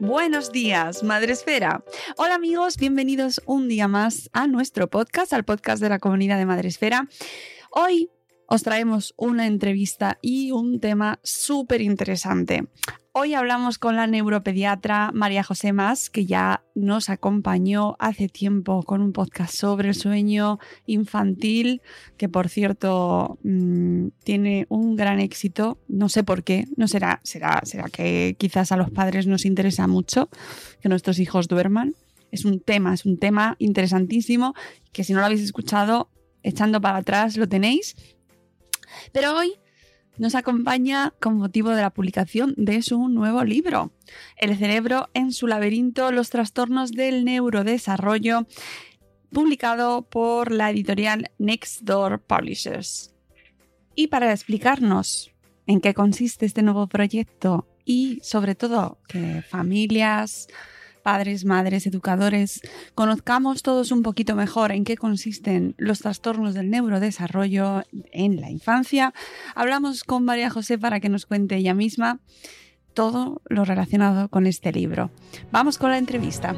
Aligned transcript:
Buenos 0.00 0.52
días, 0.52 1.02
Madre 1.02 1.32
Esfera. 1.32 1.82
Hola 2.16 2.36
amigos, 2.36 2.76
bienvenidos 2.76 3.42
un 3.46 3.68
día 3.68 3.88
más 3.88 4.30
a 4.32 4.46
nuestro 4.46 4.88
podcast, 4.88 5.32
al 5.32 5.44
podcast 5.44 5.82
de 5.82 5.88
la 5.88 5.98
comunidad 5.98 6.38
de 6.38 6.46
Madre 6.46 6.68
Esfera. 6.68 7.08
Hoy 7.72 8.08
os 8.50 8.62
traemos 8.62 9.12
una 9.18 9.46
entrevista 9.46 10.18
y 10.22 10.52
un 10.52 10.80
tema 10.80 11.20
súper 11.22 11.82
interesante. 11.82 12.66
Hoy 13.12 13.34
hablamos 13.34 13.78
con 13.78 13.96
la 13.96 14.06
neuropediatra 14.06 15.10
María 15.12 15.42
José 15.42 15.74
Más, 15.74 16.08
que 16.08 16.24
ya 16.24 16.64
nos 16.74 17.10
acompañó 17.10 17.96
hace 17.98 18.28
tiempo 18.28 18.82
con 18.84 19.02
un 19.02 19.12
podcast 19.12 19.54
sobre 19.54 19.88
el 19.88 19.94
sueño 19.94 20.58
infantil, 20.86 21.82
que 22.16 22.30
por 22.30 22.48
cierto 22.48 23.38
mmm, 23.42 24.08
tiene 24.24 24.64
un 24.70 24.96
gran 24.96 25.20
éxito. 25.20 25.78
No 25.86 26.08
sé 26.08 26.24
por 26.24 26.42
qué, 26.42 26.64
no 26.76 26.88
será, 26.88 27.20
será, 27.24 27.60
será 27.64 27.90
que 27.90 28.34
quizás 28.38 28.72
a 28.72 28.78
los 28.78 28.90
padres 28.90 29.26
nos 29.26 29.44
interesa 29.44 29.86
mucho 29.86 30.30
que 30.80 30.88
nuestros 30.88 31.18
hijos 31.18 31.48
duerman. 31.48 31.96
Es 32.30 32.46
un 32.46 32.60
tema, 32.60 32.94
es 32.94 33.04
un 33.04 33.18
tema 33.18 33.56
interesantísimo, 33.58 34.54
que 34.92 35.04
si 35.04 35.12
no 35.12 35.20
lo 35.20 35.26
habéis 35.26 35.42
escuchado, 35.42 36.08
echando 36.42 36.80
para 36.80 36.98
atrás 36.98 37.36
lo 37.36 37.46
tenéis. 37.46 37.94
Pero 39.12 39.36
hoy 39.36 39.54
nos 40.18 40.34
acompaña 40.34 41.14
con 41.20 41.36
motivo 41.36 41.70
de 41.70 41.82
la 41.82 41.90
publicación 41.90 42.54
de 42.56 42.82
su 42.82 43.08
nuevo 43.08 43.44
libro, 43.44 43.92
El 44.36 44.56
cerebro 44.56 45.08
en 45.14 45.32
su 45.32 45.46
laberinto, 45.46 46.10
los 46.10 46.30
trastornos 46.30 46.90
del 46.90 47.24
neurodesarrollo, 47.24 48.46
publicado 49.32 50.02
por 50.02 50.50
la 50.50 50.70
editorial 50.70 51.30
Next 51.38 51.82
Door 51.82 52.20
Publishers. 52.22 53.14
Y 53.94 54.08
para 54.08 54.32
explicarnos 54.32 55.30
en 55.66 55.80
qué 55.80 55.94
consiste 55.94 56.46
este 56.46 56.62
nuevo 56.62 56.86
proyecto 56.86 57.68
y 57.84 58.20
sobre 58.22 58.54
todo 58.54 58.98
que 59.06 59.42
familias, 59.42 60.48
padres, 61.08 61.46
madres, 61.46 61.86
educadores, 61.86 62.60
conozcamos 62.94 63.62
todos 63.62 63.92
un 63.92 64.02
poquito 64.02 64.34
mejor 64.34 64.72
en 64.72 64.84
qué 64.84 64.98
consisten 64.98 65.74
los 65.78 66.00
trastornos 66.00 66.52
del 66.52 66.68
neurodesarrollo 66.68 67.82
en 68.12 68.42
la 68.42 68.50
infancia. 68.50 69.14
Hablamos 69.54 70.04
con 70.04 70.26
María 70.26 70.50
José 70.50 70.76
para 70.76 71.00
que 71.00 71.08
nos 71.08 71.24
cuente 71.24 71.56
ella 71.56 71.72
misma 71.72 72.20
todo 72.92 73.40
lo 73.48 73.64
relacionado 73.64 74.28
con 74.28 74.46
este 74.46 74.70
libro. 74.70 75.10
Vamos 75.50 75.78
con 75.78 75.92
la 75.92 75.96
entrevista. 75.96 76.54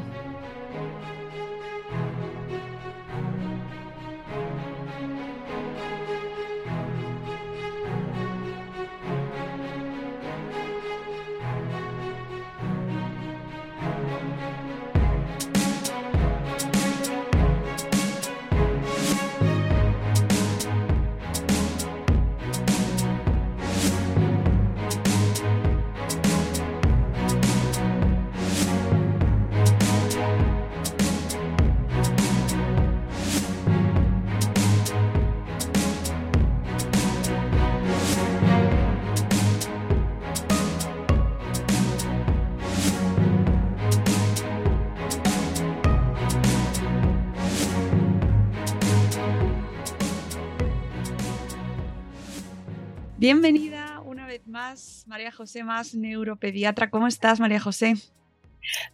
Bienvenida 53.21 54.01
una 54.03 54.25
vez 54.25 54.47
más, 54.47 55.05
María 55.07 55.31
José 55.31 55.63
Más, 55.63 55.93
neuropediatra. 55.93 56.89
¿Cómo 56.89 57.05
estás, 57.05 57.39
María 57.39 57.59
José? 57.59 57.93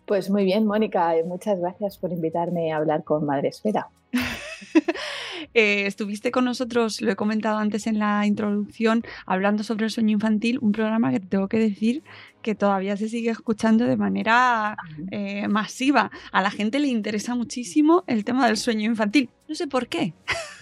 Pues 0.05 0.29
muy 0.29 0.43
bien, 0.43 0.65
Mónica. 0.65 1.13
Muchas 1.25 1.57
gracias 1.57 1.97
por 1.97 2.11
invitarme 2.11 2.73
a 2.73 2.75
hablar 2.75 3.05
con 3.05 3.25
Madre 3.25 3.47
Esfera. 3.47 3.87
eh, 5.53 5.85
estuviste 5.85 6.31
con 6.31 6.43
nosotros, 6.43 6.99
lo 6.99 7.09
he 7.09 7.15
comentado 7.15 7.57
antes 7.57 7.87
en 7.87 7.99
la 7.99 8.25
introducción, 8.25 9.01
hablando 9.25 9.63
sobre 9.63 9.85
el 9.85 9.91
sueño 9.91 10.11
infantil, 10.11 10.59
un 10.61 10.73
programa 10.73 11.09
que 11.11 11.21
tengo 11.21 11.47
que 11.47 11.59
decir 11.59 12.03
que 12.41 12.53
todavía 12.53 12.97
se 12.97 13.07
sigue 13.07 13.29
escuchando 13.29 13.85
de 13.85 13.95
manera 13.95 14.75
eh, 15.09 15.47
masiva. 15.47 16.11
A 16.33 16.41
la 16.41 16.51
gente 16.51 16.79
le 16.79 16.89
interesa 16.89 17.33
muchísimo 17.33 18.03
el 18.07 18.25
tema 18.25 18.47
del 18.47 18.57
sueño 18.57 18.89
infantil. 18.89 19.29
No 19.47 19.55
sé 19.55 19.67
por 19.67 19.87
qué. 19.87 20.13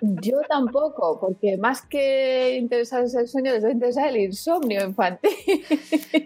Yo 0.00 0.40
tampoco, 0.48 1.18
porque 1.20 1.56
más 1.56 1.82
que 1.82 2.56
interesarse 2.58 3.20
el 3.20 3.28
sueño, 3.28 3.52
les 3.52 3.64
interesa 3.64 4.08
el 4.08 4.16
insomnio 4.16 4.84
infantil. 4.84 5.30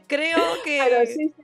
Creo 0.06 0.38
que, 0.64 1.06
sí, 1.06 1.14
sí. 1.14 1.34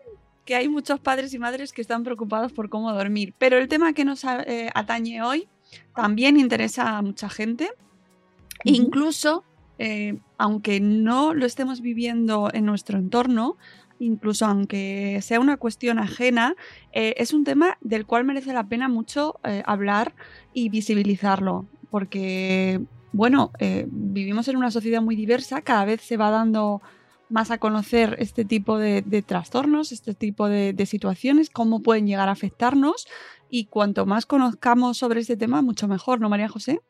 que 0.45 0.55
hay 0.55 0.69
muchos 0.69 1.01
padres 1.01 1.33
y 1.35 1.39
madres 1.39 1.73
que 1.73 1.83
están 1.83 2.03
preocupados 2.03 2.53
por 2.53 2.69
cómo 2.69 2.93
dormir, 2.93 3.35
pero 3.39 3.59
el 3.59 3.69
tema 3.69 3.93
que 3.93 4.05
nos 4.05 4.25
eh, 4.25 4.71
atañe 4.75 5.23
hoy 5.23 5.49
también 5.95 6.39
interesa 6.39 6.99
a 6.99 7.03
mucha 7.03 7.29
gente, 7.29 7.65
uh 7.65 8.69
-huh. 8.69 8.77
incluso 8.77 9.45
eh, 9.79 10.19
aunque 10.39 10.81
no 10.81 11.35
lo 11.35 11.47
estemos 11.47 11.81
viviendo 11.81 12.49
en 12.53 12.65
nuestro 12.65 12.99
entorno, 12.99 13.57
incluso 13.99 14.47
aunque 14.47 15.19
sea 15.23 15.41
una 15.41 15.57
cuestión 15.57 15.99
ajena, 15.99 16.55
eh, 16.93 17.15
es 17.17 17.33
un 17.33 17.45
tema 17.45 17.79
del 17.81 18.07
cual 18.07 18.25
merece 18.25 18.53
la 18.53 18.65
pena 18.65 18.89
mucho 18.89 19.41
eh, 19.45 19.63
hablar 19.67 20.15
y 20.53 20.69
visibilizarlo, 20.69 21.67
porque 21.95 22.81
bueno, 23.13 23.53
eh, 23.61 23.87
vivimos 23.89 24.49
en 24.49 24.57
una 24.57 24.73
sociedad 24.73 25.01
muy 25.01 25.15
diversa, 25.15 25.63
cada 25.63 25.85
vez 25.85 26.01
se 26.01 26.17
va 26.17 26.29
dando 26.29 26.83
más 27.29 27.53
a 27.53 27.59
conocer 27.59 28.17
este 28.19 28.45
tipo 28.45 28.79
de, 28.79 29.03
trastornos, 29.25 29.93
este 29.93 30.13
tipo 30.13 30.49
de, 30.49 30.75
situaciones, 30.87 31.51
cómo 31.51 31.85
pueden 31.85 32.09
llegar 32.09 32.29
a 32.29 32.33
afectarnos 32.33 33.07
y 33.49 33.67
cuanto 33.67 34.07
más 34.07 34.27
conozcamos 34.27 34.99
sobre 34.99 35.21
este 35.21 35.37
tema, 35.37 35.63
mucho 35.63 35.87
mejor, 35.87 36.21
¿no, 36.21 36.29
María 36.29 36.49
José? 36.49 36.81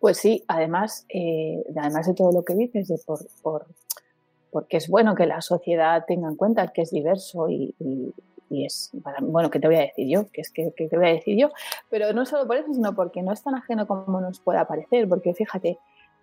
Pues 0.00 0.16
sí, 0.16 0.42
además, 0.48 1.06
eh, 1.08 1.62
además 1.76 2.08
de 2.08 2.14
todo 2.14 2.32
lo 2.32 2.42
que 2.44 2.56
dices, 2.56 2.88
de 2.88 2.98
por, 3.06 3.20
por, 3.42 3.66
porque 4.50 4.78
es 4.78 4.88
bueno 4.88 5.14
que 5.14 5.26
la 5.26 5.40
sociedad 5.40 6.04
tenga 6.04 6.28
en 6.28 6.34
cuenta 6.34 6.66
que 6.72 6.82
es 6.82 6.90
diverso 6.90 7.48
y- 7.48 7.76
y 8.50 8.66
es, 8.66 8.90
para- 9.02 9.18
bueno, 9.22 9.50
¿qué 9.50 9.60
te 9.60 9.68
voy 9.68 9.76
a 9.76 9.80
decir 9.80 10.08
yo? 10.08 10.28
Que 10.30 10.40
es 10.42 10.50
que, 10.50 10.72
que 10.76 10.88
te 10.88 10.96
voy 10.98 11.06
a 11.06 11.12
decir 11.12 11.38
yo? 11.38 11.50
Pero 11.88 12.12
no 12.12 12.26
solo 12.26 12.46
por 12.46 12.56
eso, 12.56 12.74
sino 12.74 12.94
porque 12.94 13.22
no 13.22 13.32
es 13.32 13.42
tan 13.42 13.54
ajeno 13.54 13.86
como 13.86 14.20
nos 14.20 14.40
pueda 14.40 14.66
parecer, 14.66 15.08
porque 15.08 15.32
fíjate, 15.34 15.78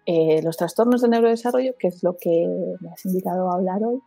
eh, 0.05 0.41
los 0.43 0.57
trastornos 0.57 1.01
del 1.01 1.11
neurodesarrollo, 1.11 1.73
que 1.79 1.87
es 1.87 2.03
lo 2.03 2.15
que 2.17 2.47
me 2.81 2.89
has 2.91 3.05
invitado 3.05 3.49
a 3.49 3.55
hablar 3.55 3.83
hoy, 3.83 3.99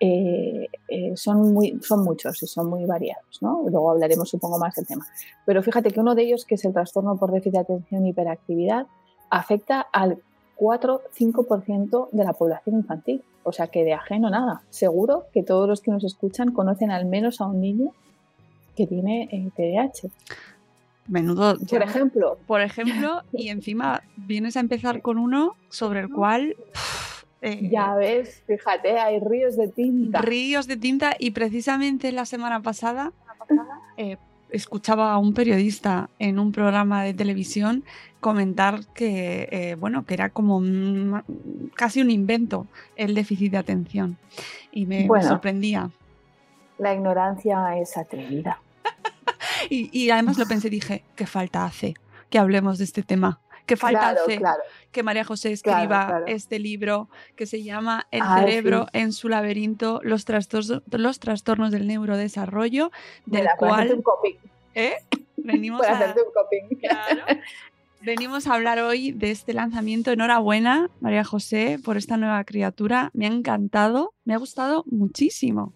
eh, 0.00 0.66
eh, 0.88 1.12
son, 1.16 1.52
muy, 1.52 1.78
son 1.80 2.02
muchos 2.02 2.42
y 2.42 2.46
son 2.46 2.68
muy 2.68 2.84
variados, 2.86 3.38
¿no? 3.40 3.62
Luego 3.68 3.90
hablaremos, 3.92 4.28
supongo, 4.28 4.58
más 4.58 4.74
del 4.74 4.86
tema. 4.86 5.06
Pero 5.46 5.62
fíjate 5.62 5.90
que 5.92 6.00
uno 6.00 6.14
de 6.14 6.22
ellos, 6.24 6.44
que 6.44 6.56
es 6.56 6.64
el 6.64 6.72
trastorno 6.72 7.16
por 7.16 7.30
déficit 7.30 7.52
de 7.52 7.58
atención 7.60 8.04
y 8.04 8.10
hiperactividad, 8.10 8.86
afecta 9.30 9.80
al 9.80 10.22
4-5% 10.62 12.10
de 12.12 12.24
la 12.24 12.32
población 12.32 12.76
infantil. 12.76 13.22
O 13.42 13.52
sea 13.52 13.66
que 13.66 13.82
de 13.82 13.92
ajeno 13.92 14.30
nada. 14.30 14.62
Seguro 14.70 15.24
que 15.32 15.42
todos 15.42 15.68
los 15.68 15.80
que 15.80 15.90
nos 15.90 16.04
escuchan 16.04 16.52
conocen 16.52 16.92
al 16.92 17.06
menos 17.06 17.40
a 17.40 17.46
un 17.46 17.60
niño 17.60 17.90
que 18.76 18.86
tiene 18.86 19.28
eh, 19.32 19.50
TDAH. 19.56 20.08
Menudo. 21.08 21.58
Por 21.68 21.82
ejemplo, 21.82 22.38
Por 22.46 22.60
ejemplo, 22.60 23.22
y 23.32 23.48
encima 23.48 24.02
vienes 24.16 24.56
a 24.56 24.60
empezar 24.60 25.02
con 25.02 25.18
uno 25.18 25.56
sobre 25.68 26.00
el 26.00 26.08
cual 26.08 26.54
eh, 27.40 27.68
ya 27.70 27.96
ves, 27.96 28.44
fíjate, 28.46 29.00
hay 29.00 29.18
ríos 29.18 29.56
de 29.56 29.66
tinta. 29.66 30.20
ríos 30.20 30.68
de 30.68 30.76
tinta 30.76 31.16
y 31.18 31.32
precisamente 31.32 32.12
la 32.12 32.24
semana 32.24 32.62
pasada 32.62 33.12
eh, 33.96 34.16
escuchaba 34.52 35.12
a 35.12 35.18
un 35.18 35.34
periodista 35.34 36.08
en 36.18 36.38
un 36.38 36.52
programa 36.52 37.02
de 37.02 37.14
televisión 37.14 37.84
comentar 38.20 38.86
que 38.94 39.48
eh, 39.50 39.74
bueno 39.74 40.04
que 40.06 40.14
era 40.14 40.30
como 40.30 40.56
un- 40.58 41.22
casi 41.74 42.00
un 42.00 42.10
invento 42.10 42.66
el 42.96 43.14
déficit 43.14 43.50
de 43.52 43.58
atención 43.58 44.16
y 44.70 44.86
me, 44.86 45.06
Bueno. 45.06 45.26
sorprendía 45.28 45.90
La 46.78 46.94
ignorancia 46.94 47.76
es 47.78 47.96
atrevida. 47.96 48.60
y, 49.70 49.88
y 49.98 50.10
además 50.10 50.38
lo 50.38 50.46
pensé 50.46 50.70
dije 50.70 51.02
qué 51.16 51.26
falta 51.26 51.64
hace 51.64 51.94
que 52.30 52.38
hablemos 52.38 52.78
de 52.78 52.84
este 52.84 53.02
tema 53.02 53.40
qué 53.66 53.76
falta 53.76 54.00
Claro, 54.00 54.20
hace 54.26 54.36
claro. 54.38 54.62
que 54.90 55.02
María 55.02 55.24
José 55.24 55.52
escriba 55.52 56.06
claro. 56.06 56.24
este 56.26 56.58
libro 56.58 57.08
que 57.36 57.46
se 57.46 57.62
llama 57.62 58.06
El 58.10 58.22
Ay, 58.24 58.40
cerebro 58.44 58.86
sí. 58.92 58.98
en 58.98 59.12
su 59.12 59.28
laberinto, 59.28 60.00
los, 60.02 60.24
trastornos, 60.24 60.82
los 60.90 61.20
trastornos 61.20 61.70
del 61.70 61.86
neurodesarrollo, 61.86 62.90
del 63.26 63.42
Mira, 63.42 63.54
cual 63.56 63.92
un 63.92 64.02
coping. 64.02 64.36
¿eh? 64.74 64.96
venimos, 65.36 65.86
a, 65.86 65.92
un 65.92 66.32
coping. 66.32 66.78
venimos 68.00 68.46
a 68.46 68.54
hablar 68.54 68.78
hoy 68.80 69.12
de 69.12 69.30
este 69.30 69.52
lanzamiento. 69.52 70.10
Enhorabuena, 70.10 70.90
María 71.00 71.24
José, 71.24 71.78
por 71.84 71.96
esta 71.96 72.16
nueva 72.16 72.42
criatura. 72.44 73.10
Me 73.14 73.26
ha 73.26 73.30
encantado, 73.30 74.14
me 74.24 74.34
ha 74.34 74.38
gustado 74.38 74.84
muchísimo. 74.86 75.72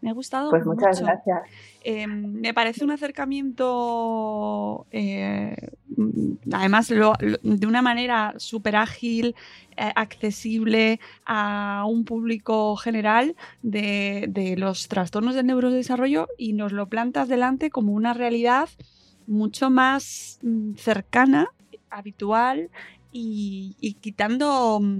Me 0.00 0.10
ha 0.10 0.12
gustado 0.14 0.50
Pues 0.50 0.64
muchas 0.64 1.00
mucho. 1.00 1.06
gracias. 1.06 1.40
Eh, 1.82 2.06
me 2.06 2.52
parece 2.54 2.84
un 2.84 2.90
acercamiento, 2.90 4.86
eh, 4.90 5.56
además, 6.52 6.90
lo- 6.90 7.14
lo- 7.20 7.38
de 7.42 7.66
una 7.66 7.82
manera 7.82 8.34
súper 8.38 8.76
ágil, 8.76 9.34
eh, 9.76 9.92
accesible 9.94 11.00
a 11.26 11.84
un 11.88 12.04
público 12.04 12.76
general 12.76 13.34
de, 13.62 14.26
de 14.28 14.56
los 14.56 14.88
trastornos 14.88 15.34
del 15.34 15.46
neurodesarrollo 15.46 16.28
y 16.38 16.52
nos 16.52 16.72
lo 16.72 16.86
plantas 16.88 17.28
delante 17.28 17.70
como 17.70 17.92
una 17.92 18.12
realidad 18.14 18.68
mucho 19.26 19.70
más 19.70 20.38
mm, 20.42 20.74
cercana, 20.74 21.48
habitual 21.90 22.70
y, 23.12 23.76
y 23.80 23.94
quitando 23.94 24.80
mm, 24.80 24.98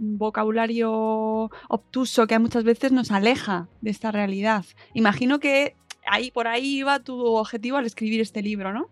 vocabulario 0.00 1.50
obtuso 1.68 2.26
que 2.26 2.38
muchas 2.38 2.64
veces 2.64 2.90
nos 2.90 3.10
aleja 3.10 3.68
de 3.82 3.90
esta 3.90 4.10
realidad. 4.10 4.64
Imagino 4.94 5.38
que 5.38 5.76
ahí 6.06 6.30
por 6.30 6.48
ahí 6.48 6.78
iba 6.78 6.98
tu 7.00 7.24
objetivo 7.36 7.76
al 7.76 7.86
escribir 7.86 8.20
este 8.20 8.42
libro, 8.42 8.72
¿no? 8.72 8.88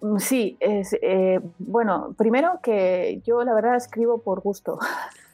Mm, 0.00 0.18
Sí, 0.18 0.56
es, 0.60 0.96
eh, 1.02 1.40
bueno, 1.58 2.14
primero 2.16 2.60
que 2.62 3.20
yo 3.26 3.42
la 3.44 3.52
verdad 3.52 3.76
escribo 3.76 4.18
por 4.18 4.40
gusto. 4.40 4.78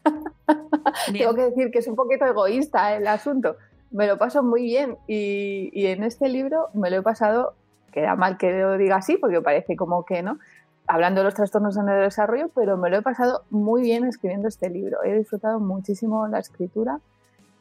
Tengo 1.13 1.35
que 1.35 1.43
decir 1.43 1.71
que 1.71 1.79
es 1.79 1.87
un 1.87 1.95
poquito 1.95 2.25
egoísta 2.25 2.97
el 2.97 3.07
asunto. 3.07 3.57
Me 3.91 4.07
lo 4.07 4.19
paso 4.19 4.43
muy 4.43 4.63
bien 4.63 4.97
y, 5.07 5.71
y 5.73 5.87
en 5.87 6.03
este 6.03 6.29
libro 6.29 6.69
me 6.75 6.91
lo 6.91 6.97
he 6.97 7.03
pasado, 7.03 7.55
queda 7.93 8.17
mal 8.17 8.39
que 8.39 8.53
lo 8.53 8.77
diga 8.77 8.97
así 8.97 9.17
porque 9.17 9.41
parece 9.41 9.77
como 9.77 10.05
que 10.05 10.23
no, 10.23 10.39
hablando 10.87 11.21
de 11.21 11.25
los 11.25 11.35
trastornos 11.35 11.75
de 11.75 11.83
neurodesarrollo, 11.83 12.49
pero 12.55 12.77
me 12.77 12.91
lo 12.91 12.99
he 12.99 13.03
pasado 13.03 13.43
muy 13.51 13.83
bien 13.83 14.05
escribiendo 14.05 14.49
este 14.49 14.71
libro. 14.71 15.03
He 15.05 15.17
disfrutado 15.17 15.61
muchísimo 15.61 16.27
la 16.29 16.39
escritura. 16.39 17.01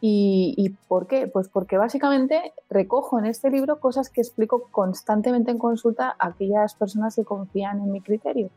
¿Y, 0.01 0.53
y 0.57 0.69
por 0.87 1.07
qué? 1.07 1.27
Pues 1.27 1.47
porque 1.47 1.77
básicamente 1.77 2.53
recojo 2.69 3.17
en 3.17 3.25
este 3.25 3.49
libro 3.49 3.79
cosas 3.79 4.09
que 4.09 4.21
explico 4.21 4.67
constantemente 4.69 5.51
en 5.51 5.57
consulta 5.57 6.15
a 6.19 6.27
aquellas 6.27 6.75
personas 6.75 7.15
que 7.15 7.23
confían 7.23 7.79
en 7.79 7.91
mi 7.91 8.01
criterio. 8.01 8.49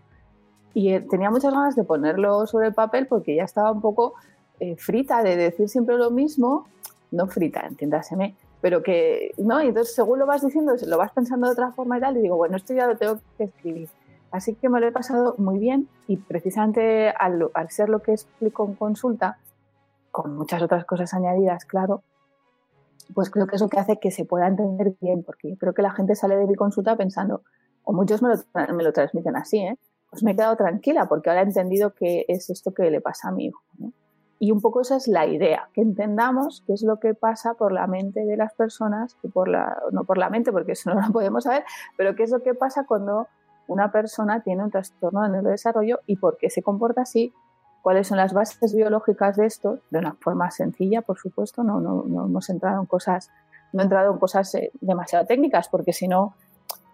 Y 0.74 0.92
eh, 0.92 1.00
tenía 1.00 1.30
muchas 1.30 1.52
ganas 1.52 1.76
de 1.76 1.84
ponerlo 1.84 2.46
sobre 2.46 2.68
el 2.68 2.74
papel 2.74 3.06
porque 3.06 3.34
ya 3.34 3.44
estaba 3.44 3.72
un 3.72 3.80
poco 3.80 4.14
eh, 4.60 4.76
frita 4.76 5.22
de 5.22 5.36
decir 5.36 5.68
siempre 5.68 5.96
lo 5.96 6.10
mismo, 6.10 6.66
no 7.10 7.26
frita, 7.28 7.66
entiéndaseme, 7.66 8.34
pero 8.60 8.82
que, 8.82 9.32
¿no? 9.38 9.62
Y 9.62 9.68
entonces 9.68 9.94
según 9.94 10.18
lo 10.18 10.26
vas 10.26 10.42
diciendo, 10.42 10.74
lo 10.86 10.98
vas 10.98 11.12
pensando 11.12 11.46
de 11.46 11.52
otra 11.52 11.72
forma 11.72 11.98
y 11.98 12.00
tal, 12.00 12.16
y 12.16 12.22
digo, 12.22 12.36
bueno, 12.36 12.56
esto 12.56 12.74
ya 12.74 12.86
lo 12.86 12.96
tengo 12.96 13.18
que 13.36 13.44
escribir. 13.44 13.88
Así 14.30 14.54
que 14.54 14.68
me 14.68 14.80
lo 14.80 14.86
he 14.86 14.92
pasado 14.92 15.34
muy 15.38 15.58
bien 15.58 15.88
y 16.06 16.18
precisamente 16.18 17.10
al, 17.10 17.50
ser 17.70 17.88
lo 17.88 18.00
que 18.00 18.12
explico 18.12 18.66
en 18.66 18.74
consulta, 18.74 19.38
con 20.10 20.36
muchas 20.36 20.62
otras 20.62 20.84
cosas 20.84 21.14
añadidas, 21.14 21.64
claro, 21.64 22.02
pues 23.14 23.30
creo 23.30 23.46
que 23.46 23.56
es 23.56 23.62
lo 23.62 23.68
que 23.68 23.78
hace 23.78 23.98
que 23.98 24.10
se 24.10 24.26
pueda 24.26 24.46
entender 24.46 24.94
bien, 25.00 25.22
porque 25.22 25.56
creo 25.58 25.72
que 25.72 25.82
la 25.82 25.92
gente 25.92 26.14
sale 26.14 26.36
de 26.36 26.46
mi 26.46 26.56
consulta 26.56 26.96
pensando, 26.96 27.42
o 27.84 27.92
muchos 27.92 28.22
me 28.22 28.28
lo, 28.82 28.92
transmiten 28.92 29.36
así, 29.36 29.60
¿eh? 29.60 29.78
pues 30.10 30.22
me 30.22 30.32
he 30.32 30.36
quedado 30.36 30.56
tranquila 30.56 31.06
porque 31.06 31.30
ahora 31.30 31.42
he 31.42 31.44
entendido 31.44 31.94
que 31.94 32.26
es 32.28 32.50
esto 32.50 32.72
que 32.72 32.90
le 32.90 33.00
pasa 33.00 33.28
a 33.28 33.32
mi 33.32 33.46
hijo. 33.46 33.62
Y 34.40 34.52
un 34.52 34.60
poco 34.60 34.82
esa 34.82 34.96
es 34.96 35.08
la 35.08 35.26
idea, 35.26 35.68
que 35.72 35.80
entendamos 35.80 36.62
qué 36.66 36.74
es 36.74 36.82
lo 36.82 37.00
que 37.00 37.14
pasa 37.14 37.54
por 37.54 37.72
la 37.72 37.86
mente 37.86 38.24
de 38.24 38.36
las 38.36 38.52
personas, 38.54 39.16
y 39.22 39.28
por 39.28 39.48
la, 39.48 39.76
no 39.90 40.04
por 40.04 40.18
la 40.18 40.28
mente, 40.28 40.52
porque 40.52 40.72
eso 40.72 40.92
no 40.94 41.00
lo 41.00 41.12
podemos 41.12 41.44
saber, 41.44 41.64
pero 41.96 42.14
qué 42.14 42.24
es 42.24 42.30
lo 42.30 42.42
que 42.42 42.54
pasa 42.54 42.84
cuando 42.84 43.26
una 43.68 43.92
persona 43.92 44.42
tiene 44.42 44.64
un 44.64 44.70
trastorno 44.70 45.22
de 45.22 45.28
neurodesarrollo 45.28 46.00
y 46.06 46.16
por 46.16 46.38
qué 46.38 46.50
se 46.50 46.62
comporta 46.62 47.02
así, 47.02 47.32
cuáles 47.82 48.08
son 48.08 48.16
las 48.16 48.32
bases 48.32 48.74
biológicas 48.74 49.36
de 49.36 49.46
esto, 49.46 49.78
de 49.90 49.98
una 49.98 50.14
forma 50.20 50.50
sencilla, 50.50 51.02
por 51.02 51.18
supuesto, 51.18 51.62
no, 51.62 51.80
no, 51.80 52.04
hemos 52.26 52.50
entrado 52.50 52.80
en 52.80 52.86
cosas, 52.86 53.30
no 53.72 53.80
he 53.80 53.84
entrado 53.84 54.12
en 54.12 54.18
cosas 54.18 54.54
eh, 54.56 54.70
demasiado 54.80 55.26
técnicas, 55.26 55.68
porque 55.68 55.92
si 55.92 56.08
no 56.08 56.34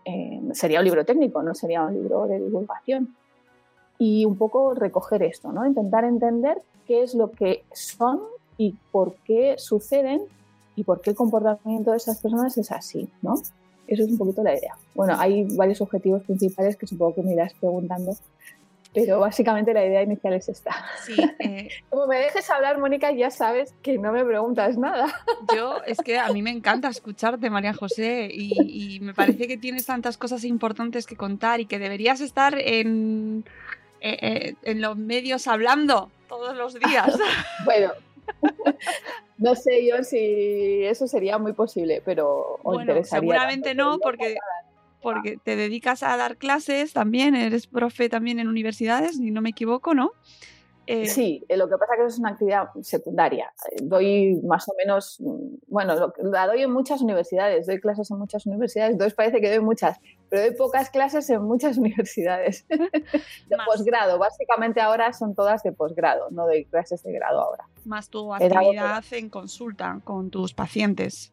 eh, 0.05 0.43
sería 0.53 0.81
un 0.81 0.85
libro 0.85 1.05
técnico, 1.05 1.43
no 1.43 1.55
sería 1.55 1.83
un 1.83 1.95
libro 1.95 2.27
de 2.27 2.41
divulgación. 2.41 3.17
Y 3.97 4.25
un 4.25 4.37
poco 4.37 4.75
recoger 4.75 5.23
esto, 5.23 5.53
¿no? 5.53 5.65
Intentar 5.65 6.05
entender 6.05 6.61
qué 6.87 7.05
es 7.05 7.15
lo 7.15 7.31
que 7.31 7.65
son 7.73 8.21
y 8.59 8.77
por 8.91 9.15
qué 9.25 9.55
suceden 9.57 10.23
y 10.77 10.83
por 10.83 11.01
qué 11.01 11.11
el 11.11 11.17
comportamiento 11.17 11.93
de 11.93 11.99
esas 11.99 12.21
personas 12.21 12.59
es 12.59 12.73
así, 12.73 13.09
¿no? 13.23 13.35
Eso 13.87 14.03
es 14.03 14.11
un 14.11 14.19
poquito 14.19 14.43
la 14.43 14.53
idea. 14.57 14.77
Bueno, 14.95 15.15
hay 15.19 15.45
varios 15.57 15.81
objetivos 15.81 16.23
principales 16.23 16.77
que 16.77 16.87
supongo 16.87 17.17
que 17.17 17.23
me 17.23 17.33
irás 17.33 17.53
preguntando, 17.55 18.17
pero 18.95 19.19
básicamente 19.21 19.75
la 19.75 19.85
idea 19.85 20.03
inicial 20.03 20.35
es 20.35 20.49
esta. 20.49 20.75
Sí, 21.05 21.17
eh, 21.41 21.69
Como 21.91 22.07
me 22.07 22.17
dejes 22.19 22.49
hablar, 22.51 22.79
Mónica, 22.79 23.11
ya 23.13 23.31
sabes 23.31 23.75
que 23.83 23.99
no 23.99 24.13
me 24.13 24.25
preguntas 24.25 24.79
nada. 24.79 25.07
yo 25.55 25.83
es 25.87 25.99
que 25.99 26.19
a 26.19 26.29
mí 26.33 26.43
me 26.43 26.51
encanta 26.51 26.89
escucharte, 26.89 27.51
María 27.51 27.75
José, 27.75 28.29
y, 28.33 28.97
y 28.97 29.01
me 29.01 29.15
parece 29.15 29.49
que 29.49 29.57
tienes 29.57 29.87
tantas 29.87 30.17
cosas 30.17 30.45
importantes 30.45 31.07
que 31.07 31.17
contar 31.17 31.61
y 31.61 31.67
que 31.67 31.79
deberías 31.79 32.21
estar 32.21 32.57
en, 32.59 33.45
eh, 34.01 34.19
eh, 34.21 34.55
en 34.63 34.83
los 34.83 34.97
medios 34.99 35.47
hablando 35.49 36.11
todos 36.29 36.57
los 36.57 36.75
días. 36.75 37.19
Bueno, 37.65 37.93
no 39.39 39.55
sé 39.55 39.87
yo 39.87 40.03
si 40.03 40.85
eso 40.85 41.07
sería 41.07 41.39
muy 41.39 41.53
posible, 41.53 42.03
pero 42.05 42.57
os 42.57 42.63
Bueno, 42.65 42.81
interesaría. 42.83 43.21
seguramente 43.21 43.75
no, 43.75 43.99
porque, 43.99 44.37
porque 45.01 45.39
te 45.43 45.57
dedicas 45.57 46.03
a 46.03 46.17
dar 46.17 46.37
clases 46.37 46.93
también, 46.93 47.35
eres 47.35 47.67
profe 47.67 48.09
también 48.09 48.39
en 48.39 48.49
universidades, 48.49 49.17
si 49.17 49.31
no 49.31 49.43
me 49.43 49.51
equivoco, 49.51 49.95
¿no? 49.95 50.13
Eh, 50.87 51.07
Sí, 51.07 51.43
eh, 51.49 51.57
lo 51.57 51.67
que 51.67 51.77
pasa 51.79 51.95
es 51.95 51.99
que 51.99 52.05
eso 52.07 52.15
es 52.15 52.19
una 52.21 52.31
actividad 52.31 52.69
secundaria. 52.83 53.51
Eh, 53.73 53.77
Doy 53.83 54.39
más 54.45 54.69
o 54.69 54.75
menos, 54.77 55.17
mm, 55.19 55.55
bueno, 55.67 55.95
lo- 55.95 56.13
la 56.31 56.47
doy 56.47 56.63
en 56.63 56.71
muchas 56.73 57.01
universidades, 57.01 57.67
doy 57.67 57.81
clases 57.81 58.11
en 58.11 58.19
muchas 58.19 58.45
universidades, 58.45 58.93
entonces 58.93 59.15
parece 59.15 59.41
que 59.41 59.49
doy 59.51 59.61
muchas, 59.65 59.99
pero 60.35 60.47
hay 60.47 60.51
pocas 60.57 60.91
clases 60.91 61.31
en 61.31 61.43
muchas 61.45 61.79
universidades 61.79 62.67
de 62.69 63.57
posgrado. 63.67 64.19
Básicamente 64.19 64.81
ahora 64.81 65.13
son 65.13 65.33
todas 65.37 65.63
de 65.63 65.71
posgrado, 65.71 66.29
no 66.31 66.47
de 66.47 66.65
clases 66.65 67.05
de 67.05 67.13
grado 67.13 67.41
ahora. 67.41 67.69
Más 67.85 68.09
tu 68.09 68.35
actividad 68.35 69.05
en 69.13 69.29
consulta 69.31 70.01
con 70.03 70.31
tus 70.31 70.53
pacientes. 70.53 71.33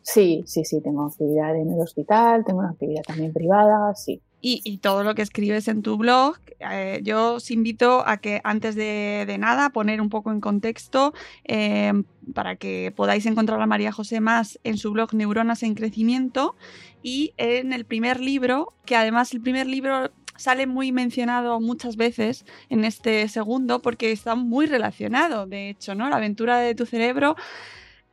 Sí, 0.00 0.42
sí, 0.46 0.64
sí, 0.64 0.80
tengo 0.80 1.06
actividad 1.06 1.54
en 1.54 1.70
el 1.70 1.80
hospital, 1.80 2.44
tengo 2.46 2.60
una 2.60 2.70
actividad 2.70 3.02
también 3.02 3.32
privada, 3.32 3.94
sí 3.94 4.22
y, 4.46 4.76
todo 4.78 5.04
lo 5.04 5.14
que 5.14 5.22
escribes 5.22 5.68
en 5.68 5.80
tu 5.80 5.96
blog. 5.96 6.36
Eh, 6.60 7.00
yo 7.02 7.34
os 7.34 7.50
invito 7.50 8.06
a 8.06 8.18
que 8.18 8.42
antes 8.44 8.74
de, 8.74 9.36
nada 9.38 9.70
poner 9.70 10.02
un 10.02 10.10
poco 10.10 10.32
en 10.32 10.40
contexto 10.40 11.14
eh, 11.44 11.92
para 12.34 12.56
que 12.56 12.92
podáis 12.94 13.24
encontrar 13.24 13.60
a 13.62 13.66
María 13.66 13.90
José 13.90 14.20
más 14.20 14.60
en 14.62 14.76
su 14.76 14.92
blog 14.92 15.14
Neuronas 15.14 15.62
en 15.62 15.74
Crecimiento 15.74 16.56
y 17.02 17.32
en 17.38 17.72
el 17.72 17.86
primer 17.86 18.20
libro, 18.20 18.74
que 18.84 18.96
además 18.96 19.32
el 19.32 19.40
primer 19.40 19.66
libro 19.66 20.10
sale 20.36 20.66
muy 20.66 20.92
mencionado 20.92 21.58
muchas 21.60 21.96
veces 21.96 22.44
en 22.68 22.84
este 22.84 23.28
segundo 23.28 23.80
porque 23.80 24.12
está 24.12 24.34
muy 24.34 24.66
relacionado, 24.66 25.46
de 25.46 25.70
hecho, 25.70 25.94
¿no? 25.94 26.10
La 26.10 26.16
aventura 26.16 26.58
de 26.58 26.74
tu 26.74 26.84
cerebro 26.84 27.34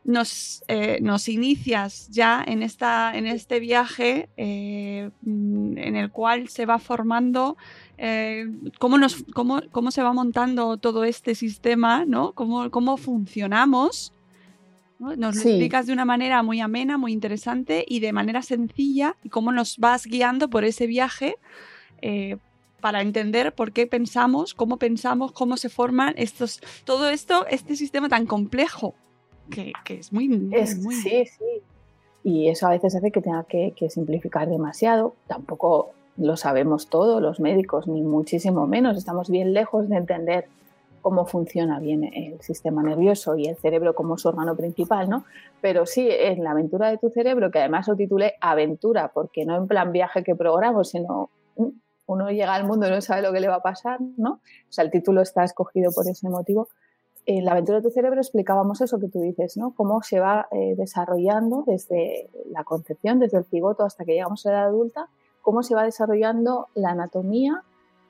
nos, 0.03 0.63
eh, 0.67 1.00
nos 1.01 1.29
inicias 1.29 2.10
ya 2.10 2.43
en, 2.46 2.63
esta, 2.63 3.15
en 3.15 3.27
este 3.27 3.60
viaje 3.60 4.29
eh, 4.38 5.12
mm, 5.22 5.77
en 5.77 5.96
el 5.96 6.12
cual 6.12 6.50
se 6.50 6.65
va 6.65 6.79
formando 6.79 7.55
eh, 7.98 8.48
cómo, 8.79 8.98
nos, 8.98 9.24
cómo, 9.34 9.62
cómo, 9.72 9.91
se 9.91 10.01
va 10.01 10.12
montando 10.12 10.77
todo 10.77 11.03
este 11.03 11.36
sistema, 11.36 12.05
¿no? 12.05 12.31
cómo, 12.34 12.72
cómo 12.72 12.98
funcionamos. 12.98 14.13
Nos 15.00 15.17
lo 15.17 15.29
explicas 15.29 15.88
de 15.88 15.93
una 15.93 16.05
manera 16.05 16.43
muy 16.43 16.60
amena, 16.60 17.00
muy 17.00 17.12
interesante 17.12 17.84
y 17.88 18.01
de 18.01 18.13
manera 18.13 18.43
sencilla 18.43 19.15
y 19.24 19.29
cómo 19.29 19.51
nos 19.51 19.79
vas 19.79 20.05
guiando 20.05 20.48
por 20.48 20.63
ese 20.63 20.86
viaje 20.86 21.38
para 22.81 23.01
entender 23.01 23.53
por 23.55 23.72
qué 23.72 23.88
pensamos, 23.88 24.53
cómo 24.53 24.77
pensamos, 24.77 25.31
cómo 25.31 25.58
se 25.58 25.70
forman 25.70 26.13
estos, 26.17 26.62
todo 26.86 27.10
esto, 27.10 27.48
este 27.48 27.75
sistema 27.75 28.10
tan 28.10 28.27
complejo 28.27 28.93
que, 29.51 29.93
es 29.93 30.12
muy, 30.12 30.27
Sí, 30.65 31.25
sí. 31.25 31.62
Y 32.24 32.50
eso 32.50 32.67
a 32.67 32.72
veces 32.72 32.96
hace 32.96 33.12
que 33.12 33.22
tenga 33.22 33.43
que, 33.43 33.74
simplificar 33.89 34.50
demasiado. 34.50 35.15
Tampoco 35.27 35.91
lo 36.17 36.38
sabemos 36.38 36.88
todo, 36.88 37.20
los 37.20 37.39
médicos, 37.39 37.88
ni 37.88 38.01
muchísimo 38.01 38.67
menos. 38.67 38.98
Estamos 38.98 39.29
bien 39.29 39.53
lejos 39.53 39.89
de 39.89 39.98
entender 39.98 40.48
cómo 41.01 41.25
funciona 41.25 41.79
bien 41.79 42.03
el 42.03 42.39
sistema 42.41 42.84
nervioso 42.84 43.36
y 43.36 43.48
el 43.48 43.55
cerebro 43.55 43.96
como 43.96 44.20
su 44.20 44.27
órgano 44.27 44.55
principal, 44.55 45.10
¿no? 45.10 45.25
Pero 45.60 45.88
sí, 45.88 46.08
en 46.12 46.43
la 46.43 46.51
aventura 46.51 46.91
de 46.91 47.00
tu 47.00 47.10
cerebro, 47.10 47.50
que 47.50 47.58
además 47.58 47.88
lo 47.88 47.96
titulé 47.96 48.36
Aventura, 48.39 49.08
porque 49.12 49.43
no 49.43 49.58
en 49.58 49.67
plan 49.67 49.91
viaje 49.91 50.24
que 50.24 50.36
programo, 50.36 50.84
sino 50.84 51.31
uno 52.05 52.29
llega 52.29 52.53
al 52.53 52.67
mundo 52.67 52.88
y 52.88 52.91
no 52.91 53.01
sabe 53.01 53.24
lo 53.24 53.34
que 53.34 53.39
le 53.39 53.48
va 53.48 53.55
a 53.55 53.62
pasar, 53.63 54.00
¿no? 54.17 54.34
O 54.34 54.72
sea, 54.72 54.84
el 54.84 54.91
título 54.91 55.22
está 55.22 55.43
escogido 55.43 55.91
por 55.91 56.08
ese 56.08 56.29
motivo 56.29 56.67
en 57.25 57.45
la 57.45 57.51
aventura 57.51 57.79
de 57.79 57.83
tu 57.83 57.91
cerebro 57.91 58.19
explicábamos 58.19 58.81
eso 58.81 58.99
que 58.99 59.07
tú 59.07 59.21
dices, 59.21 59.57
¿no? 59.57 59.73
Cómo 59.75 60.01
se 60.01 60.19
va 60.19 60.47
eh, 60.51 60.75
desarrollando 60.75 61.63
desde 61.67 62.29
la 62.49 62.63
concepción, 62.63 63.19
desde 63.19 63.37
el 63.37 63.45
cigoto 63.45 63.83
hasta 63.83 64.05
que 64.05 64.13
llegamos 64.13 64.45
a 64.45 64.51
la 64.51 64.59
edad 64.59 64.67
adulta, 64.69 65.09
cómo 65.41 65.63
se 65.63 65.75
va 65.75 65.83
desarrollando 65.83 66.67
la 66.73 66.89
anatomía 66.91 67.63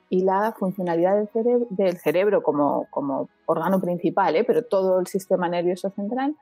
y 0.08 0.22
la 0.22 0.52
funcionalidad 0.52 1.26
del 1.70 1.98
cerebro, 1.98 2.42
como, 2.42 2.86
como 2.90 3.28
órgano 3.46 3.80
principal, 3.80 4.36
¿eh? 4.36 4.44
pero 4.44 4.62
todo 4.62 5.00
el 5.00 5.06
sistema 5.06 5.48
nervioso 5.48 5.88
central 5.90 6.36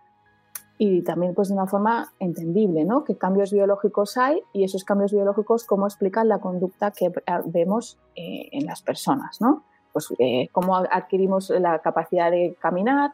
y 0.76 1.02
también 1.02 1.34
pues 1.34 1.48
de 1.48 1.54
una 1.54 1.66
forma 1.66 2.10
entendible, 2.18 2.84
¿no? 2.84 3.04
¿Qué 3.04 3.16
cambios 3.16 3.52
biológicos 3.52 4.16
hay 4.16 4.42
y 4.54 4.64
esos 4.64 4.82
cambios 4.82 5.12
biológicos 5.12 5.64
cómo 5.64 5.86
explican 5.86 6.26
la 6.26 6.40
conducta 6.40 6.90
que 6.90 7.12
vemos 7.44 8.00
eh, 8.16 8.48
en 8.52 8.64
las 8.64 8.80
personas, 8.80 9.42
¿no? 9.42 9.62
Pues, 9.92 10.08
eh, 10.18 10.48
cómo 10.52 10.76
adquirimos 10.76 11.50
la 11.50 11.78
capacidad 11.80 12.30
de 12.30 12.56
caminar, 12.60 13.12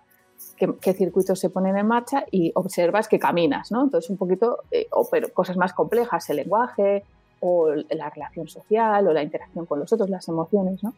qué, 0.56 0.92
circuitos 0.92 1.38
se 1.38 1.50
ponen 1.50 1.76
en 1.76 1.86
marcha 1.86 2.24
y 2.30 2.52
observas 2.54 3.08
que 3.08 3.18
caminas, 3.18 3.70
¿no? 3.72 3.84
Entonces, 3.84 4.10
un 4.10 4.16
poquito, 4.16 4.58
eh, 4.70 4.86
o, 4.90 5.08
pero 5.10 5.32
cosas 5.32 5.56
más 5.56 5.72
complejas, 5.72 6.28
el 6.30 6.36
lenguaje 6.36 7.04
o 7.40 7.68
la 7.74 8.10
relación 8.10 8.48
social 8.48 9.06
o 9.06 9.12
la 9.12 9.22
interacción 9.22 9.66
con 9.66 9.78
los 9.78 9.92
otros, 9.92 10.08
las 10.10 10.26
emociones, 10.28 10.82
¿no? 10.82 10.94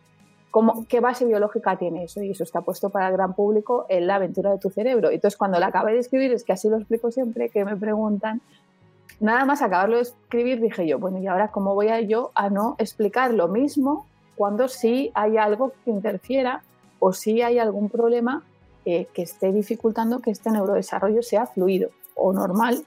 ¿Cómo, 0.50 0.87
¿Qué 0.88 1.00
base 1.00 1.26
biológica 1.26 1.76
tiene 1.76 2.04
eso? 2.04 2.23
Y 2.23 2.30
eso 2.30 2.42
está 2.42 2.62
puesto 2.62 2.88
para 2.88 3.08
el 3.08 3.12
gran 3.12 3.35
público 3.35 3.85
en 3.88 4.06
la 4.06 4.14
aventura 4.14 4.50
de 4.50 4.58
tu 4.58 4.70
cerebro. 4.70 5.11
Entonces, 5.11 5.37
cuando 5.37 5.58
la 5.61 5.66
acabé 5.66 5.92
de 5.92 5.99
escribir, 5.99 6.32
es 6.32 6.42
que 6.42 6.52
así 6.52 6.70
lo 6.70 6.78
explico 6.78 7.11
siempre, 7.11 7.50
que 7.50 7.66
me 7.66 7.76
preguntan, 7.76 8.40
nada 9.20 9.44
más 9.44 9.61
acabarlo 9.61 9.97
de 9.97 10.02
escribir, 10.02 10.61
dije 10.61 10.87
yo, 10.87 10.99
bueno, 10.99 11.18
¿y 11.18 11.26
ahora 11.26 11.49
cómo 11.49 11.75
voy 11.75 11.88
a 11.88 12.00
yo 12.00 12.30
a 12.35 12.49
no 12.49 12.76
explicar 12.78 13.35
lo 13.35 13.49
mismo 13.49 14.06
cuando 14.38 14.68
sí 14.68 15.11
hay 15.14 15.37
algo 15.37 15.73
que 15.85 15.90
interfiera 15.90 16.62
o 17.00 17.12
sí 17.12 17.42
hay 17.42 17.59
algún 17.59 17.90
problema 17.90 18.45
eh, 18.85 19.09
que 19.12 19.23
esté 19.23 19.52
dificultando 19.52 20.21
que 20.21 20.30
este 20.30 20.50
neurodesarrollo 20.50 21.23
sea 21.23 21.47
fluido 21.47 21.90
o 22.14 22.33
normal, 22.33 22.85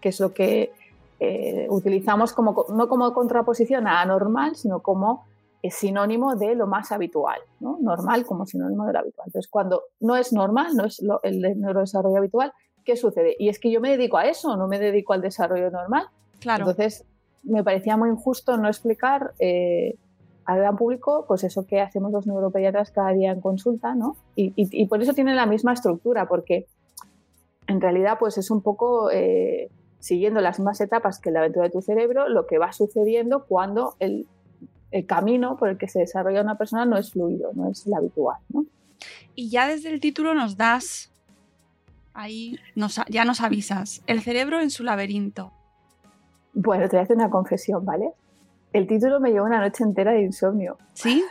que 0.00 0.08
es 0.08 0.18
lo 0.18 0.34
que 0.34 0.72
eh, 1.20 1.68
utilizamos 1.70 2.32
como, 2.32 2.66
no 2.74 2.88
como 2.88 3.14
contraposición 3.14 3.86
a 3.86 4.02
anormal, 4.02 4.56
sino 4.56 4.80
como 4.80 5.24
sinónimo 5.70 6.34
de 6.34 6.56
lo 6.56 6.66
más 6.66 6.92
habitual, 6.92 7.40
¿no? 7.60 7.78
normal 7.80 8.26
como 8.26 8.44
sinónimo 8.44 8.84
de 8.86 8.92
lo 8.94 8.98
habitual. 8.98 9.28
Entonces, 9.28 9.50
cuando 9.50 9.84
no 10.00 10.16
es 10.16 10.32
normal, 10.32 10.76
no 10.76 10.84
es 10.84 11.00
el 11.22 11.40
neurodesarrollo 11.40 12.18
habitual, 12.18 12.52
¿qué 12.84 12.96
sucede? 12.96 13.34
Y 13.38 13.48
es 13.48 13.58
que 13.58 13.70
yo 13.70 13.80
me 13.80 13.90
dedico 13.96 14.18
a 14.18 14.26
eso, 14.26 14.56
no 14.56 14.66
me 14.66 14.78
dedico 14.78 15.14
al 15.14 15.22
desarrollo 15.22 15.70
normal. 15.70 16.08
Claro. 16.40 16.68
Entonces, 16.68 17.06
me 17.44 17.62
parecía 17.62 17.96
muy 17.96 18.10
injusto 18.10 18.56
no 18.56 18.68
explicar 18.68 19.32
eh, 19.38 19.96
al 20.44 20.58
gran 20.58 20.76
público, 20.76 21.24
pues 21.26 21.44
eso 21.44 21.66
que 21.66 21.80
hacemos 21.80 22.12
los 22.12 22.26
neuropediatras 22.26 22.90
cada 22.90 23.12
día 23.12 23.32
en 23.32 23.40
consulta, 23.40 23.94
¿no? 23.94 24.16
Y, 24.36 24.86
por 24.86 25.02
eso 25.02 25.14
tiene 25.14 25.34
la 25.34 25.46
misma 25.46 25.72
estructura, 25.72 26.26
porque 26.26 26.66
en 27.66 27.80
realidad 27.80 28.18
pues 28.18 28.36
es 28.36 28.50
un 28.50 28.60
poco 28.60 29.10
eh, 29.10 29.70
siguiendo 30.00 30.40
las 30.40 30.58
mismas 30.58 30.80
etapas 30.80 31.18
que 31.18 31.30
la 31.30 31.40
aventura 31.40 31.66
de 31.66 31.70
tu 31.70 31.80
cerebro, 31.80 32.28
lo 32.28 32.46
que 32.46 32.58
va 32.58 32.72
sucediendo 32.72 33.46
cuando 33.46 33.96
el, 34.00 34.26
camino 35.08 35.56
por 35.56 35.70
el 35.70 35.76
que 35.76 35.88
se 35.88 35.98
desarrolla 35.98 36.40
una 36.40 36.56
persona 36.56 36.84
no 36.84 36.96
es 36.96 37.10
fluido, 37.10 37.50
no 37.54 37.68
es 37.68 37.84
el 37.84 37.94
habitual, 37.94 38.36
¿no? 38.48 38.64
Y 39.34 39.50
ya 39.50 39.66
desde 39.66 39.90
el 39.90 39.98
título 39.98 40.34
nos 40.34 40.56
das, 40.56 41.10
ahí 42.12 42.60
ya 43.08 43.24
nos 43.24 43.40
avisas, 43.40 44.04
el 44.06 44.20
cerebro 44.20 44.60
en 44.60 44.70
su 44.70 44.84
laberinto. 44.84 45.52
Bueno, 46.52 46.84
te 46.88 46.90
voy 46.96 47.00
a 47.00 47.02
hacer 47.02 47.16
una 47.16 47.30
confesión, 47.30 47.84
¿vale? 47.84 48.12
El 48.74 48.88
título 48.88 49.20
me 49.20 49.30
llevó 49.30 49.46
una 49.46 49.60
noche 49.60 49.84
entera 49.84 50.12
de 50.12 50.22
insomnio. 50.22 50.76
¿Sí? 50.92 51.24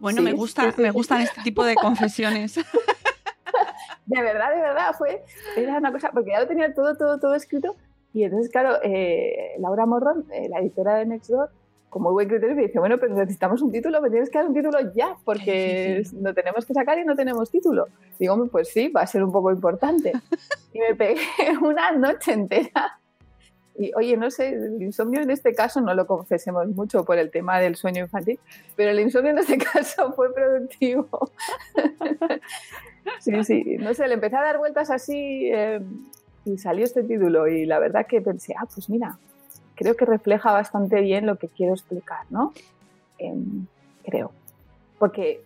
Bueno, 0.00 0.22
me, 0.22 0.32
gusta, 0.32 0.74
me 0.78 0.90
gustan 0.90 1.20
este 1.20 1.42
tipo 1.42 1.62
de 1.62 1.74
confesiones. 1.74 2.56
de 4.06 4.22
verdad, 4.22 4.50
de 4.50 4.60
verdad, 4.60 4.94
fue, 4.96 5.22
era 5.56 5.76
una 5.76 5.92
cosa, 5.92 6.10
porque 6.10 6.30
ya 6.30 6.40
lo 6.40 6.48
tenía 6.48 6.74
todo, 6.74 6.96
todo, 6.96 7.20
todo 7.20 7.34
escrito. 7.34 7.76
Y 8.14 8.24
entonces, 8.24 8.50
claro, 8.50 8.78
eh, 8.82 9.56
Laura 9.58 9.84
Morrón, 9.84 10.24
eh, 10.32 10.48
la 10.48 10.60
editora 10.60 10.96
de 10.96 11.06
Nextdoor, 11.06 11.50
con 11.90 12.02
muy 12.02 12.12
buen 12.12 12.28
criterio, 12.28 12.56
me 12.56 12.62
dice, 12.62 12.78
bueno, 12.78 12.98
pero 12.98 13.14
necesitamos 13.14 13.60
un 13.60 13.70
título, 13.70 14.00
me 14.00 14.08
tienes 14.08 14.30
que 14.30 14.38
dar 14.38 14.46
un 14.46 14.54
título 14.54 14.78
ya, 14.94 15.16
porque 15.24 16.02
lo 16.18 16.32
tenemos 16.32 16.64
que 16.64 16.72
sacar 16.72 16.98
y 16.98 17.04
no 17.04 17.14
tenemos 17.14 17.50
título. 17.50 17.88
Digo, 18.18 18.46
pues 18.46 18.68
sí, 18.70 18.88
va 18.88 19.02
a 19.02 19.06
ser 19.06 19.22
un 19.22 19.32
poco 19.32 19.52
importante. 19.52 20.12
Y 20.72 20.78
me 20.78 20.94
pegué 20.94 21.18
una 21.60 21.90
noche 21.90 22.32
entera 22.32 22.99
y 23.78 23.92
oye, 23.94 24.16
no 24.16 24.30
sé, 24.30 24.48
el 24.50 24.82
insomnio 24.82 25.22
en 25.22 25.30
este 25.30 25.54
caso 25.54 25.80
no 25.80 25.94
lo 25.94 26.06
confesemos 26.06 26.66
mucho 26.68 27.04
por 27.04 27.18
el 27.18 27.30
tema 27.30 27.60
del 27.60 27.76
sueño 27.76 28.02
infantil, 28.02 28.38
pero 28.76 28.90
el 28.90 29.00
insomnio 29.00 29.32
en 29.32 29.38
este 29.38 29.58
caso 29.72 30.12
fue 30.12 30.32
productivo. 30.34 31.30
sí, 33.20 33.44
sí, 33.44 33.76
no 33.78 33.94
sé, 33.94 34.08
le 34.08 34.14
empecé 34.14 34.36
a 34.36 34.42
dar 34.42 34.58
vueltas 34.58 34.90
así 34.90 35.50
eh, 35.52 35.80
y 36.44 36.58
salió 36.58 36.84
este 36.84 37.02
título 37.02 37.46
y 37.48 37.64
la 37.64 37.78
verdad 37.78 38.06
que 38.06 38.20
pensé, 38.20 38.54
ah, 38.58 38.66
pues 38.72 38.90
mira, 38.90 39.18
creo 39.76 39.96
que 39.96 40.04
refleja 40.04 40.52
bastante 40.52 41.00
bien 41.00 41.26
lo 41.26 41.36
que 41.36 41.48
quiero 41.48 41.72
explicar, 41.72 42.26
¿no? 42.28 42.52
Em, 43.18 43.66
creo. 44.04 44.32
Porque 44.98 45.42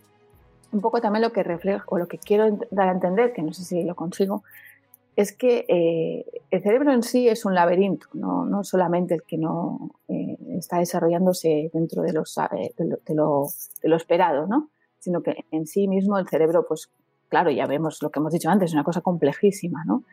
un 0.73 0.81
poco 0.81 0.99
también 0.99 1.21
lo 1.21 1.31
que 1.31 1.41
refleja 1.41 1.85
o 1.87 1.97
lo 1.97 2.07
que 2.07 2.17
quiero 2.17 2.59
dar 2.69 2.89
a 2.89 2.91
entender, 2.91 3.31
que 3.31 3.41
no 3.41 3.53
sé 3.53 3.63
si 3.63 3.83
lo 3.83 3.95
consigo, 3.95 4.43
es 5.15 5.31
que 5.35 5.65
eh, 5.69 6.41
el 6.51 6.61
cerebro 6.61 6.91
en 6.91 7.01
sí 7.01 7.29
es 7.29 7.45
un 7.45 7.55
laberinto, 7.55 8.07
no, 8.13 8.63
solamente 8.63 9.15
el 9.15 9.23
que 9.23 9.37
no 9.37 9.91
eh, 10.09 10.37
está 10.57 10.79
desarrollándose 10.79 11.69
dentro 11.73 12.03
eh, 12.03 12.11
de, 12.11 13.15
lo, 13.15 13.95
esperado, 13.95 14.45
¿no? 14.47 14.69
sino 14.99 15.21
que 15.21 15.45
en 15.51 15.67
sí 15.67 15.87
mismo 15.87 16.17
el 16.17 16.27
cerebro, 16.27 16.65
pues 16.67 16.89
claro, 17.29 17.49
ya 17.49 17.65
vemos 17.65 18.01
lo 18.01 18.09
que 18.09 18.19
hemos 18.19 18.33
dicho 18.33 18.49
antes, 18.49 18.71
es 18.71 18.73
una 18.73 18.83
cosa 18.83 19.01
complejísima. 19.01 19.85
¿no? 19.85 20.03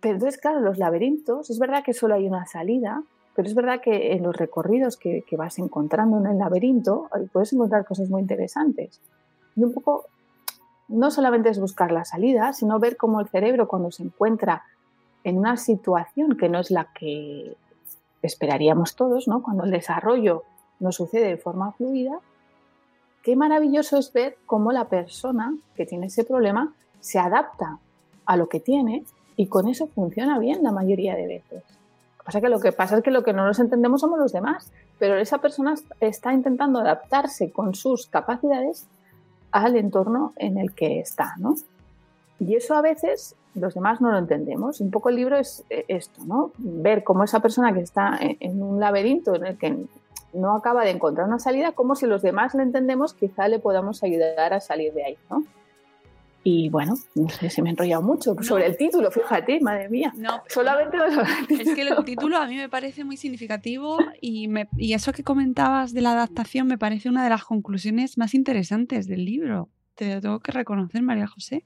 Pero 0.00 0.14
entonces, 0.14 0.38
claro, 0.38 0.60
los 0.60 0.76
laberintos, 0.76 1.48
es 1.48 1.58
verdad 1.58 1.82
que 1.84 1.94
solo 1.94 2.16
hay 2.16 2.26
una 2.26 2.44
salida, 2.44 3.02
pero 3.34 3.48
es 3.48 3.54
verdad 3.54 3.80
que 3.80 4.12
en 4.12 4.22
los 4.22 4.36
recorridos 4.36 4.98
que, 4.98 5.22
que 5.26 5.36
vas 5.36 5.58
encontrando 5.58 6.18
en 6.18 6.26
el 6.26 6.38
laberinto 6.38 7.08
puedes 7.32 7.52
encontrar 7.52 7.86
cosas 7.86 8.10
muy 8.10 8.20
interesantes. 8.20 9.00
Y 9.56 9.64
un 9.64 9.72
poco 9.72 10.04
no 10.88 11.10
solamente 11.10 11.48
es 11.48 11.58
buscar 11.58 11.92
la 11.92 12.04
salida, 12.04 12.52
sino 12.52 12.78
ver 12.78 12.96
cómo 12.96 13.20
el 13.20 13.28
cerebro 13.28 13.68
cuando 13.68 13.90
se 13.90 14.02
encuentra 14.02 14.64
en 15.24 15.38
una 15.38 15.56
situación 15.56 16.36
que 16.36 16.48
no 16.48 16.60
es 16.60 16.70
la 16.70 16.88
que 16.92 17.56
esperaríamos 18.22 18.94
todos, 18.94 19.28
¿no? 19.28 19.42
Cuando 19.42 19.64
el 19.64 19.70
desarrollo 19.70 20.42
no 20.80 20.92
sucede 20.92 21.28
de 21.28 21.36
forma 21.36 21.72
fluida, 21.72 22.18
qué 23.22 23.36
maravilloso 23.36 23.98
es 23.98 24.12
ver 24.12 24.36
cómo 24.46 24.72
la 24.72 24.86
persona 24.86 25.54
que 25.74 25.86
tiene 25.86 26.06
ese 26.06 26.24
problema 26.24 26.74
se 27.00 27.18
adapta 27.18 27.78
a 28.26 28.36
lo 28.36 28.48
que 28.48 28.60
tiene 28.60 29.04
y 29.36 29.46
con 29.46 29.68
eso 29.68 29.86
funciona 29.88 30.38
bien 30.38 30.62
la 30.62 30.72
mayoría 30.72 31.16
de 31.16 31.26
veces. 31.26 31.62
Pasa, 32.24 32.40
que 32.40 32.48
lo 32.48 32.60
que 32.60 32.72
pasa 32.72 32.96
es 32.96 33.02
que 33.02 33.10
lo 33.10 33.22
que 33.22 33.34
no 33.34 33.44
nos 33.44 33.58
entendemos 33.58 34.00
somos 34.00 34.18
los 34.18 34.32
demás, 34.32 34.70
pero 34.98 35.18
esa 35.18 35.38
persona 35.38 35.74
está 36.00 36.32
intentando 36.32 36.80
adaptarse 36.80 37.50
con 37.50 37.74
sus 37.74 38.06
capacidades 38.06 38.86
al 39.54 39.76
entorno 39.76 40.32
en 40.36 40.58
el 40.58 40.72
que 40.72 40.98
está, 40.98 41.34
¿no? 41.38 41.54
Y 42.40 42.56
eso 42.56 42.74
a 42.74 42.82
veces 42.82 43.36
los 43.54 43.74
demás 43.74 44.00
no 44.00 44.10
lo 44.10 44.18
entendemos. 44.18 44.80
Un 44.80 44.90
poco 44.90 45.08
el 45.10 45.16
libro 45.16 45.36
es 45.36 45.64
eh, 45.70 45.84
esto, 45.86 46.22
¿no? 46.26 46.50
Ver 46.58 47.04
cómo 47.04 47.22
esa 47.22 47.40
persona 47.40 47.72
que 47.72 47.80
está 47.80 48.18
en 48.20 48.62
un 48.62 48.80
laberinto 48.80 49.36
en 49.36 49.46
el 49.46 49.56
que 49.56 49.86
no 50.32 50.56
acaba 50.56 50.84
de 50.84 50.90
encontrar 50.90 51.28
una 51.28 51.38
salida, 51.38 51.70
como 51.72 51.94
si 51.94 52.06
los 52.06 52.20
demás 52.20 52.54
le 52.54 52.64
entendemos, 52.64 53.14
quizá 53.14 53.46
le 53.46 53.60
podamos 53.60 54.02
ayudar 54.02 54.52
a 54.52 54.60
salir 54.60 54.92
de 54.92 55.04
ahí, 55.04 55.18
¿no? 55.30 55.44
Y 56.46 56.68
bueno, 56.68 56.94
no 57.14 57.28
sé, 57.30 57.48
se 57.48 57.62
me 57.62 57.70
ha 57.70 57.72
enrollado 57.72 58.02
mucho 58.02 58.36
sobre 58.42 58.66
el 58.66 58.76
título, 58.76 59.10
fíjate, 59.10 59.60
madre 59.60 59.88
mía. 59.88 60.12
No, 60.14 60.42
solamente 60.46 60.98
Es 61.48 61.74
que 61.74 61.80
el 61.80 62.04
título 62.04 62.36
a 62.36 62.46
mí 62.46 62.56
me 62.56 62.68
parece 62.68 63.02
muy 63.02 63.16
significativo 63.16 63.96
y, 64.20 64.50
y 64.76 64.92
eso 64.92 65.12
que 65.14 65.24
comentabas 65.24 65.94
de 65.94 66.02
la 66.02 66.12
adaptación 66.12 66.66
me 66.66 66.76
parece 66.76 67.08
una 67.08 67.24
de 67.24 67.30
las 67.30 67.44
conclusiones 67.44 68.18
más 68.18 68.34
interesantes 68.34 69.08
del 69.08 69.24
libro. 69.24 69.70
Te 69.94 70.16
lo 70.16 70.20
tengo 70.20 70.40
que 70.40 70.52
reconocer, 70.52 71.00
María 71.00 71.26
José. 71.26 71.64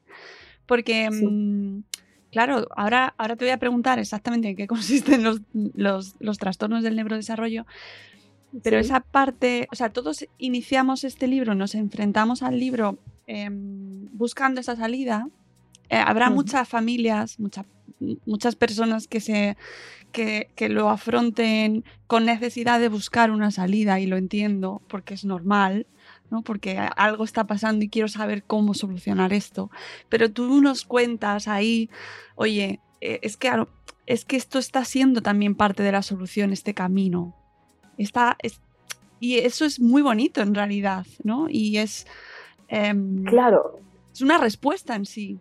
Porque, 0.65 1.11
mm, 1.11 1.83
claro, 2.31 2.69
ahora, 2.77 3.15
ahora 3.19 3.35
te 3.35 3.47
voy 3.47 3.53
a 3.53 3.59
preguntar 3.59 3.99
exactamente 3.99 4.51
en 4.51 4.55
qué 4.57 4.67
consisten 4.69 5.25
los, 5.25 5.41
los, 5.53 6.15
los 6.21 6.39
trastornos 6.39 6.85
del 6.85 6.95
neurodesarrollo, 6.95 7.67
pero 8.63 8.79
esa 8.79 9.01
parte, 9.01 9.67
o 9.73 9.75
sea, 9.75 9.91
todos 9.91 10.25
iniciamos 10.39 11.05
este 11.05 11.27
libro, 11.27 11.55
nos 11.55 11.75
enfrentamos 11.75 12.43
al 12.43 12.61
libro 12.61 12.99
em, 13.29 14.09
buscando 14.13 14.61
esa 14.61 14.75
salida. 14.75 15.29
Eh, 15.91 15.97
habrá 15.97 16.31
muchas 16.31 16.69
familias, 16.69 17.39
muchas 18.27 18.57
personas 18.57 19.07
que, 19.07 19.21
se, 19.21 19.57
que, 20.13 20.51
que, 20.57 20.69
lo 20.69 20.89
afronten 20.89 21.85
con 22.07 22.25
necesidad 22.25 22.81
de 22.81 22.89
buscar 22.89 23.31
una 23.31 23.51
salida 23.51 24.01
y 24.01 24.07
lo 24.07 24.17
entiendo 24.17 24.83
porque 24.89 25.15
es 25.15 25.25
normal, 25.25 25.87
¿no? 26.31 26.43
porque 26.43 26.79
algo 26.79 27.25
está 27.25 27.47
pasando 27.47 27.85
y 27.85 27.89
quiero 27.89 28.09
saber 28.09 28.43
cómo 28.45 28.75
solucionar 28.75 29.33
esto. 29.33 29.71
Pero 30.09 30.31
tú 30.31 30.61
nos 30.61 30.85
cuentas 30.85 31.49
ahí, 31.49 31.91
oye, 32.35 32.81
eh, 33.01 33.21
es, 33.23 33.37
que, 33.37 33.51
es 34.07 34.25
que 34.25 34.37
esto 34.37 34.59
está 34.59 34.85
siendo 34.85 35.23
también 35.23 35.55
parte 35.55 35.83
de 35.83 35.93
la 35.93 36.03
solución, 36.03 36.53
este 36.53 36.75
camino. 36.75 37.35
Está, 37.97 38.37
y 39.21 39.37
eso 39.37 39.65
es 39.65 39.81
muy 39.81 40.03
bonito 40.03 40.41
en 40.41 40.55
realidad, 40.55 41.07
¿no? 41.23 41.49
Y 41.49 41.79
es... 41.79 42.07
Em, 42.69 43.25
claro. 43.25 43.79
Es 44.13 44.23
una 44.23 44.39
respuesta 44.39 44.95
en 44.95 45.07
sí. 45.07 45.41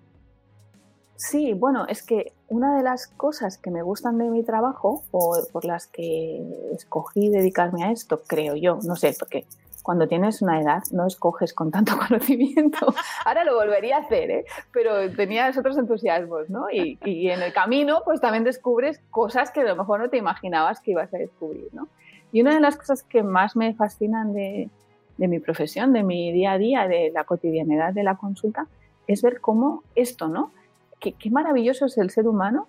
Sí, 1.15 1.53
bueno, 1.53 1.87
es 1.87 2.03
que 2.03 2.33
una 2.47 2.77
de 2.77 2.83
las 2.83 3.07
cosas 3.07 3.57
que 3.57 3.71
me 3.71 3.81
gustan 3.81 4.17
de 4.17 4.29
mi 4.29 4.43
trabajo 4.43 5.03
o 5.11 5.35
por 5.51 5.65
las 5.65 5.87
que 5.87 6.41
escogí 6.73 7.29
dedicarme 7.29 7.83
a 7.83 7.91
esto, 7.91 8.21
creo 8.27 8.55
yo, 8.55 8.79
no 8.83 8.95
sé, 8.95 9.15
porque 9.17 9.45
cuando 9.81 10.07
tienes 10.07 10.41
una 10.41 10.61
edad 10.61 10.83
no 10.91 11.07
escoges 11.07 11.53
con 11.53 11.71
tanto 11.71 11.97
conocimiento. 12.07 12.93
Ahora 13.25 13.43
lo 13.45 13.55
volvería 13.55 13.97
a 13.97 13.99
hacer, 14.01 14.29
¿eh? 14.29 14.45
pero 14.71 15.09
tenías 15.15 15.57
otros 15.57 15.77
entusiasmos, 15.77 16.49
¿no? 16.49 16.69
Y, 16.69 16.99
y, 17.03 17.29
en 17.29 17.41
el 17.41 17.53
camino 17.53 18.01
pues 18.05 18.21
también 18.21 18.43
descubres 18.43 19.01
cosas 19.09 19.49
que 19.49 19.61
a 19.61 19.63
lo 19.63 19.75
mejor 19.75 20.01
no 20.01 20.09
te 20.09 20.17
imaginabas 20.17 20.81
que 20.81 20.91
ibas 20.91 21.13
a 21.13 21.17
descubrir, 21.17 21.69
¿no? 21.71 21.87
Y 22.31 22.41
una 22.41 22.53
de 22.53 22.59
las 22.59 22.75
cosas 22.75 23.01
que 23.01 23.23
más 23.23 23.55
me 23.55 23.73
fascinan 23.73 24.33
de, 24.33 24.69
mi 25.17 25.39
profesión, 25.39 25.93
de 25.93 26.03
mi 26.03 26.31
día 26.31 26.51
a 26.53 26.57
día, 26.57 26.87
de 26.87 27.11
la 27.11 27.23
cotidianidad 27.23 27.93
de 27.93 28.03
la 28.03 28.15
consulta, 28.15 28.67
es 29.07 29.21
ver 29.21 29.41
cómo 29.41 29.83
esto, 29.95 30.27
¿no? 30.27 30.51
Qué, 30.99 31.15
maravilloso 31.31 31.85
es 31.85 31.97
el 31.97 32.09
ser 32.09 32.27
humano, 32.27 32.67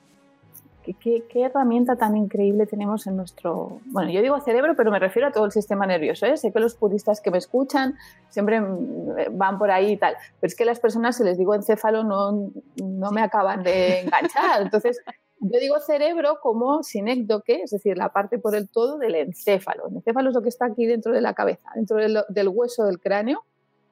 qué, 0.82 1.24
qué, 1.28 1.42
herramienta 1.42 1.96
tan 1.96 2.16
increíble 2.16 2.66
tenemos 2.66 3.06
en 3.06 3.16
nuestro, 3.16 3.80
bueno, 3.86 4.10
yo 4.10 4.22
digo 4.22 4.40
cerebro, 4.40 4.74
pero 4.76 4.90
me 4.90 4.98
refiero 4.98 5.28
a 5.28 5.32
todo 5.32 5.44
el 5.44 5.52
sistema 5.52 5.86
nervioso, 5.86 6.26
¿eh? 6.26 6.36
Sé 6.36 6.52
que 6.52 6.60
los 6.60 6.74
puristas 6.74 7.20
que 7.20 7.30
me 7.30 7.38
escuchan 7.38 7.96
siempre 8.28 8.62
van 9.32 9.58
por 9.58 9.70
ahí 9.70 9.92
y 9.92 9.96
tal, 9.96 10.14
pero 10.40 10.48
es 10.48 10.54
que 10.54 10.64
las 10.64 10.78
personas, 10.78 11.16
si 11.16 11.24
les 11.24 11.36
digo 11.36 11.54
encéfalo, 11.54 12.04
no, 12.04 12.50
no 12.82 13.10
me 13.10 13.20
acaban 13.20 13.62
de 13.62 14.00
enganchar. 14.00 14.62
Entonces, 14.62 15.00
yo 15.40 15.60
digo 15.60 15.78
cerebro 15.80 16.38
como 16.42 16.82
sinécdoque, 16.82 17.62
es 17.62 17.70
decir, 17.70 17.96
la 17.96 18.10
parte 18.10 18.38
por 18.38 18.54
el 18.54 18.68
todo 18.68 18.98
del 18.98 19.14
encéfalo. 19.14 19.88
El 19.88 19.96
encéfalo 19.96 20.30
es 20.30 20.34
lo 20.34 20.42
que 20.42 20.48
está 20.48 20.66
aquí 20.66 20.86
dentro 20.86 21.12
de 21.12 21.20
la 21.20 21.34
cabeza, 21.34 21.70
dentro 21.74 21.96
del, 21.96 22.48
hueso 22.48 22.84
del 22.84 23.00
cráneo. 23.00 23.44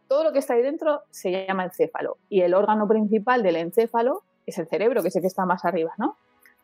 Todo 0.08 0.24
lo 0.24 0.32
que 0.32 0.40
está 0.40 0.54
ahí 0.54 0.62
dentro 0.62 1.02
se 1.10 1.46
llama 1.46 1.64
encéfalo. 1.64 2.18
Y 2.28 2.40
el 2.40 2.54
órgano 2.54 2.88
principal 2.88 3.42
del 3.42 3.56
encéfalo 3.56 4.22
es 4.46 4.58
el 4.58 4.66
cerebro, 4.66 5.02
que 5.02 5.08
es 5.08 5.16
el 5.16 5.22
que 5.22 5.28
está 5.28 5.46
más 5.46 5.64
arriba, 5.64 5.92
¿no? 5.98 6.16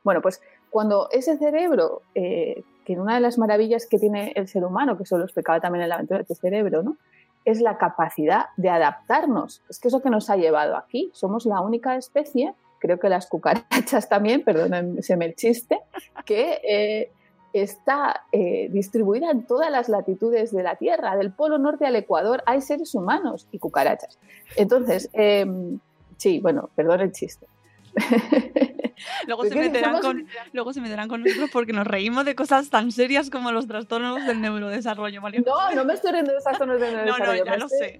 Bueno, 0.04 0.20
pues 0.20 0.40
cuando 0.70 1.08
ese 1.12 1.38
cerebro, 1.38 2.02
eh, 2.14 2.64
que 2.84 2.98
una 2.98 3.14
de 3.14 3.20
las 3.20 3.38
maravillas 3.38 3.86
que 3.86 3.98
tiene 3.98 4.32
el 4.34 4.48
ser 4.48 4.64
humano, 4.64 4.96
que 4.96 5.04
eso 5.04 5.16
lo 5.16 5.24
explicaba 5.24 5.60
también 5.60 5.82
en 5.82 5.88
la 5.90 5.94
aventura 5.94 6.18
de 6.18 6.24
tu 6.24 6.34
cerebro, 6.34 6.82
¿no? 6.82 6.96
es 7.44 7.60
la 7.60 7.78
capacidad 7.78 8.46
de 8.56 8.70
adaptarnos. 8.70 9.62
Es 9.68 9.78
que 9.78 9.88
eso 9.88 10.00
que 10.00 10.10
nos 10.10 10.30
ha 10.30 10.36
llevado 10.36 10.76
aquí. 10.76 11.10
Somos 11.12 11.46
la 11.46 11.60
única 11.60 11.96
especie 11.96 12.54
creo 12.82 12.98
que 12.98 13.08
las 13.08 13.28
cucarachas 13.28 14.08
también, 14.08 14.42
perdónenme 14.42 15.24
el 15.24 15.36
chiste, 15.36 15.78
que 16.24 16.60
eh, 16.68 17.12
está 17.52 18.22
eh, 18.32 18.68
distribuida 18.72 19.30
en 19.30 19.46
todas 19.46 19.70
las 19.70 19.88
latitudes 19.88 20.50
de 20.50 20.64
la 20.64 20.74
Tierra, 20.74 21.16
del 21.16 21.32
Polo 21.32 21.58
Norte 21.58 21.86
al 21.86 21.94
Ecuador, 21.94 22.42
hay 22.44 22.60
seres 22.60 22.96
humanos 22.96 23.46
y 23.52 23.60
cucarachas. 23.60 24.18
Entonces, 24.56 25.08
em, 25.12 25.78
sí, 26.16 26.40
bueno, 26.40 26.70
perdón 26.74 27.02
el 27.02 27.12
chiste. 27.12 27.46
luego, 29.26 29.44
se 29.44 29.54
meterán 29.54 30.00
con, 30.00 30.26
luego 30.52 30.72
se 30.72 30.80
meterán 30.80 31.08
con 31.08 31.22
nosotros 31.22 31.50
porque 31.52 31.72
nos 31.72 31.86
reímos 31.86 32.24
de 32.24 32.34
cosas 32.34 32.70
tan 32.70 32.92
serias 32.92 33.30
como 33.30 33.52
los 33.52 33.66
trastornos 33.66 34.26
del 34.26 34.40
neurodesarrollo. 34.40 35.20
No, 35.20 35.74
no 35.74 35.84
me 35.84 35.94
estoy 35.94 36.12
riendo 36.12 36.30
de 36.30 36.36
los 36.36 36.44
trastornos 36.44 36.80
del 36.80 36.94
neurodesarrollo. 36.94 37.44
No, 37.44 37.50
no, 37.50 37.56
ya 37.56 37.62
lo 37.62 37.68
sé. 37.68 37.98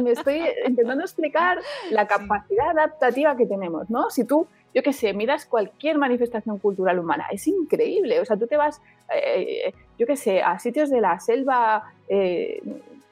Me 0.00 0.10
estoy, 0.12 0.42
intentando 0.66 1.02
explicar 1.04 1.58
la 1.90 2.06
capacidad 2.06 2.70
adaptativa 2.70 3.36
que 3.36 3.46
tenemos, 3.46 3.88
¿no? 3.90 4.10
Si 4.10 4.24
tú 4.24 4.46
yo 4.74 4.82
qué 4.82 4.92
sé, 4.92 5.12
miras 5.14 5.46
cualquier 5.46 5.98
manifestación 5.98 6.58
cultural 6.58 6.98
humana, 6.98 7.26
es 7.32 7.48
increíble. 7.48 8.20
O 8.20 8.24
sea, 8.24 8.36
tú 8.36 8.46
te 8.46 8.56
vas, 8.56 8.80
eh, 9.12 9.72
yo 9.98 10.06
qué 10.06 10.14
sé, 10.16 10.42
a 10.42 10.58
sitios 10.58 10.90
de 10.90 11.00
la 11.00 11.18
selva 11.20 11.92
eh, 12.08 12.62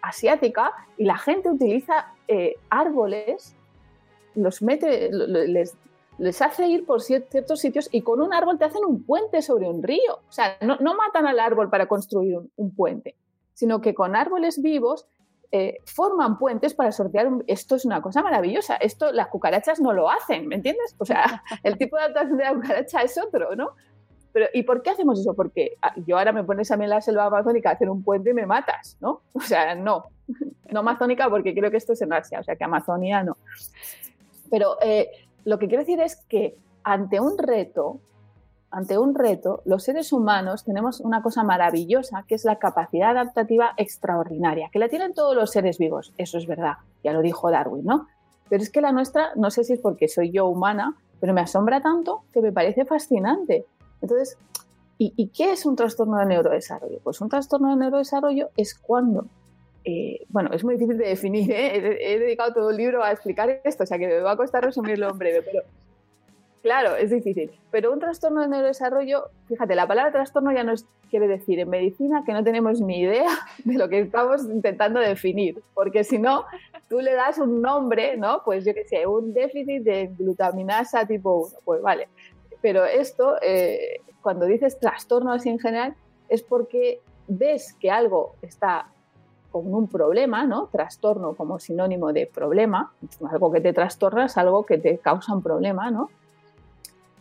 asiática 0.03 0.73
y 0.97 1.05
la 1.05 1.19
gente 1.19 1.51
utiliza 1.51 2.13
eh, 2.29 2.55
árboles, 2.71 3.56
los 4.37 4.63
mete, 4.63 5.11
les 5.11 5.77
les 6.19 6.41
hace 6.41 6.67
ir 6.67 6.87
por 6.87 7.03
ciertos 7.03 7.61
sitios 7.61 7.89
y 7.93 8.03
con 8.03 8.21
un 8.21 8.33
árbol 8.33 8.59
te 8.59 8.65
hacen 8.65 8.85
un 8.85 9.05
puente 9.05 9.43
sobre 9.43 9.69
un 9.69 9.83
río. 9.83 10.21
O 10.29 10.33
sea, 10.33 10.57
no, 10.61 10.95
matan 10.95 11.27
al 11.27 11.39
árbol 11.39 11.69
para 11.69 11.87
construir 11.87 12.39
un, 12.57 12.75
puente, 12.75 13.17
sino 13.53 13.81
que 13.81 13.95
con 13.95 14.17
árboles 14.17 14.63
vivos 14.63 15.07
eh, 15.53 15.79
forman 15.85 16.39
puentes 16.39 16.75
para 16.75 16.93
sortear. 16.93 17.29
Esto 17.47 17.77
es 17.77 17.85
una 17.85 18.01
cosa 18.01 18.23
maravillosa. 18.23 18.77
Esto 18.77 19.13
las 19.13 19.29
cucarachas 19.29 19.81
no 19.81 19.93
lo 19.93 20.11
hacen, 20.11 20.49
¿me 20.49 20.57
entiendes? 20.57 20.95
O 20.99 21.05
sea, 21.05 21.43
el 21.63 21.77
tipo 21.77 21.97
de 21.97 22.05
adaptación 22.05 22.39
de 22.39 22.45
la 22.45 22.55
cucaracha 22.55 23.03
es 23.03 23.19
otro, 23.19 23.55
¿no? 23.55 23.71
Pero, 24.33 24.47
¿Y 24.53 24.65
por 24.65 24.83
qué 24.83 24.91
hacemos 24.91 25.19
eso? 25.19 25.35
Porque 25.35 25.77
ah, 25.81 25.95
yo 26.07 26.19
ahora 26.19 26.33
me 26.33 26.45
pones 26.45 26.71
a 26.71 26.77
mí 26.77 26.85
en 26.85 26.91
la 26.91 27.01
selva 27.01 27.27
amazónica 27.27 27.71
a 27.71 27.73
hacer 27.73 27.89
un 27.89 28.03
puente 28.03 28.31
y 28.31 28.35
me 28.35 28.47
matas, 28.47 28.97
¿no? 29.01 29.23
O 29.35 29.41
sea, 29.41 29.75
no. 29.75 30.07
No 30.71 30.81
amazónica 30.81 31.31
porque 31.31 31.55
creo 31.55 31.71
que 31.71 31.77
esto 31.77 31.93
es 31.93 32.03
en 32.03 32.13
Asia, 32.13 32.41
o 32.41 32.43
sea 32.43 32.57
que 32.57 32.65
Amazonia 32.65 33.23
no. 33.23 33.37
Pero 34.51 34.77
eh, 34.83 35.11
lo 35.45 35.59
que 35.59 35.69
quiero 35.69 35.83
decir 35.83 36.01
es 36.01 36.17
que 36.29 36.57
ante 36.83 37.21
un 37.21 37.39
reto, 37.39 38.01
ante 38.71 38.99
un 38.99 39.15
reto, 39.15 39.63
los 39.65 39.85
seres 39.85 40.13
humanos 40.13 40.65
tenemos 40.65 41.01
una 41.01 41.23
cosa 41.23 41.43
maravillosa 41.43 42.25
que 42.27 42.35
es 42.35 42.45
la 42.45 42.59
capacidad 42.59 43.11
adaptativa 43.11 43.73
extraordinaria, 43.77 44.69
que 44.73 44.79
la 44.79 44.89
tienen 44.89 45.15
todos 45.15 45.35
los 45.35 45.51
seres 45.51 45.79
vivos, 45.79 46.13
eso 46.19 46.39
es 46.39 46.47
verdad, 46.47 46.75
ya 47.03 47.13
lo 47.13 47.23
dijo 47.23 47.51
Darwin, 47.51 47.85
¿no? 47.85 48.07
Pero 48.49 48.63
es 48.63 48.71
que 48.71 48.81
la 48.81 48.93
nuestra, 48.93 49.31
no 49.35 49.51
sé 49.51 49.65
si 49.65 49.73
es 49.73 49.81
porque 49.81 50.09
soy 50.09 50.31
yo 50.31 50.47
humana, 50.47 50.97
pero 51.21 51.33
me 51.33 51.41
asombra 51.41 51.81
tanto 51.81 52.23
que 52.33 52.41
me 52.41 52.53
parece 52.53 52.85
fascinante. 52.85 53.67
Entonces, 54.01 54.39
¿y, 54.99 55.13
¿y 55.17 55.29
qué 55.29 55.53
es 55.53 55.67
un 55.67 55.75
trastorno 55.75 56.19
de 56.19 56.27
neurodesarrollo? 56.27 57.01
Pues 57.03 57.21
un 57.21 57.29
trastorno 57.29 57.71
de 57.71 57.77
neurodesarrollo 57.77 58.51
es 58.57 58.75
cuando 58.75 59.27
eh, 59.89 60.27
bueno, 60.31 60.51
es 60.53 60.65
muy 60.65 60.75
difícil 60.75 60.99
de 60.99 61.07
definir, 61.07 61.49
¿eh? 61.53 62.13
he, 62.13 62.19
dedicado 62.19 62.53
todo 62.53 62.71
el 62.71 62.77
libro 62.77 63.05
a 63.05 63.13
explicar 63.13 63.61
esto, 63.63 63.85
o 63.85 63.87
sea 63.87 63.99
que 63.99 64.09
me 64.09 64.19
va 64.19 64.33
a 64.33 64.37
costar 64.37 64.65
resumirlo 64.65 65.09
en 65.09 65.17
breve, 65.17 65.43
pero 65.43 65.63
claro, 66.61 66.97
es 66.97 67.13
difícil. 67.13 67.53
Pero 67.71 67.93
un 67.93 68.01
trastorno 68.01 68.41
de 68.41 68.49
neurodesarrollo, 68.49 69.31
fíjate, 69.47 69.77
la 69.77 69.87
palabra 69.87 70.11
trastorno 70.11 70.51
ya 70.51 70.65
nos 70.65 70.87
quiere 71.09 71.29
decir 71.29 71.61
en 71.61 71.71
medicina 71.71 72.25
que 72.27 72.33
no 72.33 72.43
tenemos 72.43 72.81
ni 72.81 72.99
idea 73.03 73.29
de 73.65 73.75
lo 73.75 73.89
que 73.89 74.01
estamos 74.01 74.43
intentando 74.47 74.99
definir, 74.99 75.63
porque 75.73 76.03
si 76.03 76.19
no, 76.19 76.47
tú 76.89 76.99
le 76.99 77.13
das 77.13 77.39
un 77.39 77.63
nombre, 77.63 78.17
¿no? 78.17 78.43
Pues 78.45 78.65
yo 78.65 78.75
qué 78.75 78.87
sé, 78.87 79.07
un 79.07 79.33
déficit 79.35 79.85
de 79.85 80.11
glutaminasa 80.19 81.07
tipo 81.07 81.47
1, 81.47 81.59
pues 81.65 81.81
vale. 81.81 82.09
Pero 82.61 82.85
esto, 82.85 83.37
eh, 83.41 84.01
cuando 84.21 84.47
dices 84.47 84.81
trastorno 84.81 85.31
así 85.31 85.49
en 85.49 85.61
general, 85.61 85.95
es 86.29 86.43
porque 86.43 86.99
ves 87.29 87.73
que 87.75 87.89
algo 87.89 88.35
está 88.43 88.89
con 89.63 89.75
un 89.75 89.89
problema, 89.89 90.45
¿no? 90.45 90.67
Trastorno 90.67 91.35
como 91.35 91.59
sinónimo 91.59 92.13
de 92.13 92.27
problema, 92.27 92.93
algo 93.31 93.53
que 93.53 93.61
te 93.61 93.73
trastorna 93.73 94.27
es 94.27 94.37
algo 94.37 94.65
que 94.65 94.79
te 94.79 94.99
causa 94.99 95.35
un 95.35 95.43
problema, 95.43 95.91
¿no? 95.91 96.11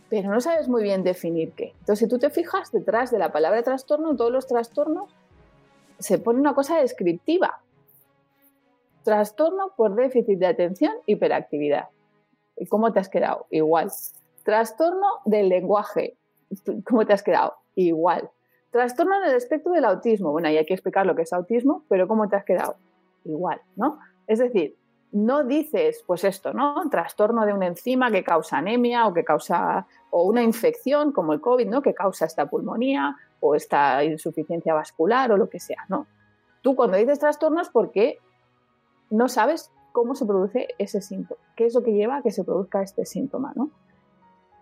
Pero 0.10 0.30
no 0.30 0.40
sabes 0.40 0.68
muy 0.68 0.84
bien 0.84 1.04
definir 1.04 1.52
qué. 1.54 1.74
Entonces, 1.80 2.00
si 2.00 2.08
tú 2.08 2.20
te 2.20 2.30
fijas 2.30 2.72
detrás 2.72 3.12
de 3.12 3.20
la 3.20 3.32
palabra 3.32 3.64
trastorno, 3.64 4.16
todos 4.16 4.32
los 4.32 4.48
trastornos 4.48 5.14
se 6.00 6.20
pone 6.20 6.40
una 6.40 6.54
cosa 6.54 6.78
descriptiva. 6.78 7.62
Trastorno 9.04 9.74
por 9.76 9.96
déficit 9.96 10.40
de 10.40 10.48
atención, 10.48 10.94
hiperactividad. 11.06 11.90
¿Y 12.58 12.68
cómo 12.68 12.92
te 12.94 13.00
has 13.00 13.10
quedado? 13.10 13.48
Igual. 13.50 13.92
Trastorno 14.44 15.08
del 15.26 15.50
lenguaje. 15.50 16.18
¿Cómo 16.86 17.06
te 17.06 17.14
has 17.14 17.24
quedado? 17.24 17.56
Igual. 17.76 18.30
Trastorno 18.76 19.16
en 19.16 19.30
el 19.30 19.36
espectro 19.36 19.72
del 19.72 19.86
autismo. 19.86 20.34
Bueno, 20.34 20.50
ahí 20.50 20.58
hay 20.58 20.66
que 20.66 20.74
explicar 20.74 21.06
lo 21.06 21.16
que 21.16 21.22
es 21.22 21.32
autismo, 21.32 21.86
pero 21.88 22.10
¿cómo 22.10 22.28
te 22.28 22.36
has 22.36 22.44
quedado? 22.44 22.76
Igual, 23.24 23.62
¿no? 23.78 24.00
Es 24.28 24.40
decir, 24.40 24.76
no 25.14 25.46
dices, 25.46 26.04
pues 26.06 26.26
esto, 26.26 26.52
¿no? 26.52 26.90
Trastorno 26.90 27.46
de 27.46 27.54
una 27.54 27.68
enzima 27.68 28.12
que 28.12 28.22
causa 28.22 28.58
anemia 28.58 29.08
o 29.08 29.14
que 29.14 29.24
causa, 29.24 29.88
o 30.10 30.24
una 30.24 30.44
infección 30.44 31.14
como 31.14 31.32
el 31.32 31.40
COVID, 31.40 31.70
¿no? 31.70 31.82
Que 31.82 31.94
causa 31.94 32.26
esta 32.26 32.50
pulmonía 32.50 33.16
o 33.40 33.56
esta 33.56 34.04
insuficiencia 34.04 34.74
vascular 34.74 35.32
o 35.32 35.38
lo 35.38 35.48
que 35.50 35.62
sea, 35.62 35.86
no. 35.88 36.06
Tú 36.62 36.76
cuando 36.76 36.98
dices 36.98 37.18
trastornos 37.18 37.70
porque 37.70 38.20
no 39.10 39.30
sabes 39.30 39.72
cómo 39.94 40.16
se 40.16 40.26
produce 40.26 40.68
ese 40.80 41.00
síntoma, 41.00 41.40
qué 41.56 41.66
es 41.68 41.74
lo 41.74 41.82
que 41.82 41.94
lleva 41.94 42.18
a 42.18 42.22
que 42.22 42.32
se 42.32 42.44
produzca 42.44 42.82
este 42.82 43.06
síntoma, 43.06 43.54
¿no? 43.56 43.70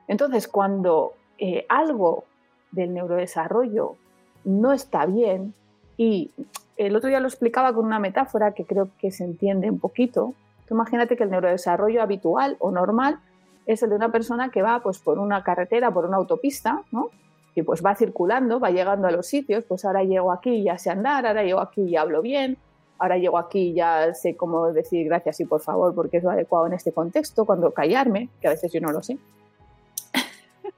Entonces, 0.08 0.48
cuando 0.48 1.14
eh, 1.40 1.66
algo 1.68 2.26
del 2.70 2.94
neurodesarrollo 2.94 3.98
no 4.46 4.74
está 4.74 5.06
bien, 5.06 5.54
y 5.98 6.32
el 6.78 6.96
otro 6.96 7.10
día 7.10 7.20
lo 7.20 7.28
explicaba 7.28 7.74
con 7.74 7.86
una 7.86 8.00
metáfora 8.00 8.54
que 8.54 8.66
creo 8.66 8.90
que 9.00 9.12
se 9.12 9.24
entiende 9.24 9.70
un 9.70 9.80
poquito. 9.80 10.34
Tú 10.68 10.74
imagínate 10.74 11.16
que 11.16 11.24
el 11.24 11.30
neurodesarrollo 11.30 12.02
habitual 12.02 12.58
o 12.60 12.72
normal 12.72 13.20
es 13.66 13.84
el 13.84 13.92
de 13.92 13.96
una 13.96 14.12
persona 14.12 14.50
que 14.50 14.62
va 14.62 14.82
pues, 14.82 15.00
por 15.00 15.20
una 15.20 15.44
carretera, 15.44 15.92
por 15.92 16.06
una 16.06 16.18
autopista, 16.18 16.82
¿no? 16.92 17.10
y 17.56 17.62
pues 17.62 17.84
va 17.86 17.96
circulando, 17.96 18.60
va 18.60 18.72
llegando 18.72 19.08
a 19.08 19.12
los 19.12 19.28
sitios, 19.28 19.64
pues 19.66 19.86
ahora 19.86 20.04
llego 20.04 20.32
aquí 20.32 20.50
y 20.50 20.64
ya 20.64 20.78
sé 20.78 20.90
andar, 20.90 21.26
ahora 21.26 21.44
llego 21.44 21.60
aquí 21.60 21.82
y 21.82 21.96
hablo 21.96 22.22
bien, 22.22 22.58
ahora 22.98 23.18
llego 23.18 23.38
aquí 23.38 23.70
y 23.70 23.74
ya 23.74 24.14
sé 24.14 24.36
cómo 24.36 24.72
decir 24.72 25.06
gracias 25.06 25.40
y 25.40 25.46
por 25.46 25.62
favor 25.62 25.94
porque 25.94 26.18
es 26.18 26.24
lo 26.24 26.32
adecuado 26.32 26.68
en 26.68 26.74
este 26.74 26.92
contexto, 26.92 27.46
cuando 27.46 27.72
callarme, 27.72 28.30
que 28.42 28.48
a 28.48 28.52
veces 28.52 28.72
yo 28.72 28.82
no 28.82 28.92
lo 28.92 29.04
sé. 29.04 29.18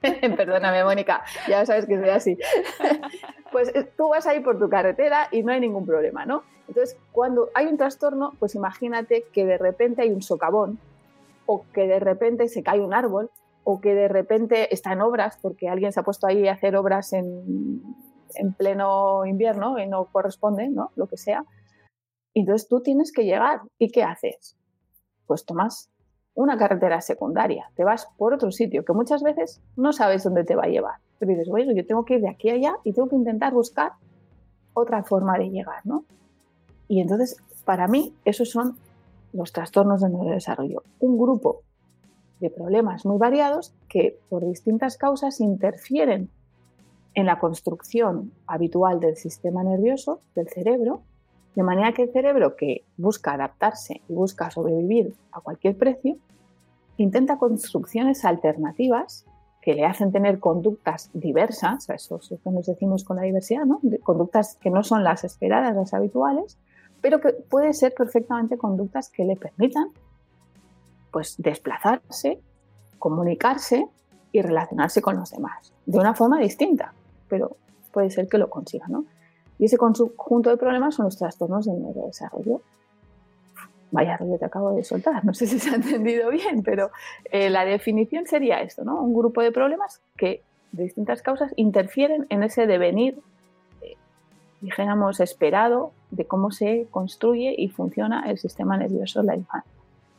Perdóname, 0.36 0.84
Mónica, 0.84 1.24
ya 1.48 1.64
sabes 1.64 1.86
que 1.86 1.98
soy 1.98 2.10
así. 2.10 2.38
pues 3.52 3.74
eh, 3.74 3.90
tú 3.96 4.08
vas 4.10 4.26
ahí 4.26 4.40
por 4.40 4.58
tu 4.58 4.68
carretera 4.68 5.28
y 5.30 5.42
no 5.42 5.52
hay 5.52 5.60
ningún 5.60 5.86
problema, 5.86 6.26
¿no? 6.26 6.42
Entonces, 6.68 6.96
cuando 7.12 7.50
hay 7.54 7.66
un 7.66 7.76
trastorno, 7.76 8.32
pues 8.38 8.54
imagínate 8.54 9.24
que 9.32 9.44
de 9.44 9.58
repente 9.58 10.02
hay 10.02 10.10
un 10.10 10.22
socavón 10.22 10.78
o 11.46 11.64
que 11.72 11.86
de 11.86 12.00
repente 12.00 12.48
se 12.48 12.62
cae 12.62 12.80
un 12.80 12.92
árbol 12.92 13.30
o 13.64 13.80
que 13.80 13.94
de 13.94 14.08
repente 14.08 14.72
está 14.74 14.92
en 14.92 15.00
obras 15.00 15.38
porque 15.40 15.68
alguien 15.68 15.92
se 15.92 16.00
ha 16.00 16.02
puesto 16.02 16.26
ahí 16.26 16.46
a 16.48 16.52
hacer 16.52 16.76
obras 16.76 17.12
en, 17.12 17.82
pleno 18.58 19.24
invierno 19.24 19.78
y 19.78 19.86
no 19.86 20.04
corresponde, 20.06 20.68
¿no? 20.68 20.90
Lo 20.94 21.06
que 21.06 21.16
sea. 21.16 21.44
Entonces 22.34 22.68
tú 22.68 22.80
tienes 22.80 23.12
que 23.12 23.24
llegar. 23.24 23.62
¿Y 23.78 23.90
qué 23.90 24.02
haces? 24.02 24.56
Pues 25.26 25.46
tomas 25.46 25.90
una 26.36 26.58
carretera 26.58 27.00
secundaria, 27.00 27.70
te 27.74 27.82
vas 27.82 28.08
por 28.18 28.34
otro 28.34 28.52
sitio 28.52 28.84
que 28.84 28.92
muchas 28.92 29.22
veces 29.22 29.60
no 29.74 29.92
sabes 29.92 30.22
dónde 30.22 30.44
te 30.44 30.54
va 30.54 30.64
a 30.64 30.68
llevar. 30.68 30.96
Pero 31.18 31.30
dices, 31.30 31.48
bueno, 31.48 31.72
yo 31.72 31.84
tengo 31.86 32.04
que 32.04 32.16
ir 32.16 32.20
de 32.20 32.28
aquí 32.28 32.50
a 32.50 32.54
allá 32.54 32.76
y 32.84 32.92
tengo 32.92 33.08
que 33.08 33.16
intentar 33.16 33.54
buscar 33.54 33.92
otra 34.74 35.02
forma 35.02 35.38
de 35.38 35.48
llegar, 35.48 35.80
¿no? 35.84 36.04
Y 36.88 37.00
entonces, 37.00 37.38
para 37.64 37.88
mí, 37.88 38.14
esos 38.26 38.50
son 38.50 38.76
los 39.32 39.52
trastornos 39.52 40.02
del 40.02 40.12
neurodesarrollo. 40.12 40.82
Un 41.00 41.18
grupo 41.18 41.62
de 42.38 42.50
problemas 42.50 43.06
muy 43.06 43.16
variados 43.16 43.74
que 43.88 44.18
por 44.28 44.46
distintas 44.46 44.98
causas 44.98 45.40
interfieren 45.40 46.28
en 47.14 47.24
la 47.24 47.38
construcción 47.38 48.30
habitual 48.46 49.00
del 49.00 49.16
sistema 49.16 49.64
nervioso, 49.64 50.20
del 50.34 50.48
cerebro, 50.48 51.00
de 51.56 51.62
manera 51.62 51.92
que 51.92 52.02
el 52.02 52.12
cerebro 52.12 52.54
que 52.54 52.84
busca 52.98 53.32
adaptarse 53.32 54.02
y 54.08 54.12
busca 54.12 54.50
sobrevivir 54.50 55.14
a 55.32 55.40
cualquier 55.40 55.76
precio, 55.76 56.18
intenta 56.98 57.38
construcciones 57.38 58.24
alternativas 58.26 59.24
que 59.62 59.74
le 59.74 59.86
hacen 59.86 60.12
tener 60.12 60.38
conductas 60.38 61.10
diversas, 61.14 61.88
eso 61.88 62.16
es 62.16 62.30
lo 62.30 62.38
que 62.38 62.50
nos 62.50 62.66
decimos 62.66 63.04
con 63.04 63.16
la 63.16 63.22
diversidad, 63.22 63.64
¿no? 63.64 63.80
conductas 64.04 64.56
que 64.60 64.70
no 64.70 64.84
son 64.84 65.02
las 65.02 65.24
esperadas, 65.24 65.74
las 65.74 65.94
habituales, 65.94 66.58
pero 67.00 67.20
que 67.20 67.32
pueden 67.32 67.72
ser 67.72 67.94
perfectamente 67.94 68.58
conductas 68.58 69.08
que 69.08 69.24
le 69.24 69.34
permitan 69.34 69.88
pues, 71.10 71.36
desplazarse, 71.38 72.38
comunicarse 72.98 73.88
y 74.30 74.42
relacionarse 74.42 75.00
con 75.00 75.16
los 75.16 75.30
demás, 75.30 75.72
de 75.86 75.98
una 75.98 76.14
forma 76.14 76.38
distinta, 76.38 76.92
pero 77.28 77.56
puede 77.92 78.10
ser 78.10 78.28
que 78.28 78.36
lo 78.36 78.50
consiga. 78.50 78.86
¿no? 78.88 79.06
Y 79.58 79.66
ese 79.66 79.78
conjunto 79.78 80.50
de 80.50 80.56
problemas 80.56 80.94
son 80.94 81.06
los 81.06 81.16
trastornos 81.16 81.66
del 81.66 81.82
neurodesarrollo. 81.82 82.60
Vaya 83.90 84.16
rollo 84.16 84.38
te 84.38 84.44
acabo 84.44 84.72
de 84.72 84.84
soltar, 84.84 85.24
no 85.24 85.32
sé 85.32 85.46
si 85.46 85.58
se 85.58 85.70
ha 85.70 85.74
entendido 85.76 86.30
bien, 86.30 86.62
pero 86.62 86.90
eh, 87.30 87.48
la 87.50 87.64
definición 87.64 88.26
sería 88.26 88.60
esto, 88.60 88.84
¿no? 88.84 89.00
Un 89.00 89.14
grupo 89.14 89.40
de 89.42 89.52
problemas 89.52 90.02
que 90.16 90.42
de 90.72 90.84
distintas 90.84 91.22
causas 91.22 91.52
interfieren 91.56 92.26
en 92.28 92.42
ese 92.42 92.66
devenir, 92.66 93.20
eh, 93.80 93.94
dijéramos, 94.60 95.20
esperado 95.20 95.92
de 96.10 96.26
cómo 96.26 96.50
se 96.50 96.88
construye 96.90 97.54
y 97.56 97.68
funciona 97.68 98.28
el 98.28 98.38
sistema 98.38 98.76
nervioso 98.76 99.20
en 99.20 99.26
la 99.26 99.36
infancia. 99.36 99.72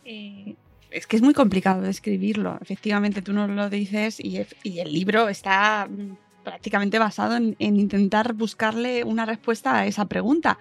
Eh, 0.06 0.56
es 0.90 1.06
que 1.06 1.18
es 1.18 1.22
muy 1.22 1.34
complicado 1.34 1.82
describirlo. 1.82 2.58
Efectivamente, 2.62 3.22
tú 3.22 3.34
nos 3.34 3.50
lo 3.50 3.70
dices 3.70 4.20
y, 4.20 4.38
el 4.38 4.94
libro 4.94 5.28
está 5.28 5.88
mm, 5.90 6.18
prácticamente 6.48 6.98
basado 6.98 7.36
en, 7.36 7.56
intentar 7.60 8.32
buscarle 8.32 9.04
una 9.04 9.26
respuesta 9.26 9.80
a 9.80 9.86
esa 9.86 10.06
pregunta. 10.06 10.58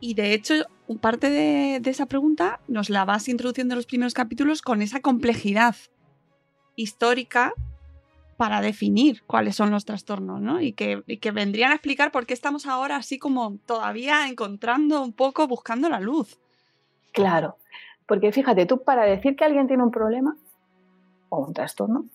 Y 0.00 0.14
de 0.14 0.32
hecho, 0.32 0.54
parte 1.02 1.28
de, 1.28 1.82
esa 1.84 2.06
pregunta 2.06 2.60
nos 2.66 2.88
la 2.88 3.04
vas 3.04 3.28
introduciendo 3.28 3.74
en 3.74 3.76
los 3.76 3.84
primeros 3.84 4.14
capítulos 4.14 4.62
con 4.62 4.80
esa 4.80 5.00
complejidad 5.00 5.76
histórica 6.76 7.52
para 8.38 8.62
definir 8.62 9.22
cuáles 9.26 9.54
son 9.54 9.70
los 9.70 9.84
trastornos, 9.84 10.40
¿no? 10.40 10.62
Y 10.62 10.72
que, 10.72 11.02
y 11.06 11.18
que, 11.18 11.30
vendrían 11.30 11.72
a 11.72 11.74
explicar 11.74 12.10
por 12.10 12.24
qué 12.24 12.32
estamos 12.32 12.66
ahora 12.66 12.96
así 12.96 13.18
como 13.18 13.58
todavía 13.66 14.26
encontrando 14.28 15.02
un 15.02 15.12
poco, 15.12 15.46
buscando 15.46 15.90
la 15.90 16.00
luz. 16.00 16.40
Claro, 17.12 17.58
porque 18.06 18.32
fíjate, 18.32 18.64
tú 18.64 18.82
para 18.82 19.04
decir 19.04 19.36
que 19.36 19.44
alguien 19.44 19.68
tiene 19.68 19.82
un 19.82 19.90
problema 19.90 20.38
o 21.28 21.44
un 21.46 21.52
trastorno, 21.52 22.06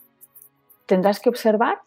tendrás 0.87 1.19
que 1.19 1.29
observar 1.29 1.81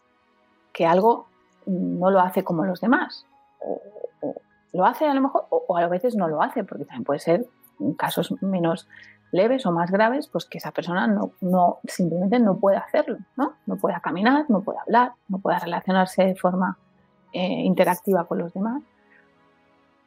que 0.73 0.85
algo 0.85 1.27
no 1.65 2.11
lo 2.11 2.19
hace 2.19 2.43
como 2.43 2.65
los 2.65 2.81
demás. 2.81 3.25
O, 3.59 3.81
lo 4.73 4.85
hace 4.85 5.05
a 5.05 5.13
lo 5.13 5.21
mejor, 5.21 5.45
o, 5.49 5.77
a 5.77 5.87
veces 5.87 6.15
no 6.15 6.27
lo 6.27 6.41
hace, 6.41 6.63
porque 6.63 6.85
también 6.85 7.03
puede 7.03 7.19
ser 7.19 7.45
casos 7.97 8.33
menos 8.41 8.87
leves 9.31 9.65
o 9.65 9.71
más 9.71 9.91
graves, 9.91 10.27
pues 10.27 10.45
que 10.45 10.57
esa 10.57 10.71
persona 10.71 11.07
no, 11.07 11.31
no 11.41 11.79
simplemente 11.85 12.39
no 12.39 12.57
puede 12.57 12.77
hacerlo, 12.77 13.17
¿no? 13.35 13.53
No 13.65 13.75
puede 13.77 13.99
caminar, 14.01 14.45
no 14.49 14.61
puede 14.61 14.79
hablar, 14.79 15.13
no 15.27 15.39
puede 15.39 15.59
relacionarse 15.59 16.23
de 16.23 16.35
forma 16.35 16.77
eh, 17.33 17.61
interactiva 17.63 18.25
con 18.25 18.39
los 18.39 18.53
demás. 18.53 18.83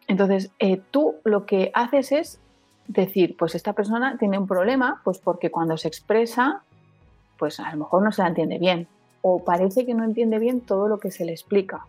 Entonces, 0.06 0.50
eh, 0.58 0.82
tú 0.90 1.16
lo 1.24 1.46
que 1.46 1.70
haces 1.74 2.12
es 2.12 2.40
decir, 2.86 3.36
pues 3.36 3.54
esta 3.54 3.72
persona 3.72 4.18
tiene 4.18 4.38
un 4.38 4.46
problema, 4.46 5.00
pues 5.04 5.18
porque 5.18 5.50
cuando 5.50 5.76
se 5.76 5.88
expresa, 5.88 6.62
pues 7.38 7.60
a 7.60 7.70
lo 7.72 7.78
mejor 7.78 8.02
no 8.02 8.12
se 8.12 8.22
la 8.22 8.28
entiende 8.28 8.58
bien, 8.58 8.88
o 9.26 9.42
parece 9.42 9.86
que 9.86 9.94
no 9.94 10.04
entiende 10.04 10.38
bien 10.38 10.60
todo 10.60 10.86
lo 10.86 10.98
que 10.98 11.10
se 11.10 11.24
le 11.24 11.32
explica. 11.32 11.86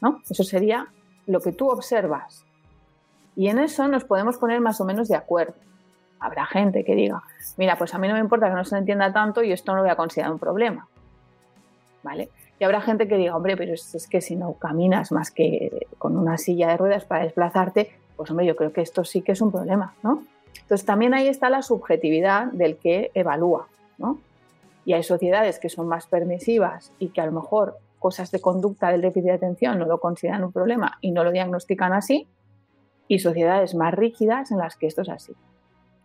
¿no? 0.00 0.22
Eso 0.28 0.42
sería 0.42 0.86
lo 1.26 1.40
que 1.40 1.52
tú 1.52 1.68
observas. 1.68 2.46
Y 3.34 3.48
en 3.48 3.58
eso 3.58 3.86
nos 3.88 4.04
podemos 4.04 4.38
poner 4.38 4.62
más 4.62 4.80
o 4.80 4.86
menos 4.86 5.06
de 5.08 5.16
acuerdo. 5.16 5.52
Habrá 6.18 6.46
gente 6.46 6.82
que 6.82 6.94
diga, 6.94 7.22
mira, 7.58 7.76
pues 7.76 7.94
a 7.94 7.98
mí 7.98 8.08
no 8.08 8.14
me 8.14 8.20
importa 8.20 8.48
que 8.48 8.54
no 8.54 8.64
se 8.64 8.78
entienda 8.78 9.12
tanto 9.12 9.42
y 9.42 9.52
esto 9.52 9.72
no 9.72 9.76
lo 9.76 9.82
voy 9.82 9.90
a 9.90 9.96
considerar 9.96 10.32
un 10.32 10.38
problema. 10.38 10.88
¿Vale? 12.02 12.30
Y 12.58 12.64
habrá 12.64 12.80
gente 12.80 13.06
que 13.06 13.18
diga, 13.18 13.36
hombre, 13.36 13.54
pero 13.58 13.74
es, 13.74 14.08
que 14.08 14.22
si 14.22 14.34
no 14.34 14.54
caminas 14.54 15.12
más 15.12 15.30
que 15.30 15.86
con 15.98 16.16
una 16.16 16.38
silla 16.38 16.68
de 16.68 16.78
ruedas 16.78 17.04
para 17.04 17.24
desplazarte, 17.24 17.90
pues 18.16 18.30
hombre, 18.30 18.46
yo 18.46 18.56
creo 18.56 18.72
que 18.72 18.80
esto 18.80 19.04
sí 19.04 19.20
que 19.20 19.32
es 19.32 19.42
un 19.42 19.52
problema, 19.52 19.94
¿no? 20.02 20.22
Entonces 20.62 20.86
también 20.86 21.12
ahí 21.12 21.28
está 21.28 21.50
la 21.50 21.60
subjetividad 21.60 22.46
del 22.46 22.78
que 22.78 23.10
evalúa, 23.12 23.68
¿no? 23.98 24.20
Y 24.86 24.94
hay 24.94 25.02
sociedades 25.02 25.58
que 25.58 25.68
son 25.68 25.88
más 25.88 26.06
permisivas 26.06 26.94
y 26.98 27.08
que 27.10 27.20
a 27.20 27.26
lo 27.26 27.32
mejor 27.32 27.76
cosas 27.98 28.30
de 28.30 28.40
conducta 28.40 28.90
del 28.90 29.02
déficit 29.02 29.24
de 29.24 29.32
atención 29.32 29.78
no 29.78 29.84
lo 29.84 30.00
consideran 30.00 30.44
un 30.44 30.52
problema 30.52 30.96
y 31.02 31.10
no 31.10 31.24
lo 31.24 31.32
diagnostican 31.32 31.92
así, 31.92 32.26
y 33.08 33.18
sociedades 33.18 33.74
más 33.74 33.92
rígidas 33.92 34.50
en 34.50 34.58
las 34.58 34.76
que 34.76 34.86
esto 34.86 35.02
es 35.02 35.10
así. 35.10 35.34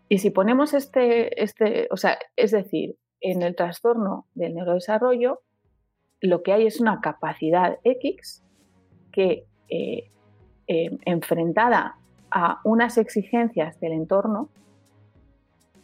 Y 0.10 0.18
si 0.18 0.30
ponemos 0.30 0.74
este, 0.74 1.42
este 1.42 1.88
o 1.90 1.96
sea, 1.96 2.18
es 2.36 2.52
decir, 2.52 2.98
en 3.22 3.44
el 3.44 3.56
trastorno 3.56 4.26
del 4.34 4.56
neurodesarrollo, 4.56 5.42
lo 6.20 6.44
que 6.44 6.54
hay 6.54 6.68
es 6.68 6.82
una 6.82 7.02
capacidad 7.02 7.80
X 7.84 8.44
que 9.12 9.46
eh, 9.70 10.12
eh, 10.68 10.98
enfrentada 11.06 11.98
a 12.30 12.62
unas 12.64 12.98
exigencias 12.98 13.80
del 13.80 13.94
entorno, 13.94 14.50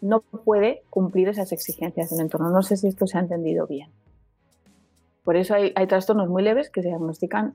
no 0.01 0.21
puede 0.21 0.83
cumplir 0.89 1.29
esas 1.29 1.51
exigencias 1.51 2.09
del 2.09 2.21
entorno. 2.21 2.49
No 2.49 2.61
sé 2.63 2.77
si 2.77 2.87
esto 2.87 3.07
se 3.07 3.17
ha 3.17 3.21
entendido 3.21 3.67
bien. 3.67 3.89
Por 5.23 5.35
eso 5.35 5.55
hay, 5.55 5.73
trastornos 5.87 6.29
muy 6.29 6.41
leves 6.41 6.69
que 6.69 6.81
se 6.81 6.87
diagnostican 6.87 7.53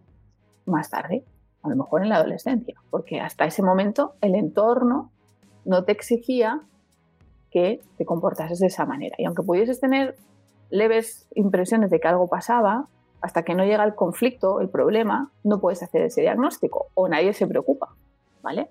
más 0.67 0.91
tarde, 0.91 1.25
a 1.63 1.69
lo 1.69 1.77
mejor 1.77 2.03
en 2.03 2.11
la 2.11 2.17
adolescencia, 2.17 2.75
porque 2.91 3.21
hasta 3.21 3.47
ese 3.47 3.63
momento 3.63 4.15
el 4.21 4.35
entorno 4.35 5.11
no 5.65 5.85
te 5.85 5.93
exigía 5.93 6.61
que 7.51 7.81
te 7.97 8.05
comportases 8.05 8.59
de 8.59 8.67
esa 8.67 8.85
manera. 8.85 9.17
Y 9.19 9.25
aunque 9.25 9.43
pudieses 9.43 9.81
tener 9.81 10.17
leves 10.71 11.27
impresiones 11.35 11.91
de 11.91 11.99
que 11.99 12.09
algo 12.09 12.29
pasaba, 12.29 12.89
hasta 13.23 13.43
que 13.43 13.55
no 13.55 13.65
llega 13.65 13.85
el 13.85 13.95
conflicto, 13.95 14.61
el 14.61 14.69
problema, 14.69 15.31
no 15.45 15.61
puedes 15.61 15.83
hacer 15.83 16.03
ese 16.03 16.21
diagnóstico 16.21 16.89
o 16.95 17.09
nadie 17.09 17.33
se 17.33 17.47
preocupa, 17.47 17.95
¿vale? 18.43 18.69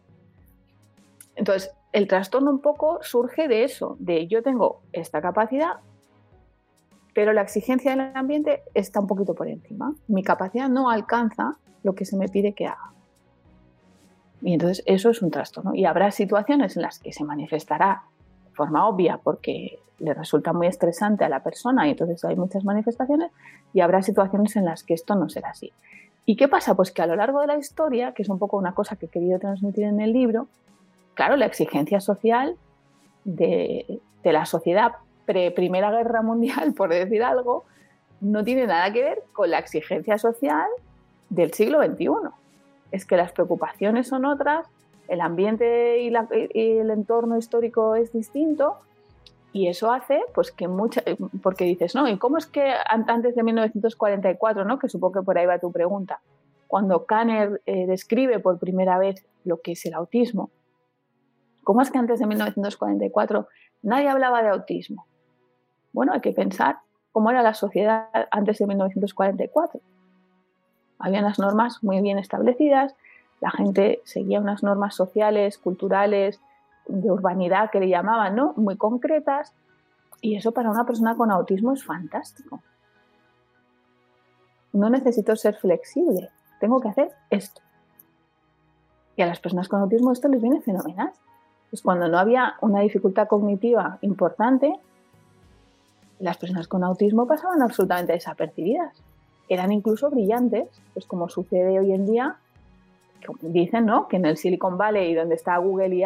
Entonces, 1.36 1.74
el 1.92 2.08
trastorno 2.08 2.52
un 2.52 2.60
poco 2.60 3.00
surge 3.02 3.48
de 3.48 3.64
eso, 3.64 3.98
de 4.00 4.28
yo 4.28 4.42
tengo 4.44 4.82
esta 4.94 5.22
capacidad, 5.22 5.78
pero 7.14 7.34
la 7.34 7.42
exigencia 7.42 7.92
del 7.92 8.16
ambiente 8.16 8.64
está 8.74 9.02
un 9.02 9.08
poquito 9.08 9.34
por 9.36 9.48
encima. 9.48 9.94
Mi 10.08 10.24
capacidad 10.24 10.70
no 10.70 10.90
alcanza 10.90 11.58
lo 11.84 11.94
que 11.94 12.06
se 12.06 12.16
me 12.16 12.30
pide 12.30 12.54
que 12.54 12.68
haga. 12.68 12.94
Y 14.42 14.54
entonces 14.54 14.84
eso 14.86 15.10
es 15.10 15.22
un 15.22 15.30
trastorno. 15.30 15.76
Y 15.76 15.86
habrá 15.86 16.12
situaciones 16.12 16.78
en 16.78 16.84
las 16.84 17.00
que 17.00 17.12
se 17.12 17.24
manifestará 17.24 18.04
de 18.46 18.52
forma 18.56 18.88
obvia 18.88 19.18
porque 19.18 19.80
le 20.00 20.14
resulta 20.14 20.54
muy 20.54 20.68
estresante 20.68 21.26
a 21.26 21.30
la 21.30 21.44
persona 21.44 21.88
y 21.88 21.92
entonces 21.92 22.24
hay 22.26 22.36
muchas 22.36 22.64
manifestaciones 22.64 23.32
y 23.74 23.82
habrá 23.82 24.02
situaciones 24.02 24.56
en 24.56 24.66
las 24.66 24.84
que 24.84 24.94
esto 24.94 25.16
no 25.16 25.30
será 25.30 25.50
así. 25.50 25.72
¿Y 26.26 26.38
qué 26.38 26.48
pasa? 26.48 26.76
Pues 26.76 26.92
que 26.92 27.02
a 27.02 27.08
lo 27.08 27.16
largo 27.16 27.42
de 27.42 27.48
la 27.48 27.58
historia, 27.58 28.14
que 28.14 28.24
es 28.24 28.30
un 28.30 28.40
poco 28.40 28.58
una 28.58 28.74
cosa 28.74 28.96
que 28.96 29.08
he 29.08 29.10
querido 29.10 29.38
transmitir 29.38 29.84
en 29.84 30.00
el 30.00 30.14
libro, 30.14 30.48
claro, 31.14 31.36
la 31.36 31.46
exigencia 31.46 32.00
social 32.00 32.58
de, 33.24 34.00
la 34.24 34.46
sociedad 34.46 34.94
pre-Primera 35.26 35.92
Guerra 35.92 36.22
Mundial, 36.22 36.74
por 36.78 36.90
decir 36.90 37.24
algo, 37.24 37.66
no 38.20 38.44
tiene 38.44 38.68
nada 38.68 38.92
que 38.94 39.04
ver 39.04 39.24
con 39.34 39.50
la 39.50 39.60
exigencia 39.60 40.18
social 40.18 40.68
del 41.30 41.54
siglo 41.54 41.84
XXI. 41.84 42.08
Es 42.92 43.06
que 43.06 43.18
las 43.18 43.32
preocupaciones 43.32 44.08
son 44.08 44.26
otras, 44.26 44.68
el 45.08 45.22
ambiente 45.22 46.02
y, 46.02 46.08
el 46.10 46.90
entorno 46.90 47.38
histórico 47.38 47.96
es 47.96 48.14
distinto 48.14 48.78
y 49.54 49.68
eso 49.68 49.92
hace 49.92 50.22
pues 50.34 50.52
que 50.52 50.68
mucha, 50.68 51.02
eh, 51.06 51.18
porque 51.42 51.66
dices, 51.66 51.96
no, 51.96 52.08
¿y 52.08 52.18
cómo 52.18 52.38
es 52.38 52.46
que 52.46 52.74
antes 52.88 53.36
de 53.36 53.44
1944, 53.44 54.64
¿no? 54.66 54.80
que 54.80 54.88
supongo 54.88 55.20
que 55.20 55.26
por 55.26 55.38
ahí 55.38 55.46
va 55.46 55.60
tu 55.60 55.72
pregunta, 55.72 56.22
cuando 56.68 57.06
Kanner 57.06 57.62
eh, 57.66 57.86
describe 57.86 58.40
por 58.40 58.58
primera 58.58 58.98
vez 58.98 59.26
lo 59.44 59.60
que 59.60 59.74
es 59.74 59.86
el 59.86 59.94
autismo, 59.94 60.50
¿cómo 61.64 61.82
es 61.82 61.92
que 61.92 61.98
antes 61.98 62.20
de 62.20 62.28
1944 62.28 63.48
nadie 63.84 64.10
hablaba 64.10 64.42
de 64.42 64.50
autismo? 64.50 65.06
Bueno, 65.94 66.14
hay 66.14 66.22
que 66.22 66.32
pensar 66.32 66.80
cómo 67.12 67.32
era 67.32 67.42
la 67.42 67.54
sociedad 67.54 68.08
antes 68.32 68.60
de 68.60 68.68
1944. 68.68 69.82
Había 71.00 71.20
unas 71.20 71.40
normas 71.40 71.84
muy 71.84 72.02
bien 72.02 72.20
establecidas, 72.20 72.96
la 73.42 73.52
gente 73.52 74.02
seguía 74.06 74.40
unas 74.40 74.64
normas 74.64 74.96
sociales, 74.96 75.58
culturales, 75.58 76.40
de 76.88 77.12
urbanidad 77.12 77.72
que 77.72 77.80
le 77.80 77.90
llamaban, 77.90 78.36
¿no? 78.36 78.54
Muy 78.56 78.78
concretas. 78.78 79.54
Y 80.22 80.36
eso 80.36 80.52
para 80.52 80.70
una 80.70 80.86
persona 80.86 81.16
con 81.16 81.32
autismo 81.32 81.74
es 81.74 81.84
fantástico. 81.84 82.62
No 84.74 84.90
necesito 84.90 85.36
ser 85.36 85.56
flexible, 85.56 86.30
tengo 86.60 86.80
que 86.80 86.90
hacer 86.90 87.12
esto. 87.30 87.62
Y 89.16 89.24
a 89.24 89.26
las 89.26 89.40
personas 89.40 89.68
con 89.68 89.82
autismo 89.82 90.12
esto 90.12 90.28
les 90.28 90.42
viene 90.42 90.62
fenomenal. 90.62 91.12
Pues 91.72 91.82
cuando 91.82 92.08
no 92.08 92.20
había 92.20 92.56
una 92.62 92.82
dificultad 92.82 93.28
cognitiva 93.28 93.98
importante, 94.02 94.76
las 96.20 96.38
personas 96.38 96.68
con 96.68 96.84
autismo 96.84 97.26
pasaban 97.26 97.62
absolutamente 97.64 98.14
desapercibidas. 98.14 99.02
Eran 99.50 99.72
incluso 99.72 100.10
brillantes, 100.12 100.68
pues 100.94 101.06
como 101.08 101.28
sucede 101.28 101.80
hoy 101.80 101.94
en 101.94 102.06
día 102.06 102.38
dicen, 103.42 103.86
¿no? 103.86 104.08
Que 104.08 104.18
en 104.18 104.26
el 104.26 104.38
Silicon 104.38 104.78
Valley, 104.78 105.14
donde 105.14 105.36
está 105.36 105.58
Google 105.58 105.96
y, 105.96 106.04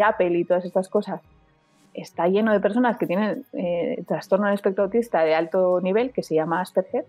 Apple 0.00 0.38
y 0.38 0.44
todas 0.44 0.64
estas 0.64 0.88
cosas, 0.88 1.20
está 1.94 2.28
lleno 2.28 2.52
de 2.52 2.60
personas 2.60 2.98
que 2.98 3.06
tienen 3.06 3.44
eh, 3.52 4.02
trastorno 4.06 4.46
del 4.46 4.54
espectro 4.54 4.84
autista 4.84 5.22
de 5.22 5.34
alto 5.34 5.80
nivel, 5.80 6.12
que 6.12 6.22
se 6.22 6.34
llama 6.34 6.60
Asperger. 6.60 7.06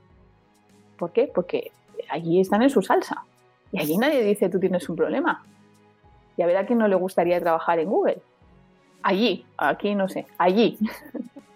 ¿Por 0.97 1.11
qué? 1.11 1.29
Porque 1.33 1.71
allí 2.09 2.39
están 2.39 2.61
en 2.61 2.69
su 2.69 2.81
salsa. 2.81 3.23
Y 3.71 3.79
allí 3.79 3.97
nadie 3.97 4.23
dice 4.23 4.49
tú 4.49 4.59
tienes 4.59 4.87
un 4.89 4.95
problema. 4.95 5.43
Y 6.37 6.41
a 6.43 6.45
ver 6.45 6.57
a 6.57 6.65
quién 6.65 6.79
no 6.79 6.87
le 6.87 6.95
gustaría 6.95 7.39
trabajar 7.39 7.79
en 7.79 7.89
Google. 7.89 8.21
Allí, 9.03 9.45
aquí 9.57 9.95
no 9.95 10.07
sé, 10.07 10.25
allí. 10.37 10.77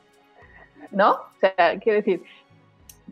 ¿No? 0.91 1.12
O 1.12 1.39
sea, 1.39 1.80
quiero 1.80 1.98
decir, 1.98 2.24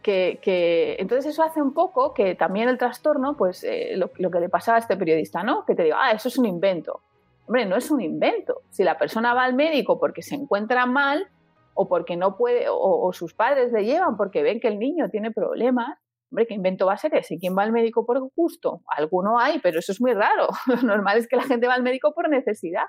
que, 0.02 0.96
entonces 1.00 1.34
eso 1.34 1.44
hace 1.44 1.62
un 1.62 1.74
poco 1.74 2.14
que 2.14 2.36
también 2.36 2.70
el 2.70 2.78
trastorno, 2.78 3.36
pues 3.36 3.64
eh, 3.64 3.96
lo, 3.96 4.32
que 4.32 4.40
le 4.40 4.50
pasaba 4.50 4.78
a 4.78 4.80
este 4.80 4.98
periodista, 4.98 5.44
¿no? 5.44 5.66
Que 5.66 5.76
te 5.76 5.84
diga, 5.84 5.98
ah, 6.00 6.12
eso 6.12 6.28
es 6.28 6.38
un 6.38 6.46
invento. 6.46 7.02
Hombre, 7.48 7.66
no 7.66 7.76
es 7.76 7.90
un 7.92 8.02
invento. 8.02 8.62
Si 8.70 8.84
la 8.84 8.98
persona 8.98 9.34
va 9.34 9.44
al 9.44 9.54
médico 9.54 10.00
porque 10.00 10.22
se 10.22 10.36
encuentra 10.36 10.86
mal 10.86 11.28
o 11.74 11.88
porque 11.88 12.16
no 12.16 12.38
puede, 12.38 12.66
o, 12.70 13.12
sus 13.14 13.34
padres 13.34 13.72
le 13.72 13.86
llevan 13.86 14.18
porque 14.18 14.44
ven 14.44 14.60
que 14.60 14.68
el 14.68 14.80
niño 14.80 15.10
tiene 15.10 15.32
problemas, 15.32 15.98
hombre, 16.32 16.48
¿qué 16.48 16.54
invento 16.54 16.86
va 16.86 16.94
a 16.94 16.98
ser 16.98 17.16
ese? 17.16 17.38
¿Quién 17.38 17.56
va 17.58 17.64
al 17.64 17.72
médico 17.72 18.06
por 18.06 18.20
gusto? 18.36 18.82
Alguno 18.88 19.40
hay, 19.40 19.60
pero 19.60 19.80
eso 19.80 19.92
es 19.92 20.02
muy 20.02 20.14
raro. 20.14 20.48
Lo 20.68 20.82
normal 20.82 21.18
es 21.18 21.28
que 21.28 21.36
la 21.36 21.44
gente 21.44 21.68
va 21.68 21.74
al 21.74 21.84
médico 21.84 22.14
por 22.14 22.30
necesidad. 22.30 22.86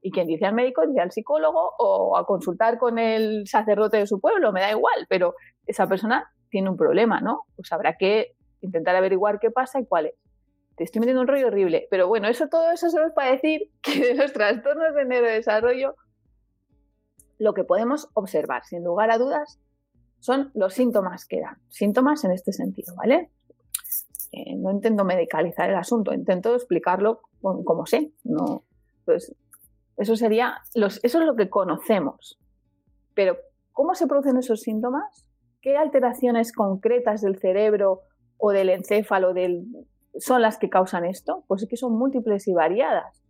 Y 0.00 0.10
quien 0.10 0.26
dice 0.26 0.44
al 0.44 0.54
médico 0.54 0.86
dice 0.86 1.00
al 1.00 1.12
psicólogo 1.12 1.72
o 1.78 2.16
a 2.18 2.26
consultar 2.26 2.78
con 2.78 2.98
el 2.98 3.46
sacerdote 3.46 3.96
de 3.96 4.06
su 4.06 4.20
pueblo, 4.20 4.52
me 4.52 4.60
da 4.60 4.70
igual, 4.70 5.06
pero 5.08 5.34
esa 5.66 5.86
persona 5.86 6.30
tiene 6.50 6.68
un 6.68 6.76
problema, 6.76 7.20
¿no? 7.20 7.44
Pues 7.56 7.72
habrá 7.72 7.96
que 7.96 8.34
intentar 8.60 8.94
averiguar 8.96 9.38
qué 9.40 9.50
pasa 9.50 9.80
y 9.80 9.86
cuál 9.86 10.06
es. 10.06 10.14
Te 10.76 10.84
estoy 10.84 11.00
metiendo 11.00 11.22
un 11.22 11.28
rollo 11.28 11.46
horrible, 11.46 11.86
pero 11.90 12.06
bueno, 12.06 12.28
eso 12.28 12.48
todo 12.48 12.70
eso 12.70 12.90
solo 12.90 13.06
es 13.06 13.12
para 13.12 13.30
decir 13.30 13.70
que 13.82 13.98
de 13.98 14.14
los 14.14 14.32
trastornos 14.32 14.94
de 14.94 15.04
neurodesarrollo 15.04 15.94
lo 17.38 17.54
que 17.54 17.64
podemos 17.64 18.08
observar, 18.14 18.64
sin 18.64 18.84
lugar 18.84 19.10
a 19.10 19.18
dudas, 19.18 19.58
son 20.24 20.50
los 20.54 20.72
síntomas 20.72 21.26
que 21.26 21.38
dan. 21.38 21.58
Síntomas 21.68 22.24
en 22.24 22.32
este 22.32 22.50
sentido, 22.50 22.94
¿vale? 22.96 23.30
Eh, 24.32 24.56
no 24.56 24.70
intento 24.70 25.04
medicalizar 25.04 25.68
el 25.68 25.76
asunto, 25.76 26.14
intento 26.14 26.54
explicarlo 26.54 27.20
como, 27.42 27.84
sé. 27.84 28.10
No, 28.24 28.64
pues 29.04 29.36
eso 29.98 30.16
sería, 30.16 30.62
los, 30.74 30.98
eso 31.04 31.20
es 31.20 31.26
lo 31.26 31.36
que 31.36 31.50
conocemos. 31.50 32.40
Pero, 33.12 33.36
¿cómo 33.72 33.94
se 33.94 34.06
producen 34.06 34.38
esos 34.38 34.62
síntomas? 34.62 35.26
¿Qué 35.60 35.76
alteraciones 35.76 36.52
concretas 36.52 37.20
del 37.20 37.38
cerebro 37.38 38.00
o 38.38 38.52
del 38.52 38.70
encéfalo 38.70 39.34
son 40.16 40.40
las 40.40 40.56
que 40.56 40.70
causan 40.70 41.04
esto? 41.04 41.44
Pues 41.48 41.64
es 41.64 41.68
que 41.68 41.76
son 41.76 41.98
múltiples 41.98 42.48
y 42.48 42.54
variadas. 42.54 43.22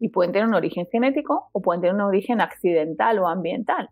Y 0.00 0.08
pueden 0.08 0.32
tener 0.32 0.48
un 0.48 0.54
origen 0.54 0.86
genético 0.90 1.50
o 1.52 1.60
pueden 1.60 1.82
tener 1.82 1.94
un 1.94 2.00
origen 2.00 2.40
accidental 2.40 3.18
o 3.18 3.28
ambiental. 3.28 3.90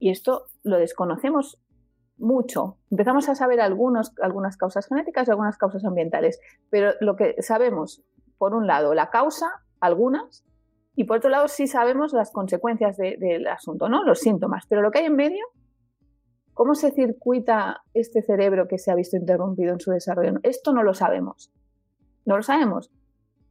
Y 0.00 0.10
esto 0.10 0.46
lo 0.64 0.78
desconocemos 0.78 1.60
mucho. 2.18 2.78
Empezamos 2.90 3.28
a 3.28 3.36
saber 3.36 3.60
algunas 3.60 4.10
causas 4.58 4.88
genéticas 4.88 5.28
y 5.28 5.30
algunas 5.30 5.56
causas 5.56 5.84
ambientales, 5.84 6.40
pero 6.70 6.94
lo 7.00 7.14
que 7.14 7.40
sabemos, 7.40 8.02
por 8.38 8.54
un 8.54 8.66
lado, 8.66 8.94
la 8.94 9.10
causa, 9.10 9.62
algunas, 9.78 10.44
y 10.96 11.04
por 11.04 11.18
otro 11.18 11.30
lado 11.30 11.46
sí 11.46 11.68
sabemos 11.68 12.12
las 12.12 12.32
consecuencias 12.32 12.96
del 12.96 13.46
asunto, 13.46 13.88
¿no? 13.88 14.04
Los 14.04 14.20
síntomas, 14.20 14.66
pero 14.68 14.82
lo 14.82 14.90
que 14.90 14.98
hay 14.98 15.06
en 15.06 15.16
medio 15.16 15.44
¿Cómo 16.54 16.76
se 16.76 16.92
circuita 16.92 17.82
este 17.94 18.22
cerebro 18.22 18.68
que 18.68 18.78
se 18.78 18.92
ha 18.92 18.94
visto 18.94 19.16
interrumpido 19.16 19.72
en 19.72 19.80
su 19.80 19.90
desarrollo? 19.90 20.38
Esto 20.44 20.72
no 20.72 20.84
lo 20.84 20.94
sabemos. 20.94 21.52
No 22.24 22.36
lo 22.36 22.44
sabemos. 22.44 22.92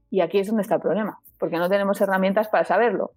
Y 0.09 0.21
aquí 0.21 0.39
es 0.39 0.47
donde 0.47 0.61
está 0.61 0.75
el 0.75 0.81
problema, 0.81 1.19
porque 1.37 1.57
no 1.57 1.67
tenemos 1.67 1.99
herramientas 1.99 2.47
para 2.47 2.63
saberlo. 2.63 3.11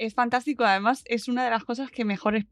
Es 0.00 0.14
fantástico, 0.14 0.64
además 0.64 1.02
es 1.04 1.28
una 1.28 1.44
de 1.44 1.50
las 1.50 1.62
cosas 1.62 1.90
que 1.90 2.06
mejor, 2.06 2.46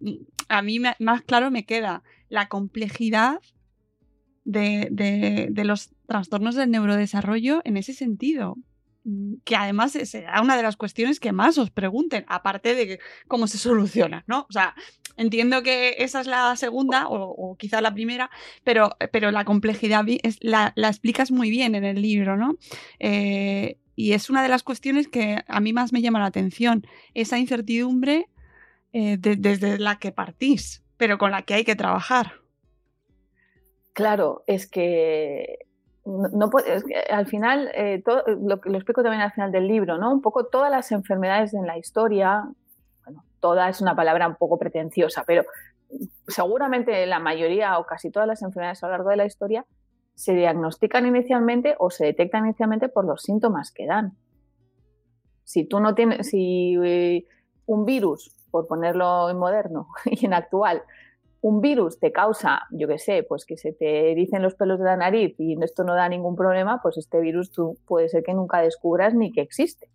a 0.51 0.61
mí 0.61 0.81
más 0.99 1.23
claro 1.23 1.51
me 1.51 1.65
queda, 1.65 2.03
la 2.29 2.47
complejidad 2.47 3.41
de, 4.45 4.89
de 4.91 5.65
los 5.65 5.95
trastornos 6.07 6.57
del 6.57 6.71
neurodesarrollo 6.71 7.63
en 7.65 7.79
ese 7.79 7.95
sentido. 7.95 8.59
Que 9.45 9.57
además 9.57 9.93
será 9.93 10.43
una 10.43 10.59
de 10.59 10.63
las 10.63 10.77
cuestiones 10.77 11.21
que 11.21 11.33
más 11.33 11.57
os 11.57 11.71
pregunten, 11.71 12.27
aparte 12.29 12.75
de 12.75 13.01
cómo 13.29 13.47
se 13.47 13.57
soluciona, 13.57 14.25
¿no? 14.27 14.41
O 14.51 14.53
sea, 14.53 14.75
entiendo 15.17 15.63
que 15.63 15.97
esa 16.01 16.21
es 16.21 16.27
la 16.27 16.55
segunda 16.55 17.07
o, 17.09 17.57
quizá 17.57 17.81
la 17.81 17.95
primera, 17.95 18.31
pero, 18.63 18.95
pero 19.11 19.31
la 19.31 19.47
complejidad 19.47 20.05
la, 20.41 20.75
explicas 20.77 21.31
muy 21.31 21.49
bien 21.49 21.75
en 21.75 21.85
el 21.85 22.03
libro, 22.03 22.37
¿no? 22.37 22.59
Eh, 22.99 23.79
y 23.99 24.13
es 24.13 24.31
una 24.31 24.45
de 24.45 24.49
las 24.49 24.63
cuestiones 24.63 25.09
que 25.09 25.43
a 25.49 25.59
mí 25.59 25.73
más 25.73 25.93
me 25.93 26.01
llama 26.01 26.21
la 26.21 26.27
atención, 26.27 26.87
esa 27.15 27.37
incertidumbre 27.37 28.29
eh, 28.93 29.17
desde 29.19 29.77
la 29.77 29.99
que 29.99 30.13
partís, 30.13 30.85
pero 30.97 31.19
con 31.19 31.33
la 31.33 31.43
que 31.43 31.55
hay 31.55 31.65
que 31.65 31.75
trabajar. 31.75 32.35
Claro, 33.95 34.45
es 34.47 34.71
que 34.71 35.67
no, 36.05 36.49
al 37.11 37.27
final, 37.27 37.73
eh, 37.75 38.01
lo 38.41 38.61
que 38.61 38.71
lo 38.71 38.77
explico 38.77 39.03
también 39.03 39.21
al 39.21 39.33
final 39.33 39.51
del 39.51 39.67
libro, 39.67 39.99
¿no? 39.99 40.13
Un 40.13 40.23
poco 40.23 40.47
todas 40.47 40.71
las 40.71 40.93
enfermedades 40.93 41.53
en 41.53 41.67
la 41.67 41.77
historia, 41.77 42.45
bueno, 43.05 43.25
toda 43.41 43.69
es 43.69 43.81
una 43.81 43.97
palabra 43.97 44.29
un 44.29 44.37
poco 44.37 44.61
pretenciosa, 44.61 45.25
pero 45.27 45.43
seguramente 46.29 47.05
la 47.07 47.19
mayoría 47.19 47.77
o 47.81 47.85
casi 47.85 48.13
todas 48.13 48.29
las 48.29 48.43
enfermedades 48.43 48.81
a 48.85 48.87
lo 48.87 48.93
largo 48.93 49.11
de 49.11 49.17
la 49.17 49.27
historia 49.27 49.67
se 50.19 50.35
diagnostican 50.35 51.07
inicialmente 51.07 51.77
o 51.79 51.91
se 51.91 52.07
detectan 52.07 52.45
inicialmente 52.45 52.89
por 52.89 53.05
los 53.05 53.23
síntomas 53.23 53.71
que 53.71 53.87
dan. 53.87 54.17
Si 55.45 55.65
tú 55.65 55.79
no 55.79 55.95
tienes, 55.95 56.27
si 56.27 56.75
eh, 56.83 57.25
un 57.67 57.85
virus, 57.85 58.35
por 58.51 58.67
ponerlo 58.67 59.31
en 59.31 59.39
moderno 59.39 59.87
y 60.07 60.27
en 60.27 60.35
actual, 60.35 60.83
un 61.41 61.61
virus 61.61 62.01
te 62.01 62.11
causa, 62.11 62.63
yo 62.73 62.89
qué 62.89 62.99
sé, 62.99 63.23
pues 63.23 63.47
que 63.47 63.57
se 63.57 63.73
te 63.73 64.13
dicen 64.17 64.43
los 64.43 64.57
pelos 64.57 64.81
de 64.81 64.87
la 64.87 64.97
nariz 64.97 65.37
y 65.39 65.57
esto 65.63 65.85
no 65.85 65.95
da 65.95 66.09
ningún 66.09 66.35
problema, 66.35 66.81
pues 66.83 66.97
este 66.99 67.21
virus 67.21 67.53
tú 67.53 67.79
puede 67.87 68.09
ser 68.09 68.25
que 68.25 68.35
nunca 68.35 68.61
descubras 68.61 69.15
ni 69.15 69.31
que 69.31 69.43
existe. 69.43 69.89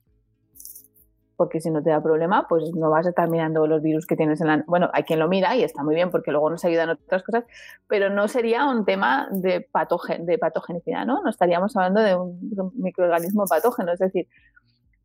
Porque 1.43 1.59
si 1.59 1.69
no 1.69 1.83
te 1.83 1.89
da 1.89 2.01
problema, 2.01 2.47
pues 2.47 2.73
no 2.73 2.89
vas 2.89 3.05
a 3.05 3.09
estar 3.09 3.29
mirando 3.29 3.67
los 3.67 3.81
virus 3.81 4.05
que 4.05 4.15
tienes 4.15 4.39
en 4.39 4.47
la... 4.47 4.63
Bueno, 4.65 4.89
hay 4.93 5.03
quien 5.03 5.19
lo 5.19 5.27
mira 5.27 5.57
y 5.57 5.63
está 5.63 5.83
muy 5.83 5.93
bien 5.93 6.09
porque 6.09 6.31
luego 6.31 6.49
nos 6.49 6.63
ayudan 6.63 6.91
otras 6.91 7.21
cosas, 7.21 7.43
pero 7.85 8.09
no 8.09 8.29
sería 8.29 8.65
un 8.65 8.85
tema 8.85 9.27
de, 9.29 9.59
patogen, 9.59 10.25
de 10.25 10.37
patogenicidad, 10.37 11.05
¿no? 11.05 11.21
No 11.21 11.29
estaríamos 11.29 11.75
hablando 11.75 11.99
de 11.99 12.15
un 12.15 12.71
microorganismo 12.75 13.43
patógeno. 13.45 13.91
Es 13.91 13.99
decir, 13.99 14.29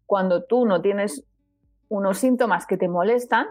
cuando 0.07 0.44
tú 0.44 0.64
no 0.64 0.81
tienes 0.81 1.24
unos 1.88 2.18
síntomas 2.18 2.68
que 2.68 2.77
te 2.77 2.87
molestan, 2.87 3.46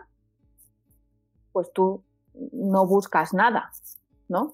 pues 1.52 1.70
tú 1.74 2.06
no 2.54 2.88
buscas 2.88 3.34
nada, 3.34 3.70
¿no? 4.30 4.54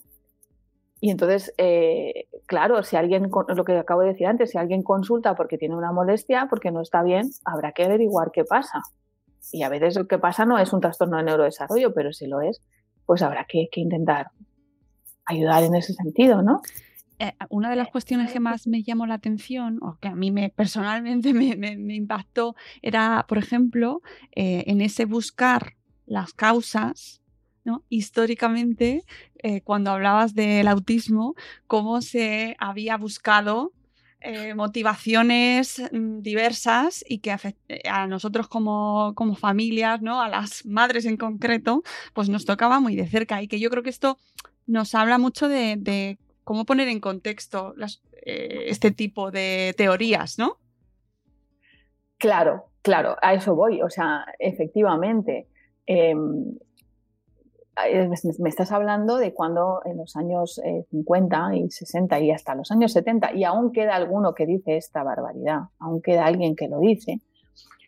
Y 1.03 1.09
entonces, 1.09 1.53
eh, 1.57 2.29
claro, 2.45 2.81
si 2.81 2.95
alguien, 2.95 3.29
lo 3.29 3.65
que 3.65 3.77
acabo 3.77 4.03
de 4.03 4.13
decir 4.13 4.25
antes, 4.25 4.51
si 4.51 4.57
alguien 4.57 4.83
consulta 4.83 5.35
porque 5.35 5.57
tiene 5.57 5.75
una 5.75 5.91
molestia, 5.91 6.47
porque 6.49 6.71
no 6.71 6.79
está 6.79 7.03
bien, 7.03 7.29
habrá 7.43 7.73
que 7.73 7.83
averiguar 7.83 8.31
qué 8.31 8.45
pasa. 8.45 8.81
Y 9.51 9.63
a 9.63 9.69
veces 9.69 9.97
lo 9.97 10.07
que 10.07 10.17
pasa 10.17 10.45
no 10.45 10.57
es 10.57 10.71
un 10.71 10.79
trastorno 10.79 11.17
de 11.17 11.23
neurodesarrollo, 11.23 11.93
pero 11.93 12.13
si 12.13 12.25
lo 12.27 12.39
es, 12.39 12.61
pues 13.05 13.21
habrá 13.21 13.43
que, 13.43 13.67
intentar 13.75 14.27
ayudar 15.25 15.63
en 15.63 15.75
ese 15.75 15.91
sentido, 15.91 16.41
¿no? 16.41 16.61
Eh, 17.19 17.33
una 17.49 17.69
de 17.69 17.75
las 17.75 17.89
cuestiones 17.89 18.31
que 18.31 18.39
más 18.39 18.65
me 18.65 18.81
llamó 18.81 19.05
la 19.05 19.15
atención, 19.15 19.79
o 19.81 19.97
que 19.99 20.07
a 20.07 20.15
mí 20.15 20.31
me, 20.31 20.51
personalmente 20.51 21.33
me, 21.33 21.95
impactó, 21.95 22.55
era, 22.81 23.25
por 23.27 23.39
ejemplo, 23.39 24.01
eh, 24.37 24.63
en 24.67 24.79
ese 24.79 25.03
buscar 25.03 25.73
las 26.05 26.31
causas 26.31 27.22
históricamente, 27.89 29.03
eh, 29.37 29.61
cuando 29.61 29.91
hablabas 29.91 30.35
del 30.35 30.67
autismo, 30.67 31.35
cómo 31.67 32.01
se 32.01 32.55
había 32.59 32.97
buscado 32.97 33.71
eh, 34.21 34.53
motivaciones 34.53 35.81
mm, 35.91 36.21
diversas 36.21 37.03
y 37.07 37.19
que 37.19 37.35
eh, 37.67 37.81
a 37.89 38.07
nosotros 38.07 38.47
como, 38.47 39.13
como, 39.15 39.35
familias, 39.35 40.01
¿no? 40.01 40.21
a 40.21 40.29
las 40.29 40.65
madres 40.65 41.05
en 41.05 41.17
concreto, 41.17 41.83
pues 42.13 42.29
nos 42.29 42.45
tocaba 42.45 42.79
muy 42.79 42.95
de 42.95 43.07
cerca 43.07 43.41
y 43.41 43.47
que 43.47 43.59
yo 43.59 43.69
creo 43.69 43.83
que 43.83 43.89
esto 43.89 44.17
nos 44.65 44.95
habla 44.95 45.17
mucho 45.17 45.49
de, 45.49 46.17
cómo 46.45 46.65
poner 46.65 46.87
en 46.87 46.99
contexto 46.99 47.75
este 48.25 48.91
tipo 48.91 49.31
de 49.31 49.73
teorías, 49.77 50.39
¿no? 50.39 50.57
Claro, 52.17 52.69
claro, 52.81 53.17
a 53.21 53.33
eso 53.33 53.55
voy. 53.55 53.81
O 53.81 53.89
sea, 53.89 54.25
efectivamente, 54.39 55.47
em, 55.85 56.57
me 58.39 58.49
estás 58.49 58.71
hablando 58.71 59.17
de 59.17 59.33
cuando 59.33 59.81
en 59.85 59.97
los 59.97 60.15
años 60.15 60.61
50 60.91 61.53
eh, 61.53 61.57
y 61.57 61.71
60 61.71 62.19
y 62.19 62.31
hasta 62.31 62.55
los 62.55 62.71
años 62.71 62.93
70, 62.93 63.33
y 63.33 63.43
aún 63.43 63.71
queda 63.71 63.95
alguno 63.95 64.33
que 64.33 64.45
dice 64.45 64.77
esta 64.77 65.03
barbaridad, 65.03 65.61
aún 65.79 66.01
queda 66.01 66.25
alguien 66.25 66.55
que 66.55 66.67
lo 66.67 66.79
dice, 66.79 67.21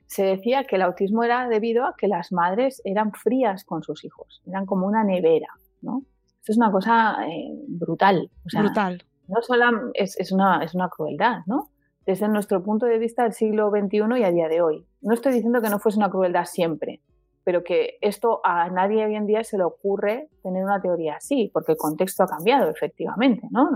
se 0.07 0.23
decía 0.23 0.63
que 0.65 0.77
el 0.77 0.81
autismo 0.81 1.23
era 1.23 1.47
debido 1.47 1.85
a 1.85 1.95
que 1.95 2.07
las 2.07 2.31
madres 2.31 2.81
eran 2.85 3.11
frías 3.11 3.63
con 3.63 3.83
sus 3.83 4.03
hijos, 4.05 4.41
eran 4.47 4.65
como 4.65 4.87
una 4.87 5.03
nevera, 5.03 5.49
¿no? 5.81 6.03
Esto 6.39 6.51
es 6.51 6.57
una 6.57 6.71
cosa 6.71 7.17
eh, 7.27 7.51
brutal. 7.67 8.29
brutal. 8.53 9.03
No 9.27 9.41
solo 9.41 9.91
es, 9.95 10.19
es, 10.19 10.31
una, 10.31 10.63
es 10.63 10.75
una 10.75 10.89
crueldad, 10.89 11.39
¿no? 11.47 11.69
Desde 12.05 12.27
nuestro 12.27 12.61
punto 12.61 12.85
de 12.85 12.99
vista 12.99 13.23
del 13.23 13.33
siglo 13.33 13.71
XXI 13.71 14.19
y 14.19 14.23
a 14.23 14.31
día 14.31 14.47
de 14.47 14.61
hoy. 14.61 14.85
No 15.01 15.15
estoy 15.15 15.33
diciendo 15.33 15.59
que 15.61 15.69
no 15.69 15.79
fuese 15.79 15.97
una 15.97 16.11
crueldad 16.11 16.45
siempre, 16.45 17.01
pero 17.45 17.63
que 17.63 17.97
esto 18.01 18.41
a 18.43 18.69
nadie 18.69 19.05
hoy 19.05 19.15
en 19.15 19.27
día 19.27 19.43
se 19.43 19.57
le 19.57 19.63
ocurre 19.63 20.27
tener 20.43 20.63
una 20.63 20.81
teoría 20.81 21.15
así, 21.15 21.49
porque 21.53 21.73
el 21.73 21.77
contexto 21.77 22.23
ha 22.23 22.27
cambiado, 22.27 22.69
efectivamente, 22.69 23.47
¿no? 23.51 23.69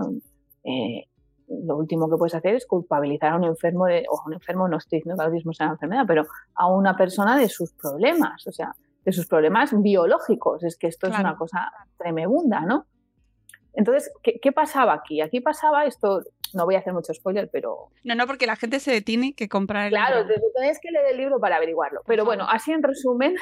Eh, 0.63 1.05
lo 1.47 1.77
último 1.77 2.10
que 2.10 2.17
puedes 2.17 2.36
hacer 2.36 2.55
es 2.55 2.65
culpabilizar 2.65 3.34
a 3.34 3.38
un 3.38 3.43
enfermo, 3.43 3.86
de, 3.86 4.05
o 4.10 4.19
a 4.19 4.25
un 4.25 4.34
enfermo, 4.34 4.67
no 4.67 4.77
estoy 4.77 4.99
diciendo 4.99 5.17
que 5.17 5.23
el 5.23 5.32
autismo 5.32 5.53
sea 5.53 5.67
una 5.67 5.75
enfermedad, 5.75 6.03
pero 6.08 6.25
a 6.55 6.67
una 6.67 6.97
persona 6.97 7.38
de 7.38 7.47
sus 7.47 7.71
problemas, 7.73 8.45
o 8.47 8.51
sea, 8.51 8.75
de 9.05 9.12
sus 9.12 9.27
problemas 9.27 9.71
biológicos. 9.82 10.63
Es 10.63 10.77
que 10.77 10.88
esto 10.88 11.08
es 11.08 11.17
una 11.17 11.38
cosa 11.38 11.71
tremenda, 11.97 12.62
¿no? 12.62 12.86
Entonces, 13.73 14.12
¿qué, 14.23 14.51
pasaba 14.51 14.93
aquí? 14.93 15.21
Aquí 15.21 15.41
pasaba 15.41 15.86
esto, 15.86 16.21
no 16.53 16.65
voy 16.65 16.75
a 16.75 16.79
hacer 16.79 16.91
mucho 16.91 17.13
spoiler, 17.13 17.49
pero... 17.51 17.89
No, 18.03 18.15
no, 18.15 18.25
porque 18.27 18.45
la 18.45 18.55
gente 18.55 18.79
se 18.79 18.91
detiene 18.91 19.34
que 19.34 19.47
comprar 19.47 19.86
el 19.86 19.91
claro, 19.91 20.17
libro. 20.17 20.36
Claro, 20.36 20.51
tenéis 20.55 20.79
que 20.82 20.91
leer 20.91 21.05
el 21.12 21.17
libro 21.17 21.39
para 21.39 21.58
averiguarlo. 21.58 22.01
Pero 22.05 22.25
bueno, 22.25 22.45
así 22.49 22.71
en 22.71 22.84
resumen, 22.84 23.36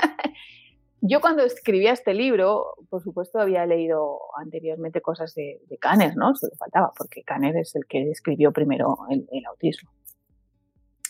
yo 1.00 1.20
cuando 1.20 1.42
escribía 1.42 1.92
este 1.92 2.14
libro, 2.14 2.74
por 2.90 3.02
supuesto 3.02 3.38
había 3.38 3.66
leído 3.66 4.18
anteriormente 4.36 5.00
cosas 5.00 5.34
de, 5.34 5.60
de 5.68 5.78
Kanner, 5.78 6.16
¿no? 6.16 6.34
Solo 6.34 6.54
faltaba, 6.56 6.92
porque 6.96 7.22
Kanner 7.22 7.56
es 7.56 7.74
el 7.74 7.86
que 7.86 8.10
escribió 8.10 8.52
primero 8.52 8.98
el, 9.10 9.46
autismo. 9.46 9.90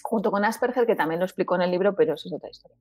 Junto 0.03 0.31
con 0.31 0.45
Asperger, 0.45 0.87
que 0.87 0.97
también 0.97 1.21
lo 1.21 1.27
explicó 1.27 1.57
en 1.57 1.63
el 1.63 1.71
libro, 1.71 1.95
pero 1.95 2.15
eso 2.15 2.29
es 2.29 2.35
otra 2.35 2.51
historia. 2.51 2.77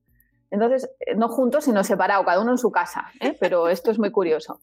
Entonces, 0.50 0.90
eh, 1.02 1.16
no 1.16 1.28
juntos, 1.28 1.66
sino 1.66 1.84
separados, 1.84 2.26
cada 2.26 2.42
uno 2.42 2.52
en 2.52 2.58
su 2.58 2.72
casa, 2.72 3.12
¿eh? 3.20 3.36
pero 3.40 3.68
esto 3.68 3.92
es 3.92 4.00
muy 4.00 4.12
curioso. 4.12 4.62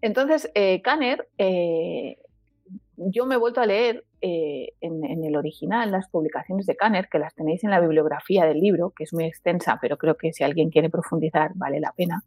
Entonces, 0.00 0.50
eh, 0.54 0.80
Kanner, 0.82 1.28
eh, 1.38 2.18
yo 3.06 3.26
me 3.26 3.34
he 3.34 3.38
vuelto 3.38 3.60
a 3.60 3.66
leer 3.66 4.04
eh, 4.20 4.74
en, 4.80 5.24
el 5.24 5.36
original 5.36 5.90
las 5.90 6.08
publicaciones 6.08 6.66
de 6.66 6.76
Kanner, 6.76 7.08
que 7.08 7.18
las 7.18 7.34
tenéis 7.34 7.64
en 7.64 7.70
la 7.70 7.80
bibliografía 7.80 8.44
del 8.44 8.60
libro, 8.60 8.90
que 8.90 9.04
es 9.04 9.12
muy 9.12 9.24
extensa, 9.24 9.78
pero 9.80 9.96
creo 9.96 10.16
que 10.16 10.32
si 10.32 10.44
alguien 10.44 10.70
quiere 10.70 10.90
profundizar 10.90 11.52
vale 11.54 11.80
la 11.80 11.92
pena. 11.92 12.22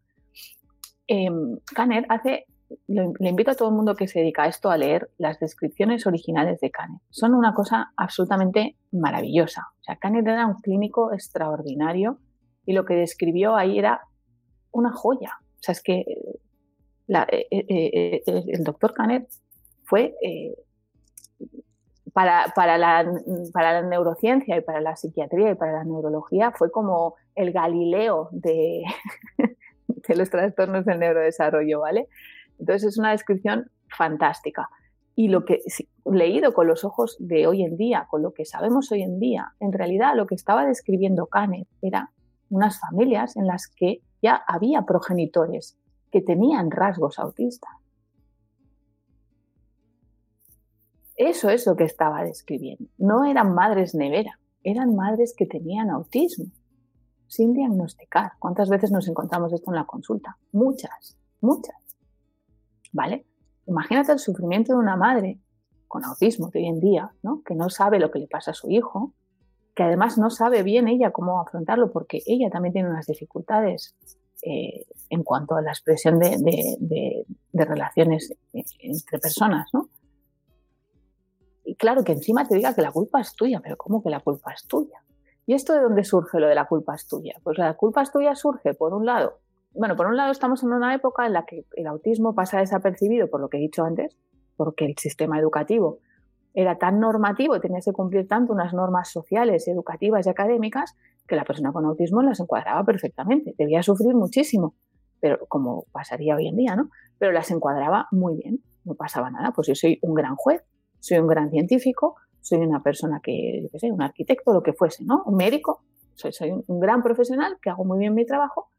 Kanner 1.75 2.05
hace, 2.09 2.45
le 2.87 3.29
invito 3.29 3.51
a 3.51 3.55
todo 3.55 3.69
el 3.69 3.75
mundo 3.75 3.95
que 3.95 4.07
se 4.07 4.19
dedica 4.19 4.43
a 4.43 4.47
esto 4.47 4.71
a 4.71 4.77
leer 4.77 5.09
las 5.17 5.39
descripciones 5.39 6.07
originales 6.07 6.59
de 6.59 6.71
Kanner. 6.71 7.01
Son 7.09 7.35
una 7.35 7.53
cosa 7.53 7.91
absolutamente 7.95 8.75
maravillosa. 8.91 9.61
O 9.79 9.83
sea, 9.83 9.97
Kanner 9.97 10.27
era 10.27 10.47
un 10.47 10.55
clínico 10.55 11.13
extraordinario 11.13 12.17
y 12.65 12.73
lo 12.73 12.85
que 12.85 12.95
describió 12.95 13.55
ahí 13.55 13.77
era 13.77 14.01
una 14.71 14.91
joya. 14.91 15.37
O 15.39 15.63
sea, 15.63 15.73
es 15.73 15.83
que 15.83 16.03
eh, 17.07 17.47
eh, 17.51 18.21
eh, 18.25 18.43
el 18.47 18.63
doctor 18.63 18.93
Canet 18.93 19.27
fue 19.93 20.15
para, 22.13 22.51
para, 22.55 22.79
la, 22.79 23.05
para, 23.53 23.73
la, 23.73 23.87
neurociencia 23.87 24.57
y 24.57 24.61
para 24.61 24.81
la 24.81 24.95
psiquiatría 24.95 25.51
y 25.51 25.55
para 25.55 25.73
la 25.73 25.83
neurología 25.83 26.51
fue 26.51 26.71
como 26.71 27.13
el 27.35 27.51
Galileo 27.51 28.29
de, 28.31 28.81
de 29.87 30.15
los 30.15 30.31
trastornos 30.31 30.85
del 30.85 30.97
neurodesarrollo, 30.97 31.81
¿vale? 31.81 32.07
Entonces 32.57 32.89
es 32.89 32.97
una 32.97 33.11
descripción 33.11 33.69
fantástica. 33.95 34.67
Y 35.15 35.27
lo 35.27 35.45
que 35.45 35.61
leído 36.05 36.55
con 36.55 36.65
los 36.65 36.83
ojos 36.83 37.15
de 37.19 37.45
hoy 37.45 37.61
en 37.61 37.77
día, 37.77 38.07
con 38.09 38.23
lo 38.23 38.33
que 38.33 38.45
sabemos 38.45 38.91
hoy 38.91 39.03
en 39.03 39.19
día, 39.19 39.53
en 39.59 39.73
realidad 39.73 40.15
lo 40.15 40.25
que 40.25 40.33
estaba 40.33 40.65
describiendo 40.65 41.27
Canet 41.27 41.67
era 41.83 42.09
unas 42.49 42.79
familias 42.79 43.37
en 43.37 43.45
las 43.45 43.67
que 43.67 44.01
ya 44.23 44.41
había 44.47 44.87
progenitores 44.87 45.77
que 46.11 46.21
tenían 46.21 46.71
rasgos 46.71 47.19
autistas. 47.19 47.82
Eso 51.15 51.49
es 51.49 51.65
lo 51.67 51.75
que 51.75 51.83
estaba 51.83 52.23
describiendo. 52.23 52.85
No 52.97 53.25
eran 53.25 53.53
madres 53.53 53.93
nevera, 53.93 54.39
eran 54.63 54.95
madres 54.95 55.33
que 55.37 55.45
tenían 55.45 55.89
autismo, 55.89 56.45
sin 57.27 57.53
diagnosticar. 57.53 58.33
¿Cuántas 58.39 58.69
veces 58.69 58.91
nos 58.91 59.07
encontramos 59.07 59.53
esto 59.53 59.71
en 59.71 59.75
la 59.75 59.85
consulta? 59.85 60.37
Muchas, 60.51 61.17
muchas. 61.41 61.75
¿Vale? 62.91 63.25
Imagínate 63.65 64.11
el 64.11 64.19
sufrimiento 64.19 64.73
de 64.73 64.79
una 64.79 64.95
madre 64.95 65.39
con 65.87 66.03
autismo 66.05 66.49
de 66.49 66.59
hoy 66.59 66.67
en 66.67 66.79
día, 66.79 67.13
¿no? 67.21 67.43
que 67.43 67.55
no 67.55 67.69
sabe 67.69 67.99
lo 67.99 68.11
que 68.11 68.19
le 68.19 68.27
pasa 68.27 68.51
a 68.51 68.55
su 68.55 68.69
hijo, 68.69 69.13
que 69.75 69.83
además 69.83 70.17
no 70.17 70.29
sabe 70.29 70.63
bien 70.63 70.87
ella 70.87 71.11
cómo 71.11 71.39
afrontarlo 71.39 71.91
porque 71.91 72.21
ella 72.25 72.49
también 72.49 72.73
tiene 72.73 72.89
unas 72.89 73.07
dificultades 73.07 73.95
eh, 74.41 74.85
en 75.09 75.23
cuanto 75.23 75.55
a 75.55 75.61
la 75.61 75.71
expresión 75.71 76.19
de, 76.19 77.25
relaciones 77.53 78.33
entre 78.51 79.19
personas, 79.19 79.69
¿no? 79.73 79.89
Claro, 81.77 82.03
que 82.03 82.11
encima 82.11 82.47
te 82.47 82.55
diga 82.55 82.73
que 82.75 82.81
la 82.81 82.91
culpa 82.91 83.21
es 83.21 83.35
tuya, 83.35 83.59
pero 83.63 83.77
¿cómo 83.77 84.03
que 84.03 84.09
la 84.09 84.19
culpa 84.19 84.53
es 84.53 84.67
tuya? 84.67 85.03
¿Y 85.45 85.53
esto 85.53 85.73
de 85.73 85.81
dónde 85.81 86.03
surge 86.03 86.39
lo 86.39 86.47
de 86.47 86.55
la 86.55 86.65
culpa 86.65 86.95
es 86.95 87.07
tuya? 87.07 87.35
Pues 87.43 87.57
la 87.57 87.73
culpa 87.75 88.01
es 88.01 88.11
tuya 88.11 88.35
surge, 88.35 88.73
por 88.73 88.93
un 88.93 89.05
lado, 89.05 89.39
bueno, 89.75 89.95
por 89.95 90.05
un 90.05 90.15
lado 90.15 90.31
estamos 90.31 90.63
en 90.63 90.71
una 90.71 90.93
época 90.93 91.25
en 91.25 91.33
la 91.33 91.45
que 91.45 91.65
el 91.75 91.87
autismo 91.87 92.35
pasa 92.35 92.59
desapercibido 92.59 93.29
por 93.29 93.41
lo 93.41 93.49
que 93.49 93.57
he 93.57 93.61
dicho 93.61 93.83
antes, 93.83 94.15
porque 94.55 94.85
el 94.85 94.95
sistema 94.97 95.39
educativo 95.39 95.99
era 96.53 96.77
tan 96.77 96.99
normativo, 96.99 97.59
tenía 97.59 97.79
que 97.83 97.91
cumplir 97.91 98.27
tanto 98.27 98.53
unas 98.53 98.73
normas 98.73 99.09
sociales, 99.11 99.67
educativas 99.67 100.27
y 100.27 100.29
académicas, 100.29 100.95
que 101.27 101.35
la 101.35 101.43
persona 101.43 101.71
con 101.71 101.85
autismo 101.85 102.21
las 102.21 102.39
encuadraba 102.39 102.83
perfectamente. 102.83 103.55
Debía 103.57 103.81
sufrir 103.81 104.13
muchísimo, 104.13 104.75
pero 105.19 105.39
como 105.47 105.85
pasaría 105.91 106.35
hoy 106.35 106.47
en 106.47 106.57
día, 106.57 106.75
¿no? 106.75 106.89
Pero 107.17 107.31
las 107.31 107.49
encuadraba 107.49 108.07
muy 108.11 108.35
bien, 108.35 108.59
no 108.83 108.93
pasaba 108.93 109.31
nada. 109.31 109.51
Pues 109.55 109.67
yo 109.67 109.73
soy 109.73 109.97
un 110.03 110.13
gran 110.13 110.35
juez, 110.35 110.61
soy 111.03 111.17
un 111.17 111.27
gran 111.27 111.51
científico, 111.51 112.15
soy 112.39 112.59
una 112.59 112.81
persona 112.81 113.19
que, 113.21 113.63
yo 113.63 113.69
qué 113.69 113.77
sé, 113.77 113.91
un 113.91 114.01
arquitecto, 114.01 114.53
lo 114.53 114.63
que 114.63 114.71
fuese, 114.71 115.03
¿no? 115.03 115.21
Un 115.25 115.35
médico, 115.35 115.81
soy, 116.13 116.31
un, 116.65 116.79
gran 116.79 117.03
profesional 117.03 117.57
que 117.61 117.69
hago 117.69 117.83
muy 117.83 117.99
bien 117.99 118.13
mi 118.13 118.25
trabajo, 118.25 118.69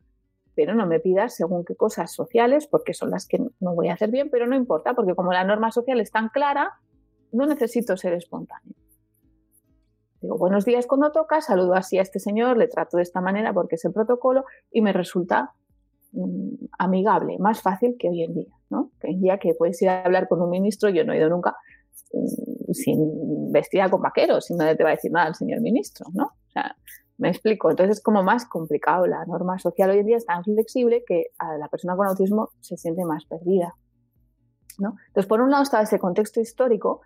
pero 0.55 0.75
no 0.75 0.87
me 0.87 1.01
pidas 1.01 1.37
según 1.37 1.67
qué 1.67 1.77
cosas 1.77 2.15
sociales, 2.15 2.67
porque 2.67 2.95
son 2.95 3.11
las 3.11 3.27
que 3.27 3.39
no 3.61 3.75
voy 3.75 3.89
a 3.89 3.93
hacer 3.93 4.11
bien, 4.11 4.31
pero 4.31 4.47
no 4.47 4.57
importa, 4.57 4.95
porque 4.95 5.15
como 5.15 5.35
la 5.35 5.45
norma 5.45 5.71
social 5.71 6.01
es 6.01 6.11
tan 6.11 6.31
clara, 6.31 6.73
no 7.31 7.45
necesito 7.45 7.95
ser 7.99 8.15
espontáneo. 8.15 8.73
Digo, 10.23 10.39
buenos 10.39 10.65
días 10.65 10.87
cuando 10.87 11.13
toca, 11.13 11.43
saludo 11.43 11.75
así 11.75 11.99
a 11.99 12.03
este 12.03 12.21
señor, 12.21 12.57
le 12.57 12.69
trato 12.69 12.97
de 12.97 13.03
esta 13.03 13.21
manera 13.21 13.53
porque 13.53 13.75
es 13.75 13.85
el 13.85 13.93
protocolo 13.93 14.45
y 14.73 14.81
me 14.81 14.95
resulta 14.95 15.53
mm, 16.13 16.69
amigable, 16.79 17.37
más 17.39 17.61
fácil 17.61 17.97
que 17.99 18.09
hoy 18.09 18.23
en 18.23 18.33
día, 18.33 18.55
¿no? 18.71 18.93
Que 18.99 19.09
en 19.11 19.21
día 19.21 19.37
que 19.37 19.53
puedes 19.53 19.83
ir 19.83 19.91
a 19.91 20.05
hablar 20.05 20.27
con 20.27 20.41
un 20.41 20.49
ministro, 20.49 20.89
yo 20.89 21.05
no 21.05 21.13
he 21.13 21.19
ido 21.19 21.29
nunca 21.29 21.55
sin 22.73 23.53
vestida 23.53 23.91
con 23.91 24.03
vaqueros, 24.03 24.51
y 24.51 24.55
nadie 24.55 24.77
te 24.77 24.85
va 24.85 24.91
a 24.91 24.95
decir 24.95 25.13
nada 25.13 25.27
al 25.27 25.35
señor 25.35 25.61
ministro, 25.61 26.07
¿no? 26.13 26.25
O 26.25 26.51
sea, 26.53 26.77
me 27.19 27.29
explico. 27.29 27.71
Entonces 27.71 27.99
es 27.99 28.03
como 28.03 28.23
más 28.23 28.47
complicado. 28.47 29.07
La 29.07 29.25
norma 29.27 29.59
social 29.59 29.91
hoy 29.91 29.99
en 29.99 30.07
día 30.07 30.17
es 30.17 30.27
tan 30.27 30.43
flexible 30.45 31.05
que 31.07 31.27
a 31.39 31.57
la 31.59 31.69
persona 31.69 31.97
con 31.97 32.07
autismo 32.07 32.51
se 32.61 32.77
siente 32.77 33.05
más 33.05 33.25
perdida. 33.27 33.75
¿no? 34.79 34.97
Entonces, 35.09 35.29
por 35.29 35.41
un 35.41 35.51
lado 35.51 35.63
estaba 35.63 35.85
ese 35.85 35.99
contexto 35.99 36.41
histórico 36.41 37.01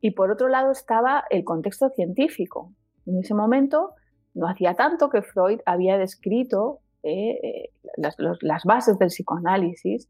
y 0.00 0.12
por 0.12 0.30
otro 0.30 0.48
lado 0.48 0.70
estaba 0.70 1.24
el 1.30 1.44
contexto 1.44 1.90
científico. 1.90 2.72
En 3.06 3.18
ese 3.18 3.34
momento 3.34 3.94
no 4.34 4.48
hacía 4.48 4.74
tanto 4.74 5.10
que 5.10 5.22
Freud 5.22 5.60
había 5.66 5.98
descrito 5.98 6.80
eh, 7.02 7.38
eh, 7.42 7.70
las, 7.96 8.64
bases 8.64 8.98
del 8.98 9.08
psicoanálisis, 9.08 10.08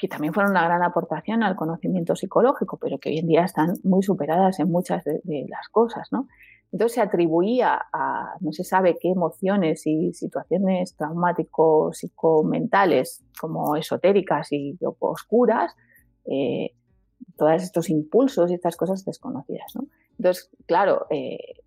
que 0.00 0.08
también 0.08 0.32
fueron 0.32 0.52
una 0.52 0.64
gran 0.64 0.82
aportación 0.82 1.42
al 1.42 1.56
conocimiento 1.56 2.16
psicológico, 2.16 2.78
pero 2.78 2.98
que 2.98 3.10
hoy 3.10 3.18
en 3.18 3.26
día 3.26 3.44
están 3.44 3.74
muy 3.84 4.02
superadas 4.02 4.58
en 4.58 4.70
muchas 4.70 5.04
de, 5.04 5.46
las 5.48 5.68
cosas. 5.68 6.08
¿no? 6.10 6.26
Entonces 6.72 6.94
se 6.94 7.00
atribuía 7.02 7.78
a 7.92 8.34
no 8.40 8.52
se 8.52 8.64
sabe 8.64 8.96
qué 8.98 9.10
emociones 9.10 9.86
y 9.86 10.14
situaciones 10.14 10.96
traumáticos 10.96 11.98
psicomentales 11.98 13.22
como 13.38 13.76
esotéricas 13.76 14.50
y 14.52 14.78
oscuras 15.00 15.76
eh, 16.24 16.74
todos 17.36 17.62
estos 17.62 17.90
impulsos 17.90 18.50
y 18.50 18.54
estas 18.54 18.76
cosas 18.76 19.04
desconocidas. 19.04 19.74
¿no? 19.74 19.86
Entonces, 20.18 20.50
claro, 20.66 21.06
eh, 21.10 21.60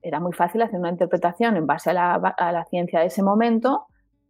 era 0.00 0.20
muy 0.20 0.32
fácil 0.32 0.62
hacer 0.62 0.78
una 0.78 0.90
interpretación 0.90 1.56
en 1.56 1.66
base 1.66 1.90
a 1.90 1.92
la, 1.92 2.66
ciencia 2.70 3.00
de 3.00 3.06
ese 3.06 3.22
momento, 3.22 3.86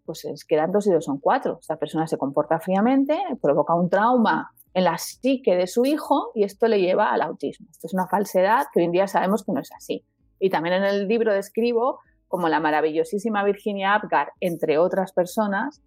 pues 0.07 0.25
es 0.25 0.45
que 0.45 0.55
eran 0.55 0.73
dos 0.73 0.87
y 0.87 0.93
dos 0.93 1.05
son 1.05 1.19
cuatro. 1.19 1.59
Esta 1.61 1.77
persona 1.77 2.07
se 2.07 2.17
comporta 2.17 2.61
fríamente, 2.61 3.19
provoca 3.43 3.75
un 3.75 3.91
trauma 3.91 4.53
en 4.73 4.85
la 4.85 4.99
psique 4.99 5.57
de 5.57 5.67
su 5.67 5.85
hijo 5.85 6.31
y 6.35 6.45
esto 6.45 6.69
le 6.69 6.81
lleva 6.81 7.13
al 7.13 7.23
autismo. 7.23 7.67
Esto 7.71 7.89
es 7.89 7.95
una 7.95 8.07
falsedad 8.07 8.67
que 8.73 8.81
hoy 8.81 8.87
en 8.87 8.93
día 8.93 9.09
sabemos 9.09 9.45
que 9.45 9.53
no 9.53 9.61
es 9.61 9.71
así. 9.77 10.05
Y 10.39 10.51
también 10.51 10.77
en 10.77 10.85
el 10.85 11.09
libro 11.09 11.33
describo 11.33 11.99
como 12.29 12.49
la 12.49 12.61
maravillosísima 12.61 13.45
Virginia 13.45 13.95
Apgar, 13.95 14.33
entre 14.41 14.79
otras 14.79 15.13
personas, 15.13 15.83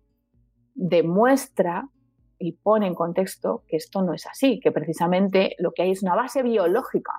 demuestra 0.74 1.89
y 2.39 2.53
pone 2.53 2.88
en 2.88 2.95
contexto 2.95 3.63
que 3.67 3.78
esto 3.78 4.01
no 4.01 4.13
es 4.13 4.26
así, 4.26 4.59
que 4.59 4.72
precisamente 4.72 5.55
lo 5.59 5.72
que 5.72 5.84
hay 5.84 5.91
es 5.91 6.03
una 6.03 6.15
base 6.15 6.41
biológica. 6.41 7.13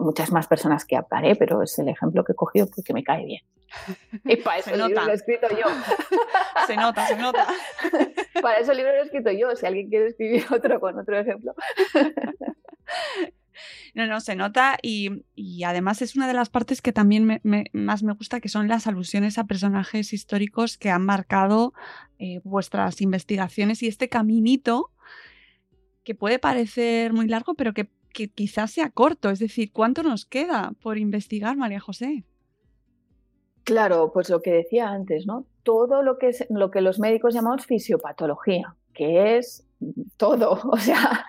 muchas 0.00 0.32
más 0.32 0.46
personas 0.46 0.84
que 0.84 0.96
hablaré, 0.96 1.36
pero 1.36 1.62
es 1.62 1.78
el 1.78 1.88
ejemplo 1.88 2.24
que 2.24 2.32
he 2.32 2.36
cogido 2.36 2.66
porque 2.74 2.92
me 2.92 3.02
cae 3.02 3.24
bien. 3.24 3.42
Y 4.24 4.36
para 4.36 4.58
eso 4.58 4.70
el 4.70 4.86
libro 4.86 5.04
lo 5.04 5.12
he 5.12 5.14
escrito 5.14 5.46
yo. 5.50 5.66
se 6.66 6.76
nota, 6.76 7.06
se 7.06 7.16
nota. 7.16 7.46
para 8.42 8.58
eso 8.58 8.72
el 8.72 8.78
libro 8.78 8.92
lo 8.92 8.98
he 9.00 9.04
escrito 9.04 9.30
yo, 9.30 9.54
si 9.56 9.66
alguien 9.66 9.88
quiere 9.88 10.06
escribir 10.08 10.44
otro 10.52 10.80
con 10.80 10.98
otro 10.98 11.18
ejemplo. 11.18 11.54
No, 13.94 14.06
no, 14.06 14.20
se 14.20 14.36
nota 14.36 14.78
y, 14.82 15.24
además 15.64 16.02
es 16.02 16.14
una 16.14 16.28
de 16.28 16.34
las 16.34 16.48
partes 16.48 16.80
que 16.80 16.92
también 16.92 17.40
más 17.72 18.02
me 18.02 18.12
gusta, 18.12 18.40
que 18.40 18.48
son 18.48 18.68
las 18.68 18.86
alusiones 18.86 19.38
a 19.38 19.44
personajes 19.44 20.12
históricos 20.12 20.78
que 20.78 20.90
han 20.90 21.04
marcado 21.04 21.72
eh, 22.18 22.40
vuestras 22.44 23.00
investigaciones 23.00 23.82
y 23.82 23.88
este 23.88 24.08
caminito 24.08 24.92
que 26.04 26.14
puede 26.14 26.38
parecer 26.38 27.12
muy 27.12 27.26
largo, 27.26 27.54
pero 27.54 27.74
que, 27.74 27.90
quizás 28.34 28.70
sea 28.70 28.90
corto. 28.90 29.30
Es 29.30 29.38
decir, 29.38 29.70
¿cuánto 29.72 30.02
nos 30.02 30.24
queda 30.24 30.72
por 30.80 30.96
investigar, 30.96 31.56
María 31.56 31.80
José? 31.80 32.24
Claro, 33.68 34.12
pues 34.14 34.30
lo 34.30 34.40
que 34.40 34.50
decía 34.50 34.88
antes, 34.88 35.26
¿no? 35.26 35.44
Todo 35.62 36.02
lo 36.02 36.16
que, 36.16 36.28
es, 36.28 36.46
lo 36.48 36.70
que 36.70 36.80
los 36.80 36.98
médicos 36.98 37.34
llamamos 37.34 37.66
fisiopatología, 37.66 38.74
que 38.94 39.36
es 39.36 39.68
todo, 40.16 40.58
o 40.72 40.78
sea, 40.78 41.26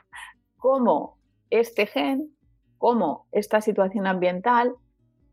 cómo 0.55 1.17
este 1.49 1.85
gen, 1.85 2.33
cómo 2.77 3.27
esta 3.33 3.59
situación 3.59 4.07
ambiental 4.07 4.73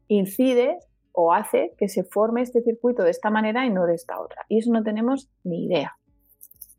incide 0.09 0.80
o 1.12 1.32
hace 1.32 1.74
que 1.78 1.88
se 1.88 2.02
forme 2.02 2.42
este 2.42 2.61
circuito 2.61 3.04
de 3.04 3.11
esta 3.11 3.30
manera 3.30 3.64
y 3.64 3.70
no 3.70 3.86
de 3.86 3.94
esta 3.94 4.20
otra. 4.20 4.44
Y 4.48 4.59
eso 4.59 4.72
no 4.72 4.82
tenemos 4.82 5.30
ni 5.44 5.66
idea. 5.66 5.96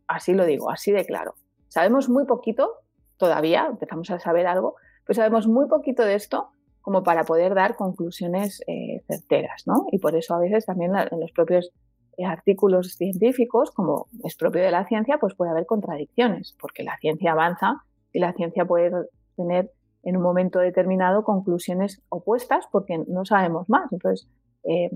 Así 0.07 0.33
lo 0.33 0.45
digo, 0.45 0.69
así 0.69 0.91
de 0.91 1.05
claro. 1.05 1.35
Sabemos 1.69 2.09
muy 2.09 2.25
poquito 2.25 2.81
todavía, 3.15 3.67
empezamos 3.69 4.11
a 4.11 4.19
saber 4.19 4.45
algo, 4.45 4.75
pero 5.05 5.15
sabemos 5.15 5.47
muy 5.47 5.69
poquito 5.69 6.03
de 6.03 6.15
esto 6.15 6.49
como 6.87 7.03
para 7.03 7.25
poder 7.25 7.53
dar 7.53 7.75
conclusiones 7.75 8.61
eh, 8.65 9.03
certeras, 9.07 9.63
¿no? 9.67 9.87
Y 9.91 9.99
por 9.99 10.15
eso 10.15 10.33
a 10.33 10.39
veces 10.39 10.65
también 10.65 10.93
en 10.95 11.19
los 11.19 11.33
propios 11.33 11.69
eh, 12.15 12.23
artículos 12.23 12.93
científicos, 12.93 13.71
como 13.71 14.07
es 14.23 14.37
propio 14.37 14.61
de 14.61 14.71
la 14.71 14.85
ciencia, 14.85 15.17
pues 15.19 15.35
puede 15.35 15.51
haber 15.51 15.65
contradicciones, 15.65 16.55
porque 16.57 16.83
la 16.83 16.97
ciencia 17.01 17.33
avanza 17.33 17.83
y 18.13 18.19
la 18.19 18.31
ciencia 18.31 18.63
puede 18.63 18.89
tener 19.35 19.69
en 20.03 20.15
un 20.15 20.23
momento 20.23 20.59
determinado 20.59 21.25
conclusiones 21.25 22.01
opuestas 22.07 22.63
porque 22.71 23.03
no 23.05 23.25
sabemos 23.25 23.67
más. 23.67 23.91
Entonces, 23.91 24.25
eh, 24.63 24.89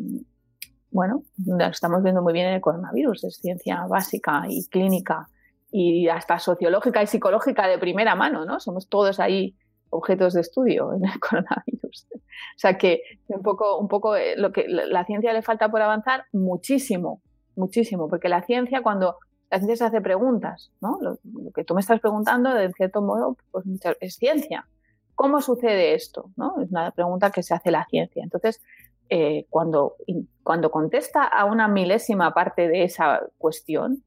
bueno, 0.92 1.24
estamos 1.70 2.02
viendo 2.04 2.22
muy 2.22 2.32
bien 2.32 2.48
en 2.48 2.54
el 2.54 2.62
coronavirus, 2.62 3.26
es 3.26 3.36
ciencia 3.36 3.86
básica 3.90 4.46
y 4.48 4.66
clínica 4.70 5.28
y 5.70 6.08
hasta 6.08 6.40
sociológica 6.40 7.04
y 7.04 7.08
psicológica 7.08 7.68
de 7.68 7.80
primera 7.80 8.16
mano, 8.16 8.46
¿no? 8.46 8.62
Somos 8.62 8.88
todos 8.88 9.20
ahí 9.20 9.58
objetos 9.92 10.34
de 10.34 10.42
estudio 10.42 10.94
en 10.94 11.06
el 11.06 11.20
coronavirus. 11.20 12.08
O 12.14 12.58
sea 12.58 12.78
que 12.78 13.02
un 13.28 13.44
poco, 13.44 13.78
un 13.78 13.88
poco 13.88 14.16
eh, 14.16 14.36
lo 14.36 14.52
que 14.52 14.66
la 14.68 15.06
ciencia 15.06 15.32
le 15.34 15.42
falta 15.42 15.70
por 15.70 15.82
avanzar 15.82 16.26
muchísimo, 16.32 17.22
muchísimo, 17.56 18.10
porque 18.10 18.30
la 18.30 18.42
ciencia 18.42 18.82
cuando 18.82 19.18
la 19.52 19.58
ciencia 19.58 19.76
se 19.76 19.86
hace 19.86 20.02
preguntas, 20.02 20.72
¿no? 20.80 20.98
Lo, 21.02 21.18
que 21.54 21.66
tú 21.66 21.76
me 21.76 21.82
estás 21.82 22.00
preguntando, 22.00 22.54
de 22.54 22.72
cierto 22.72 23.02
modo, 23.02 23.36
pues 23.52 23.66
es 24.00 24.16
ciencia. 24.16 24.66
¿Cómo 25.14 25.42
sucede 25.42 25.94
esto? 25.94 26.32
¿no? 26.38 26.62
Es 26.62 26.72
una 26.72 26.90
pregunta 26.92 27.32
que 27.32 27.44
se 27.44 27.54
hace 27.54 27.70
la 27.70 27.86
ciencia. 27.86 28.24
Entonces, 28.24 28.62
eh, 29.10 29.46
cuando, 29.50 29.98
cuando 30.42 30.72
contesta 30.72 31.26
a 31.26 31.44
una 31.44 31.68
milésima 31.68 32.34
parte 32.34 32.70
de 32.70 32.86
esa 32.86 33.28
cuestión 33.38 34.04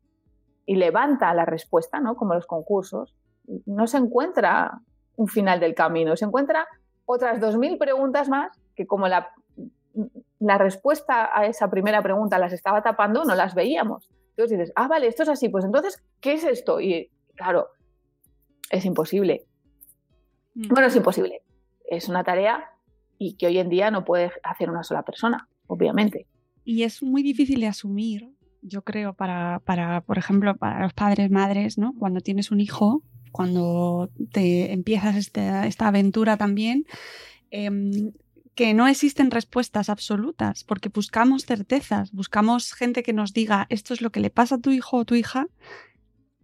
y 0.64 0.76
levanta 0.76 1.34
la 1.34 1.44
respuesta, 1.44 2.00
¿no? 2.00 2.16
como 2.16 2.34
los 2.34 2.46
concursos, 2.46 3.14
no 3.66 3.86
se 3.86 3.98
encuentra 3.98 4.80
un 5.16 5.28
final 5.28 5.60
del 5.60 5.74
camino, 5.74 6.16
se 6.16 6.24
encuentra 6.24 6.66
otras 7.06 7.40
2.000 7.40 7.78
preguntas 7.78 8.28
más 8.28 8.58
que 8.74 8.86
como 8.86 9.08
la, 9.08 9.30
la 10.40 10.58
respuesta 10.58 11.30
a 11.32 11.46
esa 11.46 11.70
primera 11.70 12.02
pregunta 12.02 12.38
las 12.38 12.52
estaba 12.52 12.82
tapando, 12.82 13.24
no 13.24 13.34
las 13.34 13.54
veíamos. 13.54 14.08
Entonces 14.30 14.58
dices, 14.58 14.72
ah, 14.74 14.88
vale, 14.88 15.06
esto 15.06 15.22
es 15.22 15.28
así, 15.28 15.48
pues 15.48 15.64
entonces, 15.64 16.02
¿qué 16.20 16.34
es 16.34 16.44
esto? 16.44 16.80
Y 16.80 17.10
claro, 17.36 17.68
es 18.70 18.84
imposible. 18.84 19.46
Mm. 20.54 20.68
Bueno, 20.68 20.88
es 20.88 20.96
imposible. 20.96 21.42
Es 21.88 22.08
una 22.08 22.24
tarea 22.24 22.70
y 23.18 23.36
que 23.36 23.46
hoy 23.46 23.58
en 23.58 23.68
día 23.68 23.90
no 23.90 24.04
puede 24.04 24.32
hacer 24.42 24.70
una 24.70 24.82
sola 24.82 25.02
persona, 25.02 25.48
obviamente. 25.66 26.26
Y 26.64 26.82
es 26.82 27.02
muy 27.02 27.22
difícil 27.22 27.60
de 27.60 27.68
asumir, 27.68 28.30
yo 28.62 28.82
creo, 28.82 29.14
para, 29.14 29.60
para 29.60 30.00
por 30.00 30.18
ejemplo, 30.18 30.56
para 30.56 30.80
los 30.80 30.94
padres, 30.94 31.30
madres, 31.30 31.78
¿no? 31.78 31.94
Cuando 31.98 32.20
tienes 32.20 32.50
un 32.50 32.60
hijo, 32.60 33.02
cuando 33.34 34.10
te 34.30 34.72
empiezas 34.72 35.16
esta, 35.16 35.88
aventura 35.88 36.36
también, 36.36 36.86
em, 37.50 38.12
que 38.54 38.74
no 38.74 38.86
existen 38.86 39.32
respuestas 39.32 39.88
absolutas, 39.88 40.62
porque 40.62 40.88
buscamos 40.88 41.44
certezas, 41.44 42.12
buscamos 42.12 42.72
gente 42.72 43.02
que 43.02 43.12
nos 43.12 43.32
diga 43.32 43.66
esto 43.70 43.92
es 43.92 44.02
lo 44.02 44.10
que 44.10 44.20
le 44.20 44.30
pasa 44.30 44.54
a 44.54 44.60
tu 44.60 44.70
hijo 44.70 44.98
o 44.98 45.04
tu 45.04 45.16
hija 45.16 45.48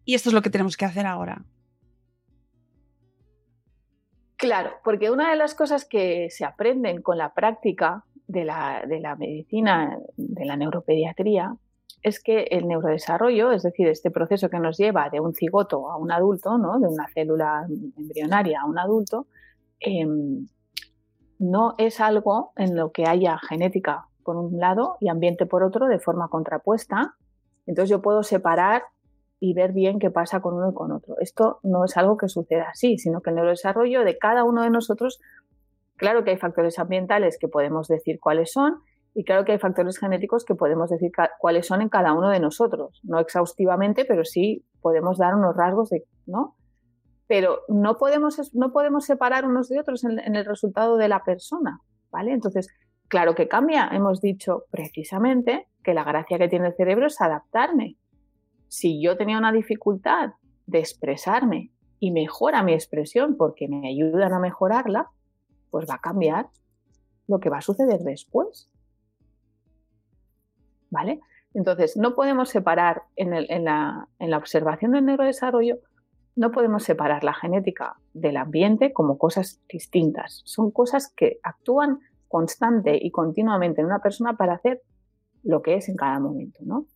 y 0.05 0.17
esto 0.17 0.31
es 0.31 0.35
lo 0.35 0.43
que 0.43 0.51
tenemos 0.51 0.77
que 0.77 0.85
hacer 0.85 1.07
ahora. 1.07 1.45
Claro, 4.35 4.73
porque 4.83 5.13
una 5.13 5.31
de 5.31 5.37
las 5.37 5.55
cosas 5.55 5.85
que 5.85 6.29
se 6.31 6.45
aprenden 6.45 7.03
con 7.03 7.19
la 7.19 7.35
práctica 7.35 8.05
de 8.27 8.45
la, 8.45 9.17
medicina, 9.17 9.97
de 10.17 10.45
la 10.45 10.57
neuropediatría, 10.57 11.55
es 12.03 12.23
que 12.23 12.45
el 12.51 12.67
neurodesarrollo, 12.67 13.53
es 13.53 13.63
decir, 13.63 13.89
este 13.89 14.11
proceso 14.11 14.49
que 14.49 14.59
nos 14.59 14.79
lleva 14.79 15.09
de 15.11 15.21
un 15.21 15.35
cigoto 15.35 15.91
a 15.91 15.97
un 15.97 16.13
adulto, 16.13 16.59
¿no? 16.59 16.79
de 16.79 16.89
una 16.89 17.07
célula 17.15 17.67
embrionaria 17.97 18.61
a 18.63 18.67
un 18.67 18.79
adulto, 18.79 19.27
em, 19.81 20.47
no 21.39 21.75
es 21.79 22.01
algo 22.01 22.53
en 22.57 22.77
lo 22.77 22.93
que 22.93 23.07
haya 23.07 23.39
genética 23.39 24.07
por 24.23 24.37
un 24.37 24.59
lado 24.59 24.97
y 25.01 25.09
ambiente 25.09 25.47
por 25.47 25.63
otro 25.63 25.87
de 25.87 25.99
forma 25.99 26.29
contrapuesta. 26.29 27.15
Entonces 27.67 27.91
yo 27.91 28.03
puedo 28.03 28.23
separar 28.23 28.83
y 29.39 29.55
ver 29.55 29.73
bien 29.73 29.99
qué 29.99 30.11
pasa 30.11 30.41
con 30.41 30.55
uno 30.55 30.71
y 30.71 30.75
con 30.75 30.93
otro. 30.93 31.17
Esto 31.19 31.61
no 31.63 31.85
es 31.85 31.97
algo 31.97 32.17
que 32.19 32.29
suceda 32.29 32.69
así, 32.71 32.99
sino 32.99 33.23
que 33.23 33.31
el 33.31 33.37
neurodesarrollo 33.37 34.05
de 34.05 34.19
cada 34.19 34.45
uno 34.45 34.63
de 34.63 34.71
nosotros, 34.71 35.19
claro 35.97 36.25
que 36.25 36.33
hay 36.33 36.37
factores 36.37 36.79
ambientales 36.79 37.39
que 37.39 37.49
podemos 37.49 37.89
decir 37.89 38.21
cuáles 38.21 38.53
son 38.53 38.83
y 39.15 39.25
claro 39.25 39.45
que 39.45 39.53
hay 39.53 39.59
factores 39.59 39.99
genéticos 39.99 40.45
que 40.45 40.55
podemos 40.55 40.91
decir 40.91 41.11
cuáles 41.39 41.67
son 41.67 41.83
en 41.83 41.89
cada 41.89 42.13
uno 42.13 42.31
de 42.31 42.41
nosotros. 42.41 43.01
No 43.03 43.19
exhaustivamente, 43.19 44.05
pero 44.05 44.25
sí 44.25 44.65
podemos 44.81 45.19
dar 45.19 45.35
unos 45.35 45.57
rasgos 45.57 45.91
de, 45.91 46.05
¿no? 46.27 46.57
Pero 47.27 47.61
no 47.69 47.97
podemos, 47.97 48.51
no 48.55 48.73
podemos 48.73 49.05
separar 49.05 49.45
unos 49.45 49.69
de 49.69 49.81
otros 49.81 50.05
en, 50.05 50.19
en 50.19 50.37
el 50.37 50.45
resultado 50.45 50.97
de 50.97 51.09
la 51.09 51.23
persona, 51.25 51.81
¿vale? 52.11 52.33
Entonces, 52.33 52.69
claro 53.09 53.35
que 53.35 53.49
cambia. 53.49 53.89
Hemos 53.93 54.21
dicho 54.21 54.65
precisamente 54.71 55.69
que 55.83 55.95
la 55.95 56.05
gracia 56.05 56.39
que 56.39 56.49
tiene 56.49 56.69
el 56.69 56.75
cerebro 56.75 57.07
es 57.07 57.21
adaptarme 57.21 57.97
si 58.71 59.03
yo 59.03 59.17
tenía 59.17 59.37
una 59.37 59.53
dificultad 59.53 60.31
de 60.67 60.79
expresarme 60.79 61.73
y 61.99 62.13
mejora 62.13 62.63
mi 62.63 62.73
expresión 62.73 63.37
porque 63.37 63.69
me 63.69 63.89
ayudan 63.89 64.33
a 64.33 64.39
mejorarla, 64.39 65.11
pues 65.71 65.91
va 65.91 65.95
a 65.95 66.01
cambiar 66.01 66.49
lo 67.27 67.41
que 67.41 67.51
va 67.51 67.59
a 67.59 67.63
suceder 67.63 68.01
después. 68.01 68.71
¿Vale? 70.91 71.21
Entonces, 71.55 71.97
no 71.97 72.15
podemos 72.15 72.49
separar 72.49 73.03
en, 73.17 73.65
la, 73.65 74.09
observación 74.37 74.93
del 74.93 75.07
neurodesarrollo, 75.07 75.79
no 76.37 76.53
podemos 76.53 76.85
separar 76.85 77.25
la 77.25 77.35
genética 77.35 77.97
del 78.15 78.37
ambiente 78.37 78.93
como 78.93 79.19
cosas 79.19 79.61
distintas. 79.69 80.43
Son 80.45 80.71
cosas 80.71 81.13
que 81.15 81.39
actúan 81.43 82.01
constante 82.29 82.97
y 83.01 83.11
continuamente 83.11 83.81
en 83.81 83.89
una 83.89 83.99
persona 83.99 84.37
para 84.37 84.55
hacer 84.55 84.83
lo 85.43 85.63
que 85.63 85.75
es 85.75 85.89
en 85.89 85.97
cada 85.97 86.21
momento, 86.21 86.61
¿no? 86.63 86.87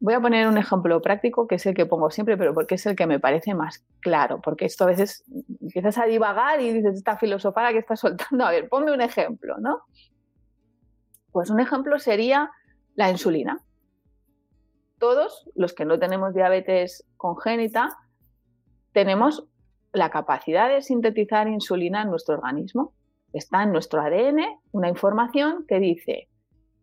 Voy 0.00 0.12
a 0.12 0.20
poner 0.20 0.46
un 0.48 0.58
ejemplo 0.58 1.00
práctico 1.00 1.46
que 1.46 1.54
es 1.54 1.64
el 1.64 1.72
que 1.72 1.86
pongo 1.86 2.10
siempre, 2.10 2.36
pero 2.36 2.52
porque 2.52 2.74
es 2.74 2.84
el 2.84 2.94
que 2.94 3.06
me 3.06 3.20
parece 3.20 3.54
más 3.54 3.82
claro, 4.00 4.40
porque 4.42 4.66
esto 4.66 4.84
a 4.84 4.88
veces 4.88 5.24
empiezas 5.62 5.96
a 5.96 6.04
divagar 6.04 6.60
y 6.60 6.72
dices, 6.72 6.96
esta 6.96 7.16
filosofada 7.16 7.72
que 7.72 7.78
estás 7.78 8.00
soltando, 8.00 8.44
a 8.44 8.50
ver, 8.50 8.68
ponme 8.68 8.92
un 8.92 9.00
ejemplo, 9.00 9.56
¿no? 9.58 9.80
Pues 11.32 11.48
un 11.48 11.58
ejemplo 11.58 11.98
sería 11.98 12.50
la 12.94 13.10
insulina. 13.10 13.60
Todos 14.98 15.50
los 15.54 15.74
que 15.74 15.84
no 15.84 15.98
tenemos 15.98 16.34
diabetes 16.34 17.04
congénita 17.16 17.98
tenemos 18.92 19.46
la 19.92 20.10
capacidad 20.10 20.68
de 20.68 20.82
sintetizar 20.82 21.48
insulina 21.48 22.02
en 22.02 22.10
nuestro 22.10 22.34
organismo. 22.34 22.92
Está 23.32 23.62
en 23.62 23.72
nuestro 23.72 24.00
ADN 24.00 24.40
una 24.72 24.88
información 24.88 25.64
que 25.66 25.80
dice, 25.80 26.28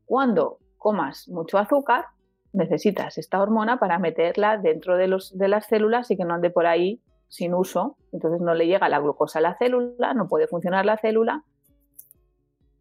cuando 0.06 0.60
comas 0.78 1.28
mucho 1.30 1.58
azúcar, 1.58 2.06
necesitas 2.54 3.18
esta 3.18 3.42
hormona 3.42 3.80
para 3.80 4.00
meterla 4.00 4.58
dentro 4.58 4.98
de, 4.98 5.18
de 5.34 5.48
las 5.48 5.68
células 5.68 6.12
y 6.12 6.18
que 6.18 6.26
no 6.26 6.34
ande 6.34 6.50
por 6.50 6.66
ahí 6.66 7.02
sin 7.30 7.54
uso. 7.54 7.98
Entonces 8.12 8.42
no 8.42 8.54
le 8.54 8.68
llega 8.68 8.90
la 8.90 9.00
glucosa 9.00 9.40
a 9.40 9.42
la 9.42 9.58
célula, 9.58 10.14
no 10.14 10.28
puede 10.28 10.48
funcionar 10.48 10.86
la 10.86 10.98
célula. 10.98 11.44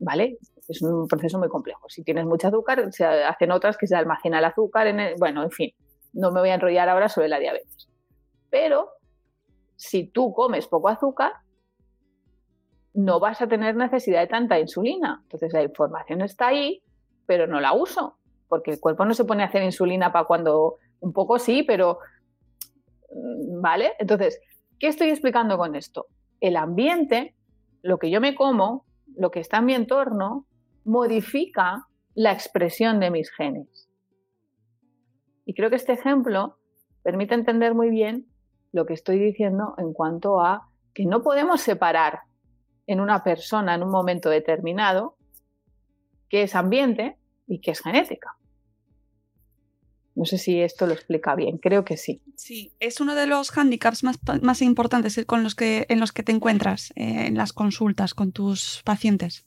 ¿Vale? 0.01 0.39
Es 0.71 0.83
un 0.83 1.09
proceso 1.09 1.39
muy 1.39 1.49
complejo. 1.49 1.89
Si 1.89 2.03
tienes 2.05 2.25
mucho 2.25 2.49
azúcar, 2.49 2.93
se 2.93 3.05
hacen 3.05 3.51
otras 3.51 3.77
que 3.77 3.87
se 3.87 3.97
almacena 3.97 4.39
el 4.39 4.45
azúcar. 4.45 4.87
En 4.87 5.17
bueno, 5.19 5.43
en 5.43 5.51
fin, 5.51 5.73
no 6.13 6.31
me 6.31 6.41
voy 6.41 6.51
a 6.51 6.55
enrollar 6.55 6.89
ahora 6.89 7.09
sobre 7.09 7.29
la 7.29 7.39
diabetes. 7.39 7.89
Pero 8.51 8.91
si 9.77 10.07
tú 10.07 10.33
comes 10.33 10.67
poco 10.67 10.89
azúcar, 10.89 11.33
no 12.95 13.21
vas 13.21 13.41
a 13.41 13.49
tener 13.49 13.77
necesidad 13.77 14.21
de 14.21 14.27
tanta 14.27 14.59
insulina. 14.59 15.21
Entonces 15.23 15.53
la 15.53 15.63
información 15.63 16.23
está 16.23 16.49
ahí, 16.49 16.83
pero 17.27 17.47
no 17.47 17.61
la 17.61 17.73
uso 17.73 18.17
porque 18.51 18.73
el 18.73 18.81
cuerpo 18.81 19.07
no 19.07 19.15
se 19.15 19.25
pone 19.25 19.43
a 19.43 19.47
hacer 19.47 19.63
insulina 19.63 20.13
para 20.13 20.27
cuando, 20.27 20.77
un 20.99 21.13
poco 21.15 21.39
sí, 21.39 21.63
pero, 21.63 22.01
mm, 23.15 23.63
¿vale? 23.63 23.93
Entonces, 23.99 24.41
¿qué 24.79 24.89
estoy 24.89 25.09
explicando 25.09 25.57
con 25.57 25.77
esto? 25.77 26.09
El 26.41 26.57
ambiente, 26.57 27.35
lo 27.81 27.99
que 27.99 28.11
yo 28.11 28.21
me 28.21 28.35
como, 28.35 28.85
lo 29.17 29.31
que 29.31 29.41
está 29.41 29.59
en 29.59 29.67
mi 29.67 29.75
entorno, 29.75 30.47
modifica 30.85 31.87
la 32.15 32.33
expresión 32.33 33.01
de 33.01 33.11
mis 33.11 33.31
genes. 33.31 33.89
Y 35.45 35.55
creo 35.55 35.71
que 35.71 35.77
este 35.77 35.93
ejemplo 35.93 36.59
permite 37.03 37.35
entender 37.35 37.75
muy 37.75 37.91
bien 37.91 38.27
lo 38.73 38.87
que 38.87 38.95
estoy 38.95 39.19
diciendo 39.19 39.75
en 39.79 39.93
cuanto 39.93 40.41
a 40.41 40.69
que 40.95 41.07
no 41.07 41.23
podemos 41.23 41.61
separar 41.61 42.21
en 42.87 43.01
una 43.01 43.23
persona 43.23 43.75
en 43.75 43.83
un 43.83 43.91
momento 43.91 44.31
determinado 44.31 45.17
qué 46.29 46.43
es 46.43 46.55
ambiente 46.55 47.17
y 47.47 47.61
qué 47.61 47.73
es 47.73 47.81
genética. 47.81 48.37
No 50.15 50.25
sé 50.25 50.39
si 50.39 50.61
esto 50.61 50.87
lo 50.87 50.93
explica 50.93 51.35
bien, 51.35 51.59
creo 51.59 51.85
que 51.85 51.97
sí. 51.97 52.21
Sí, 52.37 52.73
es 52.79 53.01
uno 53.01 53.15
de 53.15 53.27
los 53.27 53.57
handicaps 53.57 54.05
más, 54.05 54.19
más 54.43 54.61
importantes 54.61 55.25
con 55.27 55.43
los 55.43 55.55
que, 55.55 55.87
en 55.89 56.01
los 56.01 56.13
que 56.13 56.23
te 56.23 56.33
encuentras 56.33 56.91
eh, 56.97 57.27
en 57.27 57.37
las 57.37 57.53
consultas 57.53 58.13
con 58.15 58.33
tus 58.33 58.83
pacientes. 58.85 59.47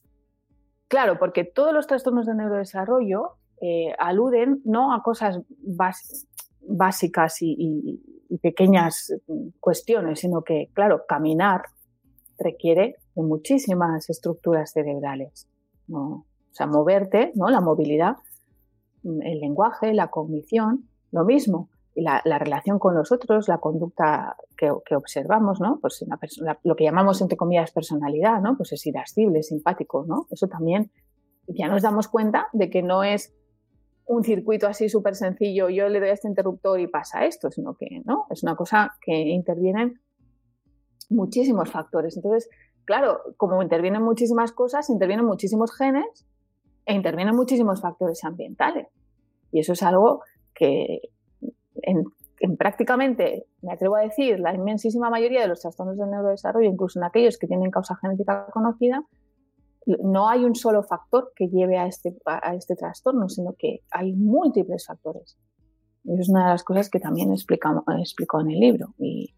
Claro, 0.94 1.18
porque 1.18 1.44
todos 1.44 1.74
los 1.74 1.88
trastornos 1.88 2.28
de 2.28 2.36
neurodesarrollo 2.36 3.32
eh, 3.60 3.96
aluden 3.98 4.62
no 4.64 4.94
a 4.94 5.02
cosas 5.02 5.40
básicas 6.62 7.38
y, 7.42 8.00
pequeñas 8.44 9.12
cuestiones, 9.60 10.20
sino 10.20 10.44
que, 10.44 10.70
claro, 10.74 11.06
caminar 11.08 11.64
requiere 12.38 12.98
de 13.16 13.24
muchísimas 13.24 14.08
estructuras 14.08 14.72
cerebrales. 14.72 15.48
O 15.92 16.26
sea, 16.52 16.68
moverte, 16.68 17.32
¿no? 17.34 17.50
La 17.50 17.60
movilidad 17.60 18.18
el 19.04 19.40
lenguaje, 19.40 19.96
la 19.96 20.12
cognición, 20.12 20.88
lo 21.12 21.26
mismo. 21.26 21.70
La, 21.96 22.22
la 22.26 22.40
relación 22.40 22.80
con 22.80 22.96
los 22.96 23.12
otros, 23.12 23.48
la 23.48 23.60
conducta 23.60 24.36
que, 24.58 24.96
observamos, 24.96 25.60
¿no? 25.60 25.80
Pues 25.80 26.04
lo 26.64 26.76
que 26.76 26.84
llamamos 26.84 27.22
entre 27.22 27.38
comillas 27.38 27.72
personalidad, 27.72 28.42
¿no? 28.42 28.58
Pues 28.58 28.72
es 28.74 28.86
irascible, 28.88 29.44
simpático, 29.44 30.06
¿no? 30.08 30.26
Eso 30.32 30.48
también 30.48 30.92
ya 31.48 31.68
nos 31.68 31.82
damos 31.82 32.08
cuenta 32.08 32.48
de 32.54 32.70
que 32.70 32.82
no 32.82 33.04
es 33.04 33.36
un 34.06 34.24
circuito 34.24 34.68
así 34.68 34.90
súper 34.90 35.16
sencillo, 35.16 35.70
yo 35.70 35.88
le 35.88 36.00
doy 36.00 36.10
a 36.10 36.14
este 36.14 36.28
interruptor 36.28 36.80
y 36.80 36.88
pasa 36.88 37.26
esto, 37.26 37.52
sino 37.52 37.76
que 37.76 38.02
no, 38.06 38.26
es 38.30 38.44
una 38.44 38.56
cosa 38.56 38.96
que 39.02 39.14
intervienen 39.14 40.02
muchísimos 41.10 41.72
factores. 41.72 42.18
Entonces, 42.18 42.50
claro, 42.86 43.20
como 43.38 43.62
intervienen 43.62 44.04
muchísimas 44.04 44.52
cosas, 44.52 44.90
intervienen 44.90 45.26
muchísimos 45.26 45.76
genes 45.76 46.28
e 46.86 46.94
intervienen 46.94 47.36
muchísimos 47.36 47.82
factores 47.82 48.24
ambientales. 48.24 48.88
Y 49.52 49.60
eso 49.60 49.74
es 49.74 49.84
algo 49.84 50.22
que 50.54 51.00
en, 51.84 52.58
prácticamente, 52.58 53.46
me 53.62 53.74
atrevo 53.74 53.96
a 53.96 54.02
decir, 54.02 54.40
la 54.40 54.54
inmensísima 54.54 55.10
mayoría 55.10 55.42
de 55.42 55.48
los 55.48 55.62
trastornos 55.62 55.98
del 55.98 56.10
neurodesarrollo, 56.10 56.70
incluso 56.70 57.00
en 57.00 57.06
aquellos 57.06 57.38
que 57.38 57.48
tienen 57.48 57.72
causa 57.72 57.96
genética 57.96 58.48
conocida, 58.52 59.04
no 59.86 60.30
hay 60.30 60.46
un 60.46 60.56
solo 60.56 60.84
factor 60.84 61.34
que 61.36 61.50
lleve 61.50 61.78
a 61.78 61.88
este, 61.88 62.16
a 62.26 62.56
este 62.56 62.76
trastorno, 62.76 63.28
sino 63.30 63.54
que 63.54 63.82
hay 63.92 64.14
múltiples 64.14 64.86
factores. 64.86 65.38
Y 66.04 66.20
es 66.20 66.30
una 66.30 66.46
de 66.46 66.52
las 66.52 66.64
cosas 66.64 66.90
que 66.90 67.00
también 67.00 67.32
explicamos, 67.32 67.84
explico 68.00 68.42
en 68.42 68.52
el 68.52 68.60
libro. 68.60 68.94
Y, 68.98 69.34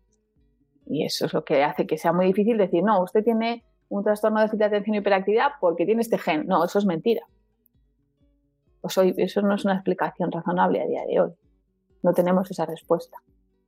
eso 0.87 1.25
es 1.25 1.33
lo 1.33 1.43
que 1.43 1.63
hace 1.63 1.87
que 1.87 1.97
sea 1.97 2.13
muy 2.13 2.27
difícil 2.27 2.57
decir, 2.57 2.83
no, 2.83 3.01
usted 3.01 3.23
tiene 3.23 3.63
un 3.89 4.03
trastorno 4.03 4.39
de 4.39 4.45
déficit 4.45 4.65
atención 4.65 4.95
y 4.95 4.99
hiperactividad 4.99 5.51
porque 5.59 5.85
tiene 5.85 6.01
este 6.01 6.19
gen. 6.19 6.45
No, 6.45 6.63
eso 6.63 6.77
es 6.77 6.85
mentira. 6.85 7.21
Pues 8.81 8.95
eso 9.17 9.41
no 9.41 9.55
es 9.55 9.65
una 9.65 9.75
explicación 9.75 10.31
razonable 10.31 10.81
a 10.81 10.85
día 10.85 11.01
de 11.07 11.21
hoy. 11.21 11.31
No 12.05 12.13
tenemos 12.13 12.51
esa 12.51 12.67
respuesta. 12.67 13.17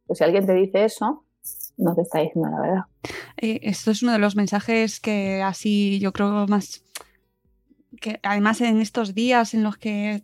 Pues 0.05 0.19
si 0.19 0.23
alguien 0.23 0.45
te 0.45 0.53
dice 0.53 0.85
eso, 0.85 1.25
no 1.75 1.95
te 1.95 2.03
está 2.03 2.19
diciendo 2.19 2.51
la 2.51 2.61
verdad. 2.61 2.83
Eh, 3.38 3.59
esto 3.63 3.89
es 3.89 4.03
uno 4.03 4.11
de 4.11 4.19
los 4.19 4.35
mensajes 4.35 4.99
que 4.99 5.41
así 5.41 5.97
yo 5.99 6.13
creo 6.13 6.45
más 6.47 6.83
que 7.99 8.19
además 8.21 8.61
en 8.61 8.79
estos 8.79 9.15
días 9.15 9.55
en 9.55 9.63
los 9.63 9.77
que 9.77 10.21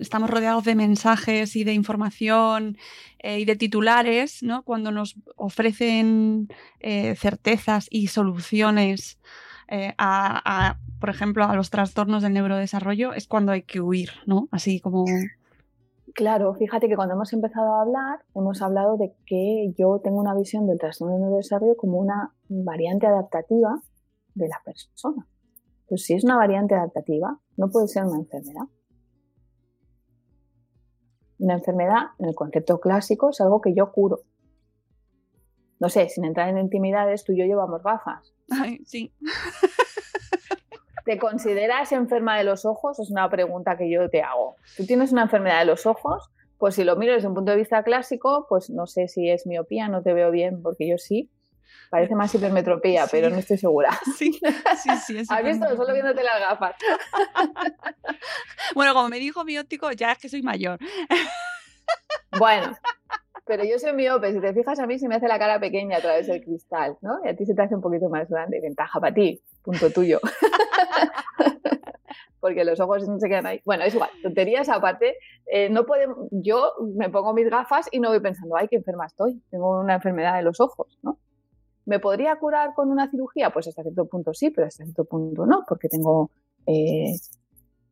estamos 0.00 0.30
rodeados 0.30 0.64
de 0.64 0.74
mensajes 0.74 1.56
y 1.56 1.64
de 1.64 1.74
información 1.74 2.78
eh, 3.18 3.40
y 3.40 3.44
de 3.44 3.56
titulares, 3.56 4.42
¿no? 4.42 4.62
cuando 4.62 4.92
nos 4.92 5.16
ofrecen 5.36 6.48
eh, 6.80 7.14
certezas 7.16 7.86
y 7.90 8.06
soluciones 8.06 9.18
a, 9.98 10.78
por 11.00 11.08
ejemplo, 11.08 11.44
a 11.44 11.56
los 11.56 11.70
trastornos 11.70 12.22
del 12.22 12.34
neurodesarrollo, 12.34 13.14
es 13.14 13.26
cuando 13.26 13.52
hay 13.52 13.62
que 13.62 13.80
huir, 13.80 14.10
¿no? 14.26 14.48
Así 14.50 14.80
como... 14.80 15.04
Claro, 16.14 16.54
fíjate 16.54 16.88
que 16.88 16.96
cuando 16.96 17.14
hemos 17.14 17.32
empezado 17.32 17.74
a 17.74 17.82
hablar, 17.82 18.20
hemos 18.34 18.60
hablado 18.60 18.96
de 18.96 19.14
que 19.24 19.72
yo 19.78 20.00
tengo 20.02 20.20
una 20.20 20.34
visión 20.34 20.66
del 20.66 20.78
trastorno 20.78 21.14
del 21.14 21.22
neurodesarrollo 21.22 21.76
como 21.76 21.98
una 21.98 22.34
variante 22.48 23.06
adaptativa 23.06 23.80
de 24.34 24.48
la 24.48 24.60
persona. 24.64 25.26
Pues 25.88 26.04
si 26.04 26.14
es 26.14 26.24
una 26.24 26.36
variante 26.36 26.74
adaptativa, 26.74 27.38
no 27.56 27.70
puede 27.70 27.88
ser 27.88 28.04
una 28.04 28.18
enfermedad. 28.18 28.64
Una 31.38 31.54
enfermedad, 31.54 32.02
en 32.18 32.28
el 32.28 32.34
concepto 32.34 32.78
clásico, 32.78 33.30
es 33.30 33.40
algo 33.40 33.60
que 33.60 33.74
yo 33.74 33.90
curo. 33.90 34.20
No 35.80 35.88
sé, 35.88 36.08
sin 36.08 36.24
entrar 36.24 36.48
en 36.48 36.58
intimidades, 36.58 37.24
tú 37.24 37.32
y 37.32 37.38
yo 37.38 37.44
llevamos 37.44 37.82
gafas. 37.82 38.32
Ay, 38.50 38.78
sí. 38.84 39.12
¿Te 41.04 41.18
consideras 41.18 41.92
enferma 41.92 42.38
de 42.38 42.44
los 42.44 42.64
ojos? 42.64 42.98
Es 42.98 43.10
una 43.10 43.28
pregunta 43.28 43.76
que 43.76 43.90
yo 43.90 44.08
te 44.08 44.22
hago. 44.22 44.56
¿Tú 44.76 44.86
tienes 44.86 45.12
una 45.12 45.22
enfermedad 45.22 45.60
de 45.60 45.66
los 45.66 45.86
ojos? 45.86 46.30
Pues 46.58 46.76
si 46.76 46.84
lo 46.84 46.96
miro 46.96 47.12
desde 47.12 47.26
un 47.26 47.34
punto 47.34 47.50
de 47.50 47.58
vista 47.58 47.82
clásico, 47.82 48.46
pues 48.48 48.70
no 48.70 48.86
sé 48.86 49.08
si 49.08 49.28
es 49.28 49.46
miopía, 49.46 49.88
no 49.88 50.02
te 50.02 50.12
veo 50.12 50.30
bien, 50.30 50.62
porque 50.62 50.88
yo 50.88 50.96
sí. 50.98 51.28
Parece 51.90 52.14
más 52.14 52.34
hipermetropía, 52.34 53.06
pero 53.10 53.30
no 53.30 53.36
estoy 53.36 53.58
segura. 53.58 53.90
Sí, 54.16 54.32
sí, 54.32 54.90
sí. 55.06 55.18
Es 55.18 55.30
¿Has 55.30 55.44
visto? 55.44 55.76
Solo 55.76 55.92
viéndote 55.92 56.22
las 56.22 56.40
gafas. 56.40 56.76
bueno, 58.74 58.94
como 58.94 59.08
me 59.08 59.18
dijo 59.18 59.44
mi 59.44 59.58
óptico, 59.58 59.90
ya 59.92 60.12
es 60.12 60.18
que 60.18 60.28
soy 60.28 60.42
mayor. 60.42 60.78
bueno, 62.38 62.76
pero 63.44 63.64
yo 63.64 63.78
soy 63.78 63.92
miope. 63.92 64.32
Si 64.32 64.40
te 64.40 64.54
fijas, 64.54 64.78
a 64.78 64.86
mí 64.86 64.98
se 64.98 65.08
me 65.08 65.16
hace 65.16 65.28
la 65.28 65.38
cara 65.38 65.58
pequeña 65.58 65.98
a 65.98 66.00
través 66.00 66.26
del 66.28 66.42
cristal, 66.42 66.96
¿no? 67.02 67.18
Y 67.24 67.28
a 67.28 67.36
ti 67.36 67.44
se 67.44 67.54
te 67.54 67.62
hace 67.62 67.74
un 67.74 67.82
poquito 67.82 68.08
más 68.08 68.28
grande. 68.28 68.60
Ventaja 68.60 69.00
para 69.00 69.12
ti, 69.12 69.42
punto 69.62 69.90
tuyo. 69.90 70.20
Porque 72.40 72.64
los 72.64 72.80
ojos 72.80 73.08
no 73.08 73.20
se 73.20 73.28
quedan 73.28 73.46
ahí. 73.46 73.60
Bueno, 73.64 73.84
es 73.84 73.94
igual, 73.94 74.10
tonterías 74.22 74.68
aparte. 74.68 75.16
Eh, 75.46 75.70
no 75.70 75.86
podemos, 75.86 76.28
yo 76.32 76.72
me 76.96 77.08
pongo 77.08 77.32
mis 77.32 77.48
gafas 77.48 77.88
y 77.92 78.00
no 78.00 78.08
voy 78.08 78.20
pensando, 78.20 78.56
ay, 78.56 78.66
qué 78.68 78.76
enferma 78.76 79.06
estoy. 79.06 79.40
Tengo 79.50 79.78
una 79.78 79.94
enfermedad 79.94 80.36
de 80.36 80.42
los 80.42 80.60
ojos, 80.60 80.98
¿no? 81.02 81.18
¿Me 81.84 81.98
podría 81.98 82.36
curar 82.36 82.74
con 82.74 82.90
una 82.90 83.10
cirugía? 83.10 83.50
Pues 83.50 83.68
hasta 83.68 83.82
cierto 83.82 84.06
punto 84.06 84.34
sí, 84.34 84.50
pero 84.50 84.66
hasta 84.66 84.84
cierto 84.84 85.04
punto 85.04 85.46
no, 85.46 85.64
porque 85.68 85.88
tengo, 85.88 86.30
eh, 86.66 87.14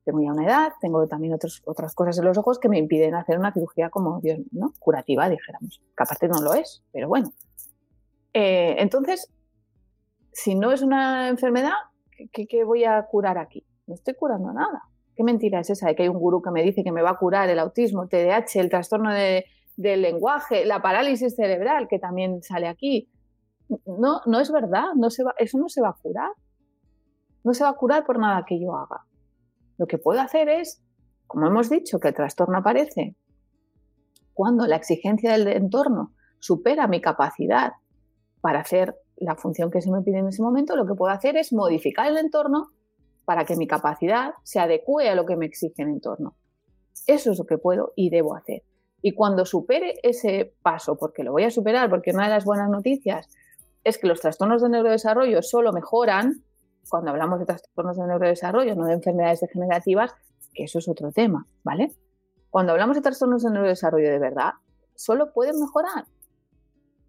tengo 0.04 0.20
ya 0.20 0.32
una 0.32 0.44
edad, 0.44 0.72
tengo 0.80 1.06
también 1.06 1.34
otros, 1.34 1.62
otras 1.64 1.94
cosas 1.94 2.18
en 2.18 2.24
los 2.24 2.38
ojos 2.38 2.58
que 2.58 2.68
me 2.68 2.78
impiden 2.78 3.14
hacer 3.14 3.38
una 3.38 3.52
cirugía 3.52 3.90
como 3.90 4.20
Dios, 4.20 4.38
¿no? 4.52 4.72
Curativa, 4.78 5.28
dijéramos. 5.28 5.80
Que 5.96 6.02
aparte 6.02 6.28
no 6.28 6.40
lo 6.40 6.54
es, 6.54 6.82
pero 6.92 7.08
bueno. 7.08 7.32
Eh, 8.32 8.76
entonces, 8.78 9.28
si 10.32 10.54
no 10.54 10.72
es 10.72 10.82
una 10.82 11.28
enfermedad, 11.28 11.72
¿qué, 12.32 12.64
voy 12.64 12.84
a 12.84 13.02
curar 13.06 13.38
aquí? 13.38 13.66
No 13.86 13.94
estoy 13.94 14.14
curando 14.14 14.52
nada. 14.52 14.82
¿Qué 15.16 15.24
mentira 15.24 15.60
es 15.60 15.70
esa 15.70 15.88
de 15.88 15.94
que 15.94 16.04
hay 16.04 16.08
un 16.08 16.18
gurú 16.18 16.40
que 16.40 16.50
me 16.50 16.62
dice 16.62 16.82
que 16.84 16.92
me 16.92 17.02
va 17.02 17.10
a 17.10 17.18
curar 17.18 17.48
el 17.50 17.58
autismo, 17.58 18.02
el 18.02 18.08
TDAH, 18.08 18.60
el 18.60 18.70
trastorno 18.70 19.12
del 19.12 20.02
lenguaje, 20.02 20.64
la 20.64 20.80
parálisis 20.80 21.34
cerebral, 21.34 21.88
que 21.88 21.98
también 21.98 22.42
sale 22.42 22.68
aquí? 22.68 23.10
No, 23.86 24.20
no 24.26 24.40
es 24.40 24.50
verdad, 24.50 24.94
no 24.96 25.10
se 25.10 25.24
va, 25.24 25.34
eso 25.38 25.58
no 25.58 25.68
se 25.68 25.82
va 25.82 25.90
a 25.90 25.96
curar. 26.00 26.30
No 27.44 27.54
se 27.54 27.64
va 27.64 27.70
a 27.70 27.76
curar 27.76 28.04
por 28.04 28.18
nada 28.18 28.44
que 28.46 28.60
yo 28.60 28.74
haga. 28.74 29.06
Lo 29.78 29.86
que 29.86 29.98
puedo 29.98 30.20
hacer 30.20 30.48
es, 30.48 30.82
como 31.26 31.46
hemos 31.46 31.70
dicho, 31.70 31.98
que 32.00 32.08
el 32.08 32.14
trastorno 32.14 32.58
aparece 32.58 33.16
cuando 34.40 34.66
la 34.66 34.76
exigencia 34.76 35.32
del 35.32 35.48
entorno 35.48 36.14
supera 36.38 36.86
mi 36.86 37.00
capacidad 37.00 37.72
para 38.40 38.60
hacer 38.60 38.96
la 39.20 39.36
función 39.36 39.70
que 39.70 39.80
se 39.82 39.90
me 39.90 40.02
pide 40.02 40.18
en 40.18 40.28
ese 40.28 40.42
momento, 40.42 40.76
lo 40.76 40.86
que 40.86 40.94
puedo 40.94 41.12
hacer 41.12 41.36
es 41.36 41.52
modificar 41.52 42.06
el 42.06 42.18
entorno 42.18 42.68
para 43.24 43.44
que 43.44 43.56
mi 43.56 43.66
capacidad 43.66 44.32
se 44.42 44.58
adecue 44.58 45.08
a 45.08 45.14
lo 45.14 45.26
que 45.26 45.36
me 45.36 45.46
exige 45.46 45.82
el 45.82 45.88
entorno. 45.90 46.34
Eso 47.06 47.30
es 47.30 47.38
lo 47.38 47.44
que 47.44 47.58
puedo 47.58 47.92
y 47.96 48.10
debo 48.10 48.34
hacer. 48.34 48.62
Y 49.02 49.12
cuando 49.12 49.46
supere 49.46 49.94
ese 50.02 50.54
paso, 50.62 50.96
porque 50.96 51.22
lo 51.22 51.32
voy 51.32 51.44
a 51.44 51.50
superar, 51.50 51.88
porque 51.88 52.10
una 52.10 52.24
de 52.24 52.30
las 52.30 52.44
buenas 52.44 52.68
noticias 52.68 53.28
es 53.84 53.98
que 53.98 54.06
los 54.06 54.20
trastornos 54.20 54.62
de 54.62 54.68
neurodesarrollo 54.68 55.42
solo 55.42 55.72
mejoran 55.72 56.42
cuando 56.88 57.10
hablamos 57.10 57.38
de 57.38 57.46
trastornos 57.46 57.96
de 57.96 58.06
neurodesarrollo, 58.06 58.74
no 58.74 58.84
de 58.86 58.94
enfermedades 58.94 59.40
degenerativas, 59.40 60.12
que 60.52 60.64
eso 60.64 60.78
es 60.80 60.88
otro 60.88 61.12
tema, 61.12 61.46
¿vale? 61.62 61.94
Cuando 62.50 62.72
hablamos 62.72 62.96
de 62.96 63.02
trastornos 63.02 63.42
de 63.42 63.50
neurodesarrollo 63.50 64.10
de 64.10 64.18
verdad, 64.18 64.54
solo 64.96 65.32
pueden 65.32 65.58
mejorar. 65.60 66.04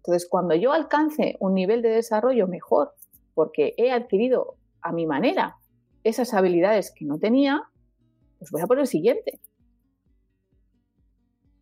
Entonces, 0.04 0.28
cuando 0.28 0.54
yo 0.56 0.72
alcance 0.72 1.36
un 1.38 1.54
nivel 1.54 1.80
de 1.80 1.90
desarrollo 1.90 2.48
mejor, 2.48 2.92
porque 3.34 3.74
he 3.76 3.92
adquirido 3.92 4.56
a 4.80 4.92
mi 4.92 5.06
manera 5.06 5.58
esas 6.02 6.34
habilidades 6.34 6.92
que 6.92 7.04
no 7.04 7.18
tenía, 7.18 7.70
pues 8.38 8.50
voy 8.50 8.62
a 8.62 8.66
por 8.66 8.80
el 8.80 8.88
siguiente. 8.88 9.38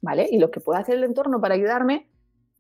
¿Vale? 0.01 0.27
Y 0.31 0.39
lo 0.39 0.51
que 0.51 0.61
puede 0.61 0.81
hacer 0.81 0.95
el 0.97 1.05
entorno 1.05 1.41
para 1.43 1.55
ayudarme 1.55 2.09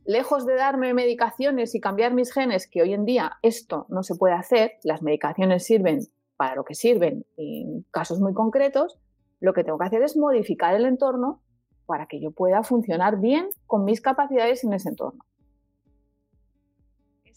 lejos 0.04 0.44
de 0.44 0.54
darme 0.54 0.92
medicaciones 0.92 1.74
y 1.74 1.80
cambiar 1.80 2.12
mis 2.12 2.32
genes, 2.32 2.68
que 2.68 2.82
hoy 2.82 2.92
en 2.92 3.06
día 3.06 3.38
esto 3.42 3.86
no 3.88 4.02
se 4.02 4.14
puede 4.14 4.34
hacer, 4.34 4.72
las 4.82 5.02
medicaciones 5.02 5.64
sirven 5.64 6.00
para 6.36 6.54
lo 6.54 6.64
que 6.64 6.74
sirven 6.74 7.24
en 7.36 7.86
casos 7.90 8.20
muy 8.20 8.34
concretos, 8.34 8.98
lo 9.40 9.54
que 9.54 9.64
tengo 9.64 9.78
que 9.78 9.86
hacer 9.86 10.02
es 10.02 10.16
modificar 10.16 10.74
el 10.74 10.84
entorno 10.84 11.42
para 11.86 12.06
que 12.06 12.20
yo 12.20 12.30
pueda 12.30 12.62
funcionar 12.62 13.20
bien 13.20 13.48
con 13.66 13.84
mis 13.84 14.00
capacidades 14.00 14.64
en 14.64 14.74
ese 14.74 14.90
entorno. 14.90 15.24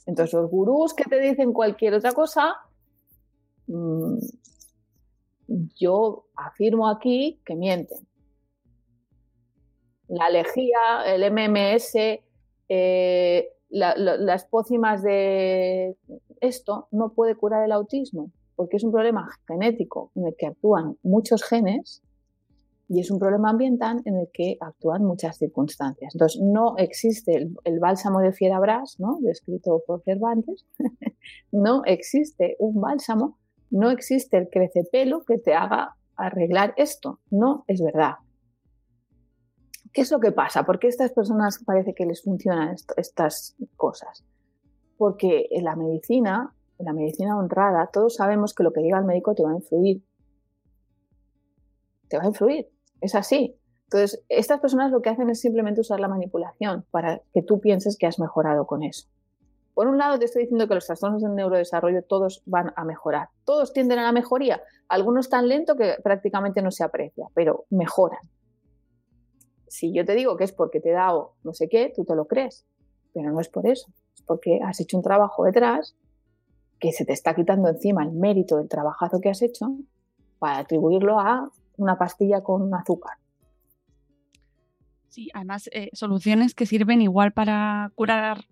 Entonces, 0.06 0.34
los 0.34 0.49
gurús 0.49 0.93
que 0.93 1.06
te 1.06 1.20
dicen 1.20 1.54
cualquier 1.54 1.93
otra 1.93 2.12
cosa, 2.12 2.56
mm, 3.68 4.18
yo 5.80 6.26
afirmo 6.36 6.89
aquí 6.89 7.39
que 7.45 7.56
mienten. 7.56 8.08
La 10.08 10.30
lejía, 10.30 11.06
el 11.06 11.24
MMS, 11.24 12.24
eh, 12.70 13.49
las 13.70 14.45
pócimas 14.45 15.01
de 15.01 15.97
esto 16.41 16.88
no 16.91 17.14
puede 17.14 17.36
curar 17.36 17.64
el 17.66 17.72
autismo, 17.72 18.32
porque 18.56 18.78
es 18.78 18.84
un 18.84 18.91
problema 18.91 19.28
genético 19.47 20.12
en 20.16 20.28
el 20.28 20.36
que 20.38 20.47
actúan 20.47 20.97
muchos 21.01 21.43
genes 21.43 22.04
y 22.89 22.99
es 22.99 23.09
un 23.11 23.19
problema 23.19 23.49
ambiental 23.49 24.01
en 24.05 24.17
el 24.17 24.29
que 24.34 24.57
actúan 24.59 25.03
muchas 25.03 25.38
circunstancias. 25.38 26.13
Entonces, 26.13 26.41
no 26.41 26.75
existe 26.77 27.49
el, 27.63 27.79
bálsamo 27.79 28.19
de 28.19 28.34
Fierabras, 28.34 28.99
¿no? 28.99 29.17
descrito 29.21 29.81
por 29.88 30.03
Cervantes, 30.03 30.65
no 31.51 31.84
existe 31.86 32.55
un 32.59 32.79
bálsamo, 32.81 33.38
no 33.71 33.89
existe 33.89 34.38
el 34.38 34.49
crecepelo 34.49 35.23
que 35.23 35.38
te 35.38 35.53
haga 35.53 35.95
arreglar 36.15 36.73
esto. 36.77 37.19
No 37.31 37.63
es 37.67 37.81
verdad. 37.81 38.15
¿Qué 39.91 40.01
es 40.01 40.11
lo 40.11 40.19
que 40.19 40.31
pasa? 40.31 40.63
¿Por 40.63 40.79
qué 40.79 40.88
a 40.88 40.89
estas 40.89 41.11
personas 41.11 41.63
parece 41.63 41.93
que 41.93 42.05
les 42.05 42.23
funcionan 42.23 42.75
estas 42.97 43.55
cosas? 43.75 44.23
Porque 44.97 45.47
en 45.51 45.63
la 45.63 45.75
medicina, 45.75 46.53
en 46.79 46.86
la 46.86 46.93
medicina 46.93 47.38
honrada, 47.38 47.89
todos 47.93 48.15
sabemos 48.15 48.53
que 48.53 48.63
lo 48.63 48.73
que 48.73 48.81
diga 48.81 48.97
el 48.97 49.05
médico 49.05 49.36
te 49.36 49.43
va 49.43 49.51
a 49.51 49.55
influir. 49.55 50.03
Te 52.08 52.18
va 52.18 52.24
a 52.24 52.28
influir. 52.28 52.70
Es 53.01 53.16
así. 53.16 53.58
Entonces, 53.86 54.24
estas 54.30 54.60
personas 54.60 54.91
lo 54.91 55.01
que 55.01 55.10
hacen 55.10 55.30
es 55.30 55.39
simplemente 55.39 55.82
usar 55.82 55.99
la 55.99 56.08
manipulación 56.08 56.86
para 56.91 57.22
que 57.34 57.41
tú 57.41 57.60
pienses 57.60 57.97
que 57.97 58.08
has 58.08 58.20
mejorado 58.20 58.66
con 58.66 58.84
eso. 58.84 59.08
Por 59.74 59.88
un 59.88 59.97
lado, 59.97 60.20
te 60.20 60.26
estoy 60.26 60.43
diciendo 60.43 60.68
que 60.68 60.76
los 60.76 60.86
trastornos 60.86 61.22
del 61.22 61.36
neurodesarrollo 61.36 62.04
todos 62.04 62.43
van 62.45 62.74
a 62.76 62.86
mejorar. 62.86 63.30
Todos 63.43 63.74
tienden 63.74 63.99
a 63.99 64.04
la 64.04 64.12
mejoría. 64.12 64.62
Algunos 64.88 65.30
tan 65.30 65.47
lento 65.47 65.76
que 65.76 65.95
prácticamente 66.04 66.62
no 66.62 66.72
se 66.72 66.84
aprecia, 66.84 67.28
pero 67.34 67.66
mejoran 67.70 68.20
si 69.74 69.91
yo 69.91 70.06
te 70.06 70.14
digo 70.14 70.38
que 70.38 70.43
es 70.43 70.51
porque 70.51 70.80
te 70.80 70.91
he 70.91 70.93
dado 70.93 71.34
no 71.43 71.51
sé 71.56 71.68
qué, 71.68 71.91
tú 71.95 72.06
te 72.06 72.14
lo 72.16 72.28
crees, 72.28 72.64
pero 73.12 73.32
no 73.32 73.39
es 73.39 73.49
por 73.49 73.66
eso, 73.66 73.88
es 74.14 74.22
porque 74.22 74.60
has 74.64 74.80
hecho 74.80 74.97
un 74.97 75.04
trabajo 75.04 75.45
detrás 75.45 75.95
que 76.80 76.91
se 76.91 77.06
te 77.06 77.14
está 77.14 77.34
quitando 77.34 77.70
encima 77.70 78.04
el 78.04 78.12
mérito 78.12 78.58
del 78.58 78.70
trabajazo 78.70 79.20
que 79.20 79.30
has 79.30 79.41
hecho 79.41 79.76
para 80.38 80.60
atribuirlo 80.60 81.20
a 81.20 81.49
una 81.78 81.97
pastilla 81.97 82.41
con 82.41 82.74
azúcar. 82.74 83.17
Sí, 85.09 85.30
además, 85.34 85.69
eh, 85.74 85.89
soluciones 85.93 86.55
que 86.55 86.65
sirven 86.65 87.01
igual 87.01 87.34
para 87.34 87.91
curar 87.93 88.45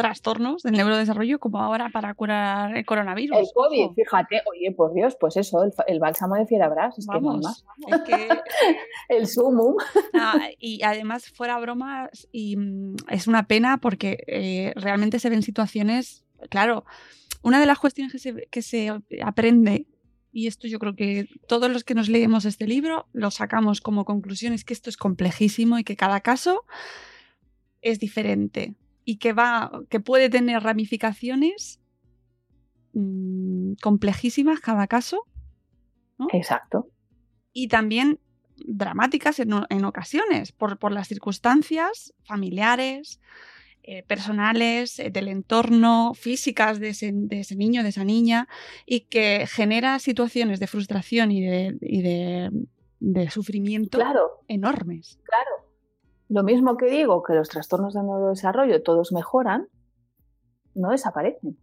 trastornos 0.00 0.62
del 0.62 0.72
neurodesarrollo 0.74 1.38
como 1.38 1.58
ahora 1.58 1.90
para 1.92 2.14
curar 2.14 2.74
el 2.74 2.86
coronavirus. 2.86 3.36
El 3.36 3.46
COVID, 3.52 3.90
fíjate, 3.94 4.40
oye, 4.50 4.72
por 4.72 4.94
Dios, 4.94 5.16
pues 5.20 5.36
eso, 5.36 5.62
el, 5.86 6.00
bálsamo 6.00 6.36
de 6.36 6.46
Fierabras, 6.46 6.96
es 6.96 7.06
que 7.06 7.20
más. 7.20 7.64
Es 7.86 8.00
que, 8.02 8.28
el 9.10 9.26
sumum. 9.26 9.76
y 10.58 10.82
además, 10.84 11.28
fuera 11.30 11.58
bromas, 11.58 12.28
y 12.32 12.56
mm, 12.56 12.96
es 13.10 13.26
una 13.26 13.46
pena 13.46 13.76
porque 13.76 14.24
eh, 14.26 14.72
realmente 14.76 15.18
se 15.18 15.28
ven 15.28 15.42
situaciones, 15.42 16.24
claro, 16.48 16.84
una 17.42 17.60
de 17.60 17.66
las 17.66 17.78
cuestiones 17.78 18.12
que 18.12 18.18
se, 18.18 18.46
que 18.50 18.62
se 18.62 18.90
aprende 19.22 19.86
y 20.32 20.46
esto 20.46 20.68
yo 20.68 20.78
creo 20.78 20.94
que 20.94 21.28
todos 21.48 21.70
los 21.70 21.84
que 21.84 21.94
nos 21.94 22.08
leemos 22.08 22.44
este 22.44 22.66
libro 22.66 23.08
lo 23.12 23.30
sacamos 23.30 23.80
como 23.80 24.04
conclusión, 24.04 24.52
es 24.52 24.64
que 24.64 24.74
esto 24.74 24.90
es 24.90 24.96
complejísimo 24.96 25.78
y 25.78 25.84
que 25.84 25.96
cada 25.96 26.20
caso 26.20 26.64
es 27.82 27.98
diferente 27.98 28.74
y 29.04 29.16
que 29.16 29.32
va, 29.32 29.70
que 29.88 30.00
puede 30.00 30.28
tener 30.28 30.62
ramificaciones 30.62 31.80
mm, 32.92 33.74
complejísimas 33.82 34.60
cada 34.60 34.86
caso. 34.86 35.26
Exacto. 36.32 36.88
Y 37.52 37.68
también 37.68 38.20
dramáticas 38.66 39.40
en, 39.40 39.84
ocasiones, 39.84 40.52
por, 40.52 40.92
las 40.92 41.08
circunstancias 41.08 42.14
familiares, 42.24 43.20
eh, 43.82 44.02
personales, 44.02 44.98
eh, 44.98 45.10
del 45.10 45.28
entorno, 45.28 46.12
físicas 46.14 46.80
de 46.80 46.90
ese, 46.90 47.12
niño, 47.56 47.82
de 47.82 47.88
esa 47.88 48.04
niña, 48.04 48.48
y 48.86 49.00
que 49.02 49.46
genera 49.46 49.98
situaciones 49.98 50.60
de 50.60 50.66
frustración 50.66 51.32
y 51.32 51.40
de, 51.40 52.50
de 53.00 53.30
sufrimiento 53.30 53.98
Claro, 53.98 54.42
enormes. 54.48 55.18
claro. 55.24 55.66
Lo 56.28 56.44
mismo 56.44 56.76
que 56.76 56.86
digo 56.86 57.22
que 57.24 57.34
los 57.34 57.48
trastornos 57.48 57.94
de 57.94 58.02
neurodesarrollo 58.02 58.82
todos 58.82 59.10
mejoran, 59.12 59.66
no 60.74 60.90
desaparecen. 60.90 61.58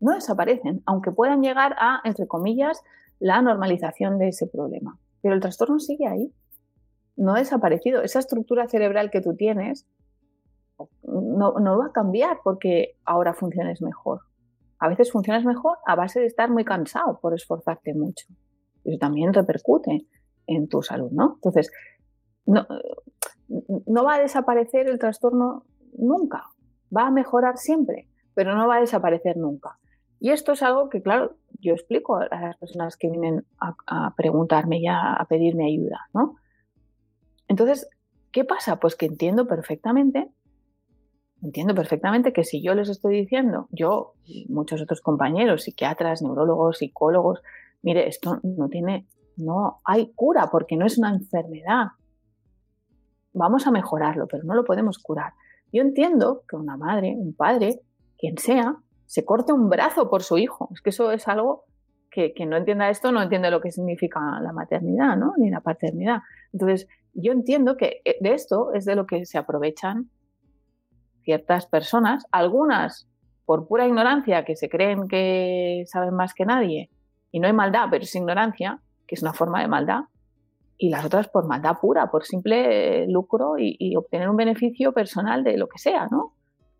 No 0.00 0.12
desaparecen, 0.14 0.82
aunque 0.84 1.12
puedan 1.12 1.40
llegar 1.40 1.74
a, 1.78 2.02
entre 2.04 2.26
comillas, 2.26 2.82
la 3.20 3.40
normalización 3.40 4.18
de 4.18 4.28
ese 4.28 4.46
problema. 4.46 4.98
Pero 5.22 5.34
el 5.34 5.40
trastorno 5.40 5.78
sigue 5.78 6.06
ahí. 6.06 6.30
No 7.16 7.34
ha 7.34 7.38
desaparecido. 7.38 8.02
Esa 8.02 8.18
estructura 8.18 8.68
cerebral 8.68 9.10
que 9.10 9.22
tú 9.22 9.34
tienes 9.34 9.86
no, 11.20 11.78
va 11.78 11.86
a 11.86 11.92
cambiar 11.92 12.38
porque 12.42 12.96
ahora 13.04 13.34
funciones 13.34 13.80
mejor. 13.82 14.20
A 14.78 14.88
veces 14.88 15.12
funcionas 15.12 15.44
mejor 15.44 15.78
a 15.86 15.94
base 15.94 16.20
de 16.20 16.26
estar 16.26 16.50
muy 16.50 16.64
cansado 16.64 17.18
por 17.20 17.34
esforzarte 17.34 17.94
mucho. 17.94 18.26
Eso 18.84 18.98
también 18.98 19.32
repercute 19.32 20.06
en 20.46 20.68
tu 20.68 20.82
salud, 20.82 21.10
¿no? 21.12 21.34
Entonces, 21.36 21.70
no, 22.46 22.66
no 23.86 24.04
va 24.04 24.14
a 24.14 24.20
desaparecer 24.20 24.88
el 24.88 24.98
trastorno 24.98 25.64
nunca. 25.96 26.44
Va 26.94 27.06
a 27.06 27.10
mejorar 27.10 27.56
siempre, 27.56 28.08
pero 28.34 28.54
no 28.54 28.68
va 28.68 28.76
a 28.76 28.80
desaparecer 28.80 29.36
nunca. 29.36 29.78
Y 30.20 30.30
esto 30.30 30.52
es 30.52 30.62
algo 30.62 30.88
que, 30.88 31.02
claro, 31.02 31.36
yo 31.60 31.74
explico 31.74 32.16
a 32.16 32.28
las 32.28 32.56
personas 32.56 32.96
que 32.96 33.10
vienen 33.10 33.46
a, 33.58 33.74
a 33.86 34.14
preguntarme 34.16 34.78
y 34.78 34.86
a, 34.86 35.14
a 35.14 35.24
pedirme 35.26 35.66
ayuda, 35.66 36.00
¿no? 36.12 36.36
Entonces, 37.48 37.88
¿qué 38.32 38.44
pasa? 38.44 38.80
Pues 38.80 38.96
que 38.96 39.06
entiendo 39.06 39.46
perfectamente, 39.46 40.30
entiendo 41.44 41.74
perfectamente 41.74 42.32
que 42.32 42.42
si 42.42 42.62
yo 42.62 42.74
les 42.74 42.88
estoy 42.88 43.20
diciendo, 43.20 43.68
yo 43.70 44.14
y 44.24 44.46
muchos 44.48 44.80
otros 44.80 45.00
compañeros, 45.00 45.64
psiquiatras, 45.64 46.22
neurólogos, 46.22 46.78
psicólogos, 46.78 47.42
mire, 47.82 48.08
esto 48.08 48.40
no 48.42 48.68
tiene, 48.68 49.06
no 49.36 49.80
hay 49.84 50.12
cura 50.14 50.48
porque 50.50 50.76
no 50.76 50.86
es 50.86 50.98
una 50.98 51.10
enfermedad. 51.10 51.88
Vamos 53.34 53.66
a 53.66 53.70
mejorarlo, 53.70 54.26
pero 54.26 54.44
no 54.44 54.54
lo 54.54 54.64
podemos 54.64 54.98
curar. 54.98 55.34
Yo 55.72 55.82
entiendo 55.82 56.42
que 56.48 56.56
una 56.56 56.76
madre, 56.76 57.14
un 57.16 57.34
padre, 57.34 57.80
quien 58.16 58.38
sea, 58.38 58.76
se 59.06 59.24
corte 59.24 59.52
un 59.52 59.68
brazo 59.68 60.08
por 60.08 60.22
su 60.22 60.38
hijo. 60.38 60.70
Es 60.72 60.80
que 60.80 60.90
eso 60.90 61.12
es 61.12 61.28
algo 61.28 61.64
que 62.10 62.32
quien 62.32 62.48
no 62.48 62.56
entienda 62.56 62.88
esto 62.90 63.10
no 63.10 63.20
entiende 63.20 63.50
lo 63.50 63.60
que 63.60 63.72
significa 63.72 64.20
la 64.40 64.52
maternidad, 64.52 65.16
¿no? 65.16 65.34
Ni 65.36 65.50
la 65.50 65.60
paternidad. 65.60 66.20
Entonces, 66.52 66.86
yo 67.12 67.32
entiendo 67.32 67.76
que 67.76 68.00
eh, 68.04 68.16
de 68.20 68.34
esto 68.34 68.72
es 68.72 68.84
de 68.84 68.94
lo 68.94 69.04
que 69.04 69.26
se 69.26 69.36
aprovechan 69.36 70.10
ciertas 71.24 71.66
personas, 71.66 72.26
algunas 72.30 73.08
por 73.44 73.66
pura 73.66 73.86
ignorancia, 73.86 74.44
que 74.44 74.56
se 74.56 74.68
creen 74.68 75.08
que 75.08 75.84
saben 75.86 76.14
más 76.14 76.34
que 76.34 76.46
nadie, 76.46 76.90
y 77.30 77.40
no 77.40 77.46
hay 77.46 77.52
maldad, 77.52 77.88
pero 77.90 78.04
es 78.04 78.14
ignorancia, 78.14 78.80
que 79.06 79.16
es 79.16 79.22
una 79.22 79.32
forma 79.32 79.60
de 79.60 79.68
maldad, 79.68 80.04
y 80.78 80.90
las 80.90 81.04
otras 81.04 81.28
por 81.28 81.46
maldad 81.46 81.78
pura, 81.80 82.10
por 82.10 82.24
simple 82.24 83.06
lucro 83.08 83.54
y, 83.58 83.94
obtener 83.96 84.28
un 84.28 84.36
beneficio 84.36 84.92
personal 84.92 85.44
de 85.44 85.56
lo 85.56 85.68
que 85.68 85.78
sea, 85.78 86.08
¿no? 86.10 86.34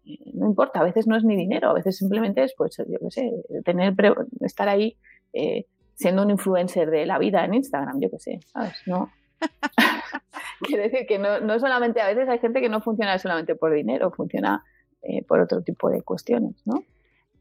Eh, 0.05 0.19
No 0.35 0.47
importa, 0.47 0.81
a 0.81 0.85
veces 0.85 1.07
no 1.07 1.17
es 1.17 1.25
ni 1.25 1.37
dinero, 1.37 1.71
a 1.71 1.75
veces 1.75 1.97
simplemente 1.97 2.43
es, 2.43 2.55
pues, 2.57 2.77
yo 2.77 2.99
qué 2.99 3.11
sé, 3.11 3.33
tener, 3.65 3.95
estar 4.41 4.69
ahí 4.69 4.97
eh, 5.33 5.67
siendo 5.95 6.23
un 6.23 6.31
influencer 6.31 6.91
de 6.91 7.07
la 7.07 7.19
vida 7.19 7.45
en 7.45 7.55
Instagram, 7.55 8.01
yo 8.01 8.11
qué 8.11 8.19
sé, 8.19 8.41
¿sabes? 8.47 8.83
No. 8.87 9.11
Quiero 10.63 10.83
decir 10.83 11.07
que 11.07 11.19
no, 11.19 11.41
no 11.41 11.59
solamente, 11.59 12.01
a 12.01 12.07
veces 12.09 12.29
hay 12.29 12.39
gente 12.39 12.61
que 12.61 12.69
no 12.69 12.81
funciona 12.81 13.19
solamente 13.19 13.55
por 13.55 13.73
dinero, 13.73 14.11
funciona 14.13 14.65
eh, 15.03 15.23
por 15.25 15.41
otro 15.41 15.63
tipo 15.63 15.91
de 15.91 16.03
cuestiones, 16.03 16.55
¿no? 16.65 16.83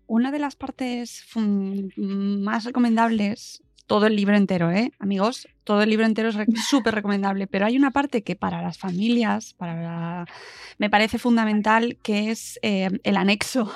Una 0.08 0.32
de 0.32 0.40
las 0.40 0.56
partes 0.56 1.24
más 1.96 2.66
recomendables, 2.66 3.64
todo 3.88 4.06
el 4.08 4.16
libro 4.16 4.36
entero, 4.36 4.70
¿eh? 4.72 4.92
Amigos, 5.00 5.48
todo 5.64 5.82
el 5.82 5.90
libro 5.90 6.06
entero 6.06 6.30
es 6.30 6.36
re- 6.36 6.46
súper 6.70 6.94
recomendable, 6.96 7.48
pero 7.48 7.66
hay 7.66 7.78
una 7.78 7.92
parte 7.92 8.22
que 8.24 8.36
para 8.36 8.62
las 8.62 8.78
familias, 8.78 9.54
para 9.54 9.82
la- 9.82 10.26
me 10.78 10.90
parece 10.90 11.20
fundamental, 11.20 11.98
que 12.04 12.32
es 12.32 12.60
eh, 12.62 12.90
el 13.04 13.18
anexo. 13.18 13.72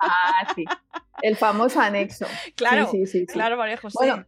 Ah, 0.00 0.52
sí. 0.54 0.64
El 1.22 1.36
famoso 1.36 1.80
anexo. 1.80 2.26
Claro, 2.56 2.88
Sí, 2.90 3.06
sí, 3.06 3.06
sí, 3.06 3.18
sí. 3.20 3.26
Claro, 3.26 3.56
María 3.56 3.76
José. 3.76 3.96
Bueno, 3.98 4.24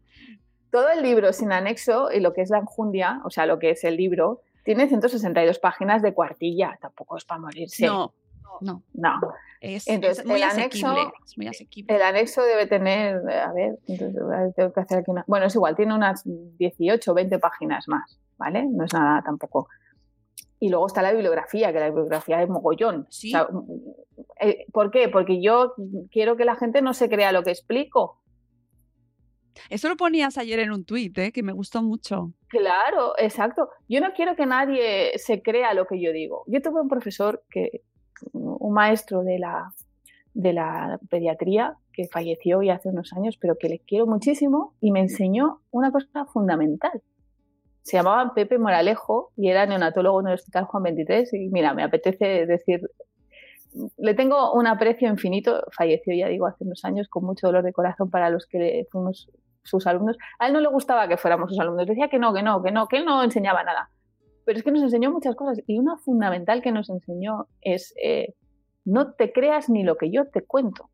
todo 0.71 0.89
el 0.91 1.03
libro 1.03 1.33
sin 1.33 1.53
anexo 1.53 2.11
y 2.13 2.21
lo 2.21 2.33
que 2.33 2.43
es 2.43 2.51
la 2.51 2.59
enjundia, 2.59 3.21
o 3.25 3.31
sea, 3.31 3.47
lo 3.47 3.59
que 3.59 3.71
es 3.71 3.85
el 3.85 3.97
libro, 3.97 4.41
tiene 4.65 4.89
162 4.89 5.59
páginas 5.59 6.03
de 6.03 6.13
cuartilla. 6.15 6.79
Tampoco 6.81 7.17
es 7.17 7.25
para 7.25 7.41
morirse. 7.41 7.87
no, 7.87 8.13
no, 8.61 8.83
No. 8.93 9.21
es, 9.61 9.87
Entonces, 9.89 10.19
es 10.21 10.27
muy 10.27 10.43
el 10.43 10.49
anexo- 10.49 10.59
asequible. 10.59 11.13
Es 11.25 11.39
muy 11.39 11.47
asequible. 11.49 11.97
El 11.97 12.03
anexo 12.03 12.43
debe 12.43 12.67
tener, 12.67 13.17
a 13.31 13.53
ver, 13.53 13.79
entonces, 13.87 14.55
tengo 14.55 14.73
que 14.73 14.81
hacer 14.81 14.99
aquí 14.99 15.11
una. 15.11 15.25
Bueno, 15.27 15.47
es 15.47 15.55
igual, 15.55 15.75
tiene 15.77 15.95
unas 15.95 16.23
18 16.25 17.11
o 17.11 17.15
20 17.15 17.39
páginas 17.39 17.89
más, 17.89 18.19
¿vale? 18.37 18.67
No 18.71 18.85
es 18.85 18.93
nada 18.93 19.23
tampoco. 19.25 19.69
Y 20.63 20.69
luego 20.69 20.87
está 20.87 21.01
la 21.01 21.13
bibliografía, 21.13 21.73
que 21.73 21.81
la 21.81 21.87
bibliografía 21.87 22.43
es 22.43 22.49
mogollón. 22.51 23.07
Sí. 23.09 23.29
O 23.35 23.39
sea, 23.39 23.49
eh, 24.41 24.67
¿Por 24.73 24.91
qué? 24.91 25.09
Porque 25.09 25.41
yo 25.43 25.73
quiero 26.13 26.37
que 26.37 26.45
la 26.45 26.55
gente 26.57 26.83
no 26.83 26.93
se 26.93 27.09
crea 27.09 27.33
lo 27.33 27.43
que 27.43 27.51
explico. 27.51 28.20
Eso 29.69 29.89
lo 29.89 29.97
ponías 29.97 30.39
ayer 30.39 30.61
en 30.61 30.73
un 30.73 30.85
tuit, 30.85 31.17
¿eh? 31.19 31.33
que 31.33 31.43
me 31.43 31.53
gustó 31.53 31.83
mucho. 31.83 32.33
Claro, 32.49 33.15
exacto. 33.19 33.69
Yo 33.89 34.01
no 34.01 34.13
quiero 34.15 34.37
que 34.37 34.47
nadie 34.47 35.13
se 35.19 35.43
crea 35.43 35.75
lo 35.75 35.87
que 35.87 36.01
yo 36.01 36.13
digo. 36.13 36.45
Yo 36.47 36.61
tuve 36.63 36.81
un 36.81 36.89
profesor 36.89 37.43
un 38.33 38.73
maestro 38.73 39.23
de 39.23 39.39
la, 39.39 39.73
de 40.35 40.53
la 40.53 40.99
pediatría 41.09 41.77
que 41.93 42.07
falleció 42.07 42.63
ya 42.63 42.75
hace 42.75 42.89
unos 42.89 43.13
años, 43.13 43.37
pero 43.41 43.57
que 43.59 43.69
le 43.69 43.79
quiero 43.81 44.07
muchísimo 44.07 44.75
y 44.81 44.93
me 44.93 45.01
enseñó 45.01 45.61
una 45.71 45.91
cosa 45.91 46.27
fundamental. 46.27 47.03
Se 47.83 47.97
llamaba 47.97 48.35
Pepe 48.35 48.59
Moralejo 48.59 49.33
y 49.37 49.49
era 49.49 49.67
neonatólogo 49.67 50.21
en 50.21 50.29
el 50.29 50.35
Hospital 50.35 50.65
Juan 50.65 50.83
23 50.85 51.33
y 51.35 51.49
mira, 51.49 51.75
me 51.75 51.83
apetece 51.83 52.47
decir, 52.47 52.83
le 53.97 54.15
tengo 54.15 54.53
un 54.53 54.67
aprecio 54.67 55.09
infinito, 55.09 55.65
falleció 55.77 56.15
ya 56.15 56.29
digo 56.29 56.47
hace 56.47 56.65
unos 56.65 56.85
años 56.85 57.09
con 57.09 57.25
mucho 57.25 57.47
dolor 57.47 57.65
de 57.65 57.73
corazón 57.73 58.11
para 58.11 58.31
los 58.31 58.47
que 58.47 58.87
fuimos 58.91 59.31
sus 59.63 59.87
alumnos. 59.87 60.17
A 60.39 60.47
él 60.47 60.53
no 60.53 60.61
le 60.61 60.69
gustaba 60.69 61.09
que 61.09 61.17
fuéramos 61.17 61.51
sus 61.51 61.61
alumnos, 61.61 61.87
decía 61.87 62.09
que 62.09 62.19
no, 62.19 62.33
que 62.33 62.43
no, 62.43 62.63
que 62.63 62.71
no, 62.71 62.89
que 62.89 62.97
él 62.99 63.05
no 63.05 63.23
enseñaba 63.23 63.63
nada. 63.63 63.91
Pero 64.45 64.59
es 64.59 64.65
que 64.65 64.73
nos 64.73 64.83
enseñó 64.83 65.11
muchas 65.11 65.37
cosas 65.37 65.61
y 65.67 65.79
una 65.79 65.97
fundamental 65.99 66.63
que 66.63 66.73
nos 66.73 66.91
enseñó 66.91 67.47
es 67.61 67.95
eh, 68.03 68.35
no 68.85 69.13
te 69.13 69.33
creas 69.33 69.69
ni 69.69 69.85
lo 69.85 69.97
que 69.97 70.11
yo 70.11 70.29
te 70.29 70.43
cuento. 70.43 70.91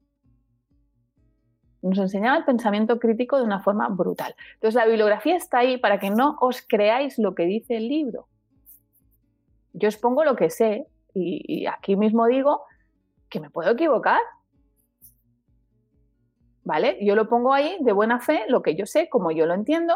Nos 1.83 1.99
enseñaba 1.99 2.37
el 2.37 2.45
pensamiento 2.45 2.99
crítico 2.99 3.37
de 3.37 3.45
una 3.45 3.61
forma 3.61 3.89
brutal. 3.89 4.35
Entonces 4.55 4.75
la 4.75 4.87
bibliografía 4.87 5.37
está 5.37 5.59
ahí 5.59 5.79
para 5.79 6.01
que 6.01 6.11
no 6.11 6.37
os 6.41 6.63
creáis 6.67 7.19
lo 7.19 7.35
que 7.35 7.45
dice 7.45 7.77
el 7.77 7.89
libro. 7.89 8.27
Yo 9.73 9.89
os 9.89 9.97
pongo 9.97 10.25
lo 10.25 10.37
que 10.37 10.51
sé 10.51 10.87
y 11.15 11.65
aquí 11.67 11.97
mismo 11.97 12.27
digo 12.27 12.65
que 13.29 13.41
me 13.41 13.51
puedo 13.51 13.71
equivocar. 13.71 14.21
¿Vale? 16.67 16.99
Yo 17.01 17.15
lo 17.15 17.29
pongo 17.29 17.55
ahí 17.55 17.77
de 17.81 17.93
buena 17.93 18.19
fe, 18.19 18.43
lo 18.49 18.61
que 18.61 18.75
yo 18.75 18.87
sé, 18.87 19.09
como 19.09 19.31
yo 19.31 19.47
lo 19.47 19.55
entiendo, 19.55 19.95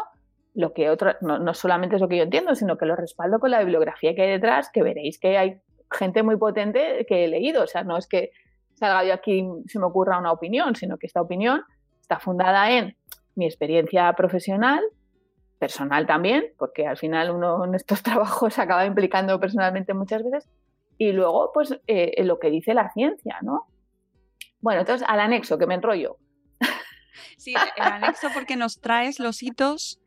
lo 0.53 0.71
que 0.71 0.89
otro, 0.89 1.15
no, 1.19 1.37
no 1.37 1.53
solamente 1.53 1.97
es 1.97 2.01
lo 2.01 2.07
que 2.07 2.15
yo 2.15 2.23
entiendo, 2.23 2.55
sino 2.55 2.77
que 2.77 2.85
lo 2.85 2.95
respaldo 2.95 3.39
con 3.41 3.51
la 3.51 3.59
bibliografía 3.59 4.15
que 4.15 4.21
hay 4.21 4.29
detrás, 4.29 4.69
que 4.71 4.81
veréis 4.81 5.19
que 5.19 5.37
hay 5.37 5.59
gente 5.91 6.23
muy 6.23 6.37
potente 6.37 7.05
que 7.09 7.25
he 7.25 7.27
leído. 7.27 7.63
O 7.63 7.67
sea, 7.67 7.83
no 7.83 7.97
es 7.97 8.07
que 8.07 8.31
salga 8.75 9.03
yo 9.03 9.13
aquí 9.13 9.45
se 9.67 9.79
me 9.79 9.85
ocurra 9.85 10.17
una 10.17 10.31
opinión, 10.31 10.77
sino 10.77 10.97
que 10.97 11.07
esta 11.07 11.19
opinión 11.19 11.61
está 11.99 12.19
fundada 12.19 12.71
en 12.71 12.95
mi 13.35 13.45
experiencia 13.45 14.13
profesional, 14.13 14.81
personal 15.59 16.07
también, 16.07 16.53
porque 16.57 16.87
al 16.87 16.95
final 16.95 17.31
uno 17.31 17.65
en 17.65 17.75
estos 17.75 18.01
trabajos 18.03 18.53
se 18.53 18.61
acaba 18.61 18.85
implicando 18.85 19.37
personalmente 19.41 19.93
muchas 19.93 20.23
veces, 20.23 20.49
y 20.97 21.11
luego, 21.11 21.51
pues, 21.53 21.77
eh, 21.87 22.23
lo 22.23 22.39
que 22.39 22.49
dice 22.49 22.73
la 22.73 22.93
ciencia, 22.93 23.39
¿no? 23.41 23.65
Bueno, 24.61 24.81
entonces, 24.81 25.05
al 25.09 25.19
anexo, 25.19 25.57
que 25.57 25.65
me 25.65 25.73
enrollo. 25.73 26.17
Sí, 27.37 27.53
el 27.77 27.83
anexo 27.83 28.29
porque 28.33 28.55
nos 28.55 28.79
traes 28.79 29.19
los 29.19 29.43
hitos 29.43 29.99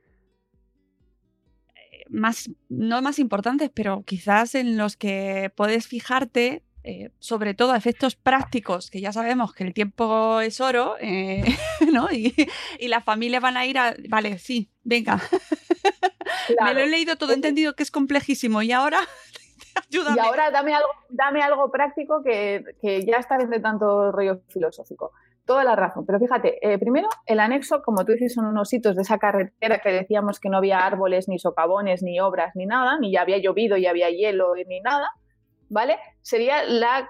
eh, 1.75 2.05
más, 2.09 2.51
no 2.69 3.03
más 3.03 3.19
importantes, 3.19 3.71
pero 3.73 4.03
quizás 4.05 4.55
en 4.55 4.77
los 4.77 4.97
que 4.97 5.53
puedes 5.57 5.87
fijarte, 5.87 6.63
eh, 6.83 7.11
sobre 7.19 7.55
todo 7.55 7.73
a 7.73 7.77
efectos 7.77 8.15
prácticos, 8.15 8.91
que 8.91 9.01
ya 9.01 9.13
sabemos 9.13 9.55
que 9.55 9.65
el 9.65 9.73
tiempo 9.73 10.41
es 10.41 10.61
oro, 10.61 10.97
eh, 11.01 11.43
¿no? 11.93 12.11
Y, 12.13 12.35
y 12.79 12.89
las 12.89 13.05
familias 13.05 13.43
van 13.43 13.57
a 13.57 13.67
ir 13.67 13.79
a, 13.79 13.95
vale, 14.09 14.39
sí, 14.39 14.71
venga, 14.83 15.19
me 16.63 16.75
lo 16.75 16.81
he 16.81 16.87
leído 16.87 17.17
todo, 17.17 17.33
he 17.33 17.35
entendido 17.35 17.75
que 17.75 17.83
es 17.83 17.91
complejísimo 17.91 18.63
y 18.63 18.73
ahora, 18.73 18.99
ayúdame. 19.89 20.17
Y 20.17 20.19
ahora 20.21 20.51
dame 20.51 20.75
algo, 20.75 20.91
dame 21.09 21.43
algo 21.43 21.71
práctico 21.71 22.23
que, 22.23 22.65
que 22.81 23.05
ya 23.05 23.17
está 23.17 23.39
de 23.39 23.61
tanto 23.61 24.13
rollo 24.13 24.41
filosófico. 24.49 25.13
Toda 25.47 25.65
la 25.65 25.77
razón. 25.77 26.07
Pero 26.07 26.19
fíjate, 26.19 26.59
eh, 26.67 26.79
primero, 26.79 27.09
el 27.27 27.39
anexo, 27.39 27.83
como 27.83 28.05
tú 28.05 28.13
dices, 28.13 28.33
son 28.33 28.47
unos 28.47 28.73
hitos 28.73 28.97
de 28.97 29.03
esa 29.03 29.19
carretera 29.19 29.79
que 29.81 29.91
decíamos 29.91 30.41
que 30.41 30.49
no 30.49 30.57
había 30.57 30.79
árboles, 30.79 31.29
ni 31.29 31.39
socavones, 31.39 32.03
ni 32.03 32.19
obras, 32.19 32.53
ni 32.55 32.65
nada, 32.65 32.99
ni 32.99 33.13
ya 33.13 33.21
había 33.21 33.39
llovido, 33.39 33.77
y 33.77 33.87
había 33.87 34.09
hielo, 34.09 34.55
ni 34.55 34.81
nada, 34.81 35.11
¿vale? 35.69 35.99
Serían 36.23 36.65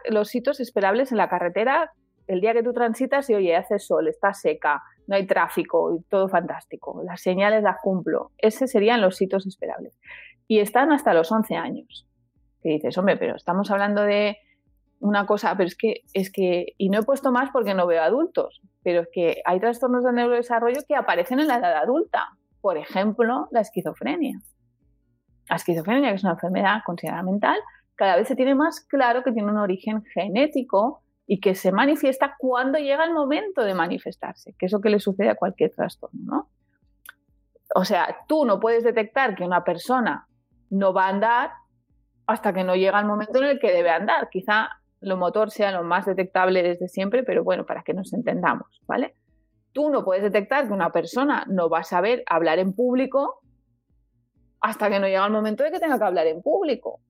los 0.09 0.35
hitos 0.35 0.59
esperables 0.59 1.13
en 1.13 1.19
la 1.19 1.29
carretera 1.29 1.93
el 2.27 2.41
día 2.41 2.55
que 2.55 2.63
tú 2.63 2.73
transitas 2.73 3.29
y 3.31 3.35
oye, 3.35 3.55
hace 3.55 3.79
sol, 3.79 4.09
está 4.09 4.33
seca, 4.33 4.83
no 5.07 5.17
hay 5.17 5.27
tráfico, 5.27 6.03
todo 6.09 6.29
fantástico, 6.29 7.03
las 7.05 7.21
señales 7.21 7.63
las 7.63 7.77
cumplo. 7.83 8.33
Ese 8.39 8.67
serían 8.67 9.01
los 9.01 9.21
hitos 9.21 9.47
esperables. 9.47 9.99
Y 10.49 10.61
están 10.61 10.93
hasta 10.93 11.15
los 11.15 11.31
11 11.31 11.57
años. 11.57 12.07
Que 12.63 12.71
dices, 12.71 12.97
hombre, 12.97 13.17
pero 13.17 13.37
estamos 13.37 13.71
hablando 13.71 14.03
de 14.03 14.39
una 15.01 15.27
cosa, 15.27 15.57
pero 15.57 15.67
es 15.67 15.77
que, 15.77 16.03
es 16.13 16.31
que, 16.31 16.75
y 16.79 16.89
no 16.89 17.01
he 17.01 17.03
puesto 17.03 17.33
más 17.33 17.51
porque 17.51 17.75
no 17.75 17.87
veo 17.87 18.03
adultos, 18.03 18.63
pero 18.83 19.03
es 19.03 19.09
que 19.13 19.43
hay 19.45 19.61
trastornos 19.61 20.05
de 20.05 20.13
neurodesarrollo 20.13 20.81
que 20.87 20.97
aparecen 20.97 21.41
en 21.41 21.49
la 21.49 21.59
edad 21.59 21.77
adulta. 21.77 22.29
Por 22.61 22.79
ejemplo, 22.79 23.49
la 23.51 23.61
esquizofrenia. 23.61 24.41
La 25.51 25.57
esquizofrenia, 25.57 26.11
que 26.11 26.17
es 26.17 26.25
una 26.25 26.33
enfermedad 26.33 26.81
considerada 26.87 27.23
mental, 27.23 27.59
cada 27.97 28.17
vez 28.17 28.29
se 28.29 28.37
tiene 28.37 28.55
más 28.55 28.81
claro 28.81 29.23
que 29.23 29.33
tiene 29.33 29.51
un 29.51 29.59
origen 29.59 30.03
genético 30.05 31.03
y 31.27 31.41
que 31.41 31.55
se 31.55 31.73
manifiesta 31.73 32.35
cuando 32.39 32.79
llega 32.79 33.05
el 33.05 33.13
momento 33.13 33.63
de 33.63 33.75
manifestarse, 33.75 34.55
que 34.59 34.67
es 34.67 34.73
lo 34.73 34.81
que 34.81 34.91
le 34.91 35.01
sucede 35.01 35.31
a 35.31 35.37
cualquier 35.37 35.73
trastorno, 35.75 36.21
¿no? 36.25 36.49
O 37.75 37.85
sea, 37.85 38.19
tú 38.29 38.45
no 38.45 38.61
puedes 38.61 38.85
detectar 38.85 39.35
que 39.35 39.45
una 39.45 39.65
persona 39.65 40.29
no 40.71 40.93
va 40.93 41.07
a 41.07 41.09
andar 41.09 41.51
hasta 42.27 42.53
que 42.53 42.65
no 42.65 42.75
llega 42.77 43.01
el 43.01 43.07
momento 43.07 43.39
en 43.39 43.51
el 43.51 43.59
que 43.59 43.73
debe 43.73 43.91
andar. 43.91 44.29
Quizá 44.31 44.69
lo 45.05 45.17
motor 45.17 45.51
sea 45.51 45.71
lo 45.71 45.85
más 45.85 46.07
detectable 46.07 46.63
desde 46.63 46.89
siempre, 46.89 47.23
pero 47.23 47.45
bueno, 47.45 47.67
para 47.67 47.83
que 47.83 47.93
nos 47.93 48.13
entendamos, 48.13 48.81
¿vale? 48.87 49.15
Tú 49.73 49.91
no 49.91 50.05
puedes 50.05 50.23
detectar 50.23 50.67
que 50.67 50.73
una 50.73 50.93
persona 50.93 51.45
no 51.49 51.69
va 51.69 51.81
a 51.81 51.85
saber 51.85 52.25
hablar 52.27 52.59
en 52.59 52.73
público 52.73 53.41
hasta 54.61 54.89
que 54.89 54.99
no 54.99 55.07
llega 55.07 55.27
el 55.27 55.33
momento 55.33 55.63
de 55.63 55.71
que 55.71 55.79
tenga 55.79 55.99
que 55.99 56.05
hablar 56.05 56.27
en 56.27 56.41
público. 56.41 57.01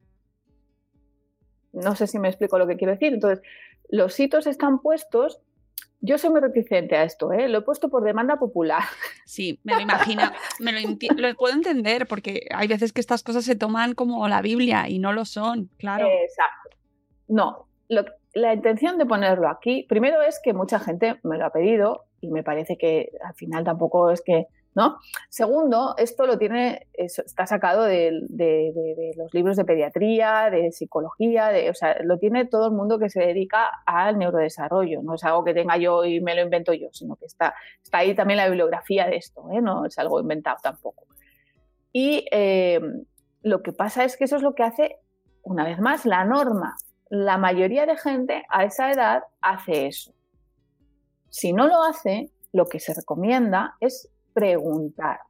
No 1.72 1.95
sé 1.95 2.09
si 2.09 2.18
me 2.18 2.28
explico 2.28 2.59
lo 2.59 2.66
que 2.66 2.76
quiero 2.76 2.92
decir. 2.92 3.14
Entonces, 3.14 3.45
los 3.88 4.18
hitos 4.18 4.49
están 4.49 4.80
puestos. 4.80 5.40
Yo 6.01 6.18
soy 6.18 6.30
muy 6.30 6.40
reticente 6.40 6.97
a 6.97 7.05
esto, 7.05 7.32
¿eh? 7.32 7.49
lo 7.49 7.59
he 7.59 7.62
puesto 7.62 7.88
por 7.88 8.03
demanda 8.03 8.38
popular. 8.38 8.82
Sí, 9.24 9.59
me 9.64 9.74
lo 9.74 9.80
imagino, 9.80 10.22
me 10.61 10.72
lo, 10.72 11.34
puedo 11.34 11.55
entender 11.55 12.07
porque 12.07 12.47
hay 12.55 12.68
veces 12.68 12.92
que 12.92 13.01
estas 13.01 13.22
cosas 13.22 13.45
se 13.45 13.57
toman 13.57 13.95
como 13.95 14.28
la 14.28 14.42
Biblia 14.42 14.86
y 14.86 14.99
no 14.99 15.14
lo 15.14 15.24
son, 15.24 15.70
claro. 15.78 16.07
Exacto. 16.07 16.76
No, 17.28 17.68
la 17.89 18.55
intención 18.55 18.99
de 18.99 19.07
ponerlo 19.07 19.49
aquí, 19.49 19.85
primero 19.89 20.22
es 20.22 20.41
que 20.43 20.53
mucha 20.53 20.78
gente 20.78 21.20
me 21.22 21.39
lo 21.39 21.47
ha 21.47 21.51
pedido 21.51 22.05
y 22.20 22.30
me 22.30 22.43
parece 22.43 22.76
que 22.76 23.11
al 23.22 23.35
final 23.35 23.64
tampoco 23.64 24.11
es 24.11 24.22
que 24.22 24.49
¿no? 24.74 24.99
Segundo, 25.28 25.95
esto 25.99 26.26
lo 26.26 26.37
tiene, 26.37 26.89
está 26.95 27.47
sacado 27.47 27.85
de, 27.85 28.11
los 29.16 29.32
libros 29.32 29.57
de 29.57 29.64
pediatría, 29.64 30.51
de 30.51 30.72
psicología, 30.72 31.51
o 31.70 31.74
sea, 31.74 31.97
lo 32.03 32.18
tiene 32.18 32.45
todo 32.45 32.66
el 32.66 32.72
mundo 32.72 32.99
que 32.99 33.09
se 33.09 33.20
dedica 33.20 33.70
al 33.87 34.18
neurodesarrollo. 34.18 35.03
No 35.03 35.14
es 35.14 35.24
algo 35.24 35.45
que 35.45 35.55
tenga 35.55 35.76
yo 35.76 36.05
y 36.05 36.20
me 36.20 36.35
lo 36.35 36.43
invento 36.43 36.72
yo, 36.72 36.89
sino 36.93 37.16
que 37.16 37.26
está, 37.26 37.55
está 37.82 37.99
ahí 37.99 38.14
también 38.14 38.39
la 38.39 38.47
bibliografía 38.47 39.07
de 39.07 39.16
esto, 39.16 39.49
¿eh? 39.53 39.61
no 39.61 39.87
es 39.87 39.99
algo 39.99 40.20
inventado 40.20 40.57
tampoco. 40.62 41.07
Y 41.93 42.26
eh, 42.32 42.80
lo 43.43 43.62
que 43.62 43.72
pasa 43.72 44.05
es 44.05 44.16
que 44.16 44.24
eso 44.24 44.37
es 44.37 44.43
lo 44.43 44.55
que 44.55 44.64
hace, 44.64 44.97
una 45.43 45.64
vez 45.64 45.78
más, 45.78 46.05
la 46.05 46.24
norma. 46.24 46.76
La 47.16 47.38
mayoría 47.38 47.86
de 47.86 47.96
gente 47.96 48.44
a 48.48 48.64
esa 48.64 48.90
edad 48.90 49.22
hace 49.40 49.86
eso. 49.86 50.12
Si 51.30 51.52
no 51.52 51.68
lo 51.68 51.84
hace, 51.84 52.32
lo 52.52 52.66
que 52.66 52.80
se 52.80 52.92
recomienda 52.92 53.76
es 53.78 54.10
preguntar. 54.32 55.20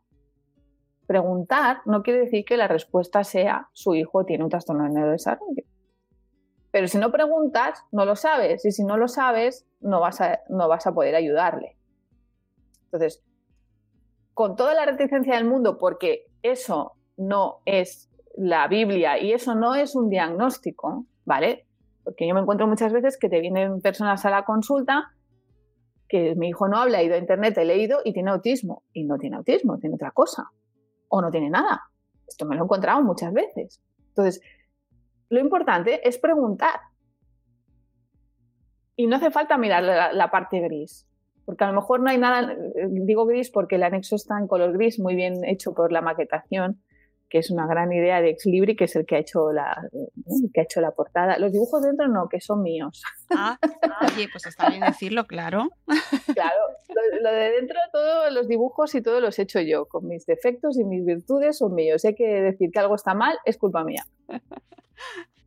Preguntar 1.07 1.83
no 1.85 2.03
quiere 2.03 2.21
decir 2.21 2.47
que 2.47 2.57
la 2.57 2.69
respuesta 2.69 3.23
sea 3.23 3.69
su 3.75 3.95
hijo 3.95 4.25
tiene 4.25 4.45
un 4.45 4.49
trastorno 4.49 4.85
de 4.85 4.93
neurodesarrollo. 4.93 5.63
Pero 6.71 6.89
si 6.89 6.97
no 6.97 7.13
preguntas, 7.13 7.85
no 7.93 8.07
lo 8.07 8.17
sabes. 8.17 8.65
Y 8.65 8.73
si 8.73 8.83
no 8.83 8.97
lo 8.97 9.07
sabes, 9.07 9.67
no 9.81 10.01
vas 10.01 10.23
a, 10.23 10.41
no 10.49 10.69
vas 10.69 10.87
a 10.87 10.95
poder 10.95 11.15
ayudarle. 11.15 11.77
Entonces, 12.85 13.23
con 14.33 14.57
toda 14.57 14.73
la 14.73 14.87
reticencia 14.87 15.35
del 15.35 15.45
mundo, 15.45 15.77
porque 15.77 16.29
eso 16.41 16.95
no 17.19 17.61
es 17.67 18.11
la 18.39 18.69
Biblia 18.69 19.19
y 19.19 19.35
eso 19.35 19.55
no 19.55 19.75
es 19.75 19.95
un 19.95 20.09
diagnóstico, 20.09 21.05
¿vale? 21.27 21.64
Porque 22.05 22.29
yo 22.29 22.35
me 22.35 22.41
encuentro 22.41 22.67
muchas 22.67 22.93
veces 22.93 23.19
que 23.19 23.29
te 23.29 23.41
vienen 23.41 23.81
personas 23.81 24.25
a 24.25 24.31
la 24.31 24.45
consulta 24.45 25.13
que 26.09 26.35
mi 26.37 26.49
hijo 26.49 26.69
no 26.69 26.77
habla, 26.77 27.01
he 27.01 27.07
ido 27.07 27.15
a 27.15 27.19
internet, 27.19 27.57
he 27.59 27.65
leído 27.65 28.01
y 28.05 28.13
tiene 28.13 28.31
autismo. 28.31 28.83
Y 28.93 29.05
no 29.05 29.19
tiene 29.19 29.37
autismo, 29.37 29.79
tiene 29.79 29.97
otra 29.97 30.11
cosa. 30.11 30.51
O 31.09 31.21
no 31.21 31.31
tiene 31.31 31.51
nada. 31.51 31.83
Esto 32.27 32.47
me 32.47 32.55
lo 32.55 32.63
he 32.63 32.65
encontrado 32.65 33.03
muchas 33.03 33.33
veces. 33.33 33.83
Entonces, 34.09 34.41
lo 35.29 35.41
importante 35.41 36.07
es 36.07 36.19
preguntar. 36.19 36.81
Y 38.97 39.07
no 39.07 39.17
hace 39.17 39.31
falta 39.31 39.59
mirar 39.59 39.83
la, 39.83 40.13
la, 40.13 40.31
parte 40.31 40.61
gris, 40.61 41.09
porque 41.45 41.65
a 41.65 41.67
lo 41.67 41.81
mejor 41.81 42.01
no 42.01 42.11
hay 42.11 42.19
nada, 42.19 42.57
digo 42.91 43.27
gris 43.27 43.51
porque 43.51 43.75
el 43.75 43.83
anexo 43.83 44.15
está 44.15 44.39
en 44.39 44.47
color 44.47 44.73
gris, 44.73 45.01
muy 45.01 45.17
bien 45.17 45.45
hecho 45.45 45.75
por 45.75 45.91
la 45.91 46.01
maquetación, 46.01 46.81
que 47.35 47.41
es 47.41 47.51
una 47.51 47.67
gran 47.67 47.93
idea 47.93 48.23
de 48.23 48.31
Ex 48.31 48.47
Libri, 48.47 48.77
que 48.77 48.85
es 48.85 48.95
el 48.95 49.07
que 49.07 49.17
ha 49.17 49.19
hecho 49.19 49.51
la, 49.51 49.89
que 50.53 50.61
ha 50.61 50.63
hecho 50.63 50.81
la 50.81 50.93
portada. 50.93 51.37
Los 51.37 51.51
dibujos 51.51 51.83
dentro 51.83 52.07
no, 52.07 52.29
que 52.29 52.41
son 52.41 52.63
míos. 52.63 53.03
Ah, 53.37 53.59
oye, 54.03 54.29
pues 54.31 54.47
está 54.47 54.69
bien 54.69 54.83
decirlo, 54.83 55.27
claro. 55.27 55.69
Claro, 56.33 56.61
lo, 57.23 57.33
de 57.33 57.51
dentro, 57.51 57.77
todos 57.91 58.33
los 58.33 58.47
dibujos 58.47 58.95
y 58.95 59.03
todo 59.03 59.21
los 59.21 59.37
he 59.41 59.43
hecho 59.43 59.61
yo, 59.61 59.87
con 59.87 60.07
mis 60.07 60.27
defectos 60.27 60.79
y 60.79 60.85
mis 60.85 61.05
virtudes 61.05 61.59
son 61.59 61.75
míos. 61.75 62.05
Hay 62.05 62.15
que 62.15 62.25
decir 62.25 62.71
que 62.71 62.79
algo 62.79 62.95
está 62.95 63.15
mal, 63.15 63.37
es 63.45 63.59
culpa 63.59 63.83
mía. 63.83 64.07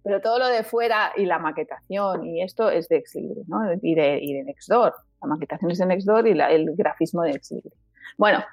Pero 0.03 0.19
todo 0.19 0.39
lo 0.39 0.47
de 0.47 0.63
fuera 0.63 1.13
y 1.15 1.25
la 1.25 1.39
maquetación 1.39 2.25
y 2.25 2.43
esto 2.43 2.69
es 2.69 2.89
de 2.89 2.97
Ex 2.97 3.15
Libri, 3.15 3.43
¿no? 3.47 3.59
Y 3.81 3.95
de, 3.95 4.19
y 4.21 4.33
de 4.33 4.43
Nextdoor. 4.43 4.93
La 5.21 5.27
maquetación 5.29 5.71
es 5.71 5.77
de 5.77 5.85
Nextdoor 5.85 6.27
y 6.27 6.31
el 6.31 6.75
grafismo 6.75 7.21
de 7.21 7.31
Ex 7.31 7.51
Libri. 7.51 7.71
Bueno, 8.17 8.43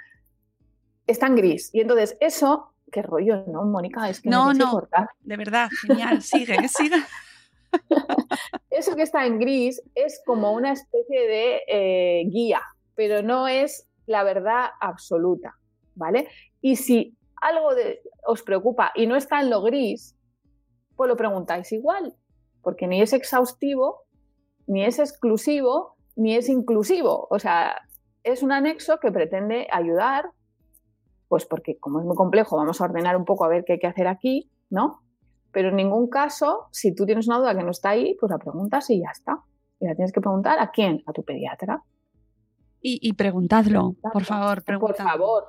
está 1.09 1.27
en 1.27 1.35
gris. 1.35 1.71
Y 1.73 1.81
entonces 1.81 2.17
eso 2.21 2.74
qué 2.95 3.03
rollo, 3.03 3.45
¿no, 3.49 3.65
Mónica? 3.65 4.09
Es 4.09 4.21
que 4.21 4.31
no, 4.31 4.55
no, 4.55 4.81
de 5.21 5.37
verdad, 5.37 5.69
genial, 5.83 6.23
sigue, 6.23 6.69
sigue. 6.69 7.03
Eso 8.71 8.95
que 8.95 9.03
está 9.03 9.27
en 9.27 9.41
gris 9.41 9.83
es 9.97 10.23
como 10.25 10.53
una 10.53 10.71
especie 10.71 11.27
de 11.27 11.63
eh, 11.67 12.25
guía, 12.29 12.61
pero 12.95 13.21
no 13.21 13.49
es 13.49 13.89
la 14.07 14.23
verdad 14.23 14.69
absoluta, 14.81 15.57
¿vale? 15.97 16.29
Y 16.61 16.77
si 16.77 17.17
algo 17.43 17.71
os 18.27 18.43
preocupa 18.43 18.93
y 18.95 19.09
no 19.09 19.17
está 19.17 19.41
en 19.41 19.51
lo 19.51 19.63
gris, 19.63 20.17
pues 20.95 21.09
lo 21.09 21.17
preguntáis 21.17 21.73
igual, 21.73 22.15
porque 22.63 22.87
ni 22.87 23.03
es 23.03 23.13
exhaustivo, 23.13 24.03
ni 24.69 24.85
es 24.85 25.01
exclusivo, 25.01 25.97
ni 26.15 26.37
es 26.37 26.49
inclusivo. 26.49 27.27
O 27.29 27.41
sea, 27.41 27.75
es 28.23 28.45
un 28.45 28.53
anexo 28.53 29.01
que 29.01 29.11
pretende 29.11 29.67
ayudar 29.73 30.31
pues 31.29 31.47
porque 31.47 31.79
como 31.79 32.01
es 32.01 32.07
muy 32.07 32.17
complejo, 32.17 32.57
vamos 32.57 32.81
a 32.81 32.85
ordenar 32.85 33.17
un 33.17 33.25
poco 33.25 33.45
a 33.45 33.49
ver 33.49 33.65
qué 33.65 33.75
hay 33.75 33.79
que 33.79 33.87
hacer 33.87 34.07
aquí, 34.07 34.51
¿no? 34.71 35.01
Pero 35.53 35.69
en 35.69 35.77
ningún 35.77 36.09
caso, 36.09 36.67
si 36.73 36.95
tú 36.95 37.07
tienes 37.07 37.29
una 37.29 37.39
duda 37.39 37.57
que 37.57 37.63
no 37.63 37.71
está 37.71 37.91
ahí, 37.91 38.17
pues 38.19 38.31
la 38.31 38.39
preguntas 38.39 38.91
y 38.91 39.01
ya 39.01 39.11
está. 39.13 39.41
Y 39.79 39.87
la 39.87 39.95
tienes 39.95 40.13
que 40.13 40.21
preguntar 40.21 40.59
a 40.59 40.71
quién, 40.71 41.03
a 41.07 41.13
tu 41.13 41.23
pediatra. 41.23 41.83
Y, 42.87 43.15
preguntadlo, 43.15 43.95
por 44.13 44.25
favor, 44.25 44.63
Por 44.63 44.95
favor. 44.95 45.45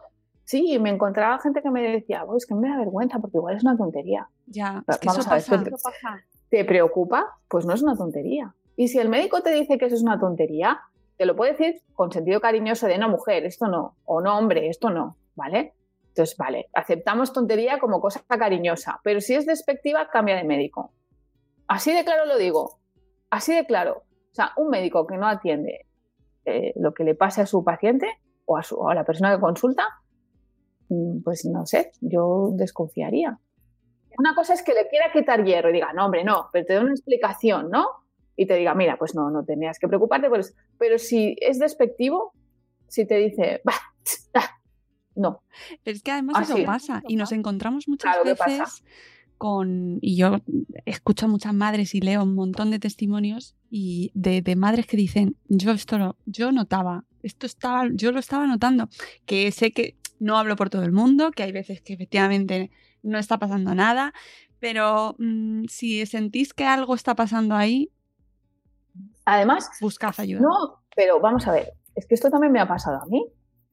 Sí, 0.45 0.79
me 0.79 0.89
encontraba 0.89 1.37
gente 1.39 1.61
que 1.61 1.69
me 1.69 1.81
decía, 1.81 2.23
es 2.37 2.45
que 2.45 2.55
me 2.55 2.69
da 2.69 2.77
vergüenza 2.77 3.19
porque 3.19 3.37
igual 3.37 3.57
es 3.57 3.63
una 3.63 3.75
tontería. 3.75 4.29
Ya, 4.45 4.83
es 4.87 4.97
que 4.99 5.09
eso, 5.09 5.21
pasa. 5.27 5.61
¿Te 6.49 6.63
preocupa? 6.63 7.25
Pues 7.49 7.65
no 7.65 7.73
es 7.73 7.83
una 7.83 7.97
tontería. 7.97 8.55
Y 8.77 8.87
si 8.87 8.99
el 8.99 9.09
médico 9.09 9.41
te 9.41 9.51
dice 9.51 9.77
que 9.77 9.87
eso 9.87 9.95
es 9.95 10.03
una 10.03 10.17
tontería, 10.17 10.79
te 11.17 11.25
lo 11.25 11.35
puede 11.35 11.51
decir 11.51 11.81
con 11.93 12.11
sentido 12.11 12.39
cariñoso 12.39 12.87
de 12.87 12.97
no 12.97 13.09
mujer, 13.09 13.45
esto 13.45 13.67
no, 13.67 13.95
o 14.05 14.21
no 14.21 14.37
hombre, 14.37 14.69
esto 14.69 14.89
no. 14.89 15.17
¿Vale? 15.35 15.73
Entonces, 16.09 16.37
vale, 16.37 16.69
aceptamos 16.73 17.33
tontería 17.33 17.77
como 17.79 17.99
cosa 17.99 18.23
cariñosa, 18.27 19.01
pero 19.03 19.19
si 19.19 19.35
es 19.35 19.45
despectiva, 19.45 20.09
cambia 20.09 20.37
de 20.37 20.45
médico. 20.45 20.93
Así 21.67 21.93
de 21.93 22.05
claro 22.05 22.25
lo 22.25 22.37
digo, 22.37 22.79
así 23.29 23.53
de 23.53 23.65
claro. 23.65 24.03
O 24.31 24.35
sea, 24.35 24.51
un 24.57 24.69
médico 24.69 25.05
que 25.07 25.17
no 25.17 25.27
atiende 25.27 25.87
eh, 26.45 26.73
lo 26.77 26.93
que 26.93 27.03
le 27.03 27.15
pase 27.15 27.41
a 27.41 27.45
su 27.45 27.63
paciente 27.63 28.07
o 28.45 28.57
a, 28.57 28.63
su, 28.63 28.87
a 28.87 28.95
la 28.95 29.03
persona 29.03 29.35
que 29.35 29.41
consulta, 29.41 29.83
mm, 30.89 31.21
pues 31.23 31.45
no 31.45 31.65
sé, 31.65 31.91
yo 32.01 32.51
desconfiaría. 32.53 33.39
Una 34.17 34.35
cosa 34.35 34.53
es 34.53 34.63
que 34.63 34.73
le 34.73 34.87
quiera 34.87 35.11
quitar 35.11 35.43
hierro 35.43 35.69
y 35.69 35.73
diga, 35.73 35.91
no, 35.91 36.05
hombre, 36.05 36.23
no, 36.23 36.49
pero 36.53 36.65
te 36.65 36.73
doy 36.75 36.83
una 36.83 36.93
explicación, 36.93 37.69
¿no? 37.69 37.87
Y 38.37 38.45
te 38.45 38.55
diga, 38.55 38.73
mira, 38.73 38.97
pues 38.97 39.15
no, 39.15 39.29
no 39.29 39.43
tenías 39.43 39.79
que 39.79 39.87
preocuparte, 39.87 40.29
pues, 40.29 40.55
pero 40.77 40.97
si 40.97 41.35
es 41.41 41.59
despectivo, 41.59 42.33
si 42.87 43.05
te 43.05 43.15
dice, 43.15 43.61
bah, 43.65 43.73
no. 45.15 45.41
Pero 45.83 45.95
es 45.95 46.03
que 46.03 46.11
además 46.11 46.49
eso 46.49 46.63
pasa 46.65 47.03
y 47.07 47.15
nos 47.15 47.31
encontramos 47.31 47.87
muchas 47.87 48.15
veces 48.23 48.83
con, 49.37 49.99
y 50.01 50.15
yo 50.15 50.37
escucho 50.85 51.25
a 51.25 51.29
muchas 51.29 51.53
madres 51.53 51.93
y 51.93 52.01
leo 52.01 52.23
un 52.23 52.35
montón 52.35 52.71
de 52.71 52.79
testimonios 52.79 53.55
y 53.69 54.11
de, 54.13 54.55
madres 54.55 54.87
que 54.87 54.97
dicen, 54.97 55.35
yo 55.47 55.71
esto 55.71 55.97
lo, 55.97 56.15
yo 56.25 56.51
notaba, 56.51 57.03
esto 57.21 57.45
estaba, 57.45 57.87
yo 57.91 58.11
lo 58.11 58.19
estaba 58.19 58.47
notando, 58.47 58.89
que 59.25 59.51
sé 59.51 59.71
que 59.71 59.97
no 60.19 60.37
hablo 60.37 60.55
por 60.55 60.69
todo 60.69 60.83
el 60.83 60.93
mundo, 60.93 61.31
que 61.31 61.43
hay 61.43 61.51
veces 61.51 61.81
que 61.81 61.93
efectivamente 61.93 62.71
no 63.03 63.17
está 63.17 63.37
pasando 63.37 63.75
nada, 63.75 64.13
pero 64.59 65.15
mm, 65.19 65.65
si 65.67 66.05
sentís 66.05 66.53
que 66.53 66.65
algo 66.65 66.95
está 66.95 67.15
pasando 67.15 67.55
ahí, 67.55 67.91
Además, 69.25 69.69
buscad 69.81 70.13
ayuda. 70.17 70.41
No, 70.41 70.83
pero 70.95 71.19
vamos 71.19 71.47
a 71.47 71.51
ver, 71.51 71.73
es 71.95 72.05
que 72.05 72.15
esto 72.15 72.29
también 72.29 72.53
me 72.53 72.59
ha 72.59 72.67
pasado 72.67 73.01
a 73.01 73.05
mí. 73.07 73.25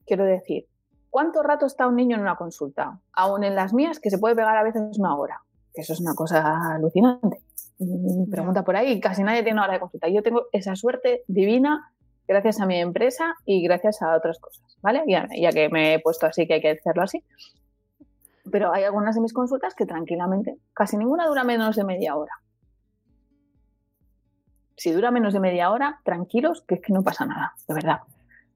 Quiero 0.05 0.25
decir, 0.25 0.67
¿cuánto 1.13 1.43
rato 1.43 1.67
está 1.67 1.87
un 1.87 1.95
niño 1.95 2.15
en 2.15 2.23
una 2.23 2.35
consulta? 2.35 2.99
Aún 3.13 3.43
en 3.43 3.53
las 3.53 3.71
mías, 3.71 3.99
que 3.99 4.09
se 4.09 4.17
puede 4.17 4.35
pegar 4.35 4.57
a 4.57 4.63
veces 4.63 4.97
una 4.97 5.15
hora, 5.15 5.43
que 5.71 5.81
eso 5.81 5.93
es 5.93 5.99
una 5.99 6.15
cosa 6.15 6.73
alucinante. 6.73 7.39
Mm, 7.77 8.31
Pregunta 8.31 8.63
por 8.63 8.75
ahí, 8.75 8.99
casi 8.99 9.21
nadie 9.21 9.43
tiene 9.43 9.57
una 9.57 9.65
hora 9.65 9.73
de 9.73 9.79
consulta. 9.79 10.07
Yo 10.09 10.23
tengo 10.23 10.47
esa 10.51 10.75
suerte 10.75 11.21
divina 11.27 11.93
gracias 12.27 12.59
a 12.59 12.65
mi 12.65 12.81
empresa 12.81 13.35
y 13.45 13.61
gracias 13.61 14.01
a 14.01 14.15
otras 14.17 14.39
cosas, 14.39 14.65
¿vale? 14.81 15.03
Ya, 15.05 15.27
ya 15.39 15.51
que 15.51 15.69
me 15.69 15.93
he 15.93 15.99
puesto 15.99 16.25
así 16.25 16.47
que 16.47 16.55
hay 16.55 16.61
que 16.61 16.71
hacerlo 16.71 17.03
así. 17.03 17.23
Pero 18.51 18.73
hay 18.73 18.83
algunas 18.83 19.13
de 19.13 19.21
mis 19.21 19.33
consultas 19.33 19.75
que 19.75 19.85
tranquilamente, 19.85 20.57
casi 20.73 20.97
ninguna 20.97 21.27
dura 21.27 21.43
menos 21.43 21.75
de 21.75 21.83
media 21.83 22.15
hora. 22.15 22.33
Si 24.77 24.91
dura 24.91 25.11
menos 25.11 25.33
de 25.33 25.39
media 25.39 25.69
hora, 25.69 26.01
tranquilos, 26.03 26.63
que 26.67 26.75
es 26.75 26.81
que 26.81 26.91
no 26.91 27.03
pasa 27.03 27.27
nada, 27.27 27.53
de 27.67 27.73
verdad. 27.75 27.99